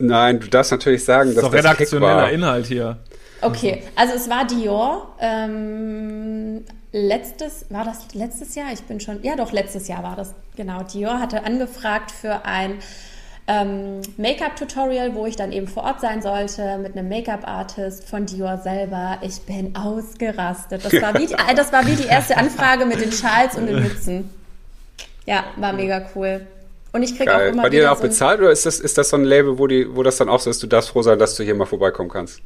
Nein, 0.03 0.41
du 0.41 0.49
darfst 0.49 0.73
natürlich 0.73 1.05
sagen, 1.05 1.33
dass 1.33 1.45
das, 1.45 1.53
das 1.53 1.65
redaktioneller 1.65 2.31
Inhalt 2.31 2.67
hier. 2.67 2.99
Okay, 3.41 3.85
also 3.95 4.15
es 4.15 4.29
war 4.29 4.45
Dior. 4.47 5.15
Ähm, 5.21 6.65
letztes, 6.91 7.67
war 7.71 7.85
das 7.85 8.13
letztes 8.13 8.57
Jahr? 8.57 8.73
Ich 8.73 8.83
bin 8.83 8.99
schon, 8.99 9.23
ja 9.23 9.37
doch, 9.37 9.53
letztes 9.53 9.87
Jahr 9.87 10.03
war 10.03 10.17
das. 10.17 10.35
Genau, 10.57 10.83
Dior 10.83 11.21
hatte 11.21 11.45
angefragt 11.45 12.11
für 12.11 12.45
ein 12.45 12.79
ähm, 13.47 14.01
Make-up-Tutorial, 14.17 15.15
wo 15.15 15.27
ich 15.27 15.37
dann 15.37 15.53
eben 15.53 15.69
vor 15.69 15.85
Ort 15.85 16.01
sein 16.01 16.21
sollte 16.21 16.79
mit 16.79 16.97
einem 16.97 17.09
Make-up-Artist 17.09 18.09
von 18.09 18.27
Dior 18.27 18.59
selber. 18.59 19.19
Ich 19.23 19.43
bin 19.43 19.77
ausgerastet. 19.77 20.85
Das 20.85 21.01
war, 21.01 21.15
wie 21.15 21.27
die, 21.27 21.37
das 21.57 21.73
war 21.73 21.87
wie 21.87 21.95
die 21.95 22.07
erste 22.07 22.37
Anfrage 22.37 22.87
mit 22.87 23.01
den 23.01 23.13
Schals 23.13 23.57
und 23.57 23.67
den 23.67 23.81
Mützen. 23.81 24.31
Ja, 25.27 25.45
war 25.57 25.73
mega 25.73 26.09
cool. 26.17 26.45
Und 26.93 27.03
ich 27.03 27.17
kriege 27.17 27.35
auch 27.35 27.41
immer 27.41 27.63
War 27.63 27.71
dir 27.71 27.91
auch 27.91 27.97
so 27.97 28.03
bezahlt 28.03 28.41
oder 28.41 28.51
ist 28.51 28.67
das, 28.67 28.79
ist 28.79 28.99
das 28.99 29.09
so 29.09 29.17
ein 29.17 29.25
Label, 29.25 29.59
wo, 29.59 29.67
die, 29.67 29.95
wo 29.97 30.03
das 30.03 30.19
dann 30.19 30.29
auch 30.29 30.41
so 30.41 30.51
ist, 30.51 30.63
du 30.63 30.67
darfst 30.67 30.91
froh 30.91 31.03
sein, 31.03 31.19
dass 31.19 31.35
du 31.37 31.43
hier 31.43 31.55
mal 31.55 31.65
vorbeikommen 31.65 32.11
kannst? 32.11 32.43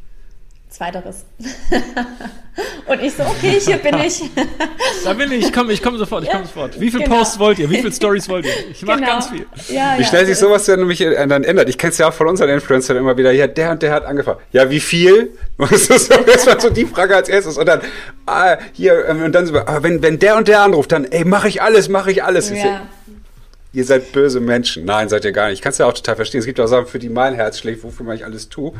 Zweiteres. 0.69 1.25
und 2.87 3.03
ich 3.03 3.15
so, 3.15 3.23
okay, 3.23 3.59
hier 3.61 3.79
bin 3.79 3.99
ich. 3.99 4.23
da 5.05 5.15
bin 5.15 5.33
ich, 5.33 5.47
ich 5.47 5.53
komme 5.53 5.73
ich 5.73 5.83
komm 5.83 5.97
sofort, 5.97 6.25
ich 6.25 6.31
komme 6.31 6.45
sofort. 6.45 6.79
Wie 6.79 6.91
viele 6.91 7.05
genau. 7.05 7.17
Posts 7.17 7.39
wollt 7.39 7.59
ihr? 7.59 7.71
Wie 7.71 7.79
viele 7.79 7.93
Stories 7.95 8.29
wollt 8.29 8.45
ihr? 8.45 8.53
Ich 8.71 8.83
mache 8.83 8.99
genau. 8.99 9.13
ganz 9.13 9.29
viel. 9.29 9.47
Ja, 9.69 9.95
wie 9.97 10.05
schnell 10.05 10.23
ja, 10.23 10.27
sich 10.27 10.39
sowas 10.39 10.65
dann 10.67 10.81
nämlich 10.81 11.01
äh, 11.01 11.27
dann 11.27 11.45
ändert. 11.45 11.69
Ich 11.69 11.79
kenne 11.79 11.93
es 11.93 11.99
ja 11.99 12.09
auch 12.09 12.13
von 12.13 12.27
unseren 12.27 12.51
Influencern 12.51 12.97
immer 12.97 13.17
wieder. 13.17 13.33
Ja, 13.33 13.47
der 13.47 13.71
und 13.71 13.83
der 13.83 13.93
hat 13.93 14.05
angefangen. 14.05 14.39
Ja, 14.53 14.69
wie 14.69 14.81
viel? 14.81 15.31
Das 15.57 15.89
ist 15.89 16.11
erstmal 16.11 16.61
so 16.61 16.69
die 16.69 16.85
Frage 16.85 17.17
als 17.17 17.29
erstes. 17.29 17.57
Und 17.59 17.67
dann, 17.67 17.81
ah, 18.27 18.59
hier, 18.73 19.07
ähm, 19.09 19.23
und 19.23 19.33
dann 19.33 19.47
so, 19.47 19.55
wenn, 19.55 20.03
wenn 20.03 20.19
der 20.19 20.37
und 20.37 20.47
der 20.47 20.63
anruft, 20.63 20.93
dann, 20.93 21.05
ey, 21.05 21.25
mache 21.25 21.49
ich 21.49 21.63
alles, 21.63 21.89
mache 21.89 22.11
ich 22.11 22.23
alles. 22.23 22.51
Ja 22.51 22.83
ihr 23.77 23.85
seid 23.85 24.13
böse 24.13 24.41
Menschen. 24.41 24.87
Nein, 24.87 25.11
seid 25.11 25.27
ihr 25.27 25.33
gar 25.33 25.49
nicht. 25.49 25.59
Ich 25.59 25.63
kann 25.63 25.71
es 25.71 25.77
ja 25.77 25.85
auch 25.85 25.93
total 25.93 26.17
verstehen. 26.17 26.41
Es 26.41 26.47
gibt 26.47 26.59
auch 26.59 26.67
Sachen, 26.67 26.87
für 26.87 26.99
die 26.99 27.11
mein 27.11 27.35
Herz 27.35 27.59
schlägt, 27.59 27.85
wofür 27.85 28.07
man 28.07 28.17
ich 28.17 28.25
alles 28.25 28.49
tue. 28.49 28.73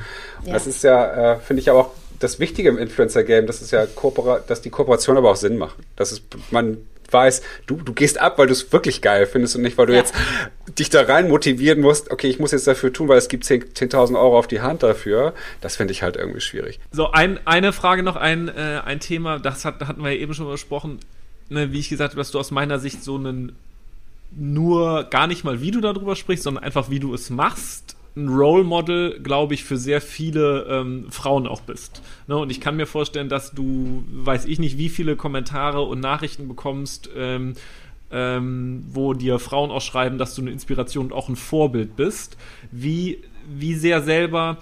Ja. 0.45 0.55
Das 0.55 0.67
ist 0.67 0.83
ja, 0.83 1.35
äh, 1.35 1.39
finde 1.39 1.61
ich 1.61 1.69
aber 1.69 1.81
auch 1.81 1.91
das 2.19 2.41
Wichtige 2.41 2.71
im 2.71 2.79
Influencer-Game, 2.79 3.47
das 3.47 3.61
ist 3.61 3.73
ja, 3.73 3.85
Koopera 3.85 4.41
dass 4.47 4.63
die 4.63 4.71
Kooperation 4.71 5.19
aber 5.19 5.31
auch 5.31 5.37
Sinn 5.37 5.59
macht. 5.59 5.77
Dass 5.97 6.13
es, 6.13 6.23
man 6.51 6.79
weiß, 7.11 7.43
du, 7.67 7.77
du 7.77 7.93
gehst 7.93 8.19
ab, 8.19 8.39
weil 8.39 8.47
du 8.47 8.55
es 8.55 8.73
wirklich 8.73 9.03
geil 9.03 9.27
findest 9.27 9.55
und 9.55 9.63
nicht, 9.63 9.77
weil 9.77 9.85
du 9.85 9.93
ja. 9.93 9.99
jetzt 9.99 10.15
dich 10.79 10.89
da 10.89 11.03
rein 11.03 11.29
motivieren 11.29 11.83
musst, 11.83 12.11
okay, 12.11 12.29
ich 12.29 12.39
muss 12.39 12.53
jetzt 12.53 12.67
dafür 12.67 12.91
tun, 12.91 13.07
weil 13.09 13.19
es 13.19 13.29
gibt 13.29 13.45
10.000 13.45 13.75
10 13.75 14.17
Euro 14.17 14.39
auf 14.39 14.47
die 14.47 14.63
Hand 14.63 14.83
dafür. 14.83 15.35
Das 15.61 15.77
finde 15.77 15.93
ich 15.93 16.03
halt 16.03 16.17
irgendwie 16.17 16.41
schwierig. 16.41 16.81
So, 16.91 17.13
ein, 17.13 17.39
eine 17.45 17.75
Frage 17.75 18.03
noch, 18.03 18.17
ein, 18.17 18.49
äh, 18.49 18.81
ein 18.83 18.99
Thema, 19.01 19.39
das 19.39 19.67
hat, 19.67 19.87
hatten 19.87 20.03
wir 20.03 20.13
ja 20.13 20.21
eben 20.21 20.33
schon 20.33 20.49
besprochen, 20.51 21.01
ne, 21.51 21.71
wie 21.71 21.81
ich 21.81 21.91
gesagt 21.91 22.15
habe, 22.15 22.21
dass 22.21 22.31
du 22.31 22.39
aus 22.39 22.51
meiner 22.51 22.79
Sicht 22.79 23.05
so 23.05 23.17
einen 23.17 23.55
nur 24.37 25.05
gar 25.05 25.27
nicht 25.27 25.45
mal, 25.45 25.61
wie 25.61 25.71
du 25.71 25.81
darüber 25.81 26.15
sprichst, 26.15 26.45
sondern 26.45 26.63
einfach, 26.63 26.91
wie 26.91 27.01
du 27.01 27.15
es 27.15 27.31
machst, 27.31 27.97
ein 28.17 28.29
Role 28.29 28.65
Model, 28.65 29.21
glaube 29.21 29.55
ich, 29.55 29.65
für 29.65 29.77
sehr 29.77 30.01
viele 30.01 30.67
ähm, 30.71 31.07
Frauen 31.11 31.47
auch 31.47 31.61
bist. 31.61 32.03
Ne? 32.27 32.37
Und 32.37 32.51
ich 32.51 32.61
kann 32.61 32.77
mir 32.77 32.87
vorstellen, 32.87 33.29
dass 33.29 33.53
du, 33.53 34.05
weiß 34.11 34.47
ich 34.47 34.59
nicht, 34.59 34.79
wie 34.79 34.89
viele 34.89 35.17
Kommentare 35.17 35.83
und 35.83 36.01
Nachrichten 36.01 36.49
bekommst, 36.49 37.11
ähm, 37.17 37.55
ähm, 38.11 38.85
wo 38.91 39.13
dir 39.13 39.39
Frauen 39.39 39.71
auch 39.71 39.83
schreiben, 39.83 40.17
dass 40.17 40.35
du 40.35 40.43
eine 40.43 40.51
Inspiration 40.51 41.07
und 41.07 41.13
auch 41.13 41.29
ein 41.29 41.37
Vorbild 41.37 41.97
bist. 41.97 42.39
Wie, 42.71 43.19
wie 43.49 43.75
sehr 43.75 44.01
selber 44.03 44.59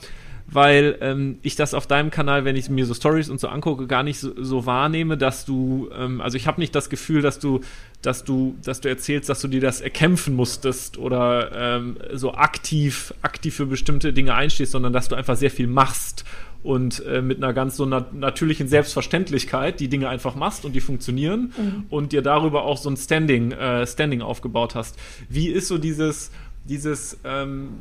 weil 0.46 0.98
ähm, 1.00 1.38
ich 1.42 1.56
das 1.56 1.74
auf 1.74 1.86
deinem 1.86 2.10
Kanal, 2.10 2.44
wenn 2.44 2.56
ich 2.56 2.68
mir 2.68 2.86
so 2.86 2.94
Stories 2.94 3.30
und 3.30 3.40
so 3.40 3.48
angucke, 3.48 3.86
gar 3.86 4.02
nicht 4.02 4.20
so, 4.20 4.32
so 4.42 4.66
wahrnehme, 4.66 5.16
dass 5.16 5.44
du, 5.44 5.88
ähm, 5.96 6.20
also 6.20 6.36
ich 6.36 6.46
habe 6.46 6.60
nicht 6.60 6.74
das 6.74 6.90
Gefühl, 6.90 7.22
dass 7.22 7.38
du, 7.38 7.60
dass 8.02 8.24
du, 8.24 8.56
dass 8.62 8.80
du 8.80 8.88
erzählst, 8.88 9.28
dass 9.28 9.40
du 9.40 9.48
dir 9.48 9.60
das 9.60 9.80
erkämpfen 9.80 10.36
musstest 10.36 10.98
oder 10.98 11.50
ähm, 11.54 11.96
so 12.12 12.34
aktiv, 12.34 13.14
aktiv 13.22 13.54
für 13.54 13.66
bestimmte 13.66 14.12
Dinge 14.12 14.34
einstehst, 14.34 14.72
sondern 14.72 14.92
dass 14.92 15.08
du 15.08 15.14
einfach 15.14 15.36
sehr 15.36 15.50
viel 15.50 15.66
machst 15.66 16.24
und 16.62 17.04
äh, 17.06 17.22
mit 17.22 17.38
einer 17.38 17.52
ganz 17.52 17.76
so 17.76 17.84
nat 17.84 18.14
natürlichen 18.14 18.68
Selbstverständlichkeit 18.68 19.80
die 19.80 19.88
Dinge 19.88 20.08
einfach 20.08 20.34
machst 20.34 20.64
und 20.64 20.72
die 20.72 20.80
funktionieren 20.80 21.52
mhm. 21.56 21.84
und 21.90 22.12
dir 22.12 22.22
darüber 22.22 22.64
auch 22.64 22.78
so 22.78 22.90
ein 22.90 22.96
Standing, 22.96 23.52
äh, 23.52 23.86
Standing 23.86 24.22
aufgebaut 24.22 24.74
hast. 24.74 24.98
Wie 25.28 25.48
ist 25.48 25.68
so 25.68 25.78
dieses, 25.78 26.30
dieses 26.64 27.18
ähm, 27.24 27.74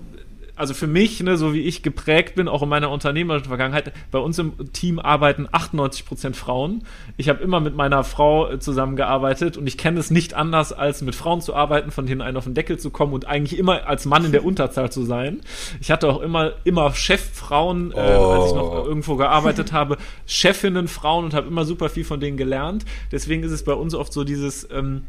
also 0.56 0.74
für 0.74 0.86
mich, 0.86 1.20
ne, 1.22 1.36
so 1.36 1.54
wie 1.54 1.62
ich 1.62 1.82
geprägt 1.82 2.36
bin, 2.36 2.48
auch 2.48 2.62
in 2.62 2.70
meiner 2.70 2.92
unternehmerischen 2.92 3.48
Vergangenheit, 3.48 3.92
bei 4.12 4.20
uns 4.20 4.38
im 4.38 4.72
Team 4.72 5.00
arbeiten 5.00 5.48
98 5.52 6.06
Prozent 6.06 6.36
Frauen. 6.36 6.84
Ich 7.18 7.28
habe 7.28 7.44
immer 7.44 7.60
mit 7.60 7.76
meiner 7.76 8.04
Frau 8.04 8.52
äh, 8.52 8.60
zusammengearbeitet 8.60 9.58
und 9.58 9.66
ich 9.66 9.78
kenne 9.78 10.00
es 10.00 10.12
nicht 10.12 10.36
anders, 10.36 10.72
als 10.72 11.02
mit 11.02 11.16
Frauen 11.16 11.42
zu 11.42 11.56
arbeiten, 11.56 11.90
von 11.90 12.06
denen 12.06 12.22
einen 12.22 12.38
auf 12.38 12.44
den 12.44 12.54
Deckel 12.54 12.78
zu 12.78 12.92
kommen 12.92 13.14
und 13.14 13.26
eigentlich 13.26 13.58
immer 13.58 13.88
als 13.88 14.06
Mann 14.06 14.26
in 14.26 14.32
der 14.32 14.46
Unterzahl 14.46 14.92
zu 14.92 15.04
sein. 15.04 15.42
Ich 15.82 15.90
hatte 15.90 16.08
auch 16.08 16.22
immer, 16.22 16.54
immer 16.64 16.94
Cheffrauen, 16.94 17.92
äh, 17.92 18.00
als 18.00 18.50
ich 18.50 18.56
noch 18.56 18.84
oh. 18.84 18.86
irgendwo 18.86 19.16
gearbeitet 19.16 19.72
habe, 19.72 19.98
Chefinnen, 20.28 20.88
Frauen 20.88 21.26
und 21.26 21.34
habe 21.34 21.48
immer 21.48 21.66
super 21.66 21.90
viel 21.90 22.06
von 22.06 22.20
denen 22.20 22.38
gelernt. 22.38 22.86
Deswegen 23.12 23.42
ist 23.44 23.52
es 23.52 23.64
bei 23.64 23.74
uns 23.74 23.96
oft 23.96 24.14
so 24.14 24.24
dieses, 24.24 24.68
ähm, 24.72 25.04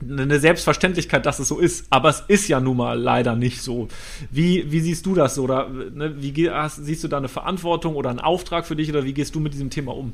eine 0.00 0.38
Selbstverständlichkeit, 0.38 1.26
dass 1.26 1.38
es 1.38 1.48
so 1.48 1.58
ist, 1.58 1.86
aber 1.90 2.08
es 2.08 2.22
ist 2.28 2.48
ja 2.48 2.60
nun 2.60 2.76
mal 2.76 2.98
leider 2.98 3.34
nicht 3.34 3.62
so. 3.62 3.88
Wie, 4.30 4.70
wie 4.70 4.80
siehst 4.80 5.06
du 5.06 5.14
das 5.14 5.38
oder 5.38 5.68
ne, 5.68 6.14
wie 6.22 6.50
hast, 6.50 6.76
siehst 6.76 7.02
du 7.02 7.08
da 7.08 7.16
eine 7.16 7.28
Verantwortung 7.28 7.96
oder 7.96 8.10
einen 8.10 8.20
Auftrag 8.20 8.66
für 8.66 8.76
dich 8.76 8.90
oder 8.90 9.04
wie 9.04 9.12
gehst 9.12 9.34
du 9.34 9.40
mit 9.40 9.54
diesem 9.54 9.70
Thema 9.70 9.96
um? 9.96 10.12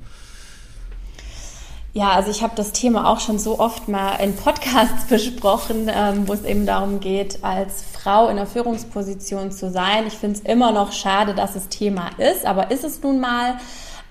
Ja, 1.93 2.11
also 2.11 2.30
ich 2.30 2.43
habe 2.43 2.55
das 2.57 2.72
Thema 2.72 3.09
auch 3.09 3.20
schon 3.20 3.39
so 3.39 3.61
oft 3.61 3.87
mal 3.87 4.16
in 4.16 4.35
Podcasts 4.35 5.05
besprochen, 5.09 5.89
ähm, 5.89 6.26
wo 6.26 6.32
es 6.32 6.45
eben 6.45 6.66
darum 6.66 6.99
geht, 6.99 7.45
als 7.45 7.85
Frau 7.93 8.28
in 8.28 8.37
der 8.37 8.47
Führungsposition 8.47 9.53
zu 9.53 9.70
sein. 9.70 10.07
Ich 10.09 10.14
finde 10.14 10.39
es 10.39 10.45
immer 10.45 10.72
noch 10.72 10.93
schade, 10.93 11.35
dass 11.35 11.55
es 11.55 11.68
Thema 11.68 12.09
ist, 12.18 12.47
aber 12.47 12.70
ist 12.72 12.82
es 12.82 13.01
nun 13.03 13.20
mal. 13.20 13.59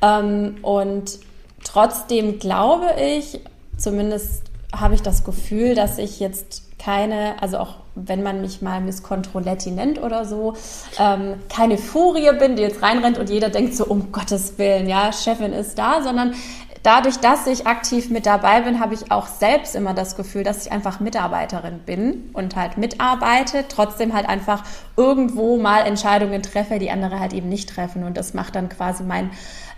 Ähm, 0.01 0.55
und 0.61 1.19
trotzdem 1.65 2.39
glaube 2.39 2.87
ich, 3.01 3.41
zumindest 3.75 4.52
habe 4.73 4.95
ich 4.95 5.01
das 5.01 5.23
Gefühl, 5.23 5.75
dass 5.75 5.97
ich 5.97 6.19
jetzt 6.19 6.63
keine, 6.79 7.41
also 7.41 7.59
auch 7.59 7.75
wenn 7.95 8.23
man 8.23 8.41
mich 8.41 8.61
mal 8.61 8.81
Miss 8.81 9.03
Controletti 9.03 9.71
nennt 9.71 10.01
oder 10.01 10.25
so, 10.25 10.55
ähm, 10.99 11.35
keine 11.47 11.77
Furie 11.77 12.31
bin, 12.37 12.55
die 12.55 12.63
jetzt 12.63 12.81
reinrennt 12.81 13.17
und 13.17 13.29
jeder 13.29 13.49
denkt 13.49 13.75
so, 13.75 13.85
um 13.85 14.11
Gottes 14.11 14.57
Willen, 14.57 14.89
ja, 14.89 15.13
Chefin 15.13 15.53
ist 15.53 15.77
da, 15.77 16.01
sondern 16.01 16.33
dadurch, 16.81 17.17
dass 17.17 17.47
ich 17.47 17.65
aktiv 17.65 18.09
mit 18.09 18.25
dabei 18.25 18.61
bin, 18.61 18.79
habe 18.79 18.93
ich 18.93 19.11
auch 19.11 19.27
selbst 19.27 19.75
immer 19.75 19.93
das 19.93 20.15
Gefühl, 20.15 20.43
dass 20.43 20.65
ich 20.65 20.71
einfach 20.71 20.99
Mitarbeiterin 20.99 21.79
bin 21.79 22.29
und 22.33 22.55
halt 22.55 22.77
mitarbeite, 22.77 23.65
trotzdem 23.69 24.13
halt 24.13 24.27
einfach 24.27 24.63
irgendwo 24.97 25.57
mal 25.57 25.85
Entscheidungen 25.85 26.43
treffe, 26.43 26.79
die 26.79 26.91
andere 26.91 27.19
halt 27.19 27.33
eben 27.33 27.47
nicht 27.47 27.69
treffen. 27.69 28.03
Und 28.03 28.17
das 28.17 28.33
macht 28.33 28.55
dann 28.55 28.67
quasi 28.67 29.03
mein, 29.03 29.31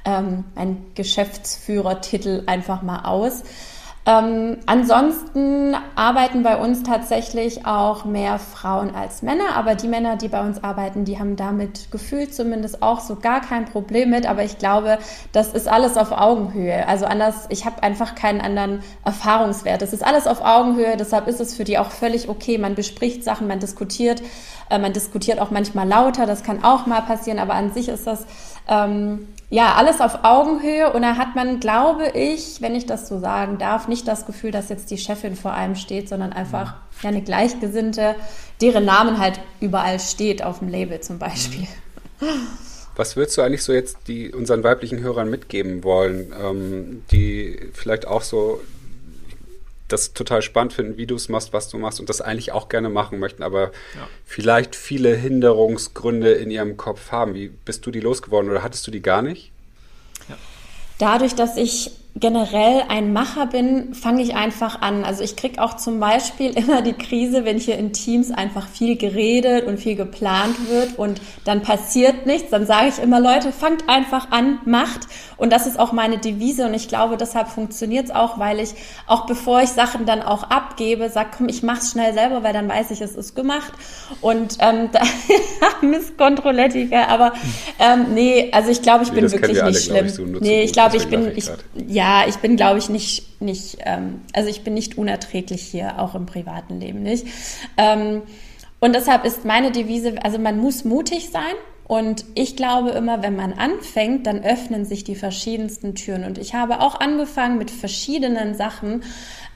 ähm, 0.05 0.45
mein 0.55 0.85
Geschäftsführertitel 0.95 2.43
einfach 2.47 2.81
mal 2.81 3.05
aus. 3.05 3.43
Ähm, 4.07 4.57
ansonsten 4.67 5.75
arbeiten 5.95 6.43
bei 6.43 6.57
uns 6.57 6.83
tatsächlich 6.83 7.65
auch 7.65 8.05
mehr 8.05 8.37
Frauen 8.37 8.93
als 8.93 9.23
Männer, 9.23 9.55
aber 9.55 9.73
die 9.73 9.87
Männer, 9.87 10.15
die 10.15 10.27
bei 10.27 10.41
uns 10.41 10.63
arbeiten, 10.63 11.05
die 11.05 11.17
haben 11.17 11.35
damit 11.35 11.91
gefühlt 11.91 12.33
zumindest 12.35 12.83
auch 12.83 12.99
so 12.99 13.15
gar 13.15 13.41
kein 13.41 13.65
Problem 13.65 14.11
mit. 14.11 14.27
Aber 14.27 14.43
ich 14.43 14.59
glaube, 14.59 14.99
das 15.31 15.53
ist 15.53 15.67
alles 15.67 15.97
auf 15.97 16.11
Augenhöhe. 16.11 16.87
Also 16.87 17.05
anders, 17.05 17.47
ich 17.49 17.65
habe 17.65 17.81
einfach 17.81 18.13
keinen 18.13 18.41
anderen 18.41 18.83
Erfahrungswert. 19.03 19.81
Es 19.81 19.91
ist 19.91 20.05
alles 20.05 20.27
auf 20.27 20.41
Augenhöhe, 20.45 20.97
deshalb 20.97 21.27
ist 21.27 21.41
es 21.41 21.55
für 21.55 21.63
die 21.63 21.79
auch 21.79 21.89
völlig 21.89 22.29
okay. 22.29 22.59
Man 22.59 22.75
bespricht 22.75 23.23
Sachen, 23.23 23.47
man 23.47 23.59
diskutiert, 23.59 24.21
äh, 24.69 24.77
man 24.77 24.93
diskutiert 24.93 25.39
auch 25.39 25.49
manchmal 25.49 25.87
lauter, 25.87 26.27
das 26.27 26.43
kann 26.43 26.63
auch 26.63 26.85
mal 26.85 27.01
passieren, 27.01 27.39
aber 27.39 27.55
an 27.55 27.73
sich 27.73 27.89
ist 27.89 28.05
das 28.05 28.27
ähm, 28.67 29.27
ja, 29.49 29.75
alles 29.75 30.01
auf 30.01 30.23
Augenhöhe. 30.23 30.91
Und 30.93 31.03
da 31.03 31.17
hat 31.17 31.35
man, 31.35 31.59
glaube 31.59 32.11
ich, 32.13 32.61
wenn 32.61 32.75
ich 32.75 32.85
das 32.85 33.07
so 33.07 33.19
sagen 33.19 33.57
darf, 33.57 33.87
nicht 33.87 34.07
das 34.07 34.25
Gefühl, 34.25 34.51
dass 34.51 34.69
jetzt 34.69 34.91
die 34.91 34.97
Chefin 34.97 35.35
vor 35.35 35.53
einem 35.53 35.75
steht, 35.75 36.09
sondern 36.09 36.33
einfach 36.33 36.75
ja, 37.01 37.09
eine 37.09 37.21
Gleichgesinnte, 37.21 38.15
deren 38.61 38.85
Namen 38.85 39.19
halt 39.19 39.39
überall 39.59 39.99
steht 39.99 40.43
auf 40.43 40.59
dem 40.59 40.69
Label 40.69 40.99
zum 41.01 41.19
Beispiel. 41.19 41.67
Was 42.95 43.15
würdest 43.17 43.37
du 43.37 43.41
eigentlich 43.41 43.63
so 43.63 43.73
jetzt 43.73 44.07
die 44.07 44.31
unseren 44.31 44.63
weiblichen 44.63 44.99
Hörern 44.99 45.29
mitgeben 45.29 45.83
wollen, 45.83 46.33
ähm, 46.41 47.03
die 47.11 47.59
vielleicht 47.73 48.07
auch 48.07 48.21
so 48.21 48.61
das 49.87 50.13
total 50.13 50.41
spannend 50.41 50.73
finden, 50.73 50.97
wie 50.97 51.05
du 51.05 51.15
es 51.15 51.29
machst, 51.29 51.53
was 51.53 51.69
du 51.69 51.77
machst 51.77 51.99
und 51.99 52.09
das 52.09 52.21
eigentlich 52.21 52.51
auch 52.51 52.69
gerne 52.69 52.89
machen 52.89 53.19
möchten, 53.19 53.43
aber 53.43 53.71
ja. 53.93 54.07
vielleicht 54.25 54.75
viele 54.75 55.15
Hinderungsgründe 55.15 56.31
in 56.31 56.49
ihrem 56.49 56.77
Kopf 56.77 57.11
haben. 57.11 57.35
Wie 57.35 57.49
bist 57.49 57.85
du 57.85 57.91
die 57.91 57.99
losgeworden 57.99 58.49
oder 58.49 58.63
hattest 58.63 58.87
du 58.87 58.91
die 58.91 59.01
gar 59.01 59.21
nicht? 59.21 59.51
Ja. 60.27 60.37
Dadurch, 60.97 61.35
dass 61.35 61.57
ich 61.57 61.91
generell 62.17 62.83
ein 62.87 63.11
Macher 63.11 63.45
bin, 63.45 63.93
fange 63.93 64.21
ich 64.21 64.35
einfach 64.35 64.81
an. 64.81 65.03
Also 65.03 65.21
ich 65.21 65.35
kriege 65.35 65.61
auch 65.61 65.75
zum 65.75 65.99
Beispiel 65.99 66.51
immer 66.57 66.81
die 66.81 66.93
Krise, 66.93 67.43
wenn 67.43 67.57
hier 67.57 67.77
in 67.77 67.91
Teams 67.91 68.31
einfach 68.31 68.67
viel 68.67 68.95
geredet 68.95 69.65
und 69.65 69.79
viel 69.79 69.95
geplant 69.95 70.69
wird 70.69 70.97
und 70.97 71.21
dann 71.43 71.61
passiert 71.61 72.25
nichts. 72.25 72.51
Dann 72.51 72.65
sage 72.65 72.87
ich 72.87 73.03
immer, 73.03 73.19
Leute, 73.19 73.51
fangt 73.51 73.89
einfach 73.89 74.31
an, 74.31 74.59
macht. 74.65 75.01
Und 75.37 75.51
das 75.51 75.67
ist 75.67 75.77
auch 75.77 75.91
meine 75.91 76.17
Devise 76.17 76.65
und 76.65 76.73
ich 76.73 76.87
glaube, 76.87 77.17
deshalb 77.17 77.49
funktioniert 77.49 78.05
es 78.05 78.11
auch, 78.11 78.39
weil 78.39 78.61
ich 78.61 78.73
auch 79.07 79.25
bevor 79.25 79.61
ich 79.61 79.69
Sachen 79.69 80.05
dann 80.05 80.21
auch 80.21 80.43
abgebe, 80.43 81.09
sage, 81.09 81.31
komm, 81.37 81.49
ich 81.49 81.63
mach's 81.63 81.91
schnell 81.91 82.13
selber, 82.13 82.43
weil 82.43 82.53
dann 82.53 82.69
weiß 82.69 82.91
ich, 82.91 83.01
es 83.01 83.15
ist 83.15 83.35
gemacht. 83.35 83.73
Und 84.21 84.57
ähm, 84.59 84.89
da 84.93 85.01
Miss 85.81 86.15
Controlettiger, 86.15 87.09
aber 87.09 87.33
ähm, 87.79 88.13
nee, 88.13 88.49
also 88.53 88.71
ich 88.71 88.81
glaube, 88.81 89.03
ich 89.03 89.11
nee, 89.11 89.19
bin 89.19 89.31
wirklich 89.31 89.61
alle, 89.61 89.73
nicht 89.73 89.85
schlimm. 89.85 90.05
Ich, 90.05 90.13
so 90.13 90.23
nee, 90.23 90.63
ich 90.63 90.71
glaube, 90.71 90.95
ich 90.95 91.07
bin, 91.07 91.33
ich, 91.35 91.49
ja, 91.87 92.04
ich 92.27 92.37
bin, 92.37 92.55
glaube 92.55 92.79
ich, 92.79 92.89
nicht, 92.89 93.41
nicht, 93.41 93.77
ähm, 93.81 94.21
also 94.33 94.49
ich 94.49 94.63
bin 94.63 94.73
nicht 94.73 94.97
unerträglich 94.97 95.61
hier, 95.61 95.99
auch 95.99 96.15
im 96.15 96.25
privaten 96.25 96.79
Leben 96.79 97.01
nicht. 97.03 97.25
Ähm, 97.77 98.21
und 98.79 98.93
deshalb 98.93 99.25
ist 99.25 99.45
meine 99.45 99.71
Devise, 99.71 100.15
also 100.23 100.37
man 100.37 100.59
muss 100.59 100.83
mutig 100.83 101.29
sein 101.31 101.55
und 101.87 102.25
ich 102.33 102.55
glaube 102.55 102.89
immer, 102.91 103.21
wenn 103.21 103.35
man 103.35 103.53
anfängt, 103.53 104.25
dann 104.25 104.43
öffnen 104.43 104.85
sich 104.85 105.03
die 105.03 105.15
verschiedensten 105.15 105.93
Türen. 105.95 106.23
Und 106.23 106.37
ich 106.37 106.55
habe 106.55 106.81
auch 106.81 106.99
angefangen 106.99 107.57
mit 107.57 107.69
verschiedenen 107.69 108.55
Sachen, 108.55 109.03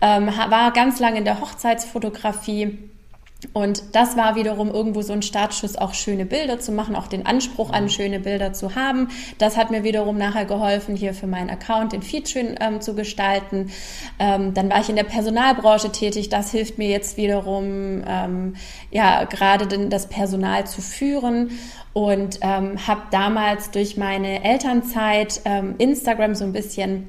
ähm, 0.02 0.28
war 0.28 0.72
ganz 0.72 1.00
lange 1.00 1.18
in 1.18 1.26
der 1.26 1.42
Hochzeitsfotografie. 1.42 2.89
Und 3.54 3.96
das 3.96 4.18
war 4.18 4.36
wiederum 4.36 4.70
irgendwo 4.70 5.02
so 5.02 5.14
ein 5.14 5.22
Startschuss, 5.22 5.78
auch 5.78 5.94
schöne 5.94 6.26
Bilder 6.26 6.60
zu 6.60 6.74
machen, 6.74 6.96
auch 6.96 7.08
den 7.08 7.26
Anspruch 7.26 7.72
an 7.72 7.90
schöne 7.90 8.20
Bilder 8.20 8.52
zu 8.52 8.76
haben. 8.76 9.08
Das 9.38 9.56
hat 9.56 9.72
mir 9.72 9.84
wiederum 9.84 10.18
nachher 10.18 10.44
geholfen, 10.44 10.96
hier 10.98 11.14
für 11.14 11.26
meinen 11.26 11.50
Account 11.50 11.94
den 11.94 12.02
Feed 12.02 12.28
schön 12.28 12.56
ähm, 12.60 12.82
zu 12.82 12.96
gestalten. 12.96 13.72
Ähm, 14.20 14.54
dann 14.54 14.70
war 14.70 14.82
ich 14.82 14.90
in 14.90 14.98
der 14.98 15.06
Personalbranche 15.06 15.90
tätig. 15.92 16.28
Das 16.28 16.52
hilft 16.52 16.78
mir 16.78 16.90
jetzt 16.90 17.16
wiederum, 17.16 18.04
ähm, 18.06 18.56
ja, 18.92 19.24
gerade 19.24 19.68
das 19.88 20.10
Personal 20.10 20.68
zu 20.68 20.82
führen 20.82 21.52
und 21.94 22.40
ähm, 22.42 22.88
habe 22.88 23.04
damals 23.10 23.72
durch 23.72 23.96
meine 23.96 24.44
Elternzeit 24.44 25.42
ähm, 25.46 25.76
Instagram 25.78 26.36
so 26.36 26.44
ein 26.44 26.52
bisschen 26.52 27.08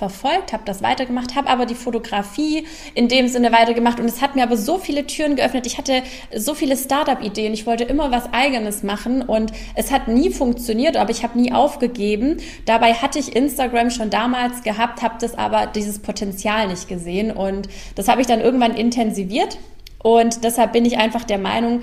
verfolgt, 0.00 0.54
habe 0.54 0.62
das 0.64 0.82
weitergemacht, 0.82 1.36
habe 1.36 1.50
aber 1.50 1.66
die 1.66 1.74
Fotografie 1.74 2.66
in 2.94 3.08
dem 3.08 3.28
Sinne 3.28 3.52
weitergemacht 3.52 4.00
und 4.00 4.06
es 4.06 4.22
hat 4.22 4.34
mir 4.34 4.42
aber 4.42 4.56
so 4.56 4.78
viele 4.78 5.06
Türen 5.06 5.36
geöffnet. 5.36 5.66
Ich 5.66 5.76
hatte 5.76 6.02
so 6.34 6.54
viele 6.54 6.78
Startup-Ideen, 6.78 7.52
ich 7.52 7.66
wollte 7.66 7.84
immer 7.84 8.10
was 8.10 8.32
Eigenes 8.32 8.82
machen 8.82 9.20
und 9.20 9.52
es 9.74 9.92
hat 9.92 10.08
nie 10.08 10.30
funktioniert, 10.30 10.96
aber 10.96 11.10
ich 11.10 11.22
habe 11.22 11.38
nie 11.38 11.52
aufgegeben. 11.52 12.38
Dabei 12.64 12.94
hatte 12.94 13.18
ich 13.18 13.36
Instagram 13.36 13.90
schon 13.90 14.08
damals 14.08 14.62
gehabt, 14.62 15.02
habe 15.02 15.16
das 15.20 15.36
aber 15.36 15.66
dieses 15.66 15.98
Potenzial 15.98 16.68
nicht 16.68 16.88
gesehen 16.88 17.30
und 17.30 17.68
das 17.94 18.08
habe 18.08 18.22
ich 18.22 18.26
dann 18.26 18.40
irgendwann 18.40 18.74
intensiviert 18.74 19.58
und 19.98 20.44
deshalb 20.44 20.72
bin 20.72 20.86
ich 20.86 20.96
einfach 20.96 21.24
der 21.24 21.38
Meinung, 21.38 21.82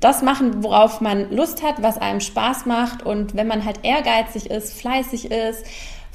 das 0.00 0.20
machen, 0.20 0.62
worauf 0.62 1.00
man 1.00 1.30
Lust 1.30 1.62
hat, 1.62 1.82
was 1.82 1.96
einem 1.96 2.20
Spaß 2.20 2.66
macht. 2.66 3.02
Und 3.02 3.34
wenn 3.34 3.46
man 3.46 3.64
halt 3.64 3.80
ehrgeizig 3.82 4.50
ist, 4.50 4.78
fleißig 4.78 5.30
ist, 5.30 5.64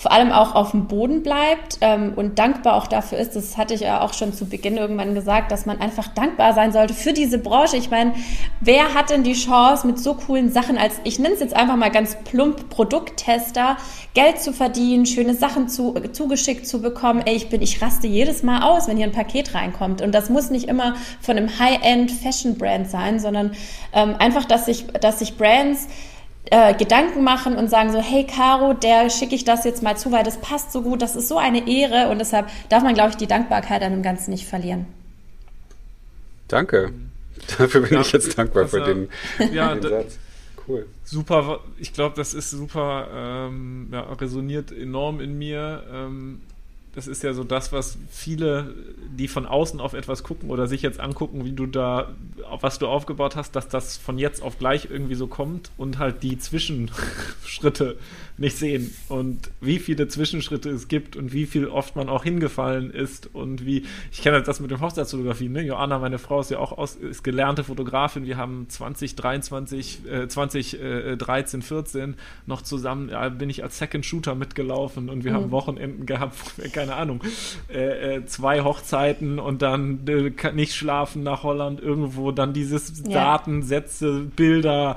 vor 0.02 0.12
allem 0.12 0.32
auch 0.32 0.56
auf 0.56 0.72
dem 0.72 0.88
Boden 0.88 1.22
bleibt 1.22 1.78
ähm, 1.82 2.14
und 2.16 2.40
dankbar 2.40 2.74
auch 2.74 2.88
dafür 2.88 3.20
ist, 3.20 3.36
das 3.36 3.56
hatte 3.56 3.76
ich 3.76 3.82
ja 3.82 4.02
auch 4.02 4.16
schon 4.16 4.34
zu 4.34 4.48
Beginn 4.48 4.78
irgendwann 4.78 5.14
gesagt, 5.14 5.52
dass 5.52 5.68
man 5.68 5.80
einfach 5.80 6.08
dankbar 6.08 6.54
sein 6.54 6.74
sollte 6.74 6.96
für 6.96 7.14
diese 7.14 7.38
Branche. 7.38 7.78
Ich 7.78 7.92
meine, 7.92 8.16
wer 8.62 8.96
hat 8.96 9.12
denn 9.12 9.22
die 9.22 9.34
Chance, 9.34 9.86
mit 9.86 10.00
so 10.00 10.16
coolen 10.16 10.52
Sachen 10.52 10.80
als, 10.80 10.96
ich 11.04 11.20
nenne 11.20 11.36
es 11.36 11.40
jetzt 11.40 11.56
einfach 11.56 11.76
mal 11.76 11.92
ganz 11.92 12.18
plump, 12.24 12.72
Produkttester, 12.72 13.78
Geld 14.16 14.42
zu 14.42 14.54
verdienen, 14.54 15.06
schöne 15.06 15.36
Sachen 15.36 15.70
zu, 15.70 15.94
zugeschickt 16.12 16.66
zu 16.66 16.82
bekommen. 16.82 17.22
Ey, 17.24 17.36
ich 17.36 17.50
bin, 17.50 17.62
ich 17.62 17.80
raste 17.80 18.08
jedes 18.08 18.42
Mal 18.42 18.64
aus, 18.64 18.88
wenn 18.88 18.98
hier 18.98 19.06
ein 19.06 19.12
Paket 19.12 19.54
reinkommt. 19.54 20.02
Und 20.02 20.16
das 20.16 20.32
muss 20.32 20.50
nicht 20.50 20.68
immer 20.68 20.96
von 21.22 21.38
einem 21.38 21.60
High-End 21.60 22.10
Fashion-Brand 22.10 22.90
sein, 22.90 23.20
sondern 23.20 23.52
ähm, 23.94 24.16
einfach, 24.18 24.46
dass 24.46 24.66
sich, 24.66 24.88
dass 24.88 25.20
sich 25.20 25.38
Brands 25.38 25.88
äh, 26.46 26.74
Gedanken 26.74 27.24
machen 27.24 27.56
und 27.56 27.70
sagen 27.70 27.92
so, 27.92 28.02
hey 28.02 28.26
Caro, 28.26 28.74
der 28.74 29.10
schicke 29.10 29.36
ich 29.36 29.44
das 29.44 29.64
jetzt 29.64 29.84
mal 29.84 29.98
zu, 29.98 30.12
weil 30.12 30.24
das 30.24 30.40
passt 30.42 30.72
so 30.72 30.82
gut, 30.82 31.02
das 31.02 31.16
ist 31.16 31.28
so 31.28 31.38
eine 31.38 31.68
Ehre 31.68 32.10
und 32.10 32.20
deshalb 32.20 32.48
darf 32.70 32.84
man, 32.84 32.94
glaube 32.94 33.12
ich, 33.12 33.18
die 33.18 33.28
Dankbarkeit 33.28 33.82
an 33.84 33.92
dem 33.92 34.02
Ganzen 34.02 34.32
nicht 34.32 34.48
verlieren. 34.48 34.88
Danke. 36.48 36.92
Dafür 37.58 37.82
bin 37.82 37.94
ja, 37.94 38.02
ich 38.02 38.12
jetzt 38.12 38.38
dankbar 38.38 38.68
für 38.68 38.82
den, 38.82 39.10
ja, 39.52 39.74
den 39.76 39.90
Satz. 39.90 40.20
Cool. 40.68 40.86
Super, 41.04 41.62
ich 41.80 41.94
glaube, 41.94 42.16
das 42.16 42.34
ist 42.34 42.52
super, 42.52 43.08
ähm, 43.14 43.90
ja, 43.92 44.02
resoniert 44.14 44.72
enorm 44.72 45.20
in 45.20 45.38
mir. 45.38 45.84
Ähm, 45.92 46.42
das 46.94 47.08
ist 47.08 47.24
ja 47.24 47.34
so 47.34 47.44
das, 47.44 47.72
was 47.72 47.98
viele, 48.10 48.76
die 49.18 49.30
von 49.30 49.46
außen 49.46 49.80
auf 49.80 49.94
etwas 49.94 50.24
gucken 50.24 50.50
oder 50.50 50.68
sich 50.68 50.82
jetzt 50.82 51.00
angucken, 51.00 51.46
wie 51.46 51.54
du 51.54 51.66
da, 51.66 52.14
was 52.60 52.80
du 52.80 52.88
aufgebaut 52.88 53.36
hast, 53.36 53.56
dass 53.56 53.70
das 53.70 53.96
von 53.96 54.18
jetzt 54.18 54.44
auf 54.44 54.60
gleich 54.60 54.90
irgendwie 54.90 55.16
so 55.16 55.28
kommt 55.28 55.72
und 55.78 56.00
halt 56.00 56.22
die 56.22 56.38
Zwischenschritte 56.38 57.98
nicht 58.42 58.58
sehen 58.58 58.94
und 59.08 59.52
wie 59.62 59.78
viele 59.78 60.08
Zwischenschritte 60.08 60.70
es 60.70 60.88
gibt 60.88 61.16
und 61.16 61.32
wie 61.32 61.46
viel 61.46 61.68
oft 61.68 61.96
man 61.96 62.10
auch 62.10 62.24
hingefallen 62.24 62.92
ist 62.92 63.30
und 63.34 63.66
wie, 63.66 63.86
ich 64.12 64.22
kenne 64.22 64.42
das 64.42 64.60
mit 64.60 64.72
dem 64.72 64.82
Hochzeitsfotografie, 64.82 65.48
ne? 65.48 65.62
Joanna, 65.62 66.00
meine 66.00 66.18
Frau 66.18 66.42
ist 66.42 66.50
ja 66.50 66.58
auch 66.58 66.76
aus, 66.76 66.96
ist 66.96 67.24
gelernte 67.24 67.64
Fotografin, 67.64 68.26
wir 68.26 68.38
haben 68.38 68.66
2023, 68.68 70.06
äh, 70.06 70.28
2013, 70.28 71.62
14 71.62 72.16
noch 72.48 72.64
zusammen, 72.64 73.10
ja, 73.10 73.30
bin 73.30 73.50
ich 73.50 73.64
als 73.64 73.78
Second 73.78 74.06
Shooter 74.06 74.34
mitgelaufen 74.34 75.10
und 75.10 75.24
wir 75.24 75.32
mhm. 75.32 75.36
haben 75.36 75.52
Wochenenden 75.52 76.08
gehabt, 76.08 76.36
keine 76.74 76.96
Ahnung, 76.96 77.24
äh, 77.72 78.16
äh, 78.16 78.26
zwei 78.26 78.62
Hochzeiten 78.62 79.38
und 79.38 79.62
dann 79.62 80.08
äh, 80.08 80.32
nicht 80.54 80.74
schlafen 80.74 81.22
nach 81.22 81.44
Holland 81.44 81.80
irgendwo, 81.80 82.32
dann 82.32 82.54
dieses 82.54 83.04
ja. 83.06 83.14
Daten, 83.14 83.62
Sätze, 83.62 84.22
Bilder, 84.36 84.96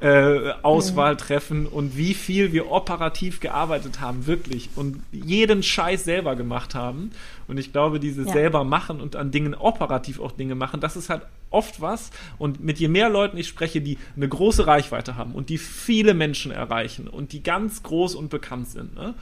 äh, 0.00 0.52
Auswahl 0.62 1.14
mhm. 1.14 1.18
treffen 1.18 1.66
und 1.66 1.96
wie 1.96 2.14
viel 2.14 2.52
wir 2.52 2.70
operativ 2.70 3.40
gearbeitet 3.40 4.00
haben, 4.00 4.26
wirklich. 4.26 4.70
Und 4.76 5.02
jeden 5.10 5.62
Scheiß 5.62 6.04
selber 6.04 6.36
gemacht 6.36 6.74
haben. 6.74 7.12
Und 7.48 7.58
ich 7.58 7.72
glaube, 7.72 7.98
dieses 7.98 8.26
ja. 8.26 8.32
selber 8.32 8.64
machen 8.64 9.00
und 9.00 9.16
an 9.16 9.30
Dingen 9.30 9.54
operativ 9.54 10.20
auch 10.20 10.32
Dinge 10.32 10.54
machen, 10.54 10.80
das 10.80 10.96
ist 10.96 11.08
halt 11.08 11.22
oft 11.50 11.80
was. 11.80 12.10
Und 12.38 12.62
mit 12.62 12.78
je 12.78 12.88
mehr 12.88 13.08
Leuten 13.08 13.38
ich 13.38 13.48
spreche, 13.48 13.80
die 13.80 13.98
eine 14.16 14.28
große 14.28 14.66
Reichweite 14.66 15.16
haben 15.16 15.32
und 15.32 15.48
die 15.48 15.58
viele 15.58 16.12
Menschen 16.12 16.52
erreichen 16.52 17.08
und 17.08 17.32
die 17.32 17.42
ganz 17.42 17.82
groß 17.82 18.14
und 18.16 18.28
bekannt 18.28 18.68
sind, 18.68 18.94
ne? 18.94 19.14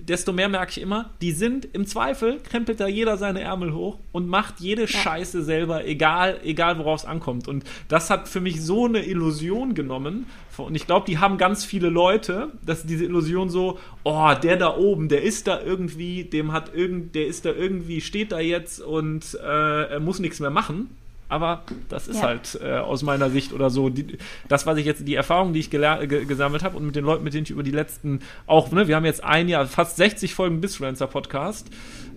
Desto 0.00 0.32
mehr 0.32 0.48
merke 0.48 0.72
ich 0.72 0.80
immer, 0.80 1.10
die 1.20 1.32
sind 1.32 1.68
im 1.72 1.86
Zweifel, 1.86 2.38
krempelt 2.40 2.80
da 2.80 2.86
jeder 2.86 3.16
seine 3.16 3.40
Ärmel 3.40 3.72
hoch 3.72 3.98
und 4.12 4.28
macht 4.28 4.60
jede 4.60 4.82
ja. 4.82 4.88
Scheiße 4.88 5.42
selber, 5.42 5.84
egal, 5.86 6.40
egal 6.44 6.78
worauf 6.78 7.00
es 7.00 7.06
ankommt. 7.06 7.48
Und 7.48 7.64
das 7.88 8.10
hat 8.10 8.28
für 8.28 8.40
mich 8.40 8.62
so 8.62 8.86
eine 8.86 9.04
Illusion 9.04 9.74
genommen. 9.74 10.26
Und 10.56 10.74
ich 10.74 10.86
glaube, 10.86 11.06
die 11.06 11.18
haben 11.18 11.38
ganz 11.38 11.64
viele 11.64 11.88
Leute, 11.88 12.52
dass 12.64 12.84
diese 12.84 13.04
Illusion 13.04 13.48
so, 13.48 13.78
oh, 14.04 14.32
der 14.42 14.56
da 14.56 14.76
oben, 14.76 15.08
der 15.08 15.22
ist 15.22 15.46
da 15.46 15.60
irgendwie, 15.60 16.24
dem 16.24 16.52
hat 16.52 16.74
irgend, 16.74 17.14
der 17.14 17.26
ist 17.26 17.44
da 17.44 17.50
irgendwie, 17.50 18.00
steht 18.00 18.32
da 18.32 18.40
jetzt 18.40 18.80
und 18.80 19.38
äh, 19.42 19.84
er 19.84 20.00
muss 20.00 20.18
nichts 20.18 20.40
mehr 20.40 20.50
machen 20.50 20.90
aber 21.32 21.62
das 21.88 22.08
ist 22.08 22.18
ja. 22.18 22.22
halt 22.22 22.58
äh, 22.62 22.74
aus 22.74 23.02
meiner 23.02 23.30
Sicht 23.30 23.52
oder 23.52 23.70
so 23.70 23.88
die, 23.88 24.18
das, 24.48 24.66
was 24.66 24.76
ich 24.76 24.84
jetzt, 24.84 25.08
die 25.08 25.14
Erfahrung, 25.14 25.52
die 25.54 25.60
ich 25.60 25.70
gesammelt 25.70 26.62
habe 26.62 26.76
und 26.76 26.84
mit 26.84 26.94
den 26.94 27.04
Leuten, 27.04 27.24
mit 27.24 27.32
denen 27.32 27.44
ich 27.44 27.50
über 27.50 27.62
die 27.62 27.70
letzten 27.70 28.20
auch, 28.46 28.70
ne, 28.70 28.86
wir 28.86 28.96
haben 28.96 29.06
jetzt 29.06 29.24
ein 29.24 29.48
Jahr, 29.48 29.66
fast 29.66 29.96
60 29.96 30.34
Folgen 30.34 30.60
Bisfluencer 30.60 31.06
Podcast 31.06 31.68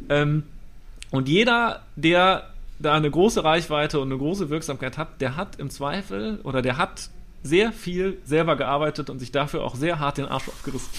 ähm, 0.09 0.43
und 1.11 1.29
jeder, 1.29 1.83
der 1.95 2.49
da 2.77 2.93
eine 2.93 3.09
große 3.09 3.43
Reichweite 3.43 3.99
und 3.99 4.09
eine 4.11 4.17
große 4.17 4.49
Wirksamkeit 4.49 4.97
hat, 4.97 5.21
der 5.21 5.37
hat 5.37 5.59
im 5.59 5.69
Zweifel 5.69 6.39
oder 6.43 6.61
der 6.61 6.77
hat 6.77 7.09
sehr 7.41 7.71
viel 7.71 8.17
selber 8.25 8.57
gearbeitet 8.57 9.09
und 9.09 9.19
sich 9.19 9.31
dafür 9.31 9.63
auch 9.63 9.75
sehr 9.75 9.99
hart 9.99 10.17
den 10.17 10.25
Arsch 10.25 10.49
aufgerissen. 10.49 10.89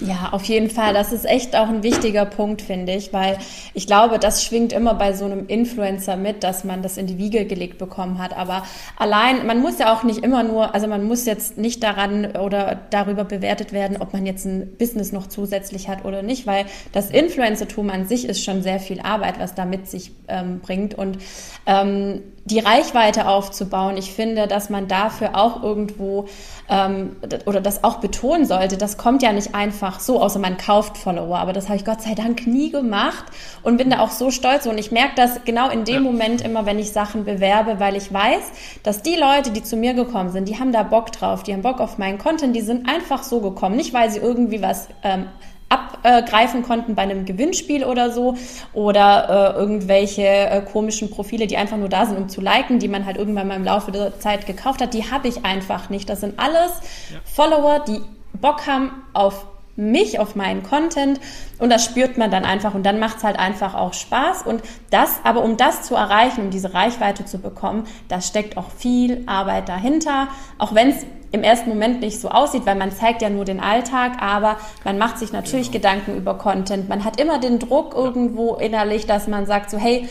Ja, 0.00 0.30
auf 0.32 0.44
jeden 0.44 0.70
Fall. 0.70 0.94
Das 0.94 1.12
ist 1.12 1.26
echt 1.26 1.54
auch 1.54 1.68
ein 1.68 1.82
wichtiger 1.82 2.24
Punkt, 2.24 2.62
finde 2.62 2.94
ich, 2.94 3.12
weil 3.12 3.38
ich 3.74 3.86
glaube, 3.86 4.18
das 4.18 4.44
schwingt 4.44 4.72
immer 4.72 4.94
bei 4.94 5.12
so 5.12 5.26
einem 5.26 5.46
Influencer 5.46 6.16
mit, 6.16 6.42
dass 6.42 6.64
man 6.64 6.82
das 6.82 6.96
in 6.96 7.06
die 7.06 7.18
Wiege 7.18 7.44
gelegt 7.44 7.76
bekommen 7.76 8.18
hat. 8.18 8.34
Aber 8.36 8.64
allein, 8.96 9.46
man 9.46 9.60
muss 9.60 9.78
ja 9.78 9.92
auch 9.94 10.02
nicht 10.02 10.24
immer 10.24 10.42
nur, 10.42 10.74
also 10.74 10.86
man 10.86 11.04
muss 11.04 11.26
jetzt 11.26 11.58
nicht 11.58 11.82
daran 11.82 12.36
oder 12.36 12.78
darüber 12.88 13.24
bewertet 13.24 13.72
werden, 13.72 13.98
ob 14.00 14.14
man 14.14 14.24
jetzt 14.24 14.46
ein 14.46 14.74
Business 14.78 15.12
noch 15.12 15.26
zusätzlich 15.26 15.88
hat 15.88 16.04
oder 16.06 16.22
nicht, 16.22 16.46
weil 16.46 16.64
das 16.92 17.10
Influencertum 17.10 17.90
an 17.90 18.08
sich 18.08 18.26
ist 18.26 18.42
schon 18.42 18.62
sehr 18.62 18.80
viel 18.80 19.00
Arbeit, 19.00 19.38
was 19.38 19.54
da 19.54 19.66
mit 19.66 19.86
sich 19.86 20.12
ähm, 20.28 20.60
bringt. 20.60 20.94
Und 20.94 21.18
ähm, 21.66 22.22
die 22.44 22.58
Reichweite 22.58 23.28
aufzubauen. 23.28 23.96
Ich 23.96 24.12
finde, 24.12 24.46
dass 24.46 24.70
man 24.70 24.88
dafür 24.88 25.36
auch 25.36 25.62
irgendwo 25.62 26.26
ähm, 26.68 27.16
oder 27.44 27.60
das 27.60 27.84
auch 27.84 27.98
betonen 27.98 28.46
sollte. 28.46 28.78
Das 28.78 28.96
kommt 28.96 29.22
ja 29.22 29.32
nicht 29.32 29.54
einfach 29.54 30.00
so, 30.00 30.20
außer 30.22 30.38
man 30.38 30.56
kauft 30.56 30.96
Follower. 30.96 31.38
Aber 31.38 31.52
das 31.52 31.68
habe 31.68 31.76
ich 31.76 31.84
Gott 31.84 32.00
sei 32.00 32.14
Dank 32.14 32.46
nie 32.46 32.70
gemacht 32.70 33.24
und 33.62 33.76
bin 33.76 33.90
da 33.90 34.00
auch 34.00 34.10
so 34.10 34.30
stolz. 34.30 34.66
Und 34.66 34.78
ich 34.78 34.90
merke 34.90 35.14
das 35.16 35.44
genau 35.44 35.68
in 35.68 35.84
dem 35.84 35.94
ja. 35.96 36.00
Moment 36.00 36.40
immer, 36.40 36.64
wenn 36.64 36.78
ich 36.78 36.92
Sachen 36.92 37.24
bewerbe, 37.24 37.78
weil 37.78 37.94
ich 37.94 38.12
weiß, 38.12 38.42
dass 38.82 39.02
die 39.02 39.16
Leute, 39.16 39.50
die 39.50 39.62
zu 39.62 39.76
mir 39.76 39.92
gekommen 39.92 40.30
sind, 40.30 40.48
die 40.48 40.58
haben 40.58 40.72
da 40.72 40.82
Bock 40.82 41.12
drauf, 41.12 41.42
die 41.42 41.52
haben 41.52 41.62
Bock 41.62 41.80
auf 41.80 41.98
meinen 41.98 42.18
Content, 42.18 42.56
die 42.56 42.62
sind 42.62 42.88
einfach 42.88 43.22
so 43.22 43.40
gekommen. 43.40 43.76
Nicht, 43.76 43.92
weil 43.92 44.10
sie 44.10 44.18
irgendwie 44.18 44.62
was 44.62 44.88
ähm, 45.02 45.26
abgreifen 45.70 46.62
konnten 46.62 46.94
bei 46.94 47.02
einem 47.02 47.24
Gewinnspiel 47.24 47.84
oder 47.84 48.10
so 48.10 48.36
oder 48.72 49.54
äh, 49.56 49.58
irgendwelche 49.58 50.26
äh, 50.26 50.60
komischen 50.62 51.10
Profile, 51.10 51.46
die 51.46 51.56
einfach 51.56 51.76
nur 51.76 51.88
da 51.88 52.04
sind, 52.04 52.18
um 52.18 52.28
zu 52.28 52.40
liken, 52.40 52.78
die 52.78 52.88
man 52.88 53.06
halt 53.06 53.16
irgendwann 53.16 53.48
mal 53.48 53.56
im 53.56 53.64
Laufe 53.64 53.92
der 53.92 54.18
Zeit 54.18 54.46
gekauft 54.46 54.82
hat, 54.82 54.92
die 54.92 55.10
habe 55.10 55.28
ich 55.28 55.44
einfach 55.44 55.88
nicht. 55.88 56.08
Das 56.08 56.20
sind 56.20 56.38
alles 56.38 56.72
ja. 57.10 57.18
Follower, 57.24 57.84
die 57.86 58.00
Bock 58.38 58.66
haben 58.66 58.90
auf 59.14 59.46
mich, 59.80 60.18
auf 60.18 60.36
meinen 60.36 60.62
Content 60.62 61.20
und 61.58 61.70
das 61.70 61.84
spürt 61.84 62.18
man 62.18 62.30
dann 62.30 62.44
einfach 62.44 62.74
und 62.74 62.84
dann 62.84 62.98
macht 62.98 63.18
es 63.18 63.24
halt 63.24 63.38
einfach 63.38 63.74
auch 63.74 63.94
Spaß 63.94 64.42
und 64.42 64.62
das, 64.90 65.20
aber 65.24 65.42
um 65.42 65.56
das 65.56 65.82
zu 65.82 65.94
erreichen, 65.94 66.42
um 66.42 66.50
diese 66.50 66.74
Reichweite 66.74 67.24
zu 67.24 67.38
bekommen, 67.38 67.84
da 68.08 68.20
steckt 68.20 68.56
auch 68.56 68.70
viel 68.70 69.22
Arbeit 69.26 69.68
dahinter, 69.68 70.28
auch 70.58 70.74
wenn 70.74 70.90
es 70.90 71.06
im 71.32 71.42
ersten 71.42 71.70
Moment 71.70 72.00
nicht 72.00 72.20
so 72.20 72.28
aussieht, 72.28 72.66
weil 72.66 72.74
man 72.74 72.90
zeigt 72.90 73.22
ja 73.22 73.30
nur 73.30 73.44
den 73.44 73.60
Alltag, 73.60 74.20
aber 74.20 74.56
man 74.84 74.98
macht 74.98 75.18
sich 75.18 75.32
natürlich 75.32 75.70
genau. 75.70 75.80
Gedanken 75.80 76.16
über 76.16 76.34
Content. 76.34 76.88
Man 76.88 77.04
hat 77.04 77.20
immer 77.20 77.38
den 77.38 77.58
Druck 77.58 77.94
irgendwo 77.94 78.54
innerlich, 78.54 79.06
dass 79.06 79.28
man 79.28 79.46
sagt 79.46 79.70
so, 79.70 79.78
hey, 79.78 80.08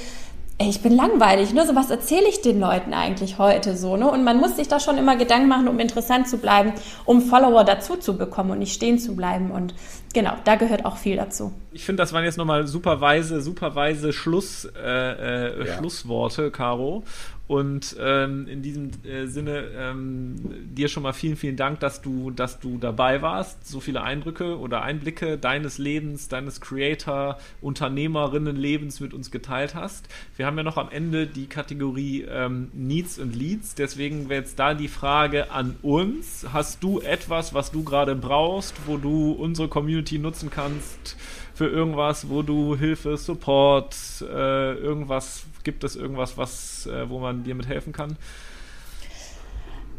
ey, 0.60 0.70
ich 0.70 0.82
bin 0.82 0.94
langweilig, 0.96 1.54
ne? 1.54 1.66
So 1.66 1.74
was 1.74 1.90
erzähle 1.90 2.28
ich 2.28 2.42
den 2.42 2.60
Leuten 2.60 2.94
eigentlich 2.94 3.40
heute 3.40 3.78
so, 3.78 3.96
ne? 3.96 4.12
Und 4.12 4.24
man 4.24 4.38
muss 4.38 4.58
sich 4.58 4.68
da 4.68 4.80
schon 4.80 4.98
immer 4.98 5.16
Gedanken 5.16 5.48
machen, 5.48 5.68
um 5.70 5.80
interessant 5.80 6.28
zu 6.28 6.38
bleiben, 6.38 6.74
um 7.06 7.22
Follower 7.22 7.64
dazu 7.64 7.96
zu 7.96 8.18
bekommen 8.18 8.52
und 8.52 8.60
nicht 8.60 8.74
stehen 8.74 9.00
zu 9.00 9.16
bleiben. 9.16 9.52
Und 9.52 9.74
genau, 10.14 10.34
da 10.44 10.56
gehört 10.56 10.86
auch 10.86 10.98
viel 10.98 11.16
dazu. 11.16 11.54
Ich 11.72 11.86
finde, 11.86 12.04
das 12.04 12.12
waren 12.12 12.26
jetzt 12.26 12.38
nochmal 12.38 12.68
super 12.68 13.00
weise, 13.00 13.42
super 13.42 13.74
weise 13.74 14.12
Schluss, 14.12 14.66
äh, 14.66 14.80
äh, 14.82 15.66
ja. 15.66 15.78
Schlussworte, 15.78 16.52
Caro. 16.52 17.04
Und 17.50 17.96
ähm, 18.00 18.48
in 18.48 18.62
diesem 18.62 18.92
äh, 19.04 19.26
Sinne 19.26 19.72
ähm, 19.76 20.36
dir 20.76 20.88
schon 20.88 21.02
mal 21.02 21.14
vielen, 21.14 21.36
vielen 21.36 21.56
Dank, 21.56 21.80
dass 21.80 22.00
du, 22.00 22.30
dass 22.30 22.60
du 22.60 22.78
dabei 22.78 23.24
warst, 23.24 23.68
so 23.68 23.80
viele 23.80 24.04
Eindrücke 24.04 24.60
oder 24.60 24.84
Einblicke 24.84 25.40
deines 25.40 25.80
Lebens, 25.80 26.28
deines 26.28 26.62
Creator, 26.62 27.40
Unternehmerinnenlebens 27.60 29.00
mit 29.00 29.16
uns 29.16 29.32
geteilt 29.32 29.74
hast. 29.74 30.08
Wir 30.38 30.46
haben 30.46 30.58
ja 30.58 30.64
noch 30.64 30.78
am 30.78 30.92
Ende 30.92 31.26
die 31.26 31.48
Kategorie 31.48 32.22
ähm, 32.30 32.70
Needs 32.74 33.18
und 33.18 33.36
Leads, 33.36 33.74
deswegen 33.74 34.30
wäre 34.30 34.42
jetzt 34.42 34.60
da 34.60 34.76
die 34.76 34.88
Frage 34.88 35.50
an 35.50 35.76
uns. 35.82 36.46
Hast 36.54 36.84
du 36.84 37.00
etwas, 37.00 37.56
was 37.56 37.72
du 37.72 37.84
gerade 37.84 38.14
brauchst, 38.14 38.76
wo 38.86 38.98
du 38.98 39.32
unsere 39.32 39.70
Community 39.70 40.20
nutzen 40.20 40.52
kannst? 40.52 41.18
Für 41.60 41.68
irgendwas, 41.68 42.30
wo 42.30 42.42
du 42.42 42.78
Hilfe, 42.78 43.18
Support, 43.18 43.94
äh, 44.22 44.76
irgendwas, 44.76 45.44
gibt 45.66 45.84
es 45.84 45.98
irgendwas, 45.98 46.38
was, 46.38 46.88
äh, 46.88 47.10
wo 47.10 47.20
man 47.20 47.44
dir 47.44 47.54
mit 47.54 47.68
helfen 47.68 47.92
kann? 47.92 48.16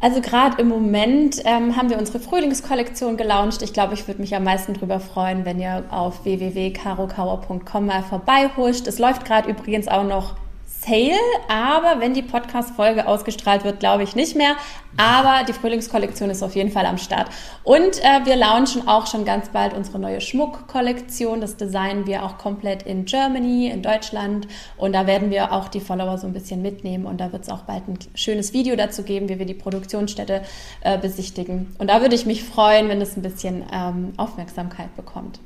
Also 0.00 0.22
gerade 0.22 0.58
im 0.62 0.68
Moment 0.68 1.36
ähm, 1.44 1.76
haben 1.76 1.90
wir 1.90 1.98
unsere 1.98 2.18
Frühlingskollektion 2.18 3.18
gelauncht. 3.18 3.60
Ich 3.60 3.74
glaube, 3.74 3.92
ich 3.92 4.08
würde 4.08 4.22
mich 4.22 4.34
am 4.34 4.44
meisten 4.44 4.72
darüber 4.72 5.00
freuen, 5.00 5.44
wenn 5.44 5.60
ihr 5.60 5.84
auf 5.90 6.24
www.karokauer.com 6.24 7.84
mal 7.84 8.02
vorbeihuscht. 8.04 8.86
Es 8.86 8.98
läuft 8.98 9.26
gerade 9.26 9.50
übrigens 9.50 9.86
auch 9.86 10.04
noch 10.04 10.36
Sale, 10.80 11.12
aber 11.48 12.00
wenn 12.00 12.14
die 12.14 12.22
Podcast-Folge 12.22 13.06
ausgestrahlt 13.06 13.64
wird, 13.64 13.80
glaube 13.80 14.02
ich 14.02 14.16
nicht 14.16 14.34
mehr. 14.34 14.56
Aber 14.96 15.44
die 15.44 15.52
Frühlingskollektion 15.52 16.30
ist 16.30 16.42
auf 16.42 16.56
jeden 16.56 16.72
Fall 16.72 16.86
am 16.86 16.96
Start. 16.96 17.28
Und 17.64 18.02
äh, 18.02 18.24
wir 18.24 18.34
launchen 18.34 18.88
auch 18.88 19.06
schon 19.06 19.26
ganz 19.26 19.50
bald 19.50 19.74
unsere 19.74 19.98
neue 19.98 20.22
Schmuckkollektion. 20.22 21.42
Das 21.42 21.56
designen 21.56 22.06
wir 22.06 22.24
auch 22.24 22.38
komplett 22.38 22.84
in 22.84 23.04
Germany, 23.04 23.68
in 23.68 23.82
Deutschland. 23.82 24.48
Und 24.78 24.94
da 24.94 25.06
werden 25.06 25.30
wir 25.30 25.52
auch 25.52 25.68
die 25.68 25.80
Follower 25.80 26.16
so 26.16 26.26
ein 26.26 26.32
bisschen 26.32 26.62
mitnehmen. 26.62 27.04
Und 27.04 27.20
da 27.20 27.30
wird 27.30 27.42
es 27.42 27.50
auch 27.50 27.62
bald 27.62 27.86
ein 27.86 27.98
schönes 28.14 28.54
Video 28.54 28.74
dazu 28.74 29.02
geben, 29.02 29.28
wie 29.28 29.38
wir 29.38 29.46
die 29.46 29.54
Produktionsstätte 29.54 30.42
äh, 30.80 30.96
besichtigen. 30.96 31.74
Und 31.78 31.90
da 31.90 32.00
würde 32.00 32.14
ich 32.14 32.24
mich 32.24 32.42
freuen, 32.42 32.88
wenn 32.88 33.02
es 33.02 33.16
ein 33.18 33.22
bisschen 33.22 33.64
ähm, 33.70 34.14
Aufmerksamkeit 34.16 34.96
bekommt. 34.96 35.40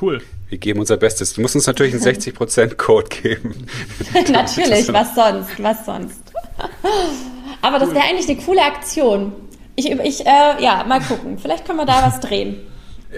Cool. 0.00 0.22
Wir 0.54 0.58
geben 0.60 0.78
unser 0.78 0.96
Bestes. 0.96 1.32
Du 1.32 1.40
musst 1.40 1.56
uns 1.56 1.66
natürlich 1.66 1.94
einen 1.94 2.02
60%-Code 2.04 3.08
geben. 3.08 3.66
natürlich, 4.30 4.92
was 4.92 5.12
sonst, 5.16 5.60
was 5.60 5.84
sonst. 5.84 6.22
Aber 7.60 7.80
das 7.80 7.92
wäre 7.92 8.04
eigentlich 8.04 8.28
eine 8.28 8.40
coole 8.40 8.62
Aktion. 8.62 9.32
Ich, 9.74 9.90
ich 9.90 10.24
äh, 10.24 10.62
ja, 10.62 10.84
mal 10.86 11.00
gucken. 11.00 11.38
Vielleicht 11.40 11.64
können 11.64 11.80
wir 11.80 11.86
da 11.86 12.04
was 12.06 12.20
drehen. 12.20 12.60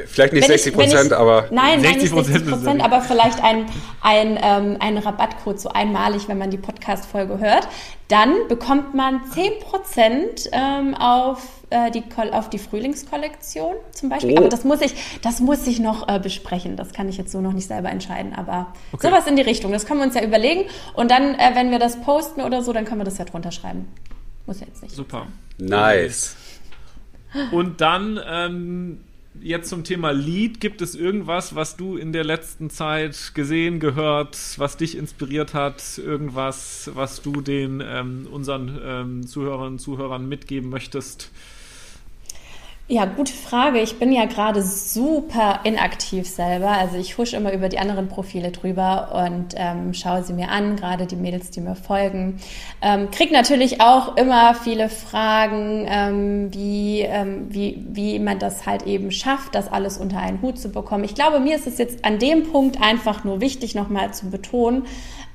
Vielleicht 0.06 0.32
nicht 0.32 0.44
wenn 0.44 0.56
60 0.56 0.72
Prozent, 0.72 1.12
aber. 1.12 1.48
Nein, 1.50 1.82
60 1.82 2.10
nein, 2.10 2.18
nicht 2.20 2.26
60 2.32 2.50
Prozent, 2.50 2.82
aber 2.82 3.02
vielleicht 3.02 3.44
ein, 3.44 3.66
ein, 4.00 4.38
ähm, 4.42 4.76
ein 4.80 4.96
Rabattcode 4.96 5.60
so 5.60 5.68
einmalig, 5.68 6.28
wenn 6.28 6.38
man 6.38 6.50
die 6.50 6.56
Podcast-Folge 6.56 7.38
hört. 7.38 7.68
Dann 8.08 8.48
bekommt 8.48 8.94
man 8.94 9.20
10 9.34 9.60
Prozent 9.60 10.48
ähm, 10.52 10.94
auf, 10.94 11.42
äh, 11.70 11.90
die, 11.90 12.04
auf 12.32 12.48
die 12.50 12.58
Frühlingskollektion 12.58 13.74
zum 13.90 14.08
Beispiel. 14.08 14.34
Oh. 14.34 14.38
Aber 14.38 14.48
das 14.48 14.64
muss 14.64 14.80
ich, 14.80 14.94
das 15.22 15.40
muss 15.40 15.66
ich 15.66 15.80
noch 15.80 16.08
äh, 16.08 16.18
besprechen. 16.18 16.76
Das 16.76 16.92
kann 16.92 17.08
ich 17.08 17.16
jetzt 17.16 17.32
so 17.32 17.40
noch 17.40 17.52
nicht 17.52 17.66
selber 17.66 17.90
entscheiden. 17.90 18.34
Aber 18.34 18.72
okay. 18.92 19.08
sowas 19.08 19.26
in 19.26 19.36
die 19.36 19.42
Richtung. 19.42 19.72
Das 19.72 19.86
können 19.86 20.00
wir 20.00 20.06
uns 20.06 20.14
ja 20.14 20.24
überlegen. 20.24 20.68
Und 20.94 21.10
dann, 21.10 21.34
äh, 21.34 21.52
wenn 21.54 21.70
wir 21.70 21.78
das 21.78 22.00
posten 22.00 22.40
oder 22.40 22.62
so, 22.62 22.72
dann 22.72 22.84
können 22.84 23.00
wir 23.00 23.04
das 23.04 23.18
ja 23.18 23.24
drunter 23.24 23.50
schreiben. 23.50 23.88
Muss 24.46 24.60
ja 24.60 24.66
jetzt 24.66 24.82
nicht. 24.82 24.94
Super. 24.94 25.26
Nice. 25.58 26.36
Und 27.50 27.80
dann 27.80 28.20
ähm, 28.24 29.00
jetzt 29.40 29.68
zum 29.68 29.84
Thema 29.84 30.12
Lied. 30.12 30.60
Gibt 30.60 30.80
es 30.82 30.94
irgendwas, 30.94 31.54
was 31.54 31.76
du 31.76 31.96
in 31.96 32.12
der 32.12 32.24
letzten 32.24 32.70
Zeit 32.70 33.32
gesehen, 33.34 33.80
gehört, 33.80 34.38
was 34.56 34.76
dich 34.76 34.96
inspiriert 34.96 35.54
hat? 35.54 35.82
Irgendwas, 35.98 36.90
was 36.94 37.22
du 37.22 37.40
den 37.40 37.82
ähm, 37.84 38.28
unseren 38.30 38.78
ähm, 38.82 39.26
Zuhörerinnen 39.26 39.74
und 39.74 39.78
Zuhörern 39.78 40.28
mitgeben 40.28 40.70
möchtest? 40.70 41.30
Ja, 42.88 43.04
gute 43.04 43.32
Frage. 43.32 43.80
Ich 43.80 43.98
bin 43.98 44.12
ja 44.12 44.26
gerade 44.26 44.62
super 44.62 45.58
inaktiv 45.64 46.28
selber. 46.28 46.70
Also 46.70 46.96
ich 46.96 47.18
husche 47.18 47.36
immer 47.36 47.52
über 47.52 47.68
die 47.68 47.80
anderen 47.80 48.06
Profile 48.06 48.52
drüber 48.52 49.26
und 49.26 49.54
ähm, 49.56 49.92
schaue 49.92 50.22
sie 50.22 50.32
mir 50.32 50.50
an, 50.50 50.76
gerade 50.76 51.06
die 51.06 51.16
Mädels, 51.16 51.50
die 51.50 51.60
mir 51.60 51.74
folgen. 51.74 52.38
Ähm, 52.80 53.10
krieg 53.10 53.32
natürlich 53.32 53.80
auch 53.80 54.16
immer 54.16 54.54
viele 54.54 54.88
Fragen, 54.88 55.84
ähm, 55.88 56.54
wie, 56.54 57.00
ähm, 57.00 57.46
wie, 57.48 57.84
wie 57.88 58.20
man 58.20 58.38
das 58.38 58.66
halt 58.66 58.84
eben 58.84 59.10
schafft, 59.10 59.56
das 59.56 59.66
alles 59.66 59.98
unter 59.98 60.20
einen 60.20 60.40
Hut 60.40 60.56
zu 60.56 60.68
bekommen. 60.68 61.02
Ich 61.02 61.16
glaube, 61.16 61.40
mir 61.40 61.56
ist 61.56 61.66
es 61.66 61.78
jetzt 61.78 62.04
an 62.04 62.20
dem 62.20 62.52
Punkt 62.52 62.80
einfach 62.80 63.24
nur 63.24 63.40
wichtig, 63.40 63.74
nochmal 63.74 64.14
zu 64.14 64.30
betonen, 64.30 64.84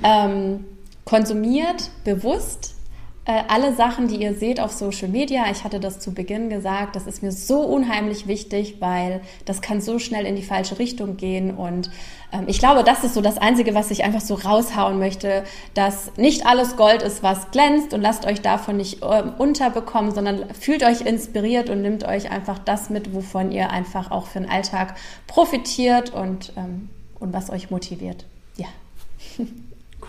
ähm, 0.03 0.63
konsumiert 1.03 1.89
bewusst 2.05 2.75
alle 3.25 3.75
Sachen, 3.75 4.07
die 4.07 4.15
ihr 4.15 4.33
seht 4.33 4.59
auf 4.59 4.71
Social 4.71 5.07
Media, 5.07 5.45
ich 5.51 5.63
hatte 5.63 5.79
das 5.79 5.99
zu 5.99 6.11
Beginn 6.11 6.49
gesagt, 6.49 6.95
das 6.95 7.05
ist 7.05 7.21
mir 7.21 7.31
so 7.31 7.61
unheimlich 7.61 8.25
wichtig, 8.25 8.77
weil 8.79 9.21
das 9.45 9.61
kann 9.61 9.79
so 9.79 9.99
schnell 9.99 10.25
in 10.25 10.35
die 10.35 10.41
falsche 10.41 10.79
Richtung 10.79 11.17
gehen. 11.17 11.55
Und 11.55 11.91
ähm, 12.33 12.45
ich 12.47 12.57
glaube, 12.57 12.83
das 12.83 13.03
ist 13.03 13.13
so 13.13 13.21
das 13.21 13.37
Einzige, 13.37 13.75
was 13.75 13.91
ich 13.91 14.03
einfach 14.03 14.21
so 14.21 14.33
raushauen 14.33 14.97
möchte, 14.97 15.43
dass 15.75 16.17
nicht 16.17 16.47
alles 16.47 16.77
Gold 16.77 17.03
ist, 17.03 17.21
was 17.21 17.51
glänzt 17.51 17.93
und 17.93 18.01
lasst 18.01 18.25
euch 18.25 18.41
davon 18.41 18.77
nicht 18.77 19.03
äh, 19.03 19.23
unterbekommen, 19.37 20.11
sondern 20.11 20.51
fühlt 20.55 20.81
euch 20.83 21.01
inspiriert 21.01 21.69
und 21.69 21.83
nimmt 21.83 22.03
euch 22.03 22.31
einfach 22.31 22.57
das 22.57 22.89
mit, 22.89 23.13
wovon 23.13 23.51
ihr 23.51 23.69
einfach 23.69 24.09
auch 24.09 24.25
für 24.25 24.39
den 24.39 24.49
Alltag 24.49 24.95
profitiert 25.27 26.11
und, 26.11 26.53
ähm, 26.57 26.89
und 27.19 27.33
was 27.33 27.51
euch 27.51 27.69
motiviert. 27.69 28.25
Ja. 28.57 28.67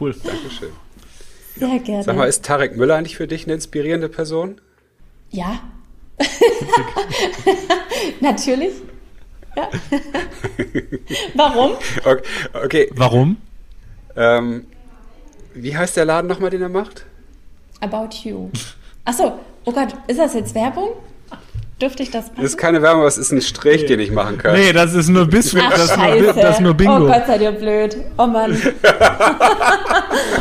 Cool, 0.00 0.16
Dankeschön. 0.24 0.70
Sehr 1.56 1.78
gerne. 1.78 2.02
Sag 2.02 2.16
mal, 2.16 2.28
ist 2.28 2.44
Tarek 2.44 2.76
Müller 2.76 2.96
eigentlich 2.96 3.16
für 3.16 3.26
dich 3.26 3.44
eine 3.44 3.54
inspirierende 3.54 4.08
Person? 4.08 4.60
Ja. 5.30 5.60
Natürlich. 8.20 8.72
Ja. 9.56 9.68
Warum? 11.34 11.72
Okay. 12.04 12.22
okay. 12.64 12.90
Warum? 12.94 13.36
Ähm, 14.16 14.66
wie 15.54 15.76
heißt 15.76 15.96
der 15.96 16.04
Laden 16.04 16.28
nochmal, 16.28 16.50
den 16.50 16.62
er 16.62 16.68
macht? 16.68 17.04
About 17.80 18.10
You. 18.22 18.50
Achso, 19.04 19.38
oh 19.64 19.72
Gott, 19.72 19.94
ist 20.06 20.18
das 20.18 20.34
jetzt 20.34 20.54
Werbung? 20.54 20.90
Dürfte 21.82 22.04
ich 22.04 22.12
das 22.12 22.26
machen? 22.28 22.36
Das 22.36 22.52
ist 22.52 22.56
keine 22.56 22.80
Werbung, 22.80 23.00
aber 23.00 23.08
es 23.08 23.18
ist 23.18 23.32
ein 23.32 23.42
Strich, 23.42 23.86
den 23.86 23.98
ich 23.98 24.12
machen 24.12 24.38
kann. 24.38 24.54
Nee, 24.54 24.72
das 24.72 24.94
ist 24.94 25.08
nur 25.08 25.26
bis 25.26 25.52
Ach, 25.56 25.68
das, 25.68 25.86
ist 25.90 25.96
nur, 25.96 26.06
scheiße. 26.06 26.40
das 26.40 26.54
ist 26.54 26.60
nur 26.60 26.74
Bingo. 26.74 26.96
Oh 26.96 27.06
Gott, 27.08 27.26
seid 27.26 27.40
ihr 27.40 27.50
blöd. 27.50 27.96
Oh 28.16 28.26
Mann. 28.28 28.52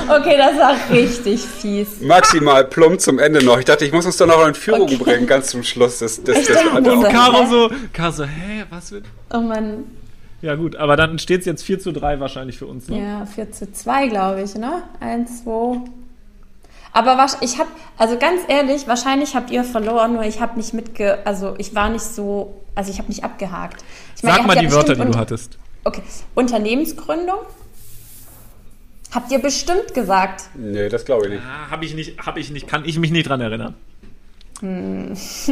okay, 0.07 0.37
das 0.37 0.59
war 0.59 0.75
richtig 0.91 1.41
fies. 1.41 1.99
Maximal 2.01 2.65
plump 2.65 3.01
zum 3.01 3.17
Ende 3.17 3.43
noch. 3.43 3.57
Ich 3.57 3.65
dachte, 3.65 3.85
ich 3.85 3.91
muss 3.91 4.05
uns 4.05 4.17
doch 4.17 4.27
noch 4.27 4.45
in 4.47 4.53
Führung 4.53 4.83
Okay. 4.83 4.97
bringen, 4.97 5.25
ganz 5.25 5.47
zum 5.47 5.63
Schluss 5.63 5.97
des, 5.97 6.23
des, 6.23 6.45
des 6.45 6.59
Stimmt, 6.59 6.87
Und? 6.87 7.03
Caro 7.09 7.47
so, 7.47 7.71
Caro 7.91 8.11
so, 8.11 8.25
hä, 8.25 8.65
was 8.69 8.91
wird? 8.91 9.05
Oh 9.33 9.39
Mann. 9.39 9.85
Ja 10.43 10.53
gut, 10.53 10.75
aber 10.75 10.95
dann 10.95 11.17
steht 11.17 11.39
es 11.39 11.45
jetzt 11.47 11.63
4 11.63 11.79
zu 11.79 11.91
3 11.91 12.19
wahrscheinlich 12.19 12.59
für 12.59 12.67
uns, 12.67 12.87
ne? 12.87 12.99
Ja, 12.99 13.25
4 13.25 13.51
zu 13.51 13.71
2, 13.71 14.07
glaube 14.09 14.43
ich, 14.43 14.53
ne? 14.55 14.83
1, 14.99 15.43
2. 15.43 15.81
Aber 16.93 17.17
was, 17.17 17.37
ich 17.41 17.57
habe, 17.57 17.69
also 17.97 18.17
ganz 18.17 18.41
ehrlich, 18.47 18.87
wahrscheinlich 18.87 19.35
habt 19.35 19.49
ihr 19.49 19.63
verloren, 19.63 20.13
nur 20.13 20.23
ich 20.23 20.41
habe 20.41 20.57
nicht 20.57 20.73
mitge, 20.73 21.25
also 21.25 21.55
ich 21.57 21.73
war 21.73 21.89
nicht 21.89 22.03
so, 22.03 22.61
also 22.75 22.91
ich 22.91 22.97
habe 22.97 23.07
nicht 23.07 23.23
abgehakt. 23.23 23.83
Ich 24.17 24.23
meine, 24.23 24.37
Sag 24.37 24.45
mal 24.45 24.55
habt 24.55 24.63
ja 24.63 24.69
die 24.69 24.75
Wörter, 24.75 24.95
die 24.95 25.11
du 25.11 25.17
hattest. 25.17 25.57
Okay, 25.83 26.03
Unternehmensgründung. 26.35 27.39
Habt 29.13 29.31
ihr 29.31 29.39
bestimmt 29.39 29.93
gesagt. 29.93 30.43
Nee, 30.53 30.89
das 30.89 31.05
glaube 31.05 31.25
ich 31.25 31.33
nicht. 31.33 31.43
Ah, 31.45 31.69
habe 31.71 31.85
ich 31.85 31.93
nicht, 31.93 32.25
habe 32.25 32.39
ich 32.39 32.51
nicht, 32.51 32.67
kann 32.67 32.85
ich 32.85 32.97
mich 32.97 33.11
nicht 33.11 33.27
dran 33.27 33.41
erinnern. 33.41 33.75
Hm. 34.61 35.13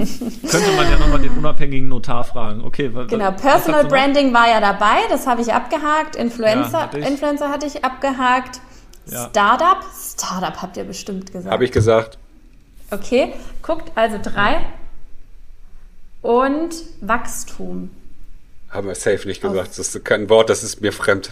Könnte 0.50 0.72
man 0.76 0.90
ja 0.90 0.98
nochmal 1.00 1.20
den 1.20 1.32
unabhängigen 1.32 1.90
Notar 1.90 2.24
fragen. 2.24 2.64
Okay, 2.64 2.92
Genau, 3.08 3.32
Personal? 3.32 3.86
Branding 3.86 4.34
war 4.34 4.48
ja 4.48 4.62
dabei, 4.62 5.00
das 5.10 5.26
habe 5.26 5.42
ich 5.42 5.52
abgehakt. 5.52 6.16
Ja, 6.16 6.22
Influencer, 6.22 6.82
hatte 6.84 7.00
ich. 7.00 7.08
Influencer 7.08 7.50
hatte 7.50 7.66
ich 7.66 7.84
abgehakt. 7.84 8.62
Ja. 9.10 9.30
Startup, 9.30 9.84
Startup 9.94 10.62
habt 10.62 10.78
ihr 10.78 10.84
bestimmt 10.84 11.32
gesagt. 11.32 11.52
Habe 11.52 11.66
ich 11.66 11.72
gesagt. 11.72 12.18
Okay, 12.92 13.34
guckt 13.62 13.92
also 13.96 14.20
drei. 14.22 14.66
Und 16.22 16.76
Wachstum. 17.02 17.92
Haben 18.70 18.88
wir 18.88 18.96
safe 18.96 19.28
nicht 19.28 19.42
gesagt. 19.42 19.70
Das 19.78 19.96
ist 19.96 20.06
kein 20.06 20.30
Wort, 20.30 20.50
das 20.50 20.64
ist 20.64 20.82
mir 20.82 20.92
fremd. 20.92 21.32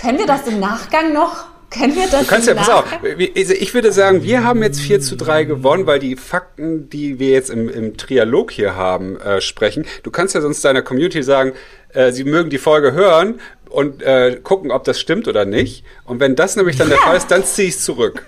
Können 0.00 0.18
wir 0.18 0.26
das 0.26 0.46
im 0.46 0.60
Nachgang 0.60 1.12
noch? 1.12 1.46
Können 1.70 1.94
wir 1.96 2.08
das 2.08 2.22
Du 2.22 2.26
kannst 2.26 2.48
ja, 2.48 2.54
pass 2.54 2.68
auf, 2.70 2.86
ich 3.02 3.74
würde 3.74 3.92
sagen, 3.92 4.22
wir 4.22 4.42
haben 4.42 4.62
jetzt 4.62 4.80
4 4.80 5.00
zu 5.00 5.16
3 5.16 5.44
gewonnen, 5.44 5.86
weil 5.86 5.98
die 5.98 6.16
Fakten, 6.16 6.88
die 6.88 7.18
wir 7.18 7.28
jetzt 7.28 7.50
im, 7.50 7.68
im 7.68 7.96
Trialog 7.98 8.50
hier 8.50 8.74
haben, 8.74 9.20
äh, 9.20 9.42
sprechen. 9.42 9.84
Du 10.02 10.10
kannst 10.10 10.34
ja 10.34 10.40
sonst 10.40 10.64
deiner 10.64 10.80
Community 10.80 11.22
sagen, 11.22 11.52
äh, 11.98 12.12
sie 12.12 12.24
mögen 12.24 12.48
die 12.48 12.58
Folge 12.58 12.92
hören 12.92 13.40
und 13.68 14.02
äh, 14.02 14.38
gucken, 14.42 14.70
ob 14.70 14.84
das 14.84 15.00
stimmt 15.00 15.26
oder 15.28 15.44
nicht. 15.44 15.84
Und 16.04 16.20
wenn 16.20 16.36
das 16.36 16.54
nämlich 16.56 16.76
dann 16.76 16.88
der 16.88 16.98
Fall 16.98 17.16
ist, 17.16 17.30
dann 17.30 17.44
ziehe 17.44 17.68
ich 17.68 17.74
es 17.74 17.84
zurück. 17.84 18.24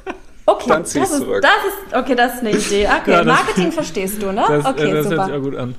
Okay, 0.46 0.64
dann 0.68 0.82
das 0.82 0.90
zieh's 0.90 1.10
ist, 1.10 1.18
zurück. 1.18 1.42
das 1.42 1.52
ist, 1.52 1.96
okay, 1.96 2.14
das 2.16 2.34
ist 2.34 2.40
eine 2.40 2.50
Idee. 2.50 2.88
Okay, 3.00 3.10
Ja, 3.12 3.24
das- 3.24 3.26
Marketing 3.26 3.70
verstehst 3.72 4.20
du, 4.20 4.32
ne? 4.32 4.44
Das, 4.48 4.66
okay, 4.66 4.90
äh, 4.90 4.94
das 4.94 4.94
hört 4.94 5.04
sich 5.04 5.10
super. 5.10 5.28
ja 5.30 5.38
gut 5.38 5.56
an. 5.56 5.74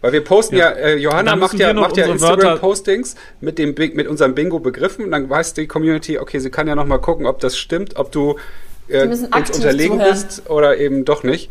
Weil 0.00 0.12
wir 0.12 0.24
posten 0.24 0.56
ja, 0.56 0.68
äh, 0.70 0.96
Johanna 0.96 1.36
macht 1.36 1.58
ja, 1.58 1.72
macht 1.72 1.96
ja 1.96 2.06
Instagram-Postings 2.06 3.14
mit, 3.40 3.58
dem 3.58 3.74
mit 3.94 4.06
unserem 4.06 4.34
Bingo-Begriffen 4.34 5.04
und 5.04 5.10
dann 5.12 5.28
weiß 5.30 5.54
die 5.54 5.66
Community, 5.66 6.18
okay, 6.18 6.38
sie 6.40 6.50
kann 6.50 6.66
ja 6.66 6.74
nochmal 6.74 7.00
gucken, 7.00 7.26
ob 7.26 7.40
das 7.40 7.56
stimmt, 7.56 7.96
ob 7.96 8.12
du 8.12 8.36
äh, 8.88 9.06
uns 9.06 9.22
unterlegen 9.22 9.98
zuhören. 9.98 10.12
bist 10.12 10.50
oder 10.50 10.76
eben 10.78 11.04
doch 11.04 11.22
nicht. 11.22 11.50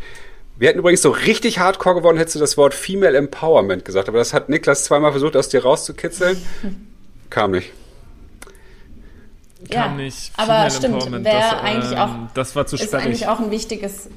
Wir 0.56 0.68
hätten 0.68 0.78
übrigens 0.78 1.02
so 1.02 1.10
richtig 1.10 1.58
hardcore 1.58 1.96
gewonnen, 1.96 2.16
hättest 2.18 2.36
du 2.36 2.40
das 2.40 2.56
Wort 2.56 2.74
Female 2.74 3.16
Empowerment 3.16 3.84
gesagt, 3.84 4.08
aber 4.08 4.18
das 4.18 4.32
hat 4.32 4.48
Niklas 4.48 4.84
zweimal 4.84 5.10
versucht, 5.10 5.36
aus 5.36 5.48
dir 5.48 5.62
rauszukitzeln. 5.64 6.36
Kam 7.30 7.50
nicht. 7.52 7.72
Ja, 9.68 9.84
Kam 9.84 9.96
nicht. 9.96 10.32
aber 10.36 10.46
Female 10.46 10.70
stimmt, 10.70 10.94
Empowerment, 10.94 11.24
wäre 11.24 11.38
das, 11.50 11.60
eigentlich 11.62 11.92
ähm, 11.92 11.98
auch, 11.98 12.10
Das 12.34 12.54
war 12.54 12.66
zu 12.66 12.76
ist 12.76 12.84
sperrig. 12.84 13.06
eigentlich 13.06 13.26
auch 13.26 13.40
ein 13.40 13.50
wichtiges, 13.50 14.08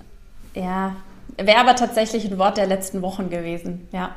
ja, 0.54 0.96
wäre 1.38 1.60
aber 1.60 1.76
tatsächlich 1.76 2.26
ein 2.26 2.38
Wort 2.38 2.58
der 2.58 2.68
letzten 2.68 3.02
Wochen 3.02 3.30
gewesen, 3.30 3.88
ja. 3.92 4.16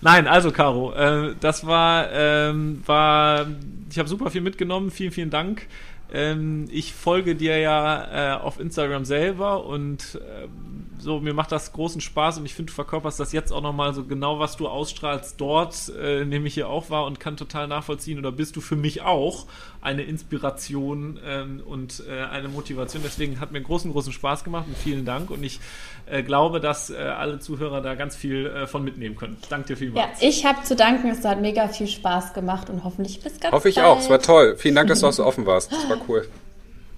Nein, 0.00 0.26
also 0.26 0.50
Caro, 0.52 0.92
äh, 0.94 1.34
das 1.40 1.66
war, 1.66 2.10
ähm, 2.12 2.82
war, 2.86 3.46
ich 3.90 3.98
habe 3.98 4.08
super 4.08 4.30
viel 4.30 4.40
mitgenommen. 4.40 4.90
Vielen, 4.90 5.10
vielen 5.12 5.30
Dank. 5.30 5.66
Ähm, 6.12 6.66
ich 6.70 6.94
folge 6.94 7.34
dir 7.34 7.58
ja 7.58 8.36
äh, 8.36 8.40
auf 8.40 8.60
Instagram 8.60 9.04
selber 9.04 9.64
und 9.66 10.20
ähm, 10.42 10.86
so, 11.04 11.20
mir 11.20 11.34
macht 11.34 11.52
das 11.52 11.72
großen 11.72 12.00
Spaß 12.00 12.38
und 12.38 12.46
ich 12.46 12.54
finde, 12.54 12.70
du 12.70 12.74
verkörperst 12.74 13.20
das 13.20 13.32
jetzt 13.32 13.52
auch 13.52 13.60
nochmal 13.60 13.92
so 13.92 14.04
genau, 14.04 14.38
was 14.38 14.56
du 14.56 14.66
ausstrahlst 14.68 15.38
dort, 15.38 15.92
äh, 16.00 16.24
nehme 16.24 16.48
ich 16.48 16.54
hier 16.54 16.68
auch 16.68 16.88
wahr 16.88 17.04
und 17.04 17.20
kann 17.20 17.36
total 17.36 17.68
nachvollziehen 17.68 18.18
oder 18.18 18.32
bist 18.32 18.56
du 18.56 18.62
für 18.62 18.74
mich 18.74 19.02
auch 19.02 19.46
eine 19.82 20.02
Inspiration 20.02 21.20
ähm, 21.24 21.62
und 21.64 22.02
äh, 22.08 22.22
eine 22.24 22.48
Motivation. 22.48 23.02
Deswegen 23.04 23.38
hat 23.38 23.52
mir 23.52 23.60
großen, 23.60 23.92
großen 23.92 24.12
Spaß 24.14 24.44
gemacht 24.44 24.64
und 24.66 24.76
vielen 24.78 25.04
Dank 25.04 25.30
und 25.30 25.44
ich 25.44 25.60
äh, 26.06 26.22
glaube, 26.22 26.58
dass 26.58 26.88
äh, 26.88 26.96
alle 26.96 27.38
Zuhörer 27.38 27.82
da 27.82 27.94
ganz 27.94 28.16
viel 28.16 28.46
äh, 28.46 28.66
von 28.66 28.82
mitnehmen 28.82 29.14
können. 29.16 29.36
Danke 29.50 29.66
dir 29.68 29.72
Ja, 29.74 29.78
vielmals. 29.78 30.22
ich 30.22 30.46
habe 30.46 30.62
zu 30.62 30.74
danken, 30.74 31.08
es 31.10 31.22
hat 31.24 31.40
mega 31.40 31.68
viel 31.68 31.86
Spaß 31.86 32.32
gemacht 32.32 32.70
und 32.70 32.82
hoffentlich 32.82 33.20
bis 33.20 33.38
ganz 33.38 33.52
Hoffe 33.52 33.68
ich 33.68 33.74
bald. 33.76 33.86
auch, 33.88 33.98
es 34.00 34.08
war 34.08 34.22
toll. 34.22 34.56
Vielen 34.56 34.74
Dank, 34.74 34.88
dass 34.88 35.00
du 35.00 35.06
auch 35.06 35.12
so 35.12 35.24
offen 35.24 35.44
warst. 35.44 35.70
Das 35.70 35.86
war 35.88 35.98
cool. 36.08 36.26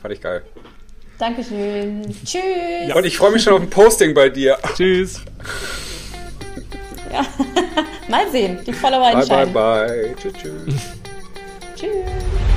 Fand 0.00 0.14
ich 0.14 0.20
geil. 0.20 0.44
Dankeschön. 1.18 2.02
Tschüss. 2.24 2.94
Und 2.94 3.05
ich 3.05 3.16
freue 3.16 3.32
mich 3.32 3.43
schon 3.43 3.55
auf 3.55 3.60
ein 3.60 3.70
Posting 3.70 4.12
bei 4.14 4.28
dir. 4.28 4.59
Tschüss. 4.74 5.22
Mal 8.09 8.30
sehen, 8.30 8.59
die 8.66 8.72
Follower 8.72 9.12
Bye, 9.12 9.12
bye, 9.12 9.20
entscheiden. 9.20 9.52
bye. 9.55 10.14
Tschüss, 10.20 10.32
tschüss. 10.34 10.74
Tschüss. 11.74 12.55